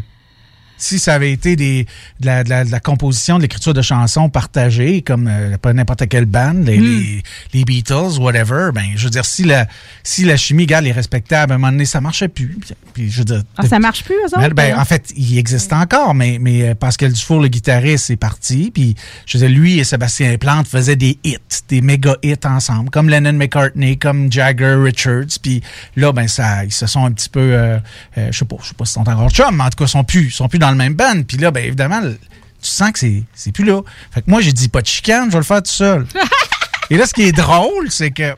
Si 0.82 0.98
ça 0.98 1.14
avait 1.14 1.30
été 1.32 1.54
des, 1.54 1.86
de, 2.20 2.26
la, 2.26 2.42
de 2.44 2.48
la- 2.50 2.64
de 2.64 2.70
la 2.72 2.80
composition, 2.80 3.36
de 3.36 3.42
l'écriture 3.42 3.72
de 3.74 3.82
chansons 3.82 4.28
partagées, 4.28 5.02
comme 5.02 5.28
euh, 5.28 5.56
pas 5.58 5.72
n'importe 5.72 6.08
quelle 6.08 6.24
band, 6.26 6.54
les, 6.54 6.78
Hmm. 6.78 6.82
les, 6.84 7.22
les 7.54 7.64
Beatles, 7.64 8.18
whatever, 8.18 8.70
ben, 8.74 8.84
je 8.96 9.04
veux 9.04 9.10
dire, 9.10 9.24
si 9.24 9.44
la, 9.44 9.66
si 10.02 10.24
la 10.24 10.36
chimie, 10.36 10.64
regarde, 10.64 10.86
est 10.86 10.92
respectable, 10.92 11.52
à 11.52 11.54
un 11.54 11.58
moment 11.58 11.72
donné, 11.72 11.84
ça 11.84 12.00
marchait 12.00 12.28
plus. 12.28 12.58
Puis, 12.94 13.10
je 13.10 13.18
veux 13.18 13.24
dire, 13.24 13.42
Ah, 13.56 13.66
ça 13.66 13.78
marche 13.78 14.02
plus, 14.04 14.14
eux 14.14 14.26
autres? 14.26 14.40
ben, 14.40 14.54
ben, 14.54 14.74
hein? 14.74 14.80
en 14.80 14.84
fait, 14.84 15.12
il 15.16 15.38
existe 15.38 15.72
encore, 15.72 16.14
mais, 16.14 16.38
mais 16.40 16.70
euh, 16.70 16.74
Pascal 16.74 17.12
Dufour, 17.12 17.40
le 17.40 17.48
guitariste, 17.48 18.10
est 18.10 18.16
parti. 18.16 18.70
Puis, 18.74 18.96
je 19.26 19.38
veux 19.38 19.46
dire, 19.46 19.56
lui 19.56 19.78
et 19.78 19.84
Sébastien 19.84 20.36
Plante 20.38 20.66
faisaient 20.66 20.96
des 20.96 21.18
hits, 21.22 21.38
des 21.68 21.80
méga 21.80 22.16
hits 22.22 22.34
ensemble, 22.44 22.90
comme 22.90 23.08
Lennon 23.08 23.32
McCartney, 23.34 23.96
comme 23.98 24.32
Jagger 24.32 24.74
Richards. 24.82 25.38
Puis 25.42 25.62
là, 25.96 26.12
ben, 26.12 26.26
ça, 26.28 26.64
ils 26.64 26.72
se 26.72 26.86
sont 26.86 27.04
un 27.04 27.12
petit 27.12 27.28
peu, 27.28 27.40
euh, 27.40 27.78
euh, 28.18 28.28
je 28.32 28.38
sais 28.38 28.44
pas, 28.44 28.56
je 28.62 28.68
sais 28.68 28.74
pas 28.74 28.84
s'ils 28.84 28.94
sont 28.94 29.08
encore 29.08 29.30
chums, 29.30 29.56
mais 29.56 29.64
en 29.64 29.70
tout 29.70 29.76
cas, 29.78 29.84
ils 29.84 29.88
sont 29.88 30.04
plus, 30.04 30.26
ils 30.26 30.32
sont 30.32 30.48
plus 30.48 30.58
dans 30.58 30.71
le 30.72 30.78
même 30.78 30.94
band. 30.94 31.22
Puis 31.26 31.36
là, 31.36 31.50
ben, 31.50 31.64
évidemment, 31.64 32.00
tu 32.02 32.70
sens 32.70 32.92
que 32.92 32.98
c'est, 32.98 33.52
plus 33.52 33.64
là. 33.64 33.82
Fait 34.12 34.22
que 34.22 34.30
moi, 34.30 34.40
j'ai 34.40 34.52
dit 34.52 34.68
pas 34.68 34.82
de 34.82 34.86
chicane, 34.86 35.26
je 35.26 35.32
vais 35.32 35.38
le 35.38 35.44
faire 35.44 35.62
tout 35.62 35.70
seul. 35.70 36.06
et 36.90 36.96
là, 36.96 37.06
ce 37.06 37.14
qui 37.14 37.22
est 37.22 37.32
drôle, 37.32 37.90
c'est 37.90 38.10
que 38.10 38.34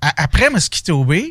après 0.00 0.50
Mosquito 0.50 1.04
Bay, 1.04 1.30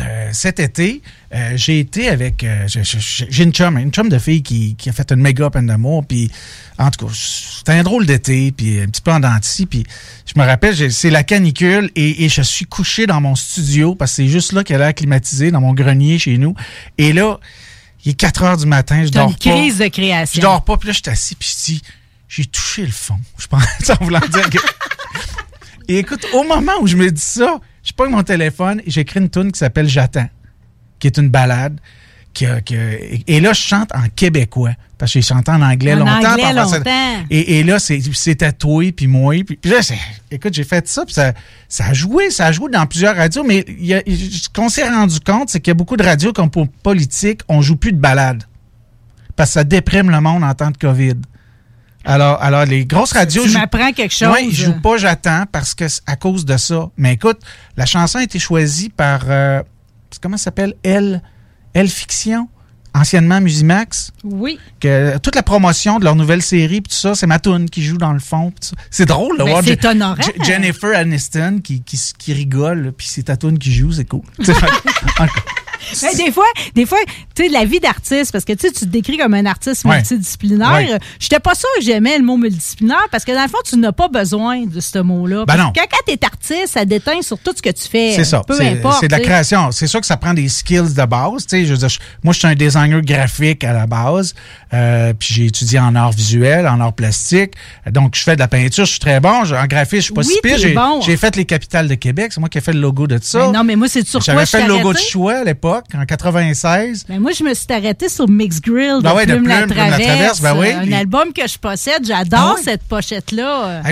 euh, 0.00 0.30
cet 0.32 0.58
été, 0.58 1.02
euh, 1.32 1.52
j'ai 1.54 1.78
été 1.78 2.08
avec. 2.08 2.42
euh, 2.42 2.66
j'ai- 2.66 3.42
une 3.44 3.52
chum, 3.52 3.78
une 3.78 3.92
chum 3.92 4.08
de 4.08 4.18
fille 4.18 4.42
qui, 4.42 4.74
qui 4.74 4.88
a 4.88 4.92
fait 4.92 5.12
une 5.12 5.20
méga 5.20 5.50
peine 5.50 5.66
d'amour. 5.66 6.04
Puis, 6.04 6.32
en 6.78 6.90
tout 6.90 7.06
cas, 7.06 7.12
c'était 7.14 7.72
un 7.72 7.84
drôle 7.84 8.04
d'été, 8.04 8.50
puis 8.50 8.80
un 8.80 8.86
petit 8.86 9.00
peu 9.02 9.12
en 9.12 9.20
denti. 9.20 9.66
Puis, 9.66 9.84
je 10.26 10.32
me 10.40 10.44
rappelle, 10.44 10.90
c'est 10.90 11.10
la 11.10 11.22
canicule 11.22 11.92
et, 11.94 12.24
et 12.24 12.28
je 12.28 12.42
suis 12.42 12.64
couché 12.64 13.06
dans 13.06 13.20
mon 13.20 13.36
studio 13.36 13.94
parce 13.94 14.10
que 14.12 14.16
c'est 14.16 14.28
juste 14.28 14.52
là 14.52 14.64
qu'elle 14.64 14.82
a 14.82 14.92
climatisé, 14.92 15.52
dans 15.52 15.60
mon 15.60 15.74
grenier 15.74 16.18
chez 16.18 16.38
nous. 16.38 16.56
Et 16.98 17.12
là, 17.12 17.38
il 18.04 18.10
est 18.10 18.14
4 18.14 18.42
heures 18.42 18.56
du 18.56 18.66
matin, 18.66 19.04
je 19.04 19.10
dors 19.10 19.28
une 19.28 19.34
pas. 19.34 19.50
crise 19.50 19.78
de 19.78 19.88
création. 19.88 20.36
Je 20.36 20.40
dors 20.40 20.64
pas, 20.64 20.76
puis 20.76 20.88
là, 20.88 20.92
je 20.92 21.00
suis 21.02 21.10
assis, 21.10 21.34
puis 21.34 21.48
je 21.48 21.64
dis, 21.64 21.82
j'ai 22.28 22.44
touché 22.44 22.84
le 22.84 22.92
fond. 22.92 23.18
Je 23.38 23.46
pense, 23.46 23.62
en 23.90 24.04
voulant 24.04 24.20
dire 24.20 24.50
que. 24.50 24.58
Et 25.88 25.98
écoute, 25.98 26.26
au 26.32 26.44
moment 26.44 26.72
où 26.80 26.86
je 26.86 26.96
me 26.96 27.10
dis 27.10 27.20
ça, 27.20 27.60
je 27.82 27.92
prends 27.92 28.08
mon 28.08 28.22
téléphone 28.22 28.80
et 28.86 28.90
j'écris 28.90 29.20
une 29.20 29.28
tune 29.28 29.52
qui 29.52 29.58
s'appelle 29.58 29.86
J'attends, 29.86 30.28
qui 30.98 31.06
est 31.06 31.18
une 31.18 31.28
balade. 31.28 31.78
Qui 32.34 32.46
a- 32.46 32.60
et 33.26 33.40
là, 33.40 33.52
je 33.52 33.60
chante 33.60 33.90
en 33.94 34.04
québécois, 34.14 34.72
parce 34.98 35.12
que 35.12 35.20
j'ai 35.20 35.26
chanté 35.26 35.50
en 35.50 35.62
anglais 35.62 35.94
En 35.94 35.98
longtemps. 36.00 36.32
anglais. 36.32 37.24
Et, 37.30 37.60
et 37.60 37.62
là, 37.64 37.78
c'est- 37.78 38.00
c'était 38.12 38.52
toi, 38.52 38.84
puis 38.92 39.06
moi. 39.06 39.34
Puis, 39.46 39.56
puis 39.56 39.70
là, 39.70 39.80
c'est- 39.82 39.98
écoute, 40.30 40.52
j'ai 40.52 40.64
fait 40.64 40.86
ça, 40.88 41.04
puis 41.04 41.14
ça, 41.14 41.32
ça 41.68 41.86
a 41.86 41.92
joué, 41.94 42.30
ça 42.30 42.46
a 42.46 42.52
joué 42.52 42.70
dans 42.70 42.84
plusieurs 42.86 43.16
radios, 43.16 43.44
mais 43.44 43.64
y 43.78 43.94
a- 43.94 44.02
ce 44.06 44.48
qu'on 44.54 44.68
s'est 44.68 44.88
rendu 44.88 45.20
compte, 45.20 45.48
c'est 45.48 45.60
qu'il 45.60 45.70
y 45.70 45.72
a 45.72 45.74
beaucoup 45.74 45.96
de 45.96 46.04
radios 46.04 46.32
comme 46.32 46.50
pour 46.50 46.68
politique, 46.68 47.40
on 47.48 47.62
joue 47.62 47.76
plus 47.76 47.92
de 47.92 47.98
balades. 47.98 48.42
Parce 49.36 49.50
que 49.50 49.54
ça 49.54 49.64
déprime 49.64 50.10
le 50.10 50.20
monde 50.20 50.44
en 50.44 50.54
temps 50.54 50.70
de 50.70 50.76
COVID. 50.76 51.14
Alors, 52.04 52.40
alors 52.42 52.66
les 52.66 52.84
grosses 52.84 53.12
radios. 53.12 53.44
Tu 53.44 53.50
m'apprends 53.52 53.90
quelque 53.92 54.12
chose. 54.14 54.28
Ouais, 54.28 54.44
ils 54.44 54.54
jouent 54.54 54.80
pas 54.80 54.96
J'attends 54.98 55.44
parce 55.50 55.74
que 55.74 55.88
c'est 55.88 56.02
à 56.06 56.16
cause 56.16 56.44
de 56.44 56.56
ça. 56.58 56.90
Mais 56.98 57.14
écoute, 57.14 57.38
la 57.76 57.86
chanson 57.86 58.18
a 58.18 58.22
été 58.22 58.38
choisie 58.38 58.90
par. 58.90 59.22
euh, 59.28 59.62
comment 60.20 60.36
ça 60.36 60.44
s'appelle? 60.44 60.74
Elle, 60.82 61.22
Elle 61.74 61.88
Fiction, 61.88 62.48
anciennement 62.94 63.40
Musimax. 63.40 64.12
Oui. 64.22 64.58
Que, 64.80 65.18
toute 65.18 65.34
la 65.34 65.42
promotion 65.42 65.98
de 65.98 66.04
leur 66.04 66.14
nouvelle 66.16 66.40
série, 66.42 66.80
puis 66.80 66.90
tout 66.90 66.96
ça, 66.96 67.14
c'est 67.14 67.26
ma 67.26 67.38
toune 67.40 67.68
qui 67.68 67.82
joue 67.82 67.98
dans 67.98 68.12
le 68.12 68.20
fond. 68.20 68.52
C'est 68.90 69.06
drôle 69.06 69.36
Ben, 69.38 69.44
voir 69.48 69.62
c'est 69.64 69.80
Je- 69.82 69.88
honorant. 69.88 70.16
Je- 70.38 70.44
Jennifer 70.44 70.96
Aniston 70.96 71.60
qui, 71.62 71.82
qui, 71.82 72.00
qui 72.16 72.32
rigole, 72.32 72.92
puis 72.96 73.06
c'est 73.08 73.24
ta 73.24 73.36
toune 73.36 73.58
qui 73.58 73.72
joue, 73.72 73.92
c'est 73.92 74.04
cool. 74.06 74.22
Ben, 76.02 76.16
des 76.16 76.32
fois, 76.32 76.44
des 76.74 76.86
fois, 76.86 76.98
tu 77.34 77.44
sais, 77.44 77.48
la 77.48 77.64
vie 77.64 77.80
d'artiste, 77.80 78.32
parce 78.32 78.44
que 78.44 78.52
tu 78.52 78.70
te 78.70 78.84
décris 78.84 79.16
comme 79.18 79.34
un 79.34 79.46
artiste 79.46 79.84
Ouais. 79.84 79.96
multidisciplinaire. 79.96 80.72
Ouais. 80.72 80.98
J'étais 81.18 81.40
pas 81.40 81.54
sûre 81.54 81.68
que 81.78 81.84
j'aimais 81.84 82.18
le 82.18 82.24
mot 82.24 82.36
multidisciplinaire 82.36 83.06
parce 83.10 83.24
que 83.24 83.32
dans 83.32 83.42
le 83.42 83.48
fond, 83.48 83.58
tu 83.64 83.76
n'as 83.76 83.92
pas 83.92 84.08
besoin 84.08 84.64
de 84.66 84.80
ce 84.80 84.98
mot-là. 84.98 85.44
Ben 85.46 85.56
non. 85.56 85.72
que 85.72 85.80
Quand 85.80 85.98
tu 86.06 86.12
es 86.14 86.24
artiste, 86.24 86.68
ça 86.74 86.84
déteint 86.84 87.20
sur 87.22 87.38
tout 87.38 87.52
ce 87.56 87.62
que 87.62 87.70
tu 87.70 87.88
fais. 87.88 88.12
C'est 88.16 88.24
ça. 88.24 88.42
Peu 88.46 88.60
importe. 88.60 88.98
c'est 89.00 89.08
de 89.08 89.12
la 89.12 89.20
création. 89.20 89.70
C'est 89.72 89.86
sûr 89.86 90.00
que 90.00 90.06
ça 90.06 90.16
prend 90.16 90.34
des 90.34 90.48
skills 90.48 90.94
de 90.94 91.04
base. 91.04 91.46
tu 91.46 91.58
sais. 91.58 91.64
Je 91.66 91.72
veux 91.72 91.78
dire, 91.78 91.88
je- 91.88 91.98
moi, 92.22 92.32
je 92.32 92.38
suis 92.38 92.48
un 92.48 92.54
designer 92.54 93.00
graphique 93.02 93.64
à 93.64 93.72
la 93.72 93.86
base. 93.86 94.34
Euh, 94.72 95.12
puis 95.18 95.28
j'ai 95.34 95.46
étudié 95.46 95.78
en 95.78 95.94
art 95.94 96.12
visuel, 96.12 96.66
en 96.66 96.80
art 96.80 96.92
plastique. 96.92 97.52
Donc, 97.90 98.14
je 98.16 98.22
fais 98.22 98.34
de 98.34 98.40
la 98.40 98.48
peinture. 98.48 98.84
Je 98.84 98.90
suis 98.90 99.00
très 99.00 99.20
bon. 99.20 99.42
En 99.44 99.66
graphisme, 99.66 99.96
je 99.96 100.00
suis 100.04 100.14
pas 100.14 100.22
Oui, 100.22 100.32
si 100.34 100.40
pire. 100.40 100.58
J'ai 100.58 100.74
bon. 100.74 101.00
fait 101.02 101.36
les 101.36 101.44
capitales 101.44 101.88
de 101.88 101.94
Québec. 101.94 102.32
C'est 102.32 102.40
moi 102.40 102.48
qui 102.48 102.58
ai 102.58 102.60
fait 102.60 102.72
le 102.72 102.80
logo 102.80 103.06
de 103.06 103.18
ça. 103.22 103.46
Ben 103.46 103.52
non, 103.52 103.64
mais 103.64 103.76
moi, 103.76 103.88
c'est 103.88 104.06
sur 104.06 104.20
quoi 104.24 104.32
J'avais 104.34 104.46
fait 104.46 104.62
le 104.62 104.68
logo 104.68 104.92
de 104.92 104.98
choix 104.98 105.34
à 105.34 105.44
l'époque, 105.44 105.73
en 105.94 106.04
96. 106.04 107.06
Ben 107.08 107.20
moi, 107.20 107.32
je 107.32 107.42
me 107.44 107.54
suis 107.54 107.66
arrêtée 107.72 108.08
sur 108.08 108.28
Mix 108.28 108.60
Grill 108.60 108.98
de 108.98 109.02
Ben 109.02 109.14
ouais, 109.14 109.26
de 109.26 109.32
Plume, 109.34 109.48
la 109.48 109.62
Plume 109.62 109.76
la 109.76 109.88
Traverse. 109.90 110.02
Traverse, 110.06 110.40
ben 110.42 110.56
oui. 110.58 110.66
euh, 110.68 110.80
Un 110.80 110.92
album 110.92 111.32
que 111.32 111.46
je 111.48 111.58
possède. 111.58 112.06
J'adore 112.06 112.40
Ah 112.40 112.54
ouais? 112.54 112.60
cette 112.62 112.82
pochette-là. 112.84 113.82
Ah, 113.84 113.88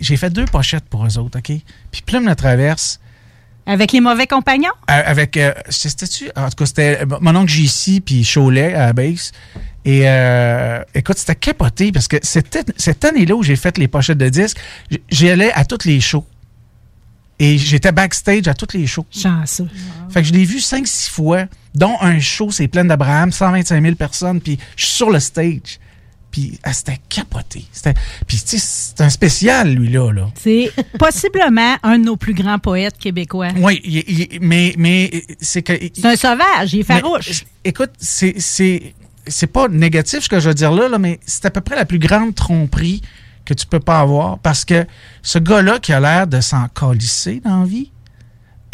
J'ai 0.00 0.16
fait 0.16 0.30
deux 0.30 0.44
pochettes 0.46 0.84
pour 0.88 1.04
eux 1.06 1.18
autres, 1.18 1.38
OK? 1.38 1.52
Puis 1.90 2.02
Plume 2.06 2.24
la 2.26 2.34
Traverse, 2.34 3.00
Avec 3.66 3.92
les 3.92 4.00
mauvais 4.00 4.26
compagnons? 4.26 4.70
Euh, 4.90 5.02
avec 5.06 5.36
euh, 5.36 5.52
c'était-tu? 5.70 6.30
En 6.36 6.48
tout 6.50 6.56
cas 6.56 6.66
c'était 6.66 7.00
mon 7.20 7.34
oncle 7.36 7.50
JC 7.50 8.00
puis 8.04 8.22
Cholet 8.30 8.74
à 8.74 8.86
la 8.86 8.92
base 8.92 9.32
et 9.86 10.02
euh, 10.08 10.82
écoute 10.94 11.16
c'était 11.18 11.34
capoté 11.34 11.92
parce 11.92 12.08
que 12.08 12.16
cette 12.22 13.04
année-là 13.04 13.34
où 13.34 13.42
j'ai 13.42 13.56
fait 13.56 13.76
les 13.78 13.86
pochettes 13.88 14.16
de 14.18 14.28
disques 14.30 14.56
j- 14.90 15.02
j'y 15.10 15.28
allais 15.30 15.52
à 15.52 15.64
toutes 15.66 15.84
les 15.86 16.00
shows 16.00 16.24
et 17.38 17.58
j'étais 17.58 17.92
backstage 17.92 18.46
à 18.48 18.54
toutes 18.54 18.74
les 18.74 18.86
shows 18.86 19.06
chanceux 19.10 19.68
fait 20.10 20.22
que 20.22 20.28
je 20.28 20.32
l'ai 20.32 20.44
vu 20.44 20.58
5-6 20.58 21.10
fois 21.10 21.44
dont 21.74 21.96
un 22.00 22.20
show 22.20 22.50
c'est 22.50 22.68
plein 22.68 22.84
d'Abraham 22.84 23.32
125 23.32 23.82
000 23.82 23.94
personnes 23.96 24.40
puis 24.40 24.58
je 24.76 24.84
suis 24.86 24.94
sur 24.94 25.10
le 25.10 25.18
stage 25.20 25.80
puis 26.30 26.58
ah, 26.64 26.72
c'était 26.72 26.98
capoté 27.08 27.64
c'était 27.72 27.94
puis 28.26 28.38
tu 28.38 28.58
sais 28.58 28.92
c'est 28.96 29.00
un 29.04 29.08
spécial 29.10 29.72
lui 29.74 29.88
là 29.88 30.10
C'est 30.40 30.70
possiblement 30.98 31.76
un 31.82 31.98
de 31.98 32.04
nos 32.04 32.16
plus 32.16 32.34
grands 32.34 32.58
poètes 32.58 32.98
québécois. 32.98 33.48
oui, 33.56 33.80
il- 33.84 34.04
il- 34.32 34.38
mais, 34.40 34.74
mais 34.78 35.24
c'est 35.40 35.62
que. 35.62 35.72
C'est 35.94 36.06
un 36.06 36.16
sauvage, 36.16 36.72
il 36.74 36.80
est 36.80 36.88
Mais, 36.88 37.00
farouche. 37.00 37.44
écoute, 37.64 37.90
c'est, 37.98 38.34
c'est, 38.38 38.94
c'est 39.28 39.46
pas 39.46 39.68
négatif 39.68 40.20
ce 40.24 40.28
que 40.28 40.40
je 40.40 40.48
veux 40.48 40.54
dire 40.54 40.72
là, 40.72 40.88
là, 40.88 40.98
mais 40.98 41.20
c'est 41.26 41.44
à 41.46 41.50
peu 41.50 41.60
près 41.60 41.76
la 41.76 41.84
plus 41.84 41.98
grande 42.00 42.34
tromperie 42.34 43.00
que 43.44 43.54
tu 43.54 43.66
peux 43.66 43.80
pas 43.80 44.00
avoir 44.00 44.38
parce 44.38 44.64
que 44.64 44.86
ce 45.22 45.38
gars-là 45.38 45.78
qui 45.78 45.92
a 45.92 46.00
l'air 46.00 46.26
de 46.26 46.40
s'en 46.40 46.68
calisser 46.68 47.40
dans 47.44 47.60
la 47.60 47.66
vie 47.66 47.90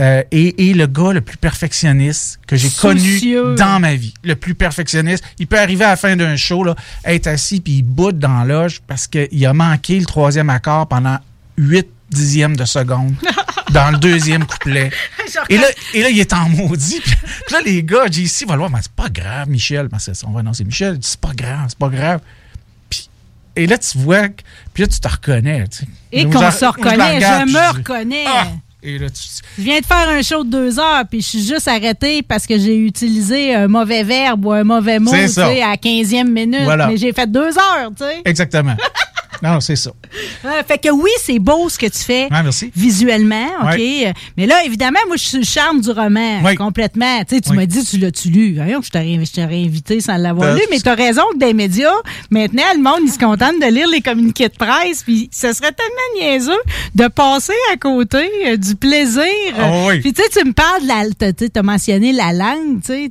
euh, 0.01 0.23
est, 0.31 0.59
est 0.59 0.73
le 0.73 0.87
gars 0.87 1.13
le 1.13 1.21
plus 1.21 1.37
perfectionniste 1.37 2.41
que 2.47 2.57
j'ai 2.57 2.71
connu 2.71 3.21
dans 3.57 3.81
ma 3.81 3.95
vie. 3.95 4.15
Le 4.25 4.35
plus 4.35 4.55
perfectionniste. 4.55 5.23
Il 5.39 5.47
peut 5.47 5.59
arriver 5.59 5.85
à 5.85 5.91
la 5.91 5.97
fin 5.97 6.17
d'un 6.17 6.37
show, 6.37 6.65
là, 6.65 6.75
être 7.05 7.27
assis 7.27 7.61
puis 7.61 7.75
il 7.75 7.83
boude 7.83 8.19
dans 8.19 8.39
la 8.39 8.45
loge 8.45 8.81
parce 8.87 9.07
qu'il 9.07 9.47
a 9.47 9.53
manqué 9.53 9.99
le 9.99 10.07
troisième 10.07 10.49
accord 10.49 10.87
pendant 10.87 11.19
8 11.59 11.87
dixièmes 12.11 12.57
de 12.57 12.65
seconde 12.65 13.15
dans 13.73 13.91
le 13.91 13.99
deuxième 13.99 14.47
couplet. 14.47 14.91
Et 15.49 15.59
là, 15.59 15.67
et 15.95 16.03
là, 16.03 16.11
il 16.11 16.19
est 16.19 16.33
en 16.33 16.49
maudit. 16.49 17.01
Puis 17.01 17.15
là, 17.53 17.61
les 17.65 17.85
gars, 17.85 18.07
JC 18.11 18.45
va 18.47 18.55
le 18.55 18.59
voir, 18.59 18.71
mais 18.71 18.81
c'est 18.83 18.91
pas 18.91 19.09
grave, 19.09 19.49
Michel. 19.49 19.89
On 20.27 20.31
va 20.33 20.41
annoncer 20.41 20.65
Michel. 20.65 20.99
C'est 21.03 21.21
pas 21.21 21.33
grave, 21.35 21.67
c'est 21.69 21.79
pas 21.79 21.89
grave. 21.89 22.21
Et 23.57 23.67
là, 23.67 23.79
tu 23.79 23.99
vois, 23.99 24.29
que- 24.29 24.43
puis 24.73 24.83
là, 24.85 24.89
tu 24.89 25.01
te 25.01 25.09
reconnais. 25.09 25.65
tu 25.69 25.79
sais. 25.79 25.87
Et 26.13 26.25
qu'on 26.25 26.51
se 26.51 26.59
je 26.61 26.65
reconnaît, 26.67 27.17
regarde, 27.17 27.49
je 27.49 27.53
me 27.55 27.79
reconnais. 27.79 28.25
Ah, 28.27 28.47
Et 28.83 28.99
là, 28.99 29.11
tu- 29.11 29.21
Je 29.59 29.63
viens 29.63 29.79
de 29.81 29.85
faire 29.85 30.09
un 30.09 30.23
show 30.23 30.43
de 30.43 30.49
deux 30.51 30.79
heures, 30.79 31.05
puis 31.09 31.21
je 31.21 31.27
suis 31.29 31.45
juste 31.45 31.69
arrêté 31.69 32.23
parce 32.23 32.47
que 32.47 32.59
j'ai 32.59 32.77
utilisé 32.79 33.55
un 33.55 33.69
mauvais 33.69 34.03
verbe 34.05 34.47
ou 34.47 34.53
un 34.53 34.65
mauvais 34.65 34.99
mot 34.99 35.11
tu 35.11 35.29
sais, 35.29 35.63
à 35.63 35.77
15e 35.77 36.31
minute. 36.33 36.63
Voilà. 36.65 36.87
Mais 36.87 36.97
j'ai 36.97 37.13
fait 37.13 37.31
deux 37.31 37.59
heures, 37.59 37.91
tu 37.95 38.05
sais. 38.05 38.23
Exactement. 38.25 38.77
non, 39.43 39.61
c'est 39.61 39.77
ça. 39.77 39.91
Ouais, 40.45 40.63
fait 40.67 40.79
que 40.79 40.89
oui, 40.91 41.11
c'est 41.23 41.39
beau 41.39 41.69
ce 41.69 41.79
que 41.79 41.87
tu 41.87 41.99
fais 41.99 42.25
Ouais, 42.31 42.43
merci. 42.43 42.71
visuellement, 42.77 43.47
OK? 43.63 43.77
Ouais. 43.79 44.13
Mais 44.37 44.47
là, 44.47 44.65
évidemment, 44.65 44.99
moi, 45.07 45.17
je 45.17 45.25
suis 45.25 45.39
le 45.39 45.45
charme 45.45 45.81
du 45.81 45.91
roman, 45.91 46.41
Oui. 46.45 46.55
complètement. 46.55 47.21
Tu 47.29 47.37
sais, 47.37 47.41
tu 47.41 47.53
m'as 47.53 47.67
dit, 47.67 47.85
tu 47.85 47.99
l'as-tu 47.99 48.29
lu? 48.29 48.55
Voyons, 48.57 48.81
je 48.83 48.91
t'aurais 48.91 49.15
invité 49.65 50.01
sans 50.01 50.17
l'avoir 50.17 50.55
lu, 50.55 50.63
mais 50.71 50.79
tu 50.81 50.89
as 50.89 50.95
raison 50.95 51.23
que 51.35 51.39
des 51.39 51.55
médias, 51.55 51.91
maintenant, 52.31 52.63
le 52.75 52.83
monde, 52.83 53.01
il 53.05 53.11
se 53.13 53.19
contente 53.19 53.61
de 53.61 53.67
lire 53.73 53.89
les 53.89 54.01
communiqués 54.01 54.49
de 54.49 54.57
presse, 54.57 55.03
puis 55.03 55.29
ce 55.33 55.53
serait 55.53 55.73
tellement 55.73 56.21
niaiseux 56.21 56.61
de 56.95 57.07
passer 57.09 57.53
à 57.73 57.77
côté 57.77 58.29
euh, 58.47 58.57
du 58.57 58.75
plaisir. 58.77 59.25
Ah 59.59 59.71
oui. 59.87 60.01
Puis 60.01 60.13
tu 60.13 60.23
sais, 60.23 60.29
tu 60.41 60.47
me 60.47 60.53
parles 60.53 60.83
de 60.83 60.89
la... 60.89 61.33
Tu 61.33 61.47
as 61.55 61.63
mentionné 61.63 62.13
la 62.13 62.33
langue, 62.33 62.81
tu 62.85 63.11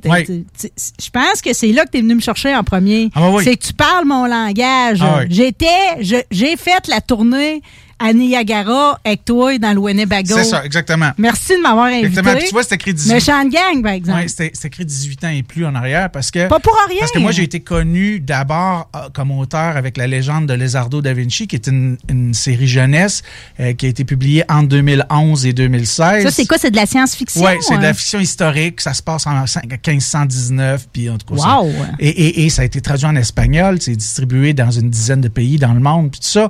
Je 1.00 1.10
pense 1.10 1.40
que 1.42 1.52
c'est 1.52 1.72
là 1.72 1.84
que 1.84 1.90
tu 1.92 1.98
es 1.98 2.00
venu 2.02 2.14
me 2.16 2.20
chercher 2.20 2.54
en 2.54 2.62
premier. 2.64 3.10
Ah 3.14 3.30
oui. 3.30 3.44
C'est 3.44 3.56
que 3.56 3.66
tu 3.66 3.72
parles 3.72 4.04
mon 4.04 4.26
langage. 4.26 4.98
Ah 5.02 5.18
oui. 5.20 5.26
J'étais, 5.30 5.66
je- 6.00 6.16
j'ai 6.30 6.56
fait 6.56 6.86
la 6.88 7.00
tournée 7.00 7.62
à 8.00 8.12
Niagara 8.12 8.98
avec 9.04 9.24
toi 9.24 9.56
dans 9.58 9.72
le 9.72 9.78
Winnebago. 9.78 10.34
C'est 10.34 10.44
ça, 10.44 10.64
exactement. 10.64 11.10
Merci 11.18 11.56
de 11.56 11.62
m'avoir 11.62 11.86
invité. 11.86 12.06
Exactement. 12.06 12.34
Puis 12.36 12.46
tu 12.46 12.52
vois, 12.52 12.62
c'est 12.62 12.74
écrit 12.74 12.94
18. 12.94 13.12
Méchante 13.12 13.48
gang, 13.50 13.82
par 13.82 13.92
exemple. 13.92 14.20
Oui, 14.22 14.28
c'était 14.28 14.50
c'était 14.54 14.68
écrit 14.68 14.84
18 14.86 15.24
ans 15.24 15.28
et 15.28 15.42
plus 15.42 15.64
en 15.66 15.74
arrière 15.74 16.10
parce 16.10 16.30
que. 16.30 16.48
Pas 16.48 16.58
pour 16.60 16.76
rien. 16.88 16.98
Parce 17.00 17.12
que 17.12 17.18
moi, 17.18 17.30
j'ai 17.32 17.42
été 17.42 17.60
connu 17.60 18.18
d'abord 18.20 18.88
euh, 18.96 19.08
comme 19.12 19.30
auteur 19.30 19.76
avec 19.76 19.96
la 19.96 20.06
légende 20.06 20.46
de 20.46 20.54
Lézardo 20.54 21.02
da 21.02 21.12
Vinci, 21.14 21.46
qui 21.46 21.56
est 21.56 21.66
une, 21.66 21.98
une 22.08 22.32
série 22.34 22.66
jeunesse 22.66 23.22
euh, 23.60 23.74
qui 23.74 23.86
a 23.86 23.88
été 23.90 24.04
publiée 24.04 24.44
entre 24.48 24.68
2011 24.68 25.46
et 25.46 25.52
2016. 25.52 26.22
Ça, 26.24 26.30
c'est 26.30 26.46
quoi? 26.46 26.56
C'est 26.58 26.70
de 26.70 26.76
la 26.76 26.86
science-fiction? 26.86 27.42
Oui, 27.44 27.52
c'est 27.60 27.76
de 27.76 27.82
la 27.82 27.88
hein? 27.90 27.94
fiction 27.94 28.18
historique. 28.20 28.80
Ça 28.80 28.94
se 28.94 29.02
passe 29.02 29.26
en 29.26 29.44
cin- 29.44 29.60
1519. 29.68 30.88
Puis 30.92 31.10
en 31.10 31.18
tout 31.18 31.34
cas, 31.34 31.40
Wow! 31.60 31.70
ça- 31.70 31.90
Et, 31.98 32.08
et- 32.08 32.44
et 32.46 32.50
ça 32.50 32.62
a 32.62 32.64
été 32.64 32.80
traduit 32.80 33.06
en 33.06 33.16
espagnol. 33.16 33.78
C'est 33.80 33.96
distribué 33.96 34.52
dans 34.54 34.70
une 34.70 34.90
dizaine 34.90 35.20
de 35.20 35.28
pays 35.28 35.58
dans 35.58 35.72
le 35.74 35.80
monde. 35.80 36.10
Puis 36.10 36.20
tout 36.20 36.26
ça. 36.26 36.48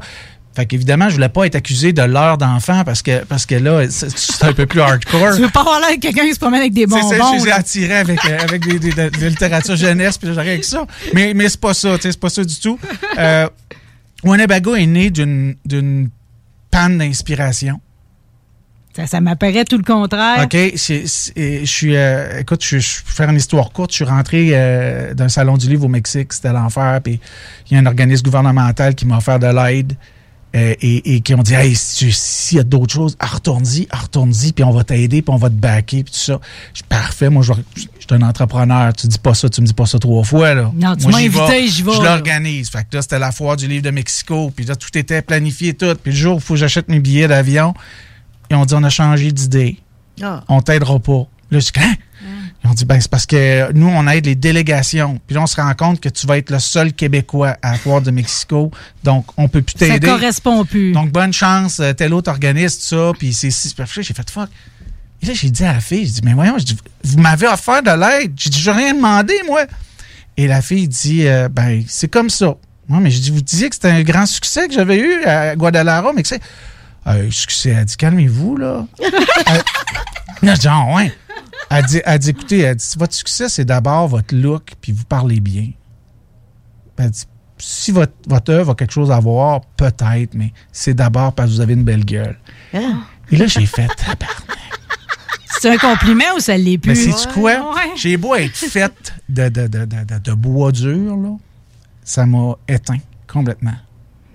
Fait 0.60 0.66
qu'évidemment, 0.66 1.08
je 1.08 1.14
voulais 1.14 1.28
pas 1.30 1.46
être 1.46 1.54
accusé 1.54 1.94
de 1.94 2.02
l'heure 2.02 2.36
d'enfant 2.36 2.84
parce 2.84 3.00
que, 3.00 3.24
parce 3.24 3.46
que 3.46 3.54
là, 3.54 3.88
c'est 3.88 4.10
c'est 4.16 4.44
un 4.44 4.52
peu 4.52 4.66
plus 4.66 4.80
hardcore. 4.82 5.32
Tu 5.36 5.40
veux 5.42 5.48
pas 5.48 5.60
avoir 5.60 5.80
l'air 5.80 5.96
de 5.96 6.00
quelqu'un 6.00 6.26
qui 6.26 6.34
se 6.34 6.38
promène 6.38 6.60
avec 6.60 6.74
des 6.74 6.82
C'est 6.82 6.86
bonbons? 6.88 7.08
ça, 7.08 7.38
je 7.38 7.44
les 7.46 7.50
attirés 7.52 7.96
avec, 7.96 8.22
euh, 8.26 8.38
avec 8.42 8.62
des, 8.66 8.78
des- 8.78 8.92
de, 8.92 9.08
de 9.08 9.26
littérature 9.26 9.76
jeunesse, 9.76 10.18
puis 10.18 10.34
j'arrive 10.34 10.50
avec 10.52 10.64
ça. 10.64 10.86
Mais, 11.14 11.32
mais 11.34 11.48
c'est 11.48 11.60
pas 11.60 11.72
ça, 11.72 11.94
tu 11.96 12.02
sais, 12.02 12.12
c'est 12.12 12.20
pas 12.20 12.28
ça 12.28 12.44
du 12.44 12.56
tout. 12.60 12.78
Euh, 13.18 13.48
Winnebago 14.22 14.74
est 14.74 14.84
né 14.86 15.08
d'une 15.10 16.10
panne 16.70 16.98
d'inspiration. 16.98 17.80
Ça, 18.96 19.06
ça 19.06 19.20
m'apparaît 19.20 19.64
tout 19.64 19.78
le 19.78 19.84
contraire. 19.84 20.42
OK, 20.44 20.56
c'est- 20.74 21.06
c'est- 21.06 21.60
je 21.60 21.64
suis, 21.64 21.94
euh, 21.96 22.40
écoute, 22.40 22.62
je, 22.64 22.78
je 22.78 22.98
vais 22.98 23.02
faire 23.06 23.30
une 23.30 23.36
histoire 23.36 23.70
courte. 23.70 23.92
Je 23.92 23.96
suis 23.96 24.04
rentré 24.04 24.48
euh, 24.52 25.14
d'un 25.14 25.28
salon 25.28 25.56
du 25.56 25.68
livre 25.68 25.84
au 25.84 25.88
Mexique, 25.88 26.32
c'était 26.32 26.52
l'enfer, 26.52 27.00
puis 27.02 27.20
il 27.70 27.74
y 27.74 27.76
a 27.76 27.80
un 27.80 27.86
organisme 27.86 28.24
gouvernemental 28.24 28.96
qui 28.96 29.06
m'a 29.06 29.18
offert 29.18 29.38
de 29.38 29.46
l'aide 29.46 29.94
euh, 30.56 30.74
et, 30.80 31.14
et 31.14 31.20
qui 31.20 31.34
ont 31.34 31.42
dit, 31.42 31.54
hey, 31.54 31.74
si 31.76 32.10
s'il 32.12 32.58
y 32.58 32.60
a 32.60 32.64
d'autres 32.64 32.92
choses, 32.92 33.16
retourne-y, 33.20 33.86
retourne-y, 33.92 34.52
puis 34.52 34.64
on 34.64 34.72
va 34.72 34.82
t'aider, 34.82 35.22
puis 35.22 35.32
on 35.32 35.36
va 35.36 35.48
te 35.48 35.54
backer, 35.54 36.02
puis 36.02 36.12
tout 36.12 36.18
ça. 36.18 36.40
Je 36.72 36.78
suis 36.78 36.86
parfait, 36.88 37.30
moi, 37.30 37.42
je 37.42 37.52
je 37.76 37.80
suis 37.82 37.88
un 38.10 38.22
entrepreneur. 38.22 38.92
Tu 38.92 39.06
dis 39.06 39.18
pas 39.18 39.34
ça, 39.34 39.48
tu 39.48 39.60
me 39.60 39.66
dis 39.66 39.74
pas 39.74 39.86
ça 39.86 39.98
trois 40.00 40.24
fois, 40.24 40.54
là. 40.54 40.72
Non, 40.74 40.96
tu 40.96 41.06
m'as 41.06 41.18
invité, 41.18 41.46
vais, 41.46 41.68
j'y 41.68 41.82
vais, 41.82 41.92
Je 41.92 42.02
l'organise. 42.02 42.68
Fait 42.70 42.82
que 42.90 42.96
là, 42.96 43.02
c'était 43.02 43.18
la 43.20 43.30
foire 43.30 43.56
du 43.56 43.68
livre 43.68 43.84
de 43.84 43.90
Mexico, 43.90 44.50
puis 44.54 44.64
là, 44.64 44.74
tout 44.74 44.96
était 44.98 45.22
planifié, 45.22 45.74
tout. 45.74 45.94
Puis 46.02 46.10
le 46.12 46.18
jour 46.18 46.34
où 46.34 46.38
il 46.38 46.42
faut 46.42 46.54
que 46.54 46.60
j'achète 46.60 46.88
mes 46.88 46.98
billets 46.98 47.28
d'avion, 47.28 47.72
ils 48.50 48.56
ont 48.56 48.64
dit, 48.64 48.74
on 48.74 48.82
a 48.82 48.90
changé 48.90 49.30
d'idée 49.30 49.78
Ah. 50.20 50.42
on 50.48 50.60
t'aidera 50.60 50.98
pas. 50.98 51.26
Là, 51.52 51.58
je 51.60 51.66
dis, 51.66 51.70
Hein? 51.76 51.94
Ils 52.62 52.70
ont 52.70 52.74
dit, 52.74 52.84
ben, 52.84 53.00
c'est 53.00 53.10
parce 53.10 53.24
que 53.26 53.72
nous, 53.72 53.88
on 53.88 54.06
aide 54.08 54.26
les 54.26 54.34
délégations. 54.34 55.18
Puis 55.26 55.34
là, 55.34 55.42
on 55.42 55.46
se 55.46 55.56
rend 55.56 55.72
compte 55.74 55.98
que 56.00 56.10
tu 56.10 56.26
vas 56.26 56.36
être 56.36 56.50
le 56.50 56.58
seul 56.58 56.92
Québécois 56.92 57.56
à 57.62 57.72
la 57.72 57.78
foire 57.78 58.02
de 58.02 58.10
Mexico. 58.10 58.70
Donc, 59.02 59.24
on 59.38 59.48
peut 59.48 59.62
plus 59.62 59.72
Ça 59.78 59.86
t'aider. 59.86 60.06
correspond 60.06 60.64
plus. 60.66 60.92
Donc, 60.92 61.10
bonne 61.10 61.32
chance, 61.32 61.80
euh, 61.80 61.94
tel 61.94 62.12
autre 62.12 62.30
organiste, 62.30 62.82
ça. 62.82 63.12
Puis 63.18 63.32
c'est 63.32 63.50
si. 63.50 63.74
J'ai 64.02 64.14
fait 64.14 64.28
fuck. 64.30 64.48
Et 65.22 65.26
là, 65.26 65.32
j'ai 65.34 65.50
dit 65.50 65.64
à 65.64 65.72
la 65.72 65.80
fille, 65.80 66.04
j'ai 66.06 66.12
dit, 66.12 66.20
mais 66.24 66.34
voyons, 66.34 66.56
dit, 66.58 66.76
vous 67.04 67.18
m'avez 67.18 67.46
offert 67.46 67.82
de 67.82 67.90
l'aide. 67.90 68.32
J'ai 68.36 68.50
dit, 68.50 68.60
j'ai 68.60 68.70
rien 68.72 68.92
demandé, 68.94 69.34
moi. 69.46 69.62
Et 70.36 70.46
la 70.46 70.60
fille 70.62 70.86
dit, 70.88 71.26
euh, 71.26 71.48
ben, 71.50 71.82
c'est 71.88 72.08
comme 72.08 72.30
ça. 72.30 72.54
Moi, 72.88 73.00
mais 73.00 73.10
j'ai 73.10 73.20
dit, 73.20 73.30
vous 73.30 73.40
disiez 73.42 73.68
que 73.68 73.74
c'était 73.74 73.88
un 73.90 74.02
grand 74.02 74.26
succès 74.26 74.66
que 74.68 74.74
j'avais 74.74 74.98
eu 74.98 75.24
à 75.24 75.56
Guadalajara, 75.56 76.12
mais 76.14 76.22
que 76.22 76.28
c'est. 76.28 76.40
Euh, 77.06 77.30
succès. 77.30 77.70
Elle 77.78 77.84
dit, 77.86 77.96
calmez-vous, 77.96 78.56
là. 78.58 78.86
Elle- 79.46 79.62
Là, 80.42 80.54
je 80.54 80.60
dis, 80.60 80.68
ah, 80.68 80.84
ouais. 80.94 81.12
Elle 81.70 81.84
dit, 81.86 82.00
elle 82.04 82.18
dit, 82.18 82.30
écoutez, 82.30 82.58
elle 82.60 82.76
dit, 82.76 82.94
votre 82.98 83.14
succès, 83.14 83.48
c'est 83.48 83.64
d'abord 83.64 84.08
votre 84.08 84.34
look, 84.34 84.72
puis 84.80 84.92
vous 84.92 85.04
parlez 85.04 85.40
bien. 85.40 85.70
Elle 86.98 87.10
dit, 87.10 87.24
si 87.58 87.92
votre, 87.92 88.12
votre 88.26 88.52
œuvre 88.52 88.72
a 88.72 88.74
quelque 88.74 88.92
chose 88.92 89.10
à 89.10 89.20
voir, 89.20 89.60
peut-être, 89.76 90.34
mais 90.34 90.52
c'est 90.72 90.94
d'abord 90.94 91.32
parce 91.34 91.50
que 91.50 91.54
vous 91.54 91.60
avez 91.60 91.74
une 91.74 91.84
belle 91.84 92.04
gueule. 92.04 92.38
Et 93.30 93.36
là, 93.36 93.46
j'ai 93.46 93.66
fait, 93.66 93.86
C'est 95.60 95.70
un 95.70 95.76
compliment 95.76 96.24
ou 96.36 96.40
ça 96.40 96.56
l'est 96.56 96.78
plus? 96.78 96.88
mais 96.90 96.94
sais-tu 96.94 97.28
quoi? 97.34 97.52
J'ai 97.96 98.16
beau 98.16 98.34
être 98.34 98.56
faite 98.56 99.14
de, 99.28 99.48
de, 99.50 99.66
de, 99.68 99.84
de, 99.84 100.04
de- 100.04 100.18
de 100.18 100.32
bois 100.32 100.72
dur, 100.72 101.16
là, 101.16 101.36
ça 102.02 102.24
m'a 102.26 102.54
éteint 102.66 102.98
complètement. 103.26 103.74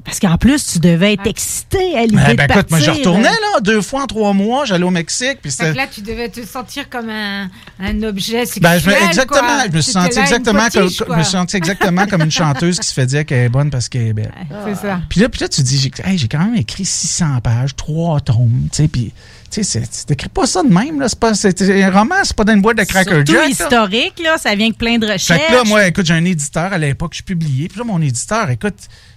Parce 0.06 0.20
qu'en 0.20 0.38
plus, 0.38 0.66
tu 0.74 0.80
devais 0.80 1.14
être 1.14 1.26
excité 1.28 1.98
à 1.98 2.02
l'idée 2.04 2.16
Ben, 2.16 2.32
de 2.32 2.36
ben, 2.36 2.46
écoute, 2.52 2.70
moi, 2.72 2.80
je 2.80 2.92
retournais, 2.92 3.24
là, 3.24 3.60
deux 3.62 3.82
fois 3.82 4.04
en 4.04 4.06
trois 4.08 4.34
mois, 4.34 4.64
j'allais 4.66 4.84
au 4.86 4.92
Mexique, 4.92 5.40
puis 5.42 5.52
Fait 5.52 5.72
que 5.72 5.78
là, 5.78 5.88
tu 5.92 6.02
devais 6.02 6.30
te 6.30 6.46
sentir 6.46 6.90
comme 6.90 7.10
un, 7.10 7.50
un 7.80 8.04
objet 8.04 8.46
sexuel. 8.46 8.62
Ben, 8.62 8.78
je 8.80 8.90
me- 8.90 9.08
exactement. 9.08 9.40
quoi. 9.42 9.66
Je 9.72 9.76
me 9.76 9.82
suis 9.82 9.92
senti 9.92 10.20
exactement, 10.20 10.68
comme, 10.72 10.90
je 10.90 11.04
me 11.18 11.24
suis 11.24 11.32
senti 11.32 11.58
exactement 11.58 12.06
comme 12.08 12.22
une 12.22 12.32
chanteuse 12.32 12.80
qui 12.80 12.88
se 12.88 12.94
fait 12.94 13.06
dire 13.08 13.26
qu'elle 13.26 13.46
est 13.46 13.50
bonne 13.50 13.70
parce 13.72 13.90
qu'elle 13.90 14.08
est 14.08 14.14
belle. 14.14 14.32
C'est 14.68 14.76
ça. 14.76 15.02
Puis 15.10 15.20
là, 15.22 15.30
puis 15.30 15.42
là, 15.42 15.50
tu 15.50 15.62
dis, 15.64 15.78
j'ai 15.80 15.92
hey, 16.10 16.18
j'ai 16.18 16.28
quand 16.28 16.40
même 16.40 16.56
écrit 16.56 16.86
600 16.86 17.42
pages, 17.42 17.76
trois 17.76 18.20
tomes, 18.22 18.68
tu 18.72 18.84
sais, 18.84 18.88
puis 18.88 19.12
tu 19.50 19.64
c'est- 19.64 20.06
t'écris 20.06 20.30
pas 20.30 20.46
ça 20.46 20.62
de 20.64 20.68
même, 20.70 21.00
là. 21.00 21.08
C'est 21.10 21.20
pas, 21.20 21.34
c'est, 21.34 21.58
c'est 21.58 21.84
un 21.84 21.90
roman, 21.92 22.16
c'est 22.24 22.36
pas 22.36 22.44
dans 22.44 22.54
une 22.54 22.62
boîte 22.62 22.78
de 22.78 22.84
Cracker 22.84 23.12
Surtout 23.26 23.32
Jack. 23.34 23.42
là. 23.44 23.50
historique, 23.50 24.14
là, 24.24 24.38
ça 24.38 24.54
vient 24.54 24.66
avec 24.68 24.78
plein 24.78 24.98
de 24.98 25.08
Fait 25.08 25.14
recherches. 25.14 25.48
que 25.48 25.54
là, 25.54 25.64
moi, 25.66 25.88
écoute, 25.88 26.06
j'ai 26.06 26.14
un 26.14 26.26
éditeur 26.26 26.74
à 26.74 26.78
l'époque, 26.78 27.14
je 27.16 27.24
publiais. 27.24 27.68
Puis 27.70 27.78
là, 27.80 27.86
mon 27.86 28.02
éditeur, 28.02 28.50
écoute, 28.50 28.76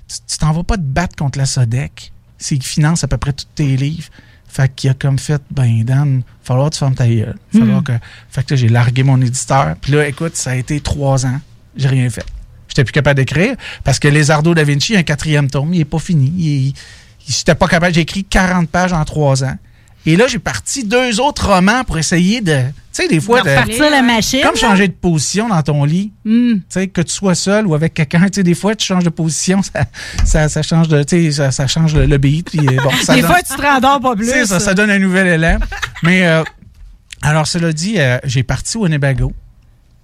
tu 0.09 0.39
t'en 0.39 0.53
vas 0.53 0.65
pas 0.65 0.77
te 0.77 0.83
battre 0.83 1.17
contre 1.17 1.39
la 1.39 1.47
Sodec. 1.47 2.13
C'est 2.39 2.57
qui 2.59 2.69
finance 2.69 3.05
à 3.05 3.09
peu 3.09 3.17
près 3.17 3.33
tous 3.33 3.47
tes 3.55 3.77
livres. 3.77 4.09
Fait 4.47 4.75
qu'il 4.75 4.89
a 4.91 4.95
comme 4.95 5.19
fait, 5.19 5.43
ben, 5.51 5.85
Dan, 5.85 6.23
falloir 6.43 6.71
que 6.71 6.75
tu 6.75 6.79
fermes 6.79 6.95
ta 6.95 7.07
gueule. 7.07 7.37
Falloir 7.53 7.81
Hmm. 7.81 7.85
que... 7.85 7.93
Fait 8.31 8.43
que 8.45 8.55
là, 8.55 8.61
j'ai 8.61 8.69
largué 8.69 9.03
mon 9.03 9.21
éditeur. 9.21 9.77
Puis 9.81 9.93
là, 9.93 10.09
écoute, 10.09 10.37
ça 10.37 10.51
a 10.53 10.55
été 10.55 10.81
trois 10.81 11.27
ans. 11.27 11.39
J'ai 11.77 11.89
rien 11.89 12.09
fait. 12.09 12.25
J'étais 12.69 12.85
plus 12.85 12.93
capable 12.93 13.17
d'écrire 13.19 13.57
parce 13.85 13.99
que 13.99 14.09
Lézardo 14.09 14.55
da 14.55 14.65
Vinci, 14.65 14.97
un 14.97 15.03
quatrième 15.03 15.51
tome, 15.51 15.75
il 15.75 15.81
est 15.81 15.85
pas 15.85 15.99
fini. 15.99 16.33
Il, 16.37 16.47
il- 16.69 16.75
j'étais 17.27 17.55
pas 17.55 17.69
capable. 17.69 17.95
J'ai 17.95 18.01
écrit 18.03 18.25
40 18.25 18.69
pages 18.71 18.93
en 18.93 19.05
trois 19.05 19.45
ans. 19.45 19.57
Et 20.11 20.17
là, 20.17 20.27
j'ai 20.27 20.39
parti 20.39 20.85
deux 20.85 21.21
autres 21.21 21.49
romans 21.53 21.85
pour 21.85 21.99
essayer 21.99 22.41
de. 22.41 22.61
Tu 22.95 23.03
sais, 23.03 23.09
des 23.09 23.21
fois, 23.21 23.43
De 23.43 23.51
repartir 23.51 23.91
la 23.91 24.03
machine, 24.03 24.41
Comme 24.43 24.55
là. 24.55 24.61
changer 24.61 24.89
de 24.89 24.93
position 24.95 25.49
dans 25.49 25.63
ton 25.63 25.85
lit. 25.85 26.13
Hmm. 26.25 26.55
Tu 26.55 26.63
sais, 26.71 26.87
que 26.89 27.01
tu 27.03 27.13
sois 27.13 27.35
seul 27.35 27.67
ou 27.67 27.75
avec 27.75 27.95
quelqu'un. 27.95 28.21
Tu 28.27 28.37
sais, 28.37 28.43
des 28.43 28.55
fois, 28.55 28.75
tu 28.75 28.87
changes 28.87 29.05
de 29.05 29.11
position, 29.11 29.61
ça, 29.63 29.85
ça, 30.25 30.49
ça 30.49 30.63
change 30.63 30.89
de. 30.89 31.03
Tu 31.03 31.25
sais, 31.27 31.33
ça, 31.33 31.51
ça 31.51 31.67
change 31.67 31.95
le, 31.95 32.07
le 32.07 32.19
beat. 32.19 32.51
Puis, 32.51 32.61
euh, 32.67 32.81
bon, 32.83 32.91
ça 33.03 33.15
Des 33.15 33.21
donne- 33.21 33.31
fois, 33.31 33.43
tu 33.43 33.55
te 33.55 33.61
rendors 33.63 34.01
pas 34.01 34.17
plus. 34.17 34.47
ça, 34.47 34.59
ça 34.61 34.75
donne 34.75 34.91
un 34.91 34.99
nouvel 34.99 35.27
élan. 35.27 35.59
Mais, 36.03 36.27
euh, 36.27 36.43
alors, 37.23 37.47
cela 37.47 37.73
dit, 37.73 37.95
euh, 37.99 38.19
j'ai 38.25 38.43
parti 38.43 38.77
au 38.79 38.85
Winnebago. 38.85 39.33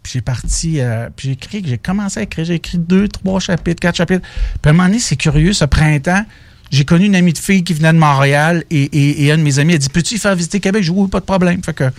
Puis 0.03 0.13
j'ai 0.15 0.21
parti, 0.21 0.81
euh, 0.81 1.09
puis 1.17 1.29
j'ai 1.29 1.33
écrit, 1.33 1.63
j'ai 1.67 1.79
commencé 1.79 2.21
à 2.21 2.25
écrire, 2.25 2.45
j'ai 2.45 2.57
écrit 2.57 2.77
deux, 2.77 3.09
trois 3.09 3.41
chapitres, 3.41 3.81
quatre 3.81 3.97
chapitres. 3.97 4.21
Puis 4.61 4.69
à 4.69 4.69
un 4.69 4.73
moment 4.75 4.87
donné, 4.89 4.99
c'est 4.99 5.17
curieux, 5.17 5.55
ce 5.55 5.65
printemps, 5.65 6.27
j'ai 6.70 6.85
connu 6.85 7.07
une 7.07 7.15
amie 7.16 7.32
de 7.32 7.39
fille 7.39 7.62
qui 7.62 7.73
venait 7.74 7.93
de 7.93 7.99
Montréal 7.99 8.65
et, 8.70 8.82
et, 8.85 9.24
et 9.24 9.32
un 9.32 9.39
de 9.39 9.43
mes 9.43 9.59
amis 9.59 9.74
a 9.74 9.78
dit 9.78 9.89
Peux-tu 9.89 10.15
y 10.15 10.19
faire 10.19 10.35
visiter 10.35 10.61
Québec? 10.61 10.82
Je 10.82 10.91
dis 10.93 10.99
Oui, 10.99 11.09
pas 11.09 11.20
de 11.20 11.24
problème. 11.24 11.62
Fait 11.62 11.74
que. 11.74 11.91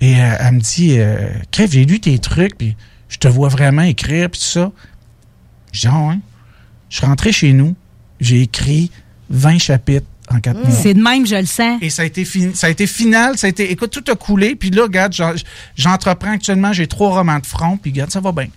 Et 0.00 0.20
euh, 0.20 0.34
elle 0.40 0.54
me 0.54 0.60
dit 0.60 0.96
euh, 0.98 1.28
Kev, 1.50 1.68
j'ai 1.72 1.84
lu 1.84 2.00
tes 2.00 2.18
trucs, 2.18 2.56
puis 2.58 2.76
je 3.08 3.18
te 3.18 3.28
vois 3.28 3.48
vraiment 3.48 3.82
écrire, 3.82 4.28
puis 4.30 4.40
tout 4.40 4.46
ça. 4.46 4.72
Je 5.72 5.80
dis 5.80 5.86
Ah 5.90 6.08
ouais. 6.08 6.18
Je 6.90 6.96
suis 6.98 7.06
rentré 7.06 7.32
chez 7.32 7.52
nous, 7.54 7.74
j'ai 8.20 8.42
écrit 8.42 8.90
20 9.30 9.58
chapitres 9.58 10.06
en 10.30 10.40
quatre 10.40 10.58
mois. 10.62 10.70
C'est 10.70 10.92
de 10.94 11.02
même, 11.02 11.26
je 11.26 11.36
le 11.36 11.46
sens. 11.46 11.78
Et 11.80 11.88
ça 11.88 12.02
a 12.02 12.04
été 12.04 12.24
ça 12.54 12.66
a 12.66 12.70
été 12.70 12.86
final, 12.86 13.38
ça 13.38 13.46
a 13.46 13.50
été 13.50 13.70
écoute 13.72 13.90
tout 13.90 14.04
a 14.10 14.14
coulé 14.14 14.54
puis 14.56 14.70
là 14.70 14.82
regarde 14.82 15.12
j'en- 15.14 15.32
j'entreprends 15.76 16.32
actuellement, 16.32 16.72
j'ai 16.74 16.86
trois 16.86 17.10
romans 17.14 17.38
de 17.38 17.46
front 17.46 17.76
puis 17.78 17.90
regarde 17.92 18.10
ça 18.10 18.20
va 18.20 18.32
bien. 18.32 18.48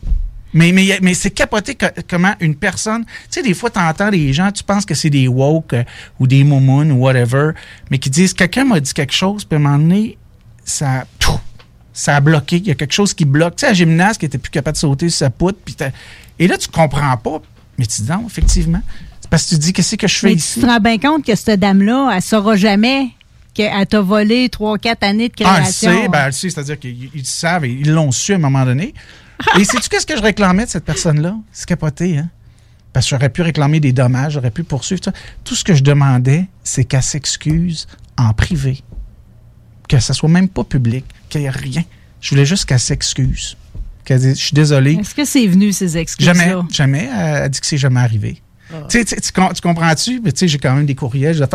Mais 0.55 0.71
mais 0.71 0.97
mais 1.03 1.13
c'est 1.13 1.29
capoté 1.29 1.77
comment 2.09 2.33
une 2.39 2.55
personne, 2.55 3.05
tu 3.05 3.11
sais 3.29 3.43
des 3.43 3.53
fois 3.53 3.69
tu 3.69 3.77
entends 3.79 4.09
des 4.09 4.33
gens, 4.33 4.51
tu 4.51 4.63
penses 4.63 4.85
que 4.85 4.95
c'est 4.95 5.09
des 5.11 5.27
woke 5.27 5.73
euh, 5.73 5.83
ou 6.19 6.25
des 6.25 6.43
moumounes 6.43 6.91
ou 6.91 6.95
whatever, 7.03 7.51
mais 7.91 7.99
qui 7.99 8.09
disent 8.09 8.33
quelqu'un 8.33 8.63
m'a 8.65 8.79
dit 8.79 8.93
quelque 8.93 9.13
chose 9.13 9.45
puis 9.45 9.55
à 9.57 9.59
un 9.59 9.63
moment 9.63 9.77
donné 9.77 10.17
ça 10.63 11.05
pff, 11.19 11.35
ça 11.93 12.15
a 12.15 12.19
bloqué, 12.21 12.57
il 12.57 12.67
y 12.67 12.71
a 12.71 12.75
quelque 12.75 12.91
chose 12.93 13.13
qui 13.13 13.23
bloque. 13.25 13.55
Tu 13.57 13.61
sais, 13.61 13.67
la 13.67 13.73
gymnaste 13.73 14.19
qui 14.19 14.25
était 14.25 14.37
plus 14.37 14.49
capable 14.49 14.75
de 14.75 14.79
sauter 14.79 15.09
sur 15.09 15.19
sa 15.19 15.29
poutre, 15.29 15.59
puis 15.63 15.75
et 16.39 16.47
là, 16.47 16.57
tu 16.57 16.67
comprends 16.67 17.15
pas. 17.15 17.41
Mais 17.77 17.85
tu 17.85 18.01
dis 18.01 18.09
non, 18.11 18.25
effectivement. 18.27 18.81
C'est 19.21 19.29
parce 19.29 19.43
que 19.45 19.49
tu 19.49 19.57
dis, 19.59 19.71
qu'est-ce 19.73 19.95
que 19.95 20.07
je 20.07 20.15
fais 20.17 20.27
Mais 20.27 20.33
tu 20.33 20.39
ici? 20.39 20.59
te 20.59 20.65
rends 20.65 20.79
bien 20.81 20.97
compte 20.97 21.25
que 21.25 21.33
cette 21.35 21.59
dame-là, 21.61 22.11
elle 22.13 22.21
saura 22.21 22.57
jamais 22.57 23.07
qu'elle 23.53 23.85
t'a 23.87 24.01
volé 24.01 24.47
3-4 24.49 24.95
années 25.05 25.29
de 25.29 25.33
Ah, 25.45 25.55
elle 25.57 25.61
création. 25.63 25.91
sait, 25.91 26.07
ben, 26.09 26.25
elle 26.27 26.33
sait, 26.33 26.49
c'est-à-dire 26.49 26.77
qu'ils 26.77 27.09
ils 27.15 27.25
savent 27.25 27.63
et 27.63 27.71
ils 27.71 27.89
l'ont 27.91 28.11
su 28.11 28.33
à 28.33 28.35
un 28.35 28.39
moment 28.39 28.65
donné. 28.65 28.93
Et 29.59 29.63
sais-tu 29.65 29.89
qu'est-ce 29.89 30.05
que 30.05 30.15
je 30.15 30.21
réclamais 30.21 30.65
de 30.65 30.69
cette 30.69 30.85
personne-là? 30.85 31.35
C'est 31.51 31.67
capoté, 31.67 32.17
hein? 32.17 32.29
Parce 32.93 33.05
que 33.07 33.09
j'aurais 33.09 33.29
pu 33.29 33.41
réclamer 33.41 33.79
des 33.81 33.91
dommages, 33.91 34.33
j'aurais 34.33 34.51
pu 34.51 34.63
poursuivre. 34.63 35.03
ça. 35.03 35.11
Tout 35.43 35.55
ce 35.55 35.63
que 35.63 35.73
je 35.73 35.83
demandais, 35.83 36.47
c'est 36.63 36.85
qu'elle 36.85 37.03
s'excuse 37.03 37.87
en 38.17 38.33
privé. 38.33 38.81
Que 39.89 39.99
ça 39.99 40.13
soit 40.13 40.29
même 40.29 40.47
pas 40.47 40.63
public, 40.63 41.05
qu'il 41.29 41.41
n'y 41.41 41.47
ait 41.47 41.49
rien. 41.49 41.83
Je 42.21 42.29
voulais 42.29 42.45
juste 42.45 42.65
qu'elle 42.65 42.79
s'excuse. 42.79 43.57
Qu'elle 44.05 44.19
dise, 44.21 44.39
je 44.39 44.45
suis 44.45 44.53
désolé. 44.53 44.93
Est-ce 44.93 45.13
que 45.13 45.25
c'est 45.25 45.45
venu, 45.45 45.73
ces 45.73 45.97
excuses-là? 45.97 46.33
Jamais, 46.33 46.55
jamais. 46.71 47.09
Elle 47.11 47.35
a 47.43 47.49
dit 47.49 47.59
que 47.59 47.65
c'est 47.65 47.77
jamais 47.77 47.99
arrivé. 47.99 48.41
Ah. 48.73 48.77
Tu 48.89 49.61
comprends-tu? 49.61 50.21
Mais 50.23 50.31
tu 50.31 50.39
sais, 50.39 50.47
j'ai 50.47 50.57
quand 50.57 50.73
même 50.75 50.85
des 50.85 50.95
courriels. 50.95 51.47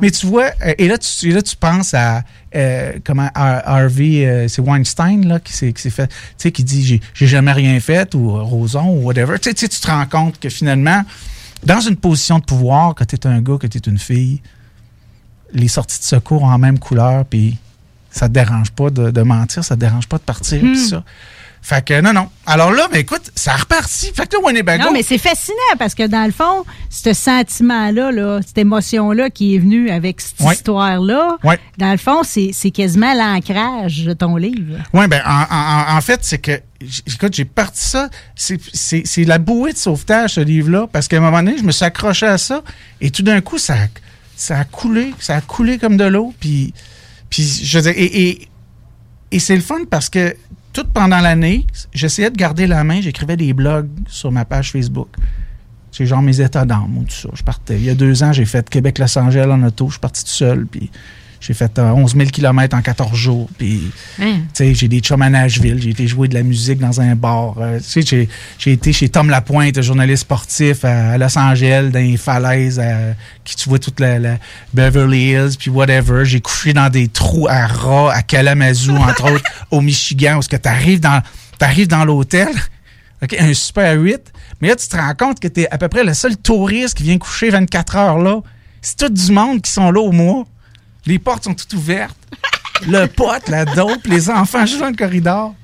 mais 0.00 0.10
tu 0.10 0.26
vois, 0.26 0.50
euh, 0.64 0.74
et 0.78 0.88
là, 0.88 0.96
tu, 0.98 1.28
et 1.28 1.32
là, 1.32 1.42
tu 1.42 1.54
penses 1.56 1.92
à 1.94 2.22
euh, 2.54 2.92
comment 3.04 3.28
Har- 3.34 3.62
Harvey, 3.66 4.24
euh, 4.26 4.48
c'est 4.48 4.62
Weinstein 4.62 5.26
là, 5.28 5.38
qui 5.40 5.52
s'est 5.52 5.72
fait, 5.90 6.08
tu 6.08 6.14
sais, 6.38 6.52
qui 6.52 6.64
dit 6.64 7.00
j'ai 7.14 7.26
jamais 7.26 7.52
rien 7.52 7.78
fait 7.80 8.14
ou 8.14 8.30
Roson 8.42 8.84
ou 8.88 9.02
whatever. 9.04 9.38
Tu 9.38 9.50
sais, 9.50 9.68
tu 9.68 9.80
te 9.80 9.86
rends 9.86 10.06
compte 10.06 10.40
que 10.40 10.48
finalement, 10.48 11.02
dans 11.64 11.80
une 11.80 11.96
position 11.96 12.38
de 12.38 12.44
pouvoir, 12.44 12.94
que 12.94 13.04
tu 13.04 13.16
es 13.16 13.26
un 13.26 13.40
gars, 13.42 13.58
que 13.60 13.66
tu 13.66 13.78
es 13.78 13.82
une 13.90 13.98
fille, 13.98 14.40
les 15.52 15.68
sorties 15.68 15.98
de 15.98 16.04
secours 16.04 16.42
ont 16.42 16.50
la 16.50 16.58
même 16.58 16.78
couleur, 16.78 17.24
puis 17.24 17.56
ça 18.10 18.28
te 18.28 18.32
dérange 18.32 18.70
pas 18.72 18.90
de, 18.90 19.10
de 19.10 19.22
mentir, 19.22 19.62
ça 19.64 19.74
te 19.74 19.80
dérange 19.80 20.06
pas 20.08 20.16
de 20.16 20.22
partir, 20.22 20.60
puis 20.60 20.78
ça. 20.78 21.04
Fait 21.68 21.84
que 21.84 22.00
non, 22.00 22.12
non. 22.12 22.28
Alors 22.46 22.70
là, 22.70 22.86
mais 22.92 23.00
écoute, 23.00 23.32
ça 23.34 23.54
a 23.54 23.56
reparti. 23.56 24.12
Fait 24.14 24.24
que 24.28 24.36
là, 24.36 24.42
Winnebago. 24.44 24.84
Non, 24.84 24.92
mais 24.92 25.02
c'est 25.02 25.18
fascinant 25.18 25.56
parce 25.80 25.96
que 25.96 26.06
dans 26.06 26.24
le 26.24 26.30
fond, 26.30 26.64
ce 26.90 27.12
sentiment-là, 27.12 28.12
là, 28.12 28.38
cette 28.46 28.58
émotion-là 28.58 29.30
qui 29.30 29.56
est 29.56 29.58
venue 29.58 29.90
avec 29.90 30.20
cette 30.20 30.38
Ouais. 30.38 30.54
histoire-là, 30.54 31.38
Ouais. 31.42 31.58
dans 31.78 31.90
le 31.90 31.96
fond, 31.98 32.22
c'est 32.22 32.70
quasiment 32.70 33.12
l'ancrage 33.14 34.04
de 34.04 34.12
ton 34.12 34.36
livre. 34.36 34.78
Oui, 34.92 35.08
ben 35.08 35.20
en, 35.26 35.42
en- 35.92 35.96
en 35.96 36.00
fait, 36.02 36.20
c'est 36.22 36.38
que, 36.38 36.52
écoute, 37.12 37.34
j'ai 37.34 37.44
parti 37.44 37.82
ça, 37.84 38.10
c'est- 38.36 39.24
la 39.24 39.38
bouée 39.38 39.72
de 39.72 39.76
sauvetage, 39.78 40.34
ce 40.34 40.40
livre-là, 40.42 40.86
parce 40.92 41.08
qu'à 41.08 41.16
un 41.16 41.20
moment 41.20 41.42
donné, 41.42 41.58
je 41.58 41.64
me 41.64 41.72
suis 41.72 41.84
accroché 41.84 42.26
à 42.26 42.38
ça, 42.38 42.62
et 43.00 43.10
tout 43.10 43.22
d'un 43.24 43.40
coup, 43.40 43.58
ça, 43.58 43.74
a- 43.74 43.88
ça 44.36 44.58
a 44.60 44.64
coulé, 44.64 45.12
ça 45.18 45.34
a 45.34 45.40
coulé 45.40 45.78
comme 45.78 45.96
de 45.96 46.04
l'eau, 46.04 46.32
puis, 46.38 46.72
puis 47.28 47.42
je 47.42 47.76
veux 47.78 47.82
dire, 47.90 47.94
et, 47.96 48.28
et, 48.28 48.48
et 49.32 49.38
c'est 49.40 49.56
le 49.56 49.62
fun 49.62 49.80
parce 49.90 50.08
que 50.08 50.32
tout 50.76 50.86
pendant 50.92 51.20
l'année, 51.20 51.66
j'essayais 51.94 52.30
de 52.30 52.36
garder 52.36 52.66
la 52.66 52.84
main, 52.84 53.00
j'écrivais 53.00 53.38
des 53.38 53.54
blogs 53.54 53.88
sur 54.08 54.30
ma 54.30 54.44
page 54.44 54.72
Facebook. 54.72 55.08
C'est 55.90 56.04
genre 56.04 56.20
mes 56.20 56.38
états 56.38 56.66
d'âme 56.66 56.98
ou 56.98 57.04
tout 57.04 57.14
ça. 57.14 57.30
Je 57.32 57.42
partais. 57.42 57.76
Il 57.76 57.84
y 57.84 57.88
a 57.88 57.94
deux 57.94 58.22
ans, 58.22 58.30
j'ai 58.30 58.44
fait 58.44 58.68
Québec-Los 58.68 59.18
Angeles 59.18 59.50
en 59.50 59.62
auto. 59.62 59.86
Je 59.86 59.92
suis 59.92 60.00
parti 60.00 60.22
tout 60.22 60.30
seul. 60.30 60.66
J'ai 61.40 61.54
fait 61.54 61.78
euh, 61.78 61.90
11 61.90 62.14
000 62.16 62.30
km 62.30 62.76
en 62.76 62.82
14 62.82 63.14
jours. 63.14 63.48
Puis, 63.58 63.90
Hein? 64.20 64.40
j'ai 64.58 64.88
des 64.88 65.00
chums 65.00 65.22
à 65.22 65.30
Nashville. 65.30 65.80
J'ai 65.80 65.90
été 65.90 66.06
jouer 66.06 66.28
de 66.28 66.34
la 66.34 66.42
musique 66.42 66.78
dans 66.78 67.00
un 67.00 67.14
bar. 67.14 67.54
Euh, 67.58 67.78
j'ai, 68.58 68.72
été 68.72 68.92
chez 68.92 69.08
Tom 69.08 69.30
Lapointe, 69.30 69.80
journaliste 69.82 70.22
sportif 70.22 70.84
à, 70.84 71.12
à 71.12 71.18
Los 71.18 71.36
Angeles, 71.38 71.90
dans 71.92 71.98
les 72.00 72.16
falaises, 72.16 72.78
à- 72.78 73.14
qui 73.44 73.56
tu 73.56 73.68
vois 73.68 73.78
toute 73.78 74.00
la, 74.00 74.18
la 74.18 74.38
Beverly 74.74 75.30
Hills, 75.32 75.56
puis 75.58 75.70
whatever. 75.70 76.24
J'ai 76.24 76.40
couché 76.40 76.72
dans 76.72 76.88
des 76.88 77.08
trous 77.08 77.46
à 77.48 77.66
rats 77.66 78.12
à 78.12 78.22
Kalamazoo, 78.22 78.96
entre 78.96 79.32
autres, 79.32 79.44
au 79.70 79.80
Michigan, 79.80 80.38
où 80.38 80.42
ce 80.42 80.48
que 80.48 80.56
t'arrives 80.56 81.00
dans, 81.00 81.22
t'arrives 81.58 81.88
dans 81.88 82.04
l'hôtel. 82.04 82.48
OK, 83.22 83.34
un 83.38 83.54
super 83.54 83.98
8. 83.98 84.20
Mais 84.60 84.68
là, 84.68 84.76
tu 84.76 84.88
te 84.88 84.96
rends 84.96 85.14
compte 85.14 85.40
que 85.40 85.48
tu 85.48 85.62
es 85.62 85.68
à 85.70 85.78
peu 85.78 85.88
près 85.88 86.04
le 86.04 86.12
seul 86.14 86.36
touriste 86.36 86.94
qui 86.96 87.02
vient 87.04 87.18
coucher 87.18 87.50
24 87.50 87.96
heures 87.96 88.18
là. 88.18 88.40
C'est 88.82 88.96
tout 88.98 89.08
du 89.08 89.32
monde 89.32 89.62
qui 89.62 89.70
sont 89.72 89.90
là 89.90 90.00
au 90.00 90.12
mois. 90.12 90.44
Les 91.06 91.18
portes 91.18 91.44
sont 91.44 91.54
toutes 91.54 91.72
ouvertes. 91.74 92.16
Le 92.88 93.06
pote, 93.06 93.48
la 93.48 93.64
dope, 93.64 94.06
les 94.06 94.28
enfants 94.28 94.66
jouent 94.66 94.80
dans 94.80 94.90
le 94.90 94.96
corridor. 94.96 95.54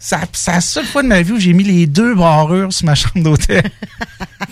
Ça- 0.00 0.20
C'est 0.32 0.52
la 0.52 0.60
seule 0.60 0.84
fois 0.86 1.02
de 1.02 1.08
ma 1.08 1.22
vie 1.22 1.32
où 1.32 1.38
j'ai 1.40 1.52
mis 1.52 1.64
les 1.64 1.86
deux 1.86 2.14
barrures 2.14 2.72
sur 2.72 2.86
ma 2.86 2.94
chambre 2.94 3.20
d'hôtel. 3.22 3.62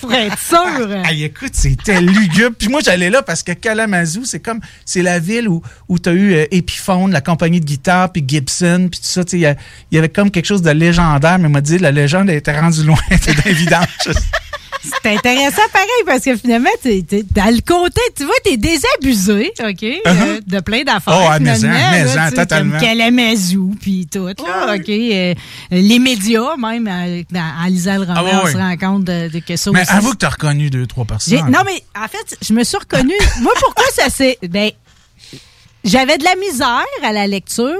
Pour 0.00 0.12
être 0.12 0.38
sûr. 0.38 0.92
Hey, 1.04 1.22
écoute, 1.24 1.52
c'était 1.54 2.00
lugubre. 2.00 2.56
Puis 2.58 2.68
moi, 2.68 2.80
j'allais 2.84 3.10
là 3.10 3.22
parce 3.22 3.42
que 3.44 3.52
Kalamazoo, 3.52 4.24
c'est 4.24 4.40
comme, 4.40 4.60
c'est 4.84 5.02
la 5.02 5.18
ville 5.20 5.48
où, 5.48 5.62
où 5.88 5.98
tu 6.00 6.08
as 6.08 6.12
eu 6.12 6.34
euh, 6.34 6.46
Epiphone, 6.50 7.12
la 7.12 7.20
compagnie 7.20 7.60
de 7.60 7.64
guitare, 7.64 8.10
puis 8.12 8.24
Gibson, 8.26 8.88
puis 8.90 9.00
tout 9.00 9.06
ça. 9.06 9.22
Il 9.32 9.38
y, 9.92 9.98
avait 9.98 10.08
comme 10.08 10.30
quelque 10.32 10.46
chose 10.46 10.62
de 10.62 10.70
légendaire, 10.70 11.38
mais 11.38 11.46
on 11.46 11.50
m'a 11.50 11.60
dit 11.60 11.78
la 11.78 11.92
légende 11.92 12.28
était 12.30 12.58
rendue 12.58 12.82
loin, 12.82 12.98
c'était 13.20 13.48
évident. 13.50 13.80
C'est 14.82 15.14
intéressant 15.14 15.62
pareil 15.72 15.88
parce 16.06 16.20
que 16.22 16.36
finalement, 16.36 16.70
t'es, 16.82 17.02
t'es- 17.06 17.24
dans 17.34 17.52
le 17.54 17.60
côté, 17.60 18.00
tu 18.16 18.24
vois, 18.24 18.34
t'es 18.44 18.56
désabusé, 18.56 19.52
OK, 19.60 19.82
euh, 19.82 20.40
de 20.46 20.60
plein 20.60 20.82
d'affaires. 20.84 21.14
Uh-huh. 21.14 21.26
Oh, 21.26 21.30
à 21.32 21.38
maison, 21.38 21.68
maison, 21.68 22.20
tu 22.28 22.34
totalement. 22.34 22.78
Comme 22.78 22.86
Kalamazoo, 22.88 23.70
puis 23.80 24.06
tout, 24.10 24.26
là, 24.26 24.74
OK. 24.76 24.88
euh, 24.88 25.34
les 25.70 25.98
médias, 25.98 26.56
même, 26.56 26.84
dans- 27.30 27.52
en 27.62 27.66
lisant 27.66 27.94
le 27.94 28.00
roman, 28.00 28.14
Ah, 28.16 28.24
ouais, 28.24 28.32
on 28.44 28.46
se 28.46 28.56
rend 28.56 28.76
compte 28.76 29.04
de, 29.04 29.28
de 29.28 29.38
que 29.40 29.56
ça 29.56 29.70
mais 29.72 29.82
aussi. 29.82 29.92
avoue 29.92 30.12
que 30.12 30.18
tu 30.18 30.26
as 30.26 30.30
reconnu 30.30 30.70
deux, 30.70 30.86
trois 30.86 31.04
personnes. 31.04 31.50
Non, 31.50 31.60
mais 31.64 31.82
en 31.98 32.08
fait, 32.08 32.36
je 32.46 32.52
me 32.52 32.62
suis 32.64 32.76
reconnue. 32.78 33.14
Moi, 33.40 33.52
pourquoi 33.60 33.84
ça 33.92 34.08
s'est. 34.08 34.38
Ben, 34.48 34.70
j'avais 35.84 36.18
de 36.18 36.24
la 36.24 36.34
misère 36.36 36.84
à 37.02 37.12
la 37.12 37.26
lecture. 37.26 37.74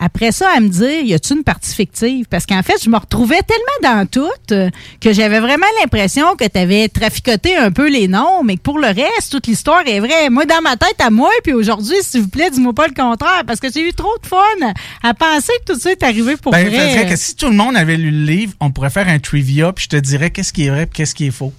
Après 0.00 0.32
ça, 0.32 0.48
à 0.56 0.60
me 0.60 0.68
dire, 0.68 1.02
y 1.02 1.14
a-tu 1.14 1.34
une 1.34 1.44
partie 1.44 1.72
fictive? 1.74 2.26
Parce 2.28 2.46
qu'en 2.46 2.62
fait, 2.62 2.82
je 2.82 2.90
me 2.90 2.96
retrouvais 2.96 3.40
tellement 3.42 3.94
dans 3.96 4.06
tout 4.06 4.28
euh, 4.52 4.68
que 5.00 5.12
j'avais 5.12 5.38
vraiment 5.38 5.66
l'impression 5.80 6.34
que 6.36 6.44
tu 6.46 6.58
avais 6.58 6.88
traficoté 6.88 7.56
un 7.56 7.70
peu 7.70 7.88
les 7.88 8.08
noms, 8.08 8.42
mais 8.42 8.56
que 8.56 8.62
pour 8.62 8.78
le 8.78 8.88
reste, 8.88 9.30
toute 9.30 9.46
l'histoire 9.46 9.82
est 9.86 10.00
vraie. 10.00 10.30
Moi, 10.30 10.46
dans 10.46 10.60
ma 10.62 10.76
tête, 10.76 10.96
à 10.98 11.10
moi, 11.10 11.30
puis 11.44 11.52
aujourd'hui, 11.52 11.94
s'il 12.02 12.22
vous 12.22 12.28
plaît, 12.28 12.50
dis-moi 12.50 12.72
pas 12.72 12.88
le 12.88 12.94
contraire, 12.94 13.44
parce 13.46 13.60
que 13.60 13.68
j'ai 13.72 13.88
eu 13.88 13.92
trop 13.92 14.16
de 14.20 14.26
fun 14.26 14.72
à 15.02 15.14
penser 15.14 15.52
que 15.64 15.72
tout 15.72 15.78
ça 15.78 15.92
est 15.92 16.02
arrivé 16.02 16.36
pour 16.36 16.50
Ben, 16.52 16.68
vrai. 16.68 17.06
que 17.08 17.16
si 17.16 17.36
tout 17.36 17.48
le 17.48 17.54
monde 17.56 17.76
avait 17.76 17.96
lu 17.96 18.10
le 18.10 18.24
livre, 18.26 18.52
on 18.60 18.70
pourrait 18.72 18.90
faire 18.90 19.08
un 19.08 19.20
trivia, 19.20 19.72
puis 19.72 19.84
je 19.84 19.96
te 19.96 19.96
dirais 19.96 20.30
qu'est-ce 20.30 20.52
qui 20.52 20.66
est 20.66 20.70
vrai 20.70 20.82
et 20.82 20.86
qu'est-ce 20.86 21.14
qui 21.14 21.26
est 21.26 21.30
faux. 21.30 21.52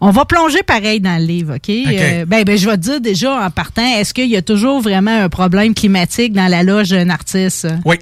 On 0.00 0.10
va 0.10 0.24
plonger 0.24 0.62
pareil 0.62 1.00
dans 1.00 1.18
le 1.18 1.24
livre, 1.26 1.56
OK? 1.56 1.68
Euh, 1.68 2.24
ben, 2.26 2.44
ben, 2.44 2.58
je 2.58 2.68
vais 2.68 2.76
te 2.76 2.82
dire 2.82 3.00
déjà 3.00 3.44
en 3.46 3.50
partant, 3.50 3.86
est-ce 3.86 4.12
qu'il 4.12 4.28
y 4.28 4.36
a 4.36 4.42
toujours 4.42 4.80
vraiment 4.80 5.22
un 5.24 5.28
problème 5.28 5.74
climatique 5.74 6.32
dans 6.32 6.48
la 6.48 6.62
loge 6.62 6.90
d'un 6.90 7.10
artiste? 7.10 7.66
Oui. 7.84 7.96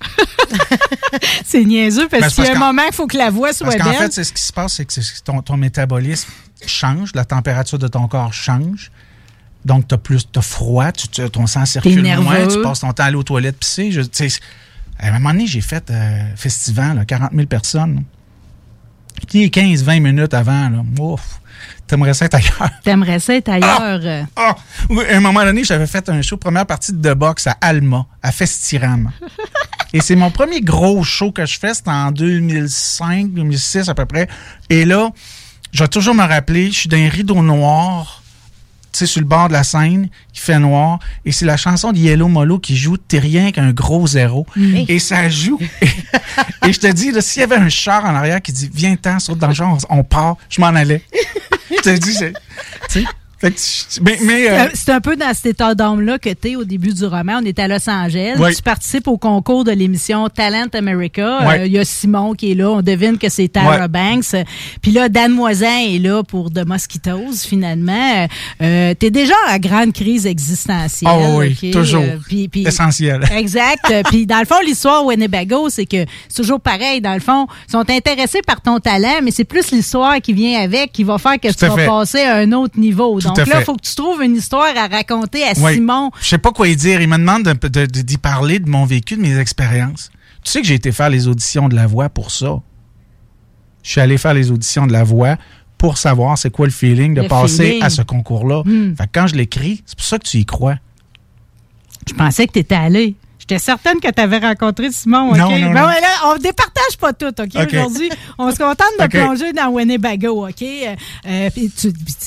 c'est 1.44 1.64
niaiseux 1.64 2.08
parce 2.08 2.22
Ben, 2.22 2.30
qu'il 2.30 2.44
y 2.44 2.48
a 2.48 2.56
un 2.56 2.58
moment, 2.58 2.82
il 2.86 2.94
faut 2.94 3.06
que 3.06 3.16
la 3.16 3.30
voix 3.30 3.52
soit 3.52 3.66
Parce 3.66 3.78
qu'en 3.78 3.90
belle. 3.90 3.98
fait, 3.98 4.12
c'est 4.12 4.24
ce 4.24 4.32
qui 4.32 4.42
se 4.42 4.52
passe, 4.52 4.74
c'est 4.74 4.84
que 4.84 4.94
ton, 5.24 5.42
ton 5.42 5.56
métabolisme 5.56 6.28
change, 6.66 7.10
la 7.14 7.24
température 7.24 7.78
de 7.78 7.88
ton 7.88 8.06
corps 8.08 8.32
change. 8.32 8.90
Donc, 9.64 9.88
tu 9.88 9.94
as 9.94 9.98
plus 9.98 10.26
de 10.30 10.40
froid, 10.40 10.92
tu, 10.92 11.08
tu- 11.08 11.28
ton 11.30 11.46
sang 11.46 11.64
circule 11.64 12.02
moins, 12.20 12.46
tu 12.46 12.60
passes 12.62 12.80
ton 12.80 12.92
temps 12.92 13.02
à 13.02 13.06
aller 13.06 13.16
aux 13.16 13.22
toilettes 13.22 13.58
pisser. 13.58 13.90
Je- 13.92 14.02
À 14.98 15.08
un 15.08 15.12
moment 15.12 15.30
donné, 15.30 15.46
j'ai 15.46 15.60
fait 15.62 15.90
euh, 15.90 16.22
festival, 16.36 16.96
là, 16.96 17.04
40 17.04 17.30
000 17.34 17.46
personnes. 17.46 18.04
Qui 19.28 19.44
est 19.44 19.54
15-20 19.54 20.00
minutes 20.00 20.34
avant, 20.34 20.68
là, 20.68 20.84
ouf, 20.98 21.40
t'aimerais 21.86 22.14
ça 22.14 22.26
être 22.26 22.34
ailleurs. 22.34 22.70
T'aimerais 22.84 23.18
ça 23.18 23.34
être 23.34 23.48
ailleurs. 23.48 24.26
Ah! 24.36 24.56
Oui, 24.90 25.04
à 25.10 25.16
un 25.16 25.20
moment 25.20 25.44
donné, 25.44 25.64
j'avais 25.64 25.86
fait 25.86 26.08
un 26.08 26.20
show, 26.22 26.36
première 26.36 26.66
partie 26.66 26.92
de 26.92 27.12
The 27.12 27.16
Box 27.16 27.46
à 27.46 27.56
Alma, 27.60 28.06
à 28.22 28.32
Festiram. 28.32 29.10
Et 29.92 30.00
c'est 30.00 30.16
mon 30.16 30.30
premier 30.30 30.60
gros 30.60 31.02
show 31.04 31.30
que 31.30 31.46
je 31.46 31.58
fais, 31.58 31.72
c'était 31.72 31.90
en 31.90 32.10
2005, 32.10 33.32
2006 33.32 33.88
à 33.88 33.94
peu 33.94 34.06
près. 34.06 34.28
Et 34.68 34.84
là, 34.84 35.10
je 35.72 35.84
vais 35.84 35.88
toujours 35.88 36.14
me 36.14 36.24
rappeler, 36.24 36.66
je 36.72 36.80
suis 36.80 36.88
dans 36.88 36.96
un 36.96 37.08
rideau 37.08 37.40
noir, 37.42 38.23
sais, 38.98 39.06
sur 39.06 39.20
le 39.20 39.26
bord 39.26 39.48
de 39.48 39.52
la 39.52 39.64
scène, 39.64 40.08
qui 40.32 40.40
fait 40.40 40.58
noir, 40.58 40.98
et 41.24 41.32
c'est 41.32 41.44
la 41.44 41.56
chanson 41.56 41.92
de 41.92 41.98
Yellow 41.98 42.28
Molo 42.28 42.58
qui 42.58 42.76
joue 42.76 42.96
T'es 42.96 43.18
rien 43.18 43.50
qu'un 43.52 43.72
gros 43.72 44.06
zéro. 44.06 44.46
Mm. 44.56 44.84
Et 44.88 44.98
ça 44.98 45.28
joue. 45.28 45.58
et 46.66 46.72
je 46.72 46.80
te 46.80 46.86
dis, 46.90 47.10
s'il 47.20 47.40
y 47.40 47.42
avait 47.44 47.56
un 47.56 47.68
char 47.68 48.04
en 48.04 48.14
arrière 48.14 48.40
qui 48.40 48.52
dit 48.52 48.70
Viens-t'en, 48.72 49.18
saute 49.18 49.38
dans 49.38 49.48
le 49.48 49.54
char, 49.54 49.76
on, 49.90 49.98
on 49.98 50.04
part, 50.04 50.36
je 50.48 50.60
m'en 50.60 50.68
allais. 50.68 51.02
je 51.70 51.82
te 51.82 51.96
dis, 51.98 52.14
c'est- 52.14 52.32
tu 52.90 53.00
sais. 53.00 53.04
Mais, 54.02 54.18
mais, 54.24 54.48
euh, 54.50 54.54
Euh, 54.64 54.68
C'est 54.74 54.90
un 54.92 55.00
peu 55.00 55.16
dans 55.16 55.32
cet 55.34 55.46
état 55.46 55.74
d'âme-là 55.74 56.18
que 56.18 56.30
tu 56.30 56.50
es 56.52 56.56
au 56.56 56.64
début 56.64 56.92
du 56.92 57.04
roman. 57.04 57.40
On 57.42 57.44
est 57.44 57.58
à 57.58 57.68
Los 57.68 57.88
Angeles. 57.88 58.34
Oui. 58.38 58.54
Tu 58.54 58.62
participes 58.62 59.08
au 59.08 59.18
concours 59.18 59.64
de 59.64 59.72
l'émission 59.72 60.28
Talent 60.28 60.66
America. 60.74 61.40
Euh, 61.42 61.46
Ouais. 61.46 61.66
Il 61.66 61.72
y 61.72 61.78
a 61.78 61.84
Simon 61.84 62.34
qui 62.34 62.52
est 62.52 62.54
là. 62.54 62.70
On 62.70 62.82
devine 62.82 63.18
que 63.18 63.28
c'est 63.28 63.48
Tara 63.48 63.80
Ouais. 63.82 63.88
Banks. 63.88 64.34
Puis 64.82 64.92
là, 64.92 65.08
Dan 65.08 65.32
Moisin 65.32 65.78
est 65.88 65.98
là 65.98 66.22
pour 66.22 66.50
The 66.52 66.66
Mosquitoes, 66.66 67.32
finalement. 67.46 68.26
Euh, 68.62 68.94
tu 68.98 69.06
es 69.06 69.10
déjà 69.10 69.34
en 69.50 69.58
grande 69.58 69.92
crise 69.92 70.26
existentielle. 70.26 71.10
Ah 71.12 71.36
oui, 71.36 71.70
toujours. 71.72 72.02
Euh, 72.02 72.16
puis- 72.26 72.48
puis- 72.48 72.66
Essentiel. 72.66 73.22
Exact. 73.36 73.84
Euh, 73.90 74.02
Puis 74.08 74.26
dans 74.26 74.38
le 74.38 74.44
fond, 74.46 74.56
l'histoire 74.64 75.04
Winnebago, 75.04 75.68
c'est 75.70 75.86
que 75.86 76.04
c'est 76.28 76.36
toujours 76.42 76.60
pareil. 76.60 77.00
Dans 77.00 77.14
le 77.14 77.20
fond, 77.20 77.46
ils 77.68 77.72
sont 77.72 77.88
intéressés 77.90 78.40
par 78.46 78.60
ton 78.60 78.78
talent, 78.78 79.20
mais 79.22 79.30
c'est 79.30 79.44
plus 79.44 79.70
l'histoire 79.70 80.20
qui 80.20 80.32
vient 80.32 80.60
avec 80.60 80.92
qui 80.92 81.04
va 81.04 81.18
faire 81.18 81.38
que 81.40 81.48
Tout 81.48 81.54
tu 81.58 81.64
à 81.64 81.68
vas 81.68 81.76
fait. 81.76 81.86
passer 81.86 82.20
à 82.22 82.36
un 82.36 82.52
autre 82.52 82.78
niveau. 82.78 83.20
Donc 83.36 83.46
là, 83.46 83.60
il 83.60 83.64
faut 83.64 83.74
que 83.76 83.82
tu 83.82 83.94
trouves 83.94 84.22
une 84.22 84.36
histoire 84.36 84.76
à 84.76 84.86
raconter 84.88 85.42
à 85.44 85.52
Oui. 85.58 85.74
Simon. 85.74 86.10
Je 86.20 86.26
sais 86.26 86.38
pas 86.38 86.52
quoi 86.52 86.68
y 86.68 86.76
dire. 86.76 87.00
Il 87.00 87.08
me 87.08 87.16
demande 87.18 87.42
de- 87.44 87.52
de- 87.68 87.86
de- 87.86 88.00
d'y 88.02 88.16
parler 88.18 88.58
de 88.58 88.68
mon 88.68 88.84
vécu, 88.84 89.16
de 89.16 89.22
mes 89.22 89.38
expériences. 89.38 90.10
Tu 90.42 90.50
sais 90.50 90.60
que 90.60 90.66
j'ai 90.66 90.74
été 90.74 90.92
faire 90.92 91.10
les 91.10 91.26
auditions 91.28 91.68
de 91.68 91.74
la 91.76 91.86
voix 91.86 92.08
pour 92.08 92.30
ça. 92.30 92.60
Je 93.82 93.90
suis 93.90 94.00
allé 94.00 94.16
faire 94.18 94.34
les 94.34 94.50
auditions 94.50 94.86
de 94.86 94.92
la 94.92 95.04
voix 95.04 95.36
pour 95.78 95.98
savoir 95.98 96.38
c'est 96.38 96.50
quoi 96.50 96.66
le 96.66 96.72
feeling 96.72 97.14
de 97.14 97.22
Le 97.22 97.28
passer 97.28 97.64
feeling. 97.66 97.82
à 97.82 97.90
ce 97.90 98.02
concours-là. 98.02 98.62
Hmm. 98.64 98.94
Fait 98.96 99.04
que 99.04 99.10
quand 99.12 99.26
je 99.26 99.34
l'écris, 99.34 99.82
c'est 99.86 99.96
pour 99.96 100.06
ça 100.06 100.18
que 100.18 100.26
tu 100.26 100.38
y 100.38 100.44
crois. 100.46 100.76
Je 102.08 102.14
pensais 102.14 102.46
que 102.46 102.52
tu 102.52 102.58
étais 102.60 102.74
allé. 102.74 103.14
J'étais 103.46 103.58
certaine 103.58 104.00
que 104.00 104.08
tu 104.10 104.22
avais 104.22 104.38
rencontré 104.38 104.90
Simon. 104.90 105.32
OK? 105.32 105.36
Non, 105.36 105.50
non, 105.50 105.72
Ben 105.74 105.86
ouais, 105.86 106.00
là, 106.00 106.08
on 106.32 106.36
départage 106.38 106.96
pas 106.98 107.12
tout, 107.12 107.26
OK? 107.38 107.50
Aujourd'hui, 107.54 108.08
on 108.38 108.50
se 108.50 108.56
contente 108.56 108.86
de 108.98 109.06
plonger 109.06 109.52
dans 109.52 109.68
Winnebago, 109.68 110.48
OK? 110.48 110.62
Euh, 110.62 110.94
euh, 111.28 111.50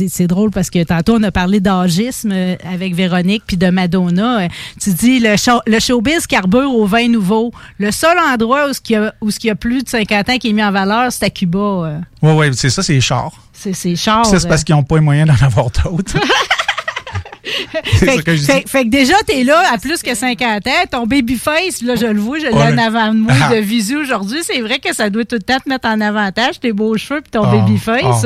c'est 0.10 0.28
drôle 0.28 0.52
parce 0.52 0.70
que 0.70 0.84
tantôt, 0.84 1.16
on 1.16 1.24
a 1.24 1.32
parlé 1.32 1.60
d'agisme 1.60 2.32
euh, 2.32 2.56
avec 2.72 2.94
Véronique 2.94 3.44
puis 3.48 3.58
de 3.58 3.70
Madonna. 3.72 4.42
Euh, 4.42 4.48
tu 4.80 4.92
dis, 4.94 5.20
le, 5.20 5.38
show- 5.38 5.62
le 5.66 5.80
showbiz 5.80 6.28
carbure 6.28 6.72
au 6.72 6.86
vin 6.86 7.08
nouveau. 7.08 7.52
Le 7.80 7.90
seul 7.92 8.18
endroit 8.20 8.70
où 8.70 8.74
ce 8.74 8.80
qu'il 8.82 8.94
y 8.96 9.00
a, 9.50 9.52
y 9.52 9.56
plus 9.56 9.84
de 9.84 9.90
50 9.90 10.30
ans 10.30 10.38
qui 10.38 10.50
est 10.50 10.54
mis 10.54 10.64
en 10.64 10.72
valeur, 10.72 11.12
c'est 11.12 11.26
à 11.26 11.30
Cuba. 11.32 12.00
Oui, 12.22 12.32
oui, 12.34 12.48
c'est 12.54 12.70
ça, 12.70 12.84
c'est 12.84 12.94
les 12.94 13.02
chars. 13.02 13.32
C'est. 13.54 13.74
Ça, 14.26 14.40
c'est 14.40 14.48
parce 14.48 14.64
qu'ils 14.64 14.76
n'ont 14.76 14.84
pas 14.84 14.96
les 14.96 15.02
moyens 15.02 15.28
d'en 15.28 15.46
avoir 15.48 15.70
d'autres. 15.72 16.16
fait, 17.84 18.24
que 18.24 18.36
fait- 18.36 18.68
fait 18.68 18.84
que 18.86 18.90
déjà, 18.90 19.16
t'es 19.26 19.44
là 19.44 19.62
à 19.74 19.78
plus 19.78 20.02
que 20.02 20.14
50 20.16 20.68
ans. 20.68 20.72
Ton 20.92 21.06
babyface, 21.06 21.82
là, 21.82 21.96
je 21.96 22.06
le 22.08 22.20
vois, 22.20 22.40
je 22.40 22.46
l'ai 22.48 22.54
en 22.54 22.78
avant 22.78 23.14
de 23.14 23.20
moi 23.20 23.34
Ah. 23.44 23.50
de 23.56 23.60
visu 23.60 23.96
aujourd'hui. 23.98 24.40
C'est 24.44 24.62
vrai 24.62 24.80
que 24.80 24.94
ça 24.96 25.10
doit 25.10 25.26
tout 25.26 25.36
le 25.36 25.42
temps 25.42 25.60
te 25.64 25.70
mettre 25.70 25.88
en 25.88 26.00
avantage, 26.02 26.60
tes 26.60 26.72
beaux 26.74 26.98
cheveux 26.98 27.22
puis 27.22 27.32
ton 27.32 27.44
Ah. 27.44 27.56
babyface. 27.56 28.26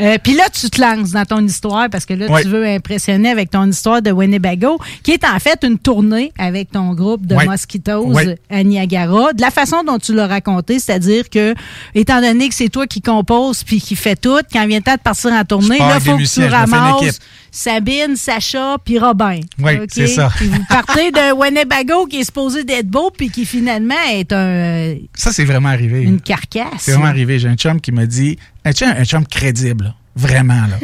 Euh, 0.00 0.18
puis 0.22 0.34
là, 0.34 0.44
tu 0.52 0.68
te 0.70 0.80
lances 0.80 1.10
dans 1.10 1.24
ton 1.24 1.44
histoire 1.44 1.88
parce 1.90 2.04
que 2.06 2.14
là, 2.14 2.26
tu 2.42 2.48
veux 2.48 2.66
impressionner 2.66 3.30
avec 3.30 3.50
ton 3.50 3.66
histoire 3.68 4.02
de 4.02 4.10
Winnebago, 4.10 4.78
qui 5.02 5.12
est 5.12 5.24
en 5.24 5.38
fait 5.38 5.58
une 5.64 5.78
tournée 5.78 6.32
avec 6.38 6.70
ton 6.72 6.94
groupe 6.94 7.26
de. 7.26 7.34
Mosquitoes 7.50 8.12
à 8.50 8.62
Niagara. 8.62 9.32
De 9.32 9.40
la 9.40 9.50
façon 9.50 9.82
dont 9.82 9.98
tu 9.98 10.14
l'as 10.14 10.26
raconté, 10.26 10.78
c'est-à-dire 10.78 11.28
que, 11.30 11.54
étant 11.94 12.20
donné 12.20 12.48
que 12.48 12.54
c'est 12.54 12.68
toi 12.68 12.86
qui 12.86 13.00
compose 13.00 13.64
puis 13.64 13.80
qui 13.80 13.96
fait 13.96 14.14
tout, 14.16 14.38
quand 14.52 14.66
vient 14.66 14.78
le 14.78 14.84
temps 14.84 14.94
de 14.94 15.00
partir 15.00 15.32
en 15.32 15.44
tournée, 15.44 15.78
là, 15.78 15.98
faut 16.00 16.16
que 16.16 16.22
tu 16.32 16.44
ramasses. 16.46 17.18
Sabine, 17.52 18.14
Sacha 18.16 18.49
puis 18.84 18.98
Robin. 18.98 19.40
Oui, 19.58 19.72
c'est 19.88 20.06
ça. 20.06 20.30
Puis 20.36 20.46
vous 20.48 20.64
partez 20.68 21.10
de 21.10 21.32
Winnebago 21.36 22.06
qui 22.06 22.20
est 22.20 22.24
supposé 22.24 22.64
d'être 22.64 22.88
beau 22.88 23.10
puis 23.10 23.30
qui 23.30 23.44
finalement 23.46 23.94
est 24.12 24.32
un, 24.32 24.94
Ça, 25.14 25.32
c'est 25.32 25.44
vraiment 25.44 25.68
arrivé. 25.70 26.02
une 26.02 26.20
carcasse. 26.20 26.68
C'est 26.80 26.92
vraiment 26.92 27.06
arrivé. 27.06 27.38
J'ai 27.38 27.48
un 27.48 27.56
chum 27.56 27.80
qui 27.80 27.92
m'a 27.92 28.06
dit, 28.06 28.38
un 28.64 28.72
chum, 28.72 28.88
un 28.88 29.04
chum 29.04 29.26
crédible, 29.26 29.84
là. 29.84 29.94
vraiment. 30.16 30.54
Là. 30.66 30.76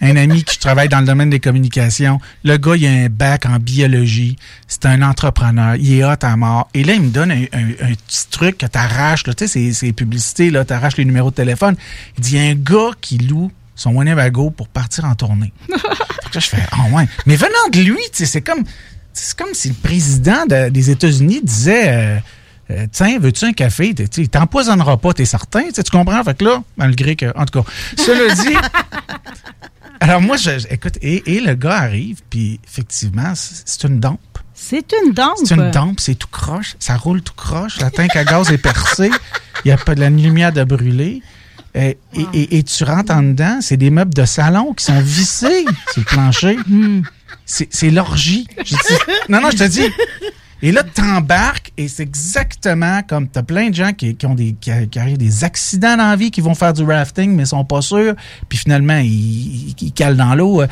Un 0.00 0.16
ami 0.16 0.44
qui 0.44 0.58
travaille 0.58 0.88
dans 0.88 1.00
le 1.00 1.06
domaine 1.06 1.30
des 1.30 1.40
communications. 1.40 2.20
Le 2.42 2.58
gars, 2.58 2.76
il 2.76 2.86
a 2.86 2.90
un 2.90 3.08
bac 3.08 3.46
en 3.46 3.58
biologie. 3.58 4.36
C'est 4.68 4.84
un 4.84 5.00
entrepreneur. 5.00 5.76
Il 5.76 5.94
est 5.98 6.04
hot 6.04 6.10
à 6.20 6.36
mort. 6.36 6.68
Et 6.74 6.84
là, 6.84 6.92
il 6.92 7.00
me 7.02 7.08
donne 7.10 7.30
un, 7.30 7.42
un- 7.54 7.88
un 7.90 7.94
petit 8.06 8.26
truc 8.30 8.58
que 8.58 8.66
t'arraches. 8.66 9.22
Tu 9.22 9.32
sais, 9.38 9.46
ces, 9.46 9.72
ces 9.72 9.92
publicités, 9.92 10.50
là, 10.50 10.64
t'arraches 10.64 10.98
les 10.98 11.06
numéros 11.06 11.30
de 11.30 11.36
téléphone. 11.36 11.76
Il 12.18 12.22
dit, 12.24 12.32
il 12.36 12.42
y 12.44 12.46
a 12.46 12.50
un 12.50 12.54
gars 12.54 12.90
qui 13.00 13.16
loue 13.18 13.50
son 13.74 13.94
Winnebago 13.94 14.50
pour 14.50 14.68
partir 14.68 15.04
en 15.04 15.14
tournée. 15.14 15.52
Là, 15.68 15.76
je 16.40 16.48
fais, 16.48 16.62
ah 16.72 16.86
ouais. 16.92 17.06
Mais 17.26 17.36
venant 17.36 17.68
de 17.72 17.80
lui, 17.80 17.98
c'est 18.12 18.40
comme, 18.42 18.64
c'est 19.12 19.36
comme 19.36 19.54
si 19.54 19.68
le 19.68 19.74
président 19.74 20.46
de- 20.46 20.68
des 20.68 20.90
États-Unis 20.90 21.40
disait, 21.44 21.88
euh, 21.88 22.18
euh, 22.70 22.86
tiens, 22.90 23.18
veux-tu 23.20 23.44
un 23.44 23.52
café? 23.52 23.94
Tu 23.94 24.04
sais, 24.10 24.22
Il 24.22 24.28
t'empoisonnera 24.28 24.96
pas, 24.96 25.12
t'es 25.12 25.24
certain? 25.26 25.64
Tu 25.72 25.82
comprends? 25.92 26.24
Fait 26.24 26.36
que 26.36 26.44
là, 26.44 26.62
malgré 26.76 27.14
que, 27.14 27.26
en 27.38 27.44
tout 27.44 27.62
cas, 27.62 27.70
cela 27.96 28.34
dit, 28.34 28.56
alors 30.00 30.20
moi, 30.20 30.36
je, 30.36 30.58
je- 30.58 30.66
écoute, 30.70 30.98
et, 31.02 31.36
et 31.36 31.40
le 31.40 31.54
gars 31.54 31.76
arrive, 31.78 32.20
puis 32.30 32.60
effectivement, 32.66 33.32
c'est 33.34 33.62
c'est 33.64 33.84
une 33.88 34.00
dompe. 34.00 34.18
C'est 34.54 34.92
une 35.04 35.12
dompe. 35.12 35.36
C'est 35.44 35.54
une 35.54 35.70
dompe, 35.70 36.00
c'est 36.00 36.14
tout 36.14 36.28
croche, 36.30 36.76
ça 36.78 36.96
roule 36.96 37.22
tout 37.22 37.34
croche, 37.34 37.78
la 37.80 37.90
tank 37.90 38.14
à 38.16 38.24
gaz 38.24 38.50
est 38.50 38.58
percée, 38.58 39.10
il 39.64 39.68
n'y 39.68 39.72
a 39.72 39.76
pas 39.76 39.94
de 39.94 40.00
la 40.00 40.10
lumière 40.10 40.52
de 40.52 40.64
brûler. 40.64 41.22
Euh, 41.76 41.92
et, 42.14 42.26
et- 42.32 42.58
et 42.58 42.62
tu 42.62 42.84
rentres 42.84 43.12
en 43.12 43.22
dedans, 43.22 43.58
c'est 43.60 43.76
des 43.76 43.90
meubles 43.90 44.14
de 44.14 44.24
salon 44.24 44.72
qui 44.74 44.84
sont 44.84 45.00
vissés 45.00 45.64
sur 45.92 45.98
le 46.00 46.04
plancher. 46.04 46.56
C'est 47.46 47.68
c'est 47.72 47.90
l'orgie. 47.90 48.46
Non, 49.28 49.40
non, 49.40 49.50
je 49.50 49.56
te 49.56 49.64
dis. 49.68 49.88
Et 50.62 50.72
là, 50.72 50.82
tu 50.82 51.02
embarques 51.02 51.72
et 51.76 51.88
c'est 51.88 52.04
exactement 52.04 53.02
comme 53.02 53.28
tu 53.28 53.38
as 53.38 53.42
plein 53.42 53.68
de 53.68 53.74
gens 53.74 53.92
qui, 53.92 54.16
qui 54.16 54.24
ont 54.24 54.34
des 54.34 54.54
qui, 54.58 54.70
qui 54.88 54.98
arrivent 54.98 55.18
des 55.18 55.44
accidents 55.44 55.96
dans 55.96 56.08
la 56.08 56.16
vie, 56.16 56.30
qui 56.30 56.40
vont 56.40 56.54
faire 56.54 56.72
du 56.72 56.84
rafting, 56.84 57.32
mais 57.34 57.44
sont 57.44 57.64
pas 57.66 57.82
sûrs. 57.82 58.14
Puis 58.48 58.56
finalement, 58.58 58.96
ils, 58.96 59.10
ils- 59.68 59.74
ils 59.82 59.92
calent 59.92 60.16
dans 60.16 60.34
l'eau. 60.34 60.62
Euh, 60.62 60.66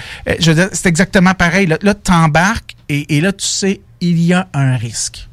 c'est 0.73 0.87
exactement 0.87 1.35
pareil. 1.35 1.67
Là, 1.67 1.79
là 1.83 1.95
tu 1.95 2.11
embarques 2.13 2.75
et, 2.89 3.17
et 3.17 3.21
là, 3.21 3.33
tu 3.33 3.45
sais, 3.47 3.81
il 4.01 4.19
y 4.23 4.33
a 4.33 4.49
un 4.55 4.77
risque. 4.77 5.29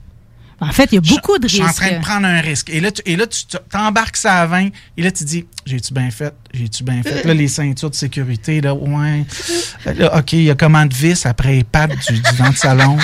En 0.61 0.72
fait, 0.72 0.90
il 0.91 0.95
y 0.95 0.98
a 0.98 1.02
beaucoup 1.02 1.38
de 1.38 1.48
Je 1.48 1.56
suis 1.56 1.64
risques. 1.64 1.81
en 1.81 1.86
train 1.88 1.98
de 1.98 2.02
prendre 2.02 2.26
un 2.27 2.41
risque. 2.41 2.69
Et 2.69 2.80
là, 2.81 2.91
tu, 2.91 3.02
et 3.06 3.15
là, 3.15 3.26
tu 3.27 3.44
t'embarques 3.69 4.18
ça 4.18 4.41
à 4.41 4.45
20. 4.45 4.69
Et 4.98 5.02
là, 5.02 5.11
tu 5.11 5.23
dis, 5.23 5.45
j'ai-tu 5.65 5.94
bien 5.94 6.11
fait? 6.11 6.34
J'ai-tu 6.53 6.84
bien 6.84 7.02
fait? 7.02 7.23
Là, 7.23 7.34
les 7.34 7.48
ceintures 7.48 7.90
de 7.90 7.95
sécurité, 7.95 8.60
là, 8.61 8.73
ouais. 8.76 9.26
Là, 9.86 10.18
OK, 10.18 10.34
il 10.34 10.44
y 10.44 10.52
a 10.52 10.56
comment 10.56 10.86
de 10.86 10.94
vis 10.94 11.26
après 11.26 11.53
les 11.53 11.64
pattes 11.64 11.91
du, 12.10 12.14
du 12.19 12.36
vent-salon. 12.38 12.98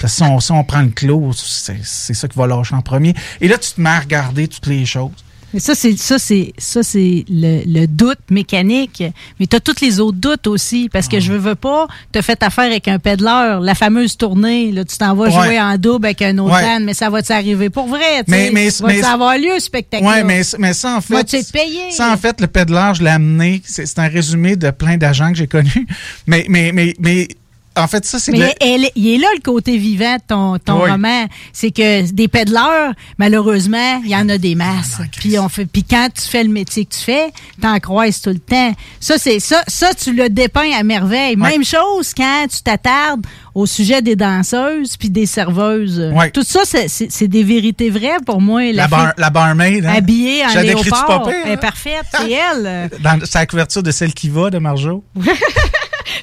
Parce 0.00 0.02
que 0.02 0.08
si 0.08 0.22
on, 0.22 0.38
si 0.40 0.52
on 0.52 0.62
prend 0.64 0.82
le 0.82 0.90
clos, 0.90 1.32
c'est 1.34 1.80
c'est 1.82 2.14
ça 2.14 2.28
qui 2.28 2.38
va 2.38 2.46
lâcher 2.46 2.74
en 2.74 2.82
premier. 2.82 3.14
Et 3.40 3.48
là, 3.48 3.58
tu 3.58 3.72
te 3.72 3.80
mets 3.80 3.90
à 3.90 4.00
regarder 4.00 4.46
toutes 4.46 4.66
les 4.66 4.84
choses. 4.86 5.10
Mais 5.54 5.60
ça, 5.60 5.74
c'est 5.74 5.96
ça, 5.96 6.18
c'est 6.18 6.52
ça, 6.58 6.82
c'est 6.82 7.24
le, 7.30 7.62
le 7.66 7.86
doute 7.86 8.18
mécanique. 8.30 9.02
Mais 9.40 9.46
tu 9.46 9.56
as 9.56 9.60
tous 9.60 9.80
les 9.80 9.98
autres 10.00 10.18
doutes 10.18 10.46
aussi. 10.46 10.88
Parce 10.92 11.06
Ah. 11.08 11.12
que 11.12 11.20
je 11.20 11.32
veux, 11.32 11.38
veux 11.38 11.54
pas 11.54 11.86
te 12.12 12.20
fait 12.20 12.42
affaire 12.42 12.66
avec 12.66 12.86
un 12.88 12.98
pédaleur. 12.98 13.60
La 13.60 13.74
fameuse 13.74 14.16
tournée, 14.16 14.70
là, 14.72 14.84
tu 14.84 14.98
t'en 14.98 15.14
vas 15.14 15.24
Ouais. 15.26 15.30
jouer 15.30 15.60
en 15.60 15.76
double 15.78 16.06
avec 16.06 16.20
un 16.22 16.36
autre 16.38 16.54
Ouais. 16.54 16.80
mais 16.80 16.92
ça 16.94 17.08
va 17.10 17.22
t'arriver 17.22 17.70
pour 17.70 17.86
vrai, 17.86 18.24
tu 18.24 18.30
Mais- 18.30 18.46
sais? 18.46 18.52
mais- 18.52 18.68
va 18.68 18.86
mais- 18.88 19.04
avoir 19.04 19.38
lieu, 19.38 19.58
spectacle? 19.58 20.04
Ouais, 20.04 20.22
mais, 20.24 20.42
mais 20.58 20.72
ça, 20.74 20.96
en 20.96 21.00
fait. 21.00 21.28
Ça, 21.90 22.12
en 22.12 22.16
fait, 22.16 22.40
le 22.40 22.46
pédaleur, 22.46 22.94
je 22.94 23.02
l'ai 23.02 23.10
amené. 23.10 23.62
C'est 23.64 23.86
c'est 23.86 23.98
un 24.00 24.08
résumé 24.08 24.56
de 24.56 24.70
plein 24.70 24.96
d'agents 24.98 25.30
que 25.30 25.38
j'ai 25.38 25.46
connus. 25.46 25.86
Mais, 26.26 26.44
mais, 26.48 26.72
mais, 26.72 26.94
mais, 26.98 27.26
en 27.78 27.86
fait, 27.86 28.04
ça, 28.04 28.18
c'est 28.18 28.32
Mais 28.32 28.54
elle- 28.60 28.90
il 28.96 29.08
est 29.14 29.18
là 29.18 29.28
le 29.34 29.40
côté 29.42 29.76
vivant 29.76 30.16
de 30.16 30.22
ton, 30.26 30.58
ton 30.58 30.82
Oui. 30.84 30.90
roman. 30.90 31.26
C'est 31.52 31.70
que 31.70 32.10
des 32.10 32.28
pédaleurs, 32.28 32.92
malheureusement, 33.18 34.00
il 34.04 34.10
y 34.10 34.16
en 34.16 34.28
a 34.28 34.38
des 34.38 34.54
masses. 34.54 34.96
Ah, 35.00 35.04
Puis 35.16 35.38
on 35.38 35.48
fait, 35.48 35.66
puis 35.66 35.84
quand 35.84 36.08
tu 36.14 36.22
fais 36.28 36.42
le 36.44 36.50
métier 36.50 36.84
que 36.84 36.94
tu 36.94 37.00
fais, 37.00 37.30
t'en 37.60 37.78
croises 37.78 38.20
tout 38.20 38.30
le 38.30 38.38
temps. 38.38 38.72
Ça, 39.00 39.18
c'est 39.18 39.40
ça, 39.40 39.62
ça 39.68 39.94
tu 39.94 40.12
le 40.12 40.28
dépeins 40.28 40.72
à 40.78 40.82
merveille. 40.82 41.36
Même 41.36 41.64
chose 41.64 42.12
quand 42.16 42.46
tu 42.50 42.62
t'attardes 42.62 43.26
au 43.58 43.66
sujet 43.66 44.02
des 44.02 44.14
danseuses 44.14 44.96
puis 44.96 45.10
des 45.10 45.26
serveuses. 45.26 46.12
Ouais. 46.14 46.30
Tout 46.30 46.44
ça, 46.44 46.60
c'est- 46.64 47.28
des 47.28 47.42
vérités 47.42 47.90
vraies 47.90 48.18
pour 48.24 48.40
moi. 48.40 48.72
la, 48.72 48.86
bar, 48.86 49.12
la 49.18 49.30
barmaid. 49.30 49.84
Hein? 49.84 49.94
habillée 49.96 50.44
en 50.44 50.60
léopard, 50.60 51.06
pas 51.06 51.20
pire, 51.20 51.34
elle 51.44 51.50
est 51.50 51.54
hein? 51.54 51.56
parfaite, 51.56 52.06
c'est 52.12 52.30
elle. 52.30 52.90
Dans 53.02 53.18
sa 53.24 53.46
couverture 53.46 53.82
de 53.82 53.90
celle 53.90 54.14
qui 54.14 54.28
va 54.28 54.50
de 54.50 54.58
Marjo. 54.58 55.04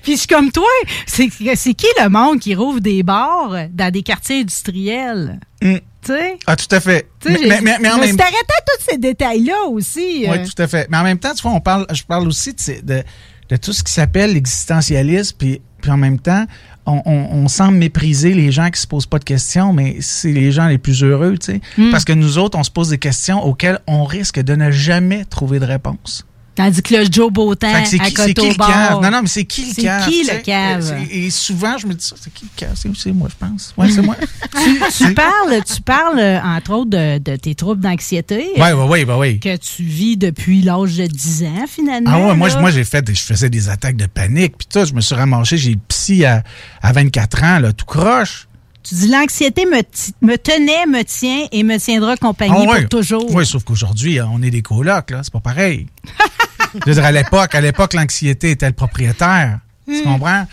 Puis 0.03 0.13
je 0.13 0.17
suis 0.19 0.27
comme 0.27 0.51
toi, 0.51 0.67
c'est 1.05 1.27
qui 1.29 1.87
le 2.01 2.09
monde 2.09 2.39
qui 2.39 2.55
rouvre 2.55 2.79
des 2.79 3.03
bars 3.03 3.53
dans 3.71 3.91
des 3.91 4.01
quartiers 4.01 4.41
industriels? 4.41 5.39
Mm. 5.61 5.75
Tu 6.05 6.11
sais? 6.13 6.37
Ah, 6.45 6.55
tout 6.55 6.73
à 6.73 6.79
fait. 6.79 7.09
Tu 7.19 7.33
sais, 7.33 7.39
Mais, 7.47 7.61
mais, 7.61 7.77
mais, 7.81 7.89
en 7.89 7.97
même 7.97 8.19
à 8.19 8.23
tous 8.23 8.91
ces 8.91 8.97
détails-là 8.97 9.65
aussi. 9.69 10.25
Oui, 10.27 10.37
euh. 10.37 10.45
tout 10.45 10.61
à 10.61 10.67
fait. 10.67 10.87
Mais 10.89 10.97
en 10.97 11.03
même 11.03 11.17
temps, 11.17 11.33
tu 11.33 11.41
vois, 11.41 11.51
on 11.51 11.59
parle, 11.59 11.87
je 11.91 12.03
parle 12.03 12.27
aussi 12.27 12.53
de, 12.53 12.81
de, 12.81 13.03
de 13.49 13.55
tout 13.57 13.73
ce 13.73 13.83
qui 13.83 13.91
s'appelle 13.91 14.33
l'existentialisme, 14.33 15.35
puis, 15.37 15.61
puis 15.81 15.91
en 15.91 15.97
même 15.97 16.19
temps, 16.19 16.45
on, 16.85 17.01
on- 17.05 17.27
on 17.31 17.47
semble 17.47 17.77
mépriser 17.77 18.33
les 18.33 18.51
gens 18.51 18.69
qui 18.69 18.79
se 18.79 18.87
posent 18.87 19.05
pas 19.07 19.19
de 19.19 19.23
questions, 19.23 19.73
mais 19.73 19.97
c'est 20.01 20.31
les 20.31 20.51
gens 20.51 20.67
les 20.67 20.77
plus 20.77 21.03
heureux, 21.03 21.37
tu 21.37 21.53
sais. 21.53 21.61
Mm. 21.77 21.89
Parce 21.91 22.05
que 22.05 22.13
nous 22.13 22.37
autres, 22.37 22.57
on 22.57 22.63
se 22.63 22.71
pose 22.71 22.89
des 22.89 22.97
questions 22.97 23.43
auxquelles 23.43 23.79
on 23.87 24.03
risque 24.03 24.39
de 24.39 24.55
ne 24.55 24.71
jamais 24.71 25.25
trouver 25.25 25.59
de 25.59 25.65
réponse. 25.65 26.25
Tandis 26.55 26.81
que 26.81 26.95
le 26.95 27.05
Joe 27.11 27.31
Beautemps 27.31 27.67
c'est 27.85 27.99
à 27.99 28.05
qui, 28.09 28.15
c'est 28.15 28.33
qui 28.33 28.47
le 28.49 28.55
cave? 28.55 29.01
Non, 29.01 29.11
non, 29.11 29.21
mais 29.21 29.27
c'est 29.27 29.43
qui 29.45 29.65
le 29.65 29.73
C'est 29.73 29.81
cave? 29.83 30.09
qui 30.09 30.21
tu 30.21 30.27
le 30.27 30.33
sais? 30.37 30.41
cave? 30.41 30.81
C'est- 31.09 31.15
Et 31.15 31.29
souvent, 31.29 31.77
je 31.77 31.85
me 31.87 31.93
dis 31.93 32.05
ça, 32.05 32.15
c'est 32.19 32.33
qui 32.33 32.45
le 32.45 32.49
cave? 32.55 32.71
C'est 32.75 32.89
c'est 32.95 33.11
moi, 33.11 33.27
je 33.29 33.45
pense? 33.45 33.73
Ouais, 33.77 33.89
c'est 33.89 34.01
moi. 34.01 34.15
tu, 34.63 34.79
tu 35.05 35.13
parles, 35.13 35.63
tu 35.65 35.81
parles, 35.81 36.19
euh, 36.19 36.39
entre 36.41 36.71
autres, 36.71 36.89
de, 36.91 37.17
de 37.17 37.35
tes 37.35 37.55
troubles 37.55 37.81
d'anxiété. 37.81 38.47
Ouais, 38.57 38.71
ouais, 38.73 39.03
ouais, 39.03 39.13
ouais. 39.15 39.37
Que 39.37 39.57
tu 39.57 39.83
vis 39.83 40.15
depuis 40.17 40.61
l'âge 40.61 40.95
de 40.97 41.07
10 41.07 41.43
ans, 41.43 41.65
finalement. 41.67 42.09
Ah 42.13 42.27
ouais, 42.27 42.35
moi, 42.35 42.49
moi 42.59 42.71
j'ai 42.71 42.83
fait, 42.85 43.01
des- 43.01 43.13
je 43.15 43.23
faisais 43.23 43.49
des 43.49 43.69
attaques 43.69 43.97
de 43.97 44.05
panique, 44.05 44.57
puis 44.57 44.67
tout, 44.71 44.85
je 44.85 44.93
me 44.93 45.01
suis 45.01 45.15
ramassé, 45.15 45.57
j'ai 45.57 45.75
psy 45.89 46.23
à, 46.25 46.43
à 46.81 46.91
24 46.93 47.43
ans, 47.43 47.59
là, 47.59 47.73
tout 47.73 47.85
croche. 47.85 48.47
Tu 48.87 48.93
dis 48.93 49.07
l'anxiété 49.07 49.65
me, 49.65 49.81
me 50.21 50.37
tenait, 50.37 50.85
me 50.85 51.03
tient 51.03 51.47
et 51.51 51.63
me 51.63 51.77
tiendra 51.79 52.17
compagnie 52.17 52.67
Ah 52.69 52.81
pour 52.81 52.89
toujours. 52.89 53.33
Oui, 53.33 53.43
sauf 53.43 53.63
qu'aujourd'hui, 53.63 54.19
hein, 54.19 54.29
on 54.31 54.43
est 54.43 54.51
des 54.51 54.61
colocs, 54.61 55.09
là, 55.09 55.21
c'est 55.23 55.33
pas 55.33 55.39
pareil. 55.39 55.87
je 56.73 56.79
veux 56.85 56.93
dire, 56.93 57.05
à 57.05 57.11
l'époque, 57.11 57.55
à 57.55 57.61
l'époque, 57.61 57.95
l'anxiété 57.95 58.51
était 58.51 58.67
le 58.67 58.73
propriétaire. 58.73 59.59
Tu 59.87 60.03
comprends? 60.03 60.47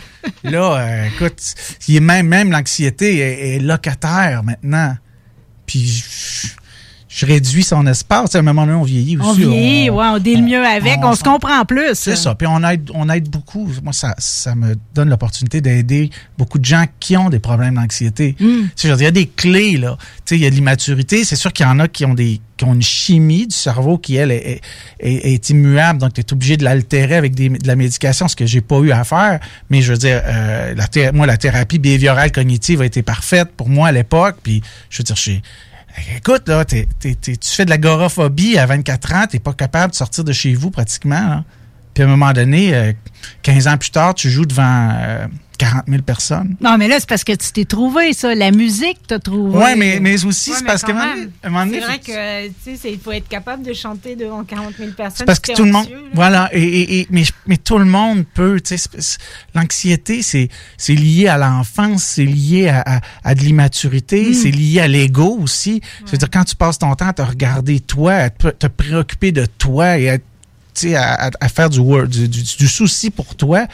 Là, 0.44 0.76
euh, 0.78 1.08
écoute, 1.08 1.54
il 1.88 1.96
est 1.96 2.00
même, 2.00 2.26
même 2.26 2.50
l'anxiété 2.50 3.18
est, 3.18 3.56
est 3.56 3.58
locataire 3.58 4.42
maintenant. 4.42 4.96
Puis, 5.66 6.02
je- 7.12 7.18
je 7.22 7.26
réduis 7.26 7.62
son 7.62 7.86
espace. 7.86 8.34
À 8.34 8.38
un 8.38 8.42
moment 8.42 8.66
donné, 8.66 8.76
on 8.76 8.82
vieillit 8.82 9.18
On 9.20 9.30
aussi. 9.30 9.44
vieillit, 9.44 9.90
ouais, 9.90 10.06
on 10.06 10.18
deal 10.18 10.42
mieux 10.42 10.64
avec, 10.64 10.98
on, 11.02 11.14
se 11.14 11.22
comprend 11.22 11.64
plus. 11.64 11.94
C'est 11.94 12.16
ça. 12.16 12.34
Puis 12.34 12.46
on 12.46 12.62
aide, 12.68 12.90
on 12.94 13.08
aide 13.08 13.28
beaucoup. 13.28 13.68
Moi, 13.82 13.92
ça, 13.92 14.14
ça 14.18 14.54
me 14.54 14.74
donne 14.94 15.08
l'opportunité 15.10 15.60
d'aider 15.60 16.10
beaucoup 16.38 16.58
de 16.58 16.64
gens 16.64 16.84
qui 17.00 17.16
ont 17.16 17.30
des 17.30 17.38
problèmes 17.38 17.74
d'anxiété. 17.74 18.34
Mm. 18.40 18.46
Tu 18.46 18.70
sais, 18.76 18.88
je 18.88 18.92
veux 18.92 18.96
dire, 18.98 19.02
il 19.02 19.04
y 19.04 19.08
a 19.08 19.10
des 19.10 19.26
clés, 19.26 19.76
là. 19.76 19.96
Tu 19.98 20.06
sais, 20.24 20.36
il 20.36 20.42
y 20.42 20.46
a 20.46 20.50
de 20.50 20.54
l'immaturité. 20.54 21.24
C'est 21.24 21.36
sûr 21.36 21.52
qu'il 21.52 21.66
y 21.66 21.68
en 21.68 21.78
a 21.78 21.88
qui 21.88 22.04
ont 22.04 22.14
des 22.14 22.40
qui 22.56 22.64
ont 22.64 22.74
une 22.74 22.82
chimie 22.82 23.46
du 23.48 23.56
cerveau 23.56 23.98
qui, 23.98 24.14
elle, 24.16 24.30
est, 24.30 24.60
est, 25.00 25.32
est 25.32 25.50
immuable. 25.50 25.98
Donc, 25.98 26.12
tu 26.12 26.20
es 26.20 26.32
obligé 26.32 26.56
de 26.56 26.62
l'altérer 26.64 27.16
avec 27.16 27.34
des, 27.34 27.48
de 27.48 27.66
la 27.66 27.74
médication, 27.76 28.28
ce 28.28 28.36
que 28.36 28.46
j'ai 28.46 28.60
pas 28.60 28.78
eu 28.80 28.92
à 28.92 29.02
faire. 29.04 29.40
Mais 29.68 29.82
je 29.82 29.92
veux 29.92 29.98
dire, 29.98 30.20
euh, 30.24 30.74
la 30.74 31.12
moi, 31.12 31.26
la 31.26 31.36
thérapie 31.38 31.78
behaviorale 31.80 32.30
cognitive 32.30 32.80
a 32.82 32.84
été 32.86 33.02
parfaite 33.02 33.48
pour 33.56 33.68
moi 33.68 33.88
à 33.88 33.92
l'époque. 33.92 34.36
Puis, 34.42 34.62
je 34.90 34.98
veux 34.98 35.04
dire, 35.04 35.16
j'ai 35.16 35.42
Écoute, 36.16 36.48
là, 36.48 36.64
tu 36.64 36.86
fais 37.42 37.64
de 37.64 37.70
l'agoraphobie 37.70 38.58
à 38.58 38.66
24 38.66 39.14
ans, 39.14 39.26
t'es 39.28 39.38
pas 39.38 39.52
capable 39.52 39.92
de 39.92 39.96
sortir 39.96 40.24
de 40.24 40.32
chez 40.32 40.54
vous 40.54 40.70
pratiquement. 40.70 41.28
là. 41.28 41.44
Puis 41.94 42.02
à 42.02 42.06
un 42.06 42.08
moment 42.08 42.32
donné, 42.32 42.74
euh, 42.74 42.92
15 43.42 43.68
ans 43.68 43.76
plus 43.76 43.90
tard, 43.90 44.14
tu 44.14 44.30
joues 44.30 44.46
devant 44.46 44.90
euh, 44.92 45.26
40 45.62 45.84
000 45.88 46.02
personnes. 46.02 46.56
Non, 46.60 46.76
mais 46.76 46.88
là, 46.88 46.96
c'est 46.98 47.08
parce 47.08 47.22
que 47.24 47.32
tu 47.32 47.52
t'es 47.52 47.64
trouvé, 47.64 48.12
ça. 48.12 48.34
La 48.34 48.50
musique, 48.50 48.98
t'as 49.06 49.18
trouvé. 49.20 49.56
Ouais, 49.56 49.76
mais, 49.76 50.00
mais 50.00 50.24
aussi, 50.24 50.50
Ouais, 50.50 50.56
c'est 50.58 50.64
parce 50.64 50.82
donné, 50.82 51.80
C'est 51.80 51.86
vrai 51.86 51.98
que, 51.98 52.48
tu 52.70 52.76
sais, 52.76 52.92
il 52.92 52.98
faut 52.98 53.12
être 53.12 53.28
capable 53.28 53.62
de 53.62 53.72
chanter 53.72 54.16
devant 54.16 54.42
40 54.42 54.74
000 54.76 54.90
personnes. 54.92 55.18
C'est 55.18 55.24
parce 55.24 55.38
que 55.38 55.52
tout 55.54 55.64
le 55.64 55.70
monde, 55.72 55.88
là. 55.88 55.96
voilà, 56.14 56.50
et, 56.52 56.62
et- 56.62 57.00
et- 57.00 57.06
mais, 57.10 57.22
mais 57.46 57.56
tout 57.58 57.78
le 57.78 57.84
monde 57.84 58.24
peut, 58.34 58.60
tu 58.60 58.76
sais, 58.76 58.88
l'anxiété, 59.54 60.22
c'est, 60.22 60.48
c'est 60.76 60.94
lié 60.94 61.28
à 61.28 61.38
l'enfance, 61.38 62.02
c'est 62.02 62.24
lié 62.24 62.68
à, 62.68 62.82
à, 62.84 63.00
à 63.24 63.34
de 63.34 63.40
l'immaturité, 63.40 64.30
Mm. 64.30 64.34
c'est 64.34 64.50
lié 64.50 64.80
à 64.80 64.88
l'ego 64.88 65.38
aussi. 65.40 65.80
C'est-à-dire, 66.06 66.30
quand 66.30 66.44
tu 66.44 66.56
passes 66.56 66.78
ton 66.78 66.94
temps 66.94 67.08
à 67.08 67.12
te 67.12 67.22
regarder 67.22 67.80
toi, 67.80 68.14
à 68.14 68.30
te, 68.30 68.48
te 68.48 68.66
préoccuper 68.66 69.32
de 69.32 69.46
toi 69.46 69.98
et 69.98 70.10
à, 70.10 70.18
tu 70.18 70.24
sais, 70.74 70.94
à, 70.96 71.30
faire 71.48 71.68
du, 71.70 71.78
wor- 71.80 72.06
du, 72.08 72.28
du, 72.28 72.42
du 72.42 72.68
souci 72.68 73.10
pour 73.10 73.34
toi, 73.36 73.66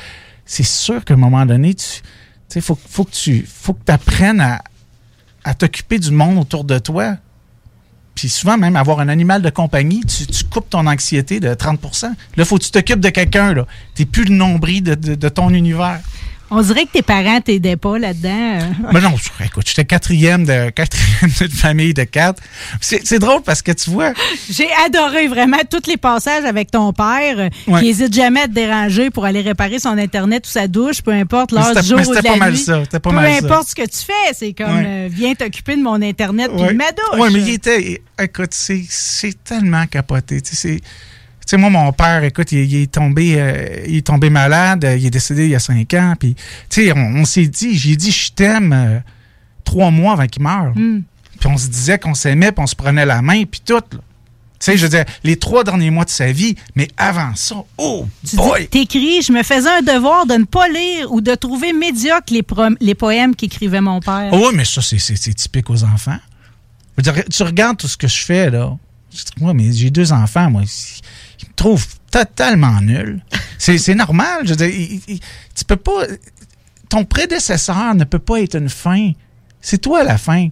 c'est 0.48 0.64
sûr 0.64 1.04
qu'à 1.04 1.14
un 1.14 1.18
moment 1.18 1.44
donné, 1.44 1.74
tu, 1.74 2.00
sais, 2.48 2.60
faut, 2.62 2.76
faut 2.88 3.04
que 3.04 3.12
tu, 3.12 3.46
faut 3.46 3.76
apprennes 3.86 4.40
à, 4.40 5.54
t'occuper 5.54 5.98
du 5.98 6.10
monde 6.10 6.38
autour 6.38 6.64
de 6.64 6.78
toi. 6.78 7.16
Puis 8.14 8.28
souvent, 8.28 8.58
même 8.58 8.74
avoir 8.74 9.00
un 9.00 9.08
animal 9.08 9.42
de 9.42 9.50
compagnie, 9.50 10.00
tu, 10.04 10.26
tu 10.26 10.44
coupes 10.44 10.68
ton 10.68 10.86
anxiété 10.86 11.38
de 11.38 11.54
30% 11.54 12.12
Là, 12.36 12.44
faut 12.44 12.58
que 12.58 12.64
tu 12.64 12.70
t'occupes 12.70 13.00
de 13.00 13.10
quelqu'un. 13.10 13.54
Tu 13.94 14.04
plus 14.06 14.24
le 14.24 14.34
nombril 14.34 14.82
de 14.82 15.28
ton 15.28 15.50
univers. 15.50 16.00
On 16.50 16.62
dirait 16.62 16.86
que 16.86 16.92
tes 16.92 17.02
parents 17.02 17.40
t'aidaient 17.40 17.76
pas 17.76 17.98
là-dedans. 17.98 18.58
Mais 18.92 19.00
non, 19.00 19.14
je- 19.16 19.44
écoute, 19.44 19.64
j'étais 19.66 19.84
quatrième 19.84 20.44
de 20.46 20.70
quatrième 20.74 21.30
d'une 21.38 21.50
famille 21.50 21.92
de 21.94 22.04
quatre. 22.04 22.42
C'est 22.80 23.18
drôle 23.18 23.42
parce 23.42 23.60
que 23.62 23.72
tu 23.72 23.90
vois, 23.90 24.12
J'ai 24.50 24.68
adoré 24.86 25.28
vraiment 25.28 25.58
tous 25.70 25.86
les 25.88 25.96
passages 25.98 26.44
avec 26.44 26.70
ton 26.70 26.92
père 26.92 27.38
euh, 27.38 27.48
Ouais. 27.66 27.80
qui 27.80 27.88
hésite 27.88 28.14
jamais 28.14 28.40
à 28.40 28.46
te 28.48 28.52
déranger 28.52 29.10
pour 29.10 29.24
aller 29.26 29.40
réparer 29.42 29.78
son 29.78 29.98
Internet 29.98 30.46
ou 30.46 30.50
sa 30.50 30.68
douche, 30.68 31.02
peu 31.02 31.12
importe 31.12 31.52
l'heure 31.52 31.74
du 31.74 31.86
jour 31.86 31.98
mais 31.98 32.06
ou 32.06 32.10
de 32.10 32.14
la 32.16 32.22
pas 32.22 32.36
mal 32.36 32.52
nuit. 32.52 32.58
ça, 32.58 32.80
pas 32.92 33.00
peu 33.00 33.10
mal 33.10 33.30
ça. 33.40 33.44
importe 33.44 33.68
ce 33.68 33.74
que 33.74 33.82
tu 33.86 33.98
fais, 34.06 34.32
c'est 34.34 34.52
comme 34.54 34.74
Ouais. 34.78 34.84
euh, 34.86 35.08
viens 35.10 35.34
t'occuper 35.34 35.76
de 35.76 35.82
mon 35.82 36.00
Internet 36.00 36.50
puis 36.52 36.62
Ouais. 36.62 36.72
de 36.72 36.76
ma 36.78 36.90
douche. 36.92 37.20
Ouais, 37.20 37.30
mais 37.30 37.40
il 37.40 37.50
était. 37.50 38.02
Écoute, 38.20 38.52
c'est 38.52 39.44
tellement 39.44 39.86
capoté. 39.86 40.40
Tu 40.40 40.56
sais, 40.56 40.80
sais, 41.50 41.56
moi, 41.56 41.70
mon 41.70 41.92
père, 41.92 42.24
écoute, 42.24 42.52
il, 42.52 42.58
il 42.64 42.82
est 42.82 42.92
tombé, 42.92 43.34
euh, 43.38 43.84
il 43.86 43.96
est 43.96 44.06
tombé 44.06 44.30
malade. 44.30 44.84
euh, 44.84 44.96
Il 44.96 45.06
est 45.06 45.10
décédé 45.10 45.44
il 45.44 45.50
y 45.50 45.54
a 45.54 45.58
cinq 45.60 45.94
ans. 45.94 46.14
Puis, 46.18 46.34
tu 46.68 46.84
sais, 46.86 46.92
on, 46.92 46.98
on 47.16 47.24
s'est 47.24 47.46
dit, 47.46 47.76
j'ai 47.78 47.96
dit, 47.96 48.10
je 48.10 48.32
t'aime 48.32 48.72
euh, 48.72 48.98
trois 49.64 49.90
mois 49.90 50.14
avant 50.14 50.26
qu'il 50.26 50.42
meure. 50.42 50.72
Hmm. 50.74 51.02
Puis 51.40 51.48
on 51.48 51.56
se 51.56 51.68
disait 51.68 51.98
qu'on 51.98 52.14
s'aimait, 52.14 52.50
puis 52.52 52.62
on 52.62 52.66
se 52.66 52.74
prenait 52.74 53.06
la 53.06 53.22
main, 53.22 53.44
puis 53.44 53.60
tout. 53.64 53.74
là. 53.74 53.80
Tu 54.60 54.64
sais, 54.72 54.76
je 54.76 54.82
veux 54.82 54.88
dire, 54.88 55.04
les 55.22 55.36
trois 55.36 55.62
derniers 55.62 55.90
mois 55.90 56.04
de 56.04 56.10
sa 56.10 56.32
vie, 56.32 56.56
mais 56.74 56.88
avant 56.96 57.32
ça, 57.36 57.54
oh 57.76 58.08
Tu 58.28 58.34
boy! 58.34 58.66
t'écris, 58.66 59.22
je 59.22 59.32
me 59.32 59.44
faisais 59.44 59.68
un 59.70 59.82
devoir 59.82 60.26
de 60.26 60.34
ne 60.34 60.44
pas 60.44 60.68
lire 60.68 61.12
ou 61.12 61.20
de 61.20 61.32
trouver 61.36 61.72
médiocre 61.72 62.32
les, 62.80 62.94
poèmes 62.94 63.36
qu'écrivait 63.36 63.80
mon 63.80 64.00
père. 64.00 64.30
Ah 64.32 64.36
oui, 64.36 64.48
mais 64.54 64.64
ça, 64.64 64.82
c'est- 64.82 65.34
typique 65.34 65.70
aux 65.70 65.84
enfants. 65.84 66.18
Je 66.96 67.04
veux 67.04 67.12
dire, 67.12 67.24
tu 67.30 67.42
regardes 67.44 67.76
tout 67.76 67.86
ce 67.86 67.96
que 67.96 68.08
je 68.08 68.16
fais, 68.24 68.50
là. 68.50 68.76
Je 69.12 69.18
dis, 69.18 69.30
Moi, 69.40 69.54
mais 69.54 69.72
j'ai 69.72 69.90
deux 69.90 70.12
enfants, 70.12 70.50
moi. 70.50 70.62
Trouvent 71.58 71.86
totalement 72.12 72.80
nul. 72.80 73.20
C'est 73.58 73.78
c'est 73.78 73.94
normal. 73.96 74.42
Je 74.44 74.50
veux 74.50 74.56
dire, 74.56 74.68
il- 74.68 75.00
il- 75.08 75.20
tu 75.54 75.64
peux 75.66 75.76
pas. 75.76 76.04
Ton 76.88 77.04
prédécesseur 77.04 77.94
ne 77.96 78.04
peut 78.04 78.20
pas 78.20 78.40
être 78.40 78.54
une 78.56 78.68
fin. 78.68 79.10
C'est 79.60 79.78
toi 79.78 80.04
la 80.04 80.16
fin. 80.18 80.48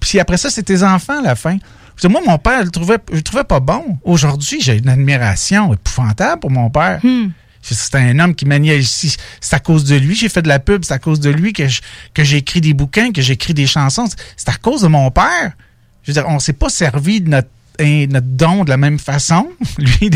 Puis 0.00 0.18
après 0.20 0.36
ça, 0.36 0.50
c'est 0.50 0.64
tes 0.64 0.82
enfants 0.82 1.20
la 1.22 1.36
fin. 1.36 1.56
Je 1.96 2.02
veux 2.06 2.08
dire, 2.08 2.10
moi, 2.10 2.20
mon 2.32 2.38
père, 2.38 2.60
je 2.60 2.64
le 2.66 2.70
trouvais, 2.70 2.98
je 3.10 3.16
le 3.16 3.22
trouvais 3.22 3.44
pas 3.44 3.60
bon. 3.60 3.98
Aujourd'hui, 4.02 4.60
j'ai 4.60 4.76
une 4.78 4.88
admiration 4.88 5.72
épouvantable 5.72 6.40
pour 6.40 6.50
mon 6.50 6.68
père. 6.68 7.00
C'est 7.62 7.94
un 7.96 8.18
homme 8.18 8.34
qui 8.34 8.44
maniait 8.44 8.78
ici. 8.78 9.16
C'est 9.40 9.54
à 9.56 9.60
cause 9.60 9.84
de 9.84 9.94
lui. 9.96 10.14
J'ai 10.16 10.28
fait 10.28 10.42
de 10.42 10.48
la 10.48 10.58
pub. 10.58 10.84
C'est 10.84 10.94
à 10.94 10.98
cause 10.98 11.20
de 11.20 11.30
lui 11.30 11.52
que 11.52 11.68
je- 11.68 11.80
que 12.14 12.24
j'ai 12.24 12.38
écrit 12.38 12.60
des 12.60 12.74
bouquins, 12.74 13.12
que 13.12 13.20
j'ai 13.22 13.34
écrit 13.34 13.54
des 13.54 13.66
chansons. 13.66 14.06
C'est 14.36 14.48
à 14.48 14.54
cause 14.56 14.82
de 14.82 14.88
mon 14.88 15.10
père. 15.10 15.52
Je 16.02 16.10
veux 16.10 16.14
dire, 16.14 16.24
on 16.28 16.38
s'est 16.40 16.52
pas 16.54 16.70
servi 16.70 17.20
de 17.20 17.28
notre, 17.30 17.48
notre 17.78 18.26
don 18.26 18.64
de 18.64 18.70
la 18.70 18.76
même 18.76 18.98
façon. 18.98 19.48
Lui, 19.78 20.10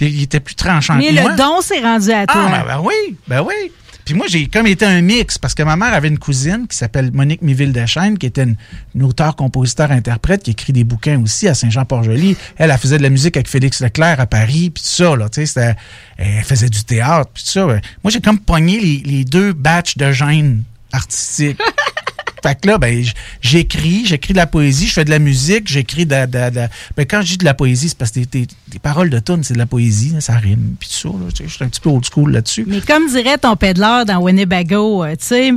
il 0.00 0.22
était 0.22 0.40
plus 0.40 0.54
tranchant 0.54 0.96
mais 0.96 1.08
que 1.08 1.20
moi. 1.20 1.32
le 1.32 1.36
don 1.36 1.60
s'est 1.60 1.80
rendu 1.80 2.10
à 2.12 2.26
toi. 2.26 2.46
Ah, 2.48 2.64
ben, 2.64 2.64
ben 2.66 2.80
oui, 2.84 3.16
ben 3.26 3.42
oui. 3.42 3.72
Puis 4.04 4.14
moi, 4.14 4.24
j'ai 4.26 4.46
comme 4.46 4.66
été 4.66 4.86
un 4.86 5.02
mix 5.02 5.36
parce 5.36 5.52
que 5.52 5.62
ma 5.62 5.76
mère 5.76 5.92
avait 5.92 6.08
une 6.08 6.18
cousine 6.18 6.66
qui 6.66 6.74
s'appelle 6.78 7.10
Monique 7.12 7.42
Miville 7.42 7.72
Deschênes, 7.74 8.16
qui 8.16 8.24
était 8.24 8.44
une, 8.44 8.56
une 8.94 9.02
auteure, 9.02 9.36
compositeur, 9.36 9.90
interprète, 9.92 10.44
qui 10.44 10.52
écrit 10.52 10.72
des 10.72 10.82
bouquins 10.82 11.22
aussi 11.22 11.46
à 11.46 11.52
Saint-Jean-Port-Joli. 11.52 12.34
Elle, 12.56 12.70
elle 12.70 12.78
faisait 12.78 12.96
de 12.96 13.02
la 13.02 13.10
musique 13.10 13.36
avec 13.36 13.48
Félix 13.48 13.80
Leclerc 13.82 14.18
à 14.18 14.26
Paris, 14.26 14.70
puis 14.70 14.82
tout 14.82 14.88
ça, 14.88 15.14
là, 15.14 15.28
tu 15.28 15.44
sais, 15.44 15.76
elle 16.16 16.42
faisait 16.42 16.70
du 16.70 16.84
théâtre, 16.84 17.30
puis 17.34 17.44
tout 17.44 17.50
ça. 17.50 17.66
ouais. 17.66 17.82
Moi, 18.02 18.10
j'ai 18.10 18.22
comme 18.22 18.38
pogné 18.38 18.80
les, 18.80 19.02
les 19.04 19.24
deux 19.24 19.52
batchs 19.52 19.98
de 19.98 20.10
gènes 20.10 20.62
artistiques. 20.90 21.60
Fait 22.42 22.60
que 22.60 22.68
là, 22.68 22.78
ben, 22.78 23.04
j'écris, 23.40 24.04
j'écris 24.06 24.32
de 24.32 24.38
la 24.38 24.46
poésie, 24.46 24.86
je 24.86 24.92
fais 24.92 25.04
de 25.04 25.10
la 25.10 25.18
musique, 25.18 25.68
j'écris 25.68 26.06
de, 26.06 26.26
de 26.26 26.50
de 26.50 26.66
Ben, 26.96 27.06
quand 27.06 27.22
je 27.22 27.32
dis 27.32 27.38
de 27.38 27.44
la 27.44 27.54
poésie, 27.54 27.88
c'est 27.88 27.98
parce 27.98 28.10
que 28.10 28.20
des, 28.20 28.46
paroles 28.82 29.10
de 29.10 29.18
tunes, 29.18 29.42
c'est 29.42 29.54
de 29.54 29.58
la 29.58 29.66
poésie, 29.66 30.10
là, 30.10 30.20
ça 30.20 30.34
rime, 30.34 30.76
puis 30.78 30.88
tout 30.88 31.08
ça, 31.08 31.44
je 31.44 31.48
suis 31.48 31.64
un 31.64 31.68
petit 31.68 31.80
peu 31.80 31.90
old 31.90 32.04
school 32.04 32.32
là-dessus. 32.32 32.64
Mais 32.66 32.80
comme 32.80 33.08
dirait 33.08 33.38
ton 33.38 33.56
pédaleur 33.56 34.04
dans 34.04 34.18
Winnebago, 34.18 35.04
euh, 35.04 35.16
tu 35.16 35.26
sais, 35.26 35.50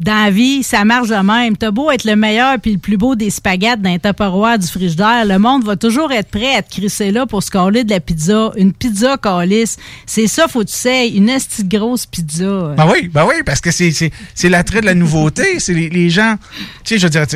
dans 0.00 0.24
la 0.24 0.30
vie, 0.30 0.62
ça 0.62 0.84
marche 0.84 1.08
de 1.08 1.16
même. 1.16 1.56
T'as 1.56 1.70
beau 1.70 1.90
être 1.90 2.04
le 2.04 2.14
meilleur 2.14 2.58
puis 2.60 2.72
le 2.72 2.78
plus 2.78 2.96
beau 2.96 3.14
des 3.14 3.30
spaghettes 3.30 3.82
d'un 3.82 3.98
tupperware 3.98 4.58
du 4.58 4.66
frigidaire, 4.66 5.24
le 5.24 5.38
monde 5.38 5.64
va 5.64 5.76
toujours 5.76 6.12
être 6.12 6.28
prêt 6.28 6.54
à 6.54 6.62
te 6.62 6.70
crisser 6.70 7.10
là 7.10 7.26
pour 7.26 7.42
se 7.42 7.50
coller 7.50 7.84
de 7.84 7.90
la 7.90 8.00
pizza. 8.00 8.52
Une 8.56 8.72
pizza 8.72 9.16
calice. 9.16 9.76
C'est 10.06 10.26
ça, 10.26 10.46
faut 10.46 10.60
que 10.60 10.68
tu 10.68 10.74
sais, 10.74 11.08
une 11.08 11.28
esti 11.28 11.64
grosse 11.64 12.06
pizza. 12.06 12.74
Ben 12.76 12.86
oui, 12.90 13.08
ben 13.08 13.24
oui, 13.26 13.42
parce 13.44 13.60
que 13.60 13.70
c'est, 13.70 13.90
c'est, 13.90 14.48
l'attrait 14.48 14.80
de 14.80 14.86
la 14.86 14.94
nouveauté. 14.94 15.58
C'est 15.58 15.74
les, 15.74 16.10
gens. 16.10 16.36
Tu 16.84 16.94
sais, 16.94 16.98
je 16.98 17.06
veux 17.06 17.10
dire, 17.10 17.26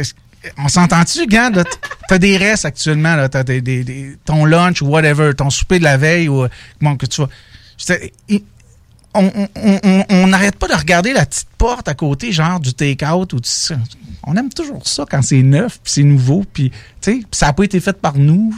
on 0.59 0.69
s'entend-tu, 0.69 1.27
là, 1.27 1.51
t'as 2.09 2.19
des 2.19 2.37
restes 2.37 2.65
actuellement, 2.65 3.17
là, 3.17 3.29
t'as 3.29 3.43
des, 3.43 4.17
ton 4.25 4.45
lunch 4.45 4.83
ou 4.83 4.87
whatever, 4.87 5.35
ton 5.35 5.51
souper 5.51 5.79
de 5.79 5.85
la 5.85 5.97
veille 5.97 6.29
ou 6.29 6.45
euh, 6.45 6.49
bon, 6.81 6.97
que 6.97 7.07
tu 7.07 7.21
vas. 7.21 7.29
On 9.15 10.27
n'arrête 10.27 10.57
pas 10.57 10.69
de 10.69 10.75
regarder 10.75 11.13
la 11.13 11.27
petite 11.27 11.49
porte 11.59 11.89
à 11.89 11.95
côté, 11.95 12.33
genre 12.33 12.61
du 12.61 12.75
take-out 12.75 13.33
ou. 13.33 13.41
On 14.25 14.37
aime 14.37 14.51
toujours 14.51 14.87
ça 14.87 15.05
quand 15.11 15.21
c'est 15.21 15.43
neuf, 15.43 15.81
puis 15.83 15.93
c'est 15.93 16.03
nouveau, 16.05 16.45
puis 16.53 16.71
ça 17.33 17.47
n'a 17.47 17.53
pas 17.53 17.65
été 17.65 17.81
fait 17.81 18.01
par 18.01 18.17
nous. 18.17 18.55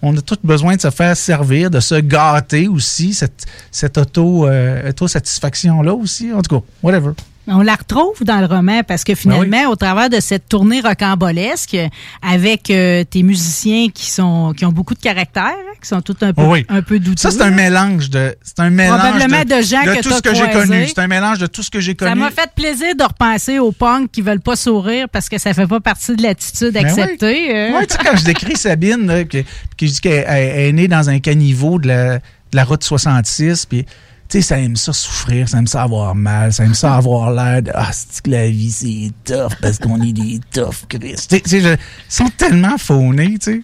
On, 0.00 0.16
a 0.16 0.20
tous 0.22 0.38
besoin 0.42 0.76
de 0.76 0.80
se 0.80 0.90
faire 0.90 1.14
servir, 1.16 1.70
de 1.70 1.80
se 1.80 1.96
gâter 1.96 2.66
aussi, 2.66 3.12
cette, 3.12 3.44
cette 3.70 3.98
auto, 3.98 4.46
euh, 4.46 4.88
auto-satisfaction-là 4.88 5.92
aussi. 5.92 6.32
En 6.32 6.40
tout 6.40 6.60
cas, 6.60 6.66
whatever. 6.82 7.12
On 7.48 7.62
la 7.62 7.74
retrouve 7.76 8.24
dans 8.24 8.40
le 8.40 8.46
roman 8.46 8.82
parce 8.82 9.04
que 9.04 9.14
finalement, 9.14 9.70
au 9.70 9.76
travers 9.76 10.10
de 10.10 10.20
cette 10.20 10.48
tournée 10.48 10.80
rocambolesque, 10.80 11.76
avec 12.20 12.70
euh, 12.70 13.04
tes 13.04 13.22
musiciens 13.22 13.88
qui 13.88 14.10
sont 14.10 14.52
qui 14.56 14.64
ont 14.64 14.72
beaucoup 14.72 14.94
de 14.94 15.00
caractère, 15.00 15.44
hein, 15.44 15.74
qui 15.80 15.88
sont 15.88 16.00
tous 16.00 16.16
un 16.22 16.32
peu, 16.32 16.42
oui. 16.42 16.66
un 16.68 16.82
peu 16.82 16.98
douteux. 16.98 17.20
Ça, 17.20 17.30
c'est 17.30 17.42
un 17.42 17.50
mélange 17.50 18.10
de. 18.10 18.34
C'est 18.42 18.60
un 18.60 18.70
mélange 18.70 18.98
Probablement 18.98 19.44
de 19.44 19.62
gens 19.62 19.82
que 19.84 20.02
tout 20.02 20.10
ce 20.10 20.22
que 20.22 20.34
j'ai 20.34 20.50
connu. 20.50 20.86
C'est 20.88 20.98
un 20.98 21.06
mélange 21.06 21.38
de 21.38 21.46
tout 21.46 21.62
ce 21.62 21.70
que 21.70 21.80
j'ai 21.80 21.94
connu. 21.94 22.10
Ça 22.10 22.14
m'a 22.16 22.30
fait 22.30 22.50
plaisir 22.54 22.94
de 22.96 23.04
repenser 23.04 23.58
aux 23.58 23.72
punks 23.72 24.10
qui 24.10 24.22
veulent 24.22 24.40
pas 24.40 24.56
sourire 24.56 25.08
parce 25.08 25.28
que 25.28 25.38
ça 25.38 25.54
fait 25.54 25.66
pas 25.66 25.80
partie 25.80 26.16
de 26.16 26.22
l'attitude 26.22 26.72
Ben 26.72 26.86
acceptée. 26.86 27.26
oui. 27.26 27.48
euh. 27.54 27.72
Ouais, 27.72 27.86
tu 27.86 27.94
sais, 27.94 28.00
quand 28.04 28.16
je 28.16 28.24
décris 28.24 28.56
Sabine, 28.56 29.06
là, 29.06 29.20
je 29.20 29.86
dis 29.86 30.00
qu'elle 30.00 30.24
elle 30.26 30.66
est 30.66 30.72
née 30.72 30.88
dans 30.88 31.08
un 31.10 31.20
caniveau 31.20 31.78
de 31.78 31.88
la, 31.88 32.18
de 32.18 32.56
la 32.56 32.64
route 32.64 32.82
66, 32.82 33.66
puis 33.66 33.86
tu 34.28 34.38
sais, 34.38 34.42
ça 34.42 34.58
aime 34.58 34.76
ça 34.76 34.92
souffrir, 34.92 35.48
ça 35.48 35.58
aime 35.58 35.66
ça 35.66 35.82
avoir 35.82 36.14
mal, 36.14 36.52
ça 36.52 36.64
aime 36.64 36.74
ça 36.74 36.96
avoir 36.96 37.30
l'air 37.30 37.62
de 37.62 37.70
Ah, 37.74 37.90
c'est 37.92 38.22
que 38.22 38.30
la 38.30 38.48
vie, 38.48 38.70
c'est 38.70 39.12
tough 39.24 39.52
parce 39.60 39.78
qu'on 39.78 40.02
est 40.02 40.12
des 40.12 40.40
tough, 40.52 40.86
Chris. 40.88 41.16
Tu 41.28 41.40
sais, 41.44 41.58
ils 41.60 41.78
sont 42.08 42.30
tellement 42.36 42.78
faunés, 42.78 43.38
tu 43.38 43.52
sais. 43.52 43.62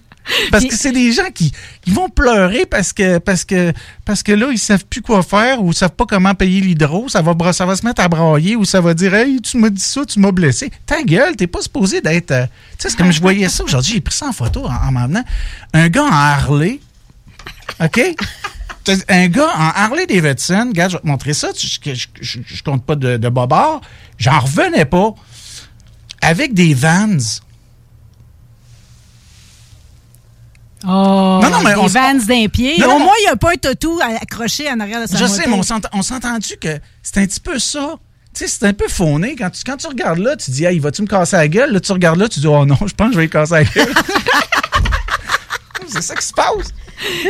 Parce 0.51 0.65
que 0.65 0.75
c'est 0.75 0.93
des 0.93 1.13
gens 1.13 1.31
qui, 1.35 1.53
qui 1.83 1.91
vont 1.91 2.09
pleurer 2.09 2.65
parce 2.65 2.93
que 2.93 3.19
parce 3.19 3.45
que 3.45 3.73
parce 4.05 4.23
que 4.23 4.31
là 4.31 4.51
ils 4.53 4.59
savent 4.59 4.85
plus 4.85 5.03
quoi 5.03 5.23
faire 5.23 5.63
ou 5.63 5.73
ils 5.73 5.75
savent 5.75 5.91
pas 5.91 6.07
comment 6.07 6.35
payer 6.35 6.61
l'hydro, 6.61 7.09
ça 7.09 7.23
va 7.23 7.53
ça 7.53 7.67
va 7.67 7.75
se 7.75 7.85
mettre 7.85 8.03
à 8.03 8.09
brailler 8.09 8.55
ou 8.55 8.65
ça 8.65 8.81
va 8.81 8.95
dire 8.95 9.15
hey 9.15 9.41
tu 9.41 9.59
m'as 9.59 9.71
dit 9.71 9.81
ça, 9.83 10.05
tu 10.05 10.21
m'as 10.21 10.31
blessé. 10.31 10.71
Ta 10.87 11.03
gueule, 11.03 11.35
t'es 11.35 11.49
pas 11.49 11.61
supposé 11.61 12.01
d'être 12.01 12.31
euh, 12.31 12.47
tu 12.47 12.53
sais 12.79 12.91
c'est 12.91 12.97
comme 12.97 13.11
je 13.11 13.21
voyais 13.21 13.49
ça 13.49 13.65
aujourd'hui, 13.65 13.95
j'ai 13.95 14.01
pris 14.01 14.15
ça 14.15 14.27
en 14.29 14.33
photo 14.33 14.65
en, 14.65 14.73
en 14.73 14.93
m'en 14.93 15.07
venant. 15.09 15.25
Un 15.75 15.89
gars 15.89 16.05
en 16.05 16.13
Harley. 16.13 16.79
OK? 17.83 18.01
Un 19.09 19.29
gars 19.29 19.51
en 19.57 19.71
Harley 19.75 20.07
Davidson, 20.07 20.67
regarde, 20.71 20.91
je 20.93 20.97
vais 20.97 21.03
te 21.03 21.07
montrer 21.07 21.35
ça, 21.35 21.49
je, 21.57 21.67
je, 21.93 22.07
je- 22.21 22.39
je 22.45 22.63
compte 22.63 22.85
pas 22.85 22.97
de, 22.97 23.17
de 23.17 23.29
bobard, 23.29 23.81
j'en 24.19 24.41
revenais 24.41 24.85
pas. 24.85 25.15
Avec 26.21 26.55
des 26.55 26.73
vans. 26.75 27.17
Oh, 30.85 30.89
Non, 31.43 31.51
non, 31.51 31.61
mais 31.63 31.75
des 31.75 31.81
on- 31.81 31.87
vans 31.87 32.15
d'un 32.15 32.49
pied. 32.49 32.77
Non, 32.79 32.89
non, 32.89 32.97
Au 32.97 32.99
moins, 32.99 33.15
il 33.21 33.25
n'y 33.25 33.29
a 33.31 33.37
pas 33.37 33.53
un 33.53 33.57
tatou 33.57 34.01
accroché 34.21 34.69
en 34.71 34.81
arrière 34.81 35.01
de 35.01 35.07
sa 35.07 35.17
Je 35.17 35.23
moto. 35.25 35.35
sais, 35.35 35.47
mais 35.47 35.55
on 35.55 35.63
s'ent- 35.63 35.81
on 35.93 36.03
s'est 36.03 36.15
entendu 36.15 36.57
que 36.61 36.79
c'est 37.03 37.19
un 37.19 37.27
petit 37.27 37.41
peu 37.41 37.59
ça? 37.59 37.97
Tu 38.35 38.41
sais, 38.41 38.49
c'est 38.49 38.67
un 38.67 38.73
peu 38.73 38.89
fauné. 38.89 39.37
Quand 39.37 39.51
tu, 39.51 39.63
quand 39.65 39.77
tu 39.77 39.87
regardes 39.87 40.19
là, 40.19 40.35
tu 40.37 40.51
dis, 40.51 40.65
hey, 40.65 40.79
vas-tu 40.81 41.03
me 41.03 41.07
casser 41.07 41.37
la 41.37 41.47
gueule? 41.49 41.73
Là, 41.73 41.81
tu 41.81 41.93
regardes 41.93 42.19
là, 42.19 42.29
tu 42.29 42.41
dis, 42.41 42.47
oh 42.47 42.65
non, 42.65 42.77
je 42.87 42.95
pense 42.95 43.09
que 43.09 43.13
je 43.13 43.17
vais 43.19 43.25
lui 43.25 43.31
casser 43.31 43.53
la 43.55 43.65
gueule. 43.65 43.93
c'est 45.93 46.03
ça 46.03 46.15
qui 46.15 46.27
se 46.27 46.33
passe. 46.33 46.73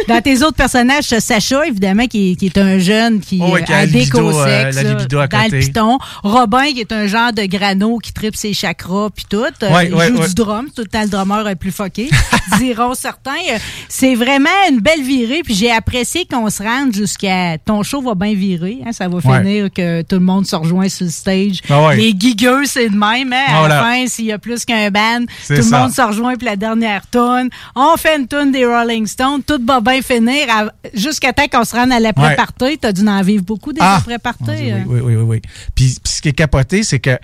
Dans 0.08 0.20
tes 0.20 0.42
autres 0.42 0.56
personnages, 0.56 1.04
Sacha, 1.04 1.66
évidemment, 1.66 2.06
qui 2.06 2.32
est, 2.32 2.36
qui 2.36 2.46
est 2.46 2.58
un 2.58 2.78
jeune 2.78 3.20
qui 3.20 3.38
Oh, 3.42 3.56
euh, 3.56 3.60
qui 3.60 3.72
a 3.72 3.86
libido, 3.86 4.18
au 4.30 4.40
euh, 4.40 4.44
sexe, 4.72 4.82
là, 4.82 4.90
à 5.22 5.26
dans 5.26 5.42
le 5.56 5.58
piton. 5.60 5.98
Robin, 6.22 6.72
qui 6.72 6.80
est 6.80 6.92
un 6.92 7.06
genre 7.06 7.32
de 7.32 7.44
grano 7.46 7.98
qui 7.98 8.12
tripe 8.12 8.36
ses 8.36 8.52
chakras 8.52 9.08
puis 9.14 9.24
tout. 9.28 9.36
Euh, 9.38 9.70
Ouais, 9.72 9.86
il 9.86 9.94
ouais, 9.94 10.08
joue 10.08 10.18
ouais. 10.18 10.28
du 10.28 10.34
drum. 10.34 10.66
Tout 10.74 10.82
le 10.82 10.88
temps, 10.88 11.02
le 11.02 11.08
drummer 11.08 11.48
est 11.48 11.56
plus 11.56 11.72
fucké, 11.72 12.10
diront 12.58 12.94
certains. 12.94 13.30
Euh, 13.50 13.58
C'est 13.88 14.14
vraiment 14.14 14.50
une 14.70 14.80
belle 14.80 15.02
virée. 15.02 15.42
Puis 15.42 15.54
j'ai 15.54 15.70
apprécié 15.70 16.26
qu'on 16.30 16.50
se 16.50 16.62
rende 16.62 16.94
jusqu'à... 16.94 17.56
Ton 17.64 17.82
show 17.82 18.02
va 18.02 18.14
bien 18.14 18.34
virer. 18.34 18.78
hein, 18.86 18.92
ça 18.92 19.08
va 19.08 19.20
finir 19.20 19.68
que 19.74 20.02
tout 20.02 20.16
le 20.16 20.20
monde 20.22 20.46
se 20.46 20.56
rejoint 20.56 20.88
sur 20.88 21.06
le 21.06 21.10
stage. 21.12 21.60
Ah. 21.70 21.94
Les 21.94 22.14
gigueux, 22.18 22.64
c'est 22.66 22.88
de 22.90 22.96
même. 22.96 23.32
Hein, 23.32 23.44
à 23.48 23.58
Voilà. 23.60 23.76
la 23.76 23.82
fin, 23.82 24.06
s'il 24.06 24.26
y 24.26 24.32
a 24.32 24.38
plus 24.38 24.64
qu'un 24.66 24.90
band, 24.90 25.20
tout 25.46 25.54
le 25.54 25.62
ça. 25.62 25.78
monde 25.80 25.92
se 25.92 26.02
rejoint 26.02 26.34
puis 26.36 26.46
la 26.46 26.56
dernière 26.56 27.06
tonne. 27.10 27.48
On 27.74 27.96
fait 27.96 28.16
une 28.18 28.26
tonne 28.26 28.51
des 28.52 28.64
Rolling 28.64 29.06
Stones, 29.06 29.42
tout 29.42 29.60
va 29.66 29.80
bien 29.80 30.00
finir 30.02 30.70
jusqu'à 30.94 31.32
temps 31.32 31.48
qu'on 31.50 31.64
se 31.64 31.74
rende 31.74 31.90
à 31.92 31.98
l'après-party. 32.00 32.78
T'as 32.78 32.92
dû 32.92 33.06
en 33.06 33.22
vivre 33.22 33.44
beaucoup 33.44 33.72
des 33.72 33.80
Ah! 33.82 34.02
Dieu, 34.04 34.72
hein. 34.72 34.84
oui, 34.86 35.00
oui, 35.00 35.00
oui, 35.00 35.14
oui, 35.16 35.22
oui. 35.22 35.40
Puis, 35.74 35.96
puis 36.02 36.12
ce 36.12 36.22
qui 36.22 36.28
est 36.28 36.32
capoté, 36.32 36.82
c'est 36.82 37.00
que 37.00 37.18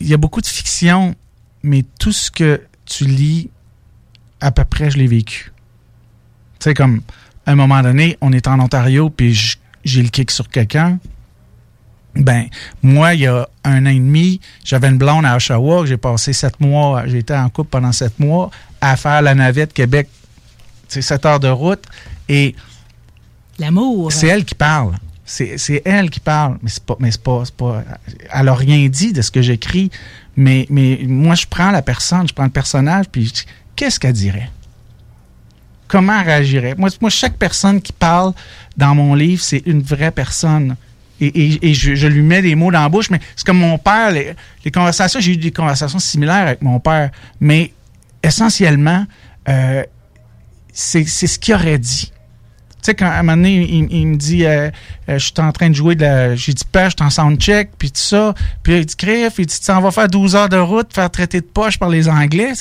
il 0.00 0.08
y 0.08 0.14
a 0.14 0.16
beaucoup 0.16 0.40
de 0.40 0.46
fiction, 0.46 1.14
mais 1.62 1.84
tout 1.98 2.12
ce 2.12 2.30
que 2.30 2.60
tu 2.86 3.04
lis, 3.04 3.50
à 4.40 4.50
peu 4.50 4.64
près, 4.64 4.90
je 4.90 4.98
l'ai 4.98 5.06
vécu. 5.06 5.52
Tu 6.60 6.64
sais, 6.64 6.74
comme, 6.74 7.02
à 7.46 7.52
un 7.52 7.54
moment 7.54 7.82
donné, 7.82 8.16
on 8.20 8.32
est 8.32 8.46
en 8.46 8.60
Ontario, 8.60 9.10
puis 9.10 9.56
j'ai 9.84 10.02
le 10.02 10.08
kick 10.08 10.30
sur 10.30 10.48
quelqu'un. 10.48 10.98
Ben, 12.18 12.46
moi, 12.82 13.14
il 13.14 13.20
y 13.20 13.26
a 13.26 13.48
un 13.64 13.86
an 13.86 13.90
et 13.90 13.94
demi, 13.94 14.40
j'avais 14.64 14.88
une 14.88 14.98
blonde 14.98 15.24
à 15.24 15.36
Oshawa, 15.36 15.86
j'ai 15.86 15.96
passé 15.96 16.32
sept 16.32 16.58
mois, 16.60 17.06
j'étais 17.06 17.36
en 17.36 17.48
couple 17.48 17.70
pendant 17.70 17.92
sept 17.92 18.18
mois, 18.18 18.50
à 18.80 18.96
faire 18.96 19.22
la 19.22 19.34
navette 19.34 19.72
Québec, 19.72 20.08
c'est 20.88 21.00
sept 21.02 21.24
heures 21.24 21.38
de 21.40 21.48
route, 21.48 21.84
et 22.28 22.56
L'amour. 23.58 24.12
c'est 24.12 24.26
elle 24.26 24.44
qui 24.44 24.54
parle. 24.54 24.96
C'est 25.24 25.82
elle 25.84 26.08
qui 26.10 26.20
parle. 26.20 26.58
Mais 26.62 26.70
c'est 26.70 26.82
pas, 26.84 26.96
mais 26.98 27.10
c'est 27.10 27.22
pas, 27.22 27.42
pas. 27.56 27.84
Elle 28.32 28.48
a 28.48 28.54
rien 28.54 28.88
dit 28.88 29.12
de 29.12 29.20
ce 29.20 29.30
que 29.30 29.42
j'écris. 29.42 29.90
Mais, 30.36 30.66
mais 30.70 31.00
moi, 31.06 31.34
je 31.34 31.46
prends 31.46 31.70
la 31.70 31.82
personne, 31.82 32.26
je 32.26 32.32
prends 32.32 32.44
le 32.44 32.50
personnage, 32.50 33.06
puis 33.10 33.26
je 33.26 33.32
dis, 33.32 33.44
qu'est-ce 33.76 34.00
qu'elle 34.00 34.12
dirait? 34.12 34.50
Comment 35.86 36.18
elle 36.20 36.26
réagirait? 36.26 36.74
Moi, 36.78 36.88
moi, 37.00 37.10
chaque 37.10 37.36
personne 37.36 37.82
qui 37.82 37.92
parle 37.92 38.32
dans 38.76 38.94
mon 38.94 39.14
livre, 39.14 39.42
c'est 39.42 39.62
une 39.66 39.82
vraie 39.82 40.12
personne. 40.12 40.76
Et, 41.20 41.74
je, 41.74 42.06
lui 42.06 42.22
mets 42.22 42.42
des 42.42 42.54
mots 42.54 42.70
dans 42.70 42.82
la 42.82 42.88
bouche, 42.88 43.10
mais 43.10 43.20
c'est 43.34 43.44
comme 43.44 43.58
mon 43.58 43.78
père, 43.78 44.12
les, 44.12 44.34
conversations, 44.70 45.20
j'ai 45.20 45.32
eu 45.32 45.36
des 45.36 45.50
conversations 45.50 45.98
similaires 45.98 46.46
avec 46.46 46.62
mon 46.62 46.78
père, 46.78 47.10
mais 47.40 47.72
essentiellement, 48.22 49.04
euh, 49.48 49.82
c'est 50.72 51.04
ce 51.04 51.38
qu'il 51.38 51.54
aurait 51.54 51.78
dit. 51.78 52.12
Tu 52.80 52.92
sais, 52.92 52.94
quand 52.94 53.06
à 53.06 53.14
un 53.14 53.22
moment 53.24 53.36
donné, 53.36 53.68
il, 53.68 54.06
me 54.06 54.16
dit, 54.16 54.44
euh, 54.44 54.70
euh, 55.08 55.18
je 55.18 55.24
suis 55.24 55.34
en 55.38 55.50
train 55.50 55.68
de 55.68 55.74
jouer 55.74 55.96
de 55.96 56.02
la. 56.02 56.36
J'ai 56.36 56.52
dit, 56.52 56.64
père, 56.70 56.90
je 56.90 56.96
suis 56.96 57.04
en 57.04 57.10
soundcheck, 57.10 57.70
puis 57.76 57.90
tout 57.90 58.00
ça. 58.00 58.34
Puis 58.62 58.78
il 58.78 58.86
dit, 58.86 58.94
Criff, 58.94 59.34
il 59.38 59.46
dit, 59.46 59.58
tu 59.58 59.64
s'en 59.64 59.80
vas 59.80 59.90
faire 59.90 60.06
12 60.06 60.36
heures 60.36 60.48
de 60.48 60.58
route, 60.58 60.92
faire 60.94 61.10
traiter 61.10 61.40
de 61.40 61.46
poche 61.46 61.78
par 61.78 61.88
les 61.88 62.08
Anglais. 62.08 62.52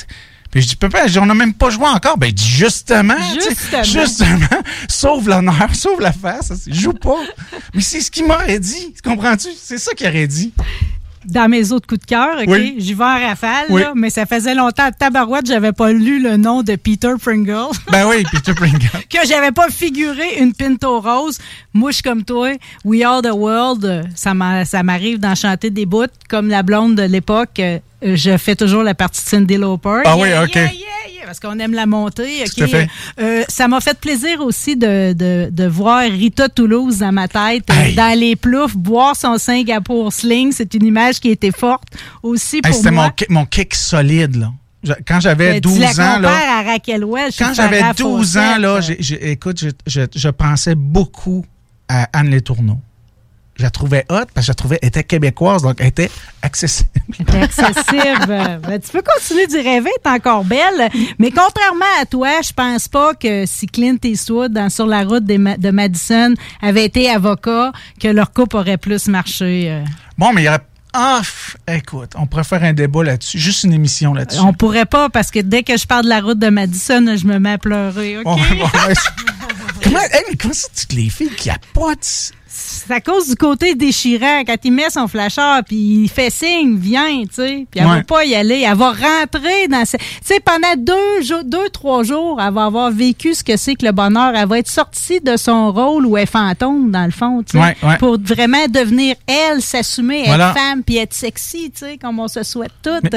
Puis 0.52 0.62
je 0.62 0.68
dis, 0.70 0.76
papa, 0.76 1.06
on 1.20 1.26
n'a 1.26 1.34
même 1.34 1.54
pas 1.54 1.70
joué 1.70 1.88
encore. 1.88 2.18
Ben, 2.18 2.28
il 2.28 2.34
dit, 2.34 2.48
justement. 2.48 3.16
tu 3.34 3.42
sais, 3.42 3.84
Justement. 3.84 3.84
Justement. 3.84 4.62
Sauve 4.90 5.28
l'honneur, 5.30 5.76
sauve 5.76 6.02
la 6.02 6.14
face. 6.14 6.52
Joue 6.68 6.94
pas. 6.94 7.20
Mais 7.74 7.82
c'est 7.82 8.02
ce 8.02 8.10
qu'il 8.10 8.26
m'aurait 8.26 8.60
dit. 8.60 8.94
Comprends-tu? 9.04 9.50
C'est 9.62 9.78
ça 9.78 9.94
qu'il 9.94 10.08
aurait 10.08 10.28
dit. 10.28 10.54
Dans 11.28 11.50
mes 11.50 11.72
autres 11.74 11.88
coups 11.88 12.00
de 12.02 12.06
cœur, 12.06 12.38
OK? 12.40 12.46
Oui. 12.48 12.76
J'y 12.78 12.94
vais 12.94 13.04
en 13.04 13.20
rafale, 13.28 13.66
Oui. 13.70 13.82
là, 13.82 13.92
mais 13.96 14.10
ça 14.10 14.26
faisait 14.26 14.56
longtemps 14.56 14.86
à 14.86 14.92
tabarouette, 14.92 15.46
j'avais 15.46 15.74
pas 15.74 15.92
lu 15.92 16.22
le 16.22 16.38
nom 16.38 16.64
de 16.64 16.76
Peter 16.78 17.12
Pringle. 17.22 17.68
Ben 17.92 18.08
oui, 18.08 18.24
Peter 18.32 18.54
Pringle. 18.54 18.80
que 19.10 19.18
j'avais 19.28 19.52
pas 19.52 19.70
figuré 19.70 20.40
une 20.40 20.54
pinto 20.54 21.02
rose. 21.02 21.38
Mouche 21.74 22.02
comme 22.02 22.24
toi, 22.24 22.52
We 22.86 23.04
Are 23.04 23.22
the 23.22 23.32
World, 23.34 24.10
ça 24.16 24.34
m'a- 24.34 24.64
ça 24.66 24.84
m'arrive 24.84 25.20
d'en 25.20 25.36
chanter 25.36 25.70
des 25.70 25.86
bouts. 25.86 26.06
Comme 26.30 26.48
la 26.50 26.64
blonde 26.64 26.96
de 26.96 27.04
l'époque, 27.04 27.60
euh, 27.60 27.80
je 28.02 28.38
fais 28.38 28.56
toujours 28.56 28.84
la 28.84 28.94
partie 28.96 29.22
de 29.24 29.30
Cindy 29.30 29.58
Lauper. 29.58 30.02
Ah 30.06 30.16
oui, 30.18 30.30
OK. 30.44 30.56
yeah, 30.56 30.64
yeah, 30.64 30.72
yeah, 30.72 31.07
parce 31.28 31.40
qu'on 31.42 31.60
aime 31.60 31.74
la 31.74 31.86
montée. 31.86 32.46
Fait. 32.48 32.88
Euh, 33.20 33.44
ça 33.50 33.68
m'a 33.68 33.82
fait 33.82 34.00
plaisir 34.00 34.40
aussi 34.40 34.78
de, 34.78 35.12
de, 35.14 35.50
de 35.52 35.68
voir 35.68 36.02
Rita 36.10 36.48
Toulouse 36.48 37.00
dans 37.00 37.12
ma 37.12 37.28
tête, 37.28 37.66
Hey. 37.70 37.96
dans 37.96 38.18
les 38.18 38.36
ploufs, 38.38 38.76
boire 38.78 39.16
son 39.16 39.38
Singapour 39.38 40.14
Sling. 40.14 40.54
C'est 40.54 40.74
une 40.74 40.86
image 40.86 41.20
qui 41.20 41.30
était 41.30 41.52
forte 41.52 41.84
aussi 42.24 42.56
Hey, 42.58 42.62
pour 42.62 42.74
C'était 42.76 42.92
mon, 42.92 43.10
mon 43.30 43.46
kick 43.46 43.76
solide, 43.76 44.38
là. 44.38 44.54
Quand 45.06 45.20
j'avais 45.20 45.54
Ben, 45.54 45.60
12 45.60 45.74
tu 45.74 45.80
la 45.82 45.90
ans, 45.90 46.20
là. 46.20 46.32
à 46.60 46.64
Raquel 46.64 47.04
Welch. 47.04 47.36
Quand 47.38 47.54
j'avais 47.54 47.82
12 47.98 48.34
Fawcett, 48.34 48.42
ans, 48.42 48.58
là, 48.60 48.80
euh, 48.90 49.18
écoute, 49.22 49.60
je, 49.60 49.70
je- 49.86 50.08
je 50.16 50.30
pensais 50.30 50.76
beaucoup 50.76 51.46
à 51.90 52.08
Anne 52.14 52.30
Letourneau. 52.30 52.78
Je 53.58 53.64
la 53.64 53.70
trouvais 53.72 54.06
hot 54.10 54.26
parce 54.34 54.36
que 54.36 54.42
je 54.42 54.48
la 54.52 54.54
trouvais, 54.56 54.80
elle 54.82 54.90
était 54.90 55.04
québécoise, 55.04 55.64
donc 55.64 55.78
elle 55.80 55.88
était 55.88 56.12
accessible. 56.42 56.90
T'es 57.26 57.38
accessible. 57.42 58.60
Ben, 58.68 58.80
tu 58.80 58.92
peux 58.92 59.02
continuer 59.02 59.48
d'y 59.48 59.62
rêver, 59.62 59.90
t'es 60.04 60.10
encore 60.10 60.44
belle. 60.44 60.90
Mais 61.20 61.32
contrairement 61.32 61.86
à 62.02 62.06
toi, 62.06 62.30
je 62.46 62.52
pense 62.54 62.88
pas 62.88 63.14
que 63.16 63.46
si 63.46 63.66
Clint 63.68 63.98
Eastwood, 64.04 64.52
dans 64.54 64.70
Sur 64.70 64.86
la 64.88 65.04
route 65.04 65.24
des 65.26 65.38
Ma- 65.38 65.58
de 65.58 65.72
Madison, 65.72 66.34
avait 66.62 66.86
été 66.86 67.10
avocat, 67.10 67.72
que 68.00 68.08
leur 68.10 68.32
couple 68.32 68.58
aurait 68.58 68.78
plus 68.78 69.08
marché. 69.08 69.66
euh. 69.72 69.84
Bon, 70.18 70.34
mais 70.34 70.44
il 70.44 70.46
y 70.46 70.50
aurait. 70.50 70.60
Ah, 70.94 71.22
écoute, 71.68 72.12
on 72.16 72.26
pourrait 72.26 72.44
faire 72.44 72.64
un 72.64 72.74
débat 72.74 73.04
là-dessus, 73.04 73.38
juste 73.40 73.64
une 73.64 73.74
émission 73.74 74.14
là-dessus. 74.14 74.40
On 74.40 74.54
pourrait 74.54 74.86
pas, 74.86 75.10
parce 75.10 75.30
que 75.32 75.40
dès 75.40 75.62
que 75.64 75.78
je 75.78 75.86
parle 75.86 76.06
de 76.06 76.10
la 76.10 76.22
route 76.22 76.40
de 76.40 76.50
Madison, 76.50 77.16
je 77.16 77.26
me 77.26 77.38
mets 77.40 77.52
à 77.54 77.58
pleurer. 77.58 78.18
OK? 78.20 78.24
Bon, 78.26 78.38
comment, 79.84 80.00
hey, 80.00 80.24
mais 80.30 80.36
comment 80.38 80.54
ça, 80.54 80.68
toutes 80.76 80.94
les 80.94 81.10
filles 81.10 81.32
qui 81.36 81.50
appotent? 81.50 82.32
C'est 82.70 82.92
à 82.94 83.00
cause 83.02 83.30
du 83.30 83.36
côté 83.36 83.76
déchirant. 83.76 84.44
Quand 84.46 84.58
il 84.64 84.72
met 84.74 84.90
son 84.90 85.08
flasheur, 85.08 85.62
puis 85.66 85.78
il 86.04 86.10
fait 86.10 86.30
signe, 86.30 86.78
viens, 86.78 87.22
tu 87.24 87.36
sais. 87.36 87.66
Puis 87.72 87.80
elle 87.80 87.86
Ouais. 87.88 87.96
va 87.98 88.04
pas 88.04 88.26
y 88.26 88.36
aller. 88.36 88.66
Elle 88.68 88.76
va 88.76 88.90
rentrer 88.92 89.68
dans... 89.70 89.86
ce- 89.86 89.96
Tu 89.98 90.04
sais, 90.24 90.40
pendant 90.42 90.76
deux, 90.78 91.22
jours, 91.22 91.44
deux, 91.46 91.70
trois 91.70 92.04
jours, 92.04 92.42
elle 92.42 92.54
va 92.54 92.66
avoir 92.66 92.92
vécu 92.92 93.34
ce 93.34 93.44
que 93.44 93.56
c'est 93.56 93.76
que 93.76 93.86
le 93.86 93.92
bonheur. 93.94 94.34
Elle 94.36 94.48
va 94.48 94.60
être 94.60 94.68
sortie 94.70 95.22
de 95.22 95.38
son 95.38 95.72
rôle 95.72 96.06
où 96.06 96.18
elle 96.18 96.24
est 96.24 96.26
fantôme, 96.26 96.92
dans 96.92 97.06
le 97.06 97.12
fond, 97.12 97.42
tu 97.44 97.58
sais. 97.58 97.64
Ouais, 97.64 97.78
ouais. 97.84 97.98
Pour 97.98 98.20
vraiment 98.20 98.68
devenir 98.70 99.16
elle, 99.28 99.62
s'assumer, 99.62 100.20
être 100.22 100.28
Voilà. 100.28 100.54
femme, 100.54 100.84
puis 100.84 100.98
être 100.98 101.14
sexy, 101.14 101.72
tu 101.72 101.86
sais, 101.86 101.98
comme 101.98 102.20
on 102.20 102.28
se 102.28 102.44
souhaite 102.44 102.72
toutes. 102.84 103.16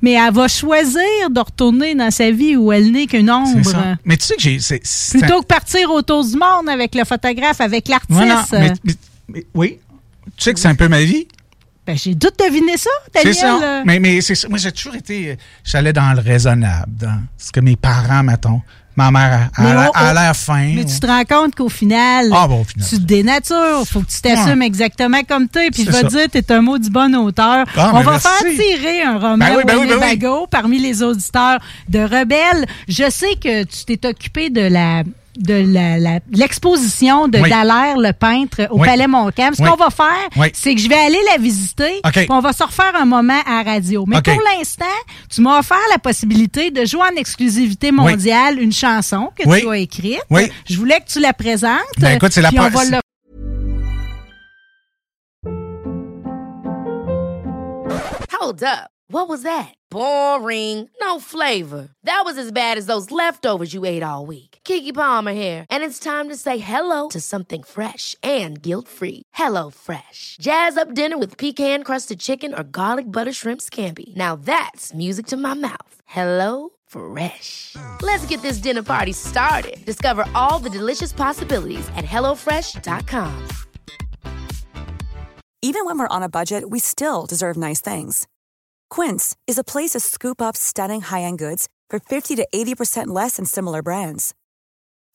Mais, 0.00 0.12
elle 0.12 0.32
va 0.32 0.48
choisir 0.48 1.02
de 1.30 1.40
retourner 1.40 1.94
dans 1.94 2.10
sa 2.10 2.30
vie 2.30 2.56
où 2.56 2.72
elle 2.72 2.90
n'est 2.92 3.06
qu'une 3.06 3.30
ombre. 3.30 3.60
Mais 4.06 4.16
tu 4.16 4.24
sais 4.26 4.36
que 4.36 4.42
j'ai. 4.42 4.58
Plutôt 5.10 5.38
un- 5.38 5.40
que 5.42 5.46
partir 5.46 5.90
autour 5.90 6.24
du 6.24 6.32
monde 6.36 6.68
avec 6.68 6.94
le 6.94 7.04
photographe, 7.04 7.60
avec 7.60 7.88
l'artiste. 7.88 8.10
Voilà, 8.12 8.44
mais- 8.52 8.72
mais- 9.28 9.46
oui. 9.54 9.78
Tu 10.36 10.44
sais 10.44 10.54
que 10.54 10.60
c'est 10.60 10.68
un 10.68 10.74
peu 10.74 10.88
ma 10.88 11.02
vie. 11.02 11.26
Ben, 11.86 11.96
j'ai 11.96 12.16
tout 12.16 12.30
deviné 12.44 12.76
ça, 12.76 12.90
C'est 13.14 13.22
Daniel. 13.22 13.34
ça. 13.36 13.60
euh. 13.62 13.82
Mais, 13.86 14.00
mais 14.00 14.20
c'est 14.20 14.34
ça. 14.34 14.48
Moi, 14.48 14.58
j'ai 14.58 14.72
toujours 14.72 14.96
été. 14.96 15.30
euh, 15.30 15.36
J'allais 15.62 15.92
dans 15.92 16.12
le 16.14 16.20
raisonnable, 16.20 16.90
dans 16.98 17.20
ce 17.38 17.52
que 17.52 17.60
mes 17.60 17.76
parents, 17.76 18.24
mettons. 18.24 18.60
Ma 18.96 19.10
mère 19.10 19.50
a- 19.54 19.90
a 19.94 20.14
l'air 20.14 20.34
fin. 20.34 20.72
Mais 20.74 20.84
tu 20.86 20.98
te 20.98 21.06
rends 21.06 21.24
compte 21.24 21.54
qu'au 21.54 21.68
final, 21.68 22.30
Ah, 22.32 22.48
bon, 22.48 22.62
au 22.62 22.64
final. 22.64 22.88
tu 22.88 22.96
te 22.96 23.02
dénatures. 23.02 23.84
Faut 23.86 24.00
que 24.00 24.06
tu 24.10 24.20
t'assumes 24.22 24.62
exactement 24.62 25.22
comme 25.28 25.48
tu 25.50 25.58
es. 25.58 25.70
Puis 25.70 25.84
je 25.84 25.90
C'est 25.92 25.98
vais 25.98 26.08
te 26.08 26.12
ça. 26.12 26.18
dire, 26.26 26.30
tu 26.32 26.38
es 26.38 26.52
un 26.52 26.62
mot 26.62 26.78
du 26.78 26.88
bon 26.88 27.14
auteur. 27.14 27.66
Ah, 27.76 27.90
On 27.94 28.00
va 28.00 28.12
merci. 28.12 28.26
faire 28.26 28.52
tirer 28.58 29.02
un 29.02 29.18
roman 29.18 29.36
Ben 29.36 29.54
oui, 29.58 29.62
ben 29.66 29.76
oui, 29.78 29.86
ben 29.86 30.18
oui. 30.18 30.46
Parmi 30.50 30.78
les 30.78 31.02
auditeurs 31.02 31.58
de 31.90 31.98
Rebelle. 32.00 32.66
Je 32.88 33.08
sais 33.10 33.34
que 33.36 33.64
tu 33.64 33.84
t'es 33.84 34.08
occupé 34.08 34.48
de 34.48 34.62
la 34.62 35.02
de 35.38 36.20
l'exposition 36.36 37.28
de 37.28 37.38
Oui. 37.38 37.50
Dallaire, 37.50 37.96
le 37.98 38.12
peintre, 38.12 38.66
au 38.70 38.78
Oui. 38.80 38.86
Palais 38.88 39.06
Montcalm. 39.06 39.54
Ce 39.54 39.62
Oui. 39.62 39.68
qu'on 39.68 39.76
va 39.76 39.90
faire, 39.90 40.28
Oui. 40.36 40.48
c'est 40.54 40.74
que 40.74 40.80
je 40.80 40.88
vais 40.88 40.96
aller 40.98 41.18
la 41.30 41.38
visiter, 41.38 42.00
OK. 42.04 42.12
puis 42.12 42.26
on 42.30 42.40
va 42.40 42.52
se 42.52 42.62
refaire 42.62 42.92
un 42.94 43.04
moment 43.04 43.40
à 43.46 43.62
la 43.62 43.70
radio. 43.72 44.04
Mais 44.06 44.20
pour 44.22 44.40
l'instant, 44.56 44.84
tu 45.30 45.40
m'as 45.40 45.58
offert 45.58 45.76
la 45.92 45.98
possibilité 45.98 46.70
de 46.70 46.84
jouer 46.84 47.02
en 47.02 47.16
exclusivité 47.16 47.92
mondiale 47.92 48.60
une 48.60 48.72
chanson 48.72 49.30
que 49.36 49.48
Oui. 49.48 49.60
tu 49.62 49.68
as 49.68 49.76
écrite. 49.78 50.20
Oui. 50.30 50.50
Je 50.68 50.76
voulais 50.76 51.00
que 51.00 51.10
tu 51.10 51.20
la 51.20 51.32
présentes. 51.32 51.80
Ben, 51.98 52.16
écoute, 52.16 52.32
c'est 52.32 52.42
la 52.42 52.50
on 52.56 52.68
va 52.68 52.84
le 52.84 53.00
Hold 58.40 58.62
up. 58.62 58.90
What 59.08 59.28
was 59.28 59.42
that? 59.42 59.74
Boring. 59.90 60.88
No 61.00 61.20
flavor. 61.20 61.88
That 62.04 62.22
was 62.24 62.38
as 62.38 62.50
bad 62.52 62.76
as 62.78 62.86
those 62.86 63.10
leftovers 63.10 63.72
you 63.72 63.84
ate 63.84 64.02
all 64.02 64.26
week. 64.26 64.55
Kiki 64.66 64.90
Palmer 64.90 65.32
here, 65.32 65.64
and 65.70 65.84
it's 65.84 66.00
time 66.00 66.28
to 66.28 66.34
say 66.34 66.58
hello 66.58 67.08
to 67.10 67.20
something 67.20 67.62
fresh 67.62 68.16
and 68.20 68.60
guilt-free. 68.60 69.22
Hello 69.34 69.70
Fresh. 69.70 70.38
Jazz 70.40 70.76
up 70.76 70.92
dinner 70.92 71.16
with 71.16 71.38
pecan-crusted 71.38 72.18
chicken 72.18 72.52
or 72.52 72.64
garlic 72.64 73.06
butter 73.06 73.32
shrimp 73.32 73.60
scampi. 73.60 74.14
Now 74.16 74.34
that's 74.36 74.92
music 74.92 75.26
to 75.26 75.36
my 75.36 75.54
mouth. 75.54 75.94
Hello 76.06 76.70
Fresh. 76.88 77.76
Let's 78.02 78.26
get 78.26 78.42
this 78.42 78.58
dinner 78.58 78.82
party 78.82 79.12
started. 79.12 79.76
Discover 79.86 80.24
all 80.34 80.58
the 80.58 80.70
delicious 80.70 81.12
possibilities 81.12 81.88
at 81.96 82.04
hellofresh.com. 82.04 83.48
Even 85.62 85.84
when 85.84 85.98
we're 85.98 86.16
on 86.16 86.24
a 86.24 86.28
budget, 86.28 86.64
we 86.70 86.80
still 86.80 87.26
deserve 87.26 87.56
nice 87.56 87.80
things. 87.80 88.26
Quince 88.90 89.36
is 89.46 89.58
a 89.58 89.64
place 89.64 89.92
to 89.92 90.00
scoop 90.00 90.42
up 90.42 90.56
stunning 90.56 91.02
high-end 91.02 91.38
goods 91.38 91.68
for 91.88 92.00
50 92.00 92.36
to 92.36 92.46
80% 92.54 93.14
less 93.14 93.36
than 93.36 93.46
similar 93.46 93.82
brands. 93.82 94.34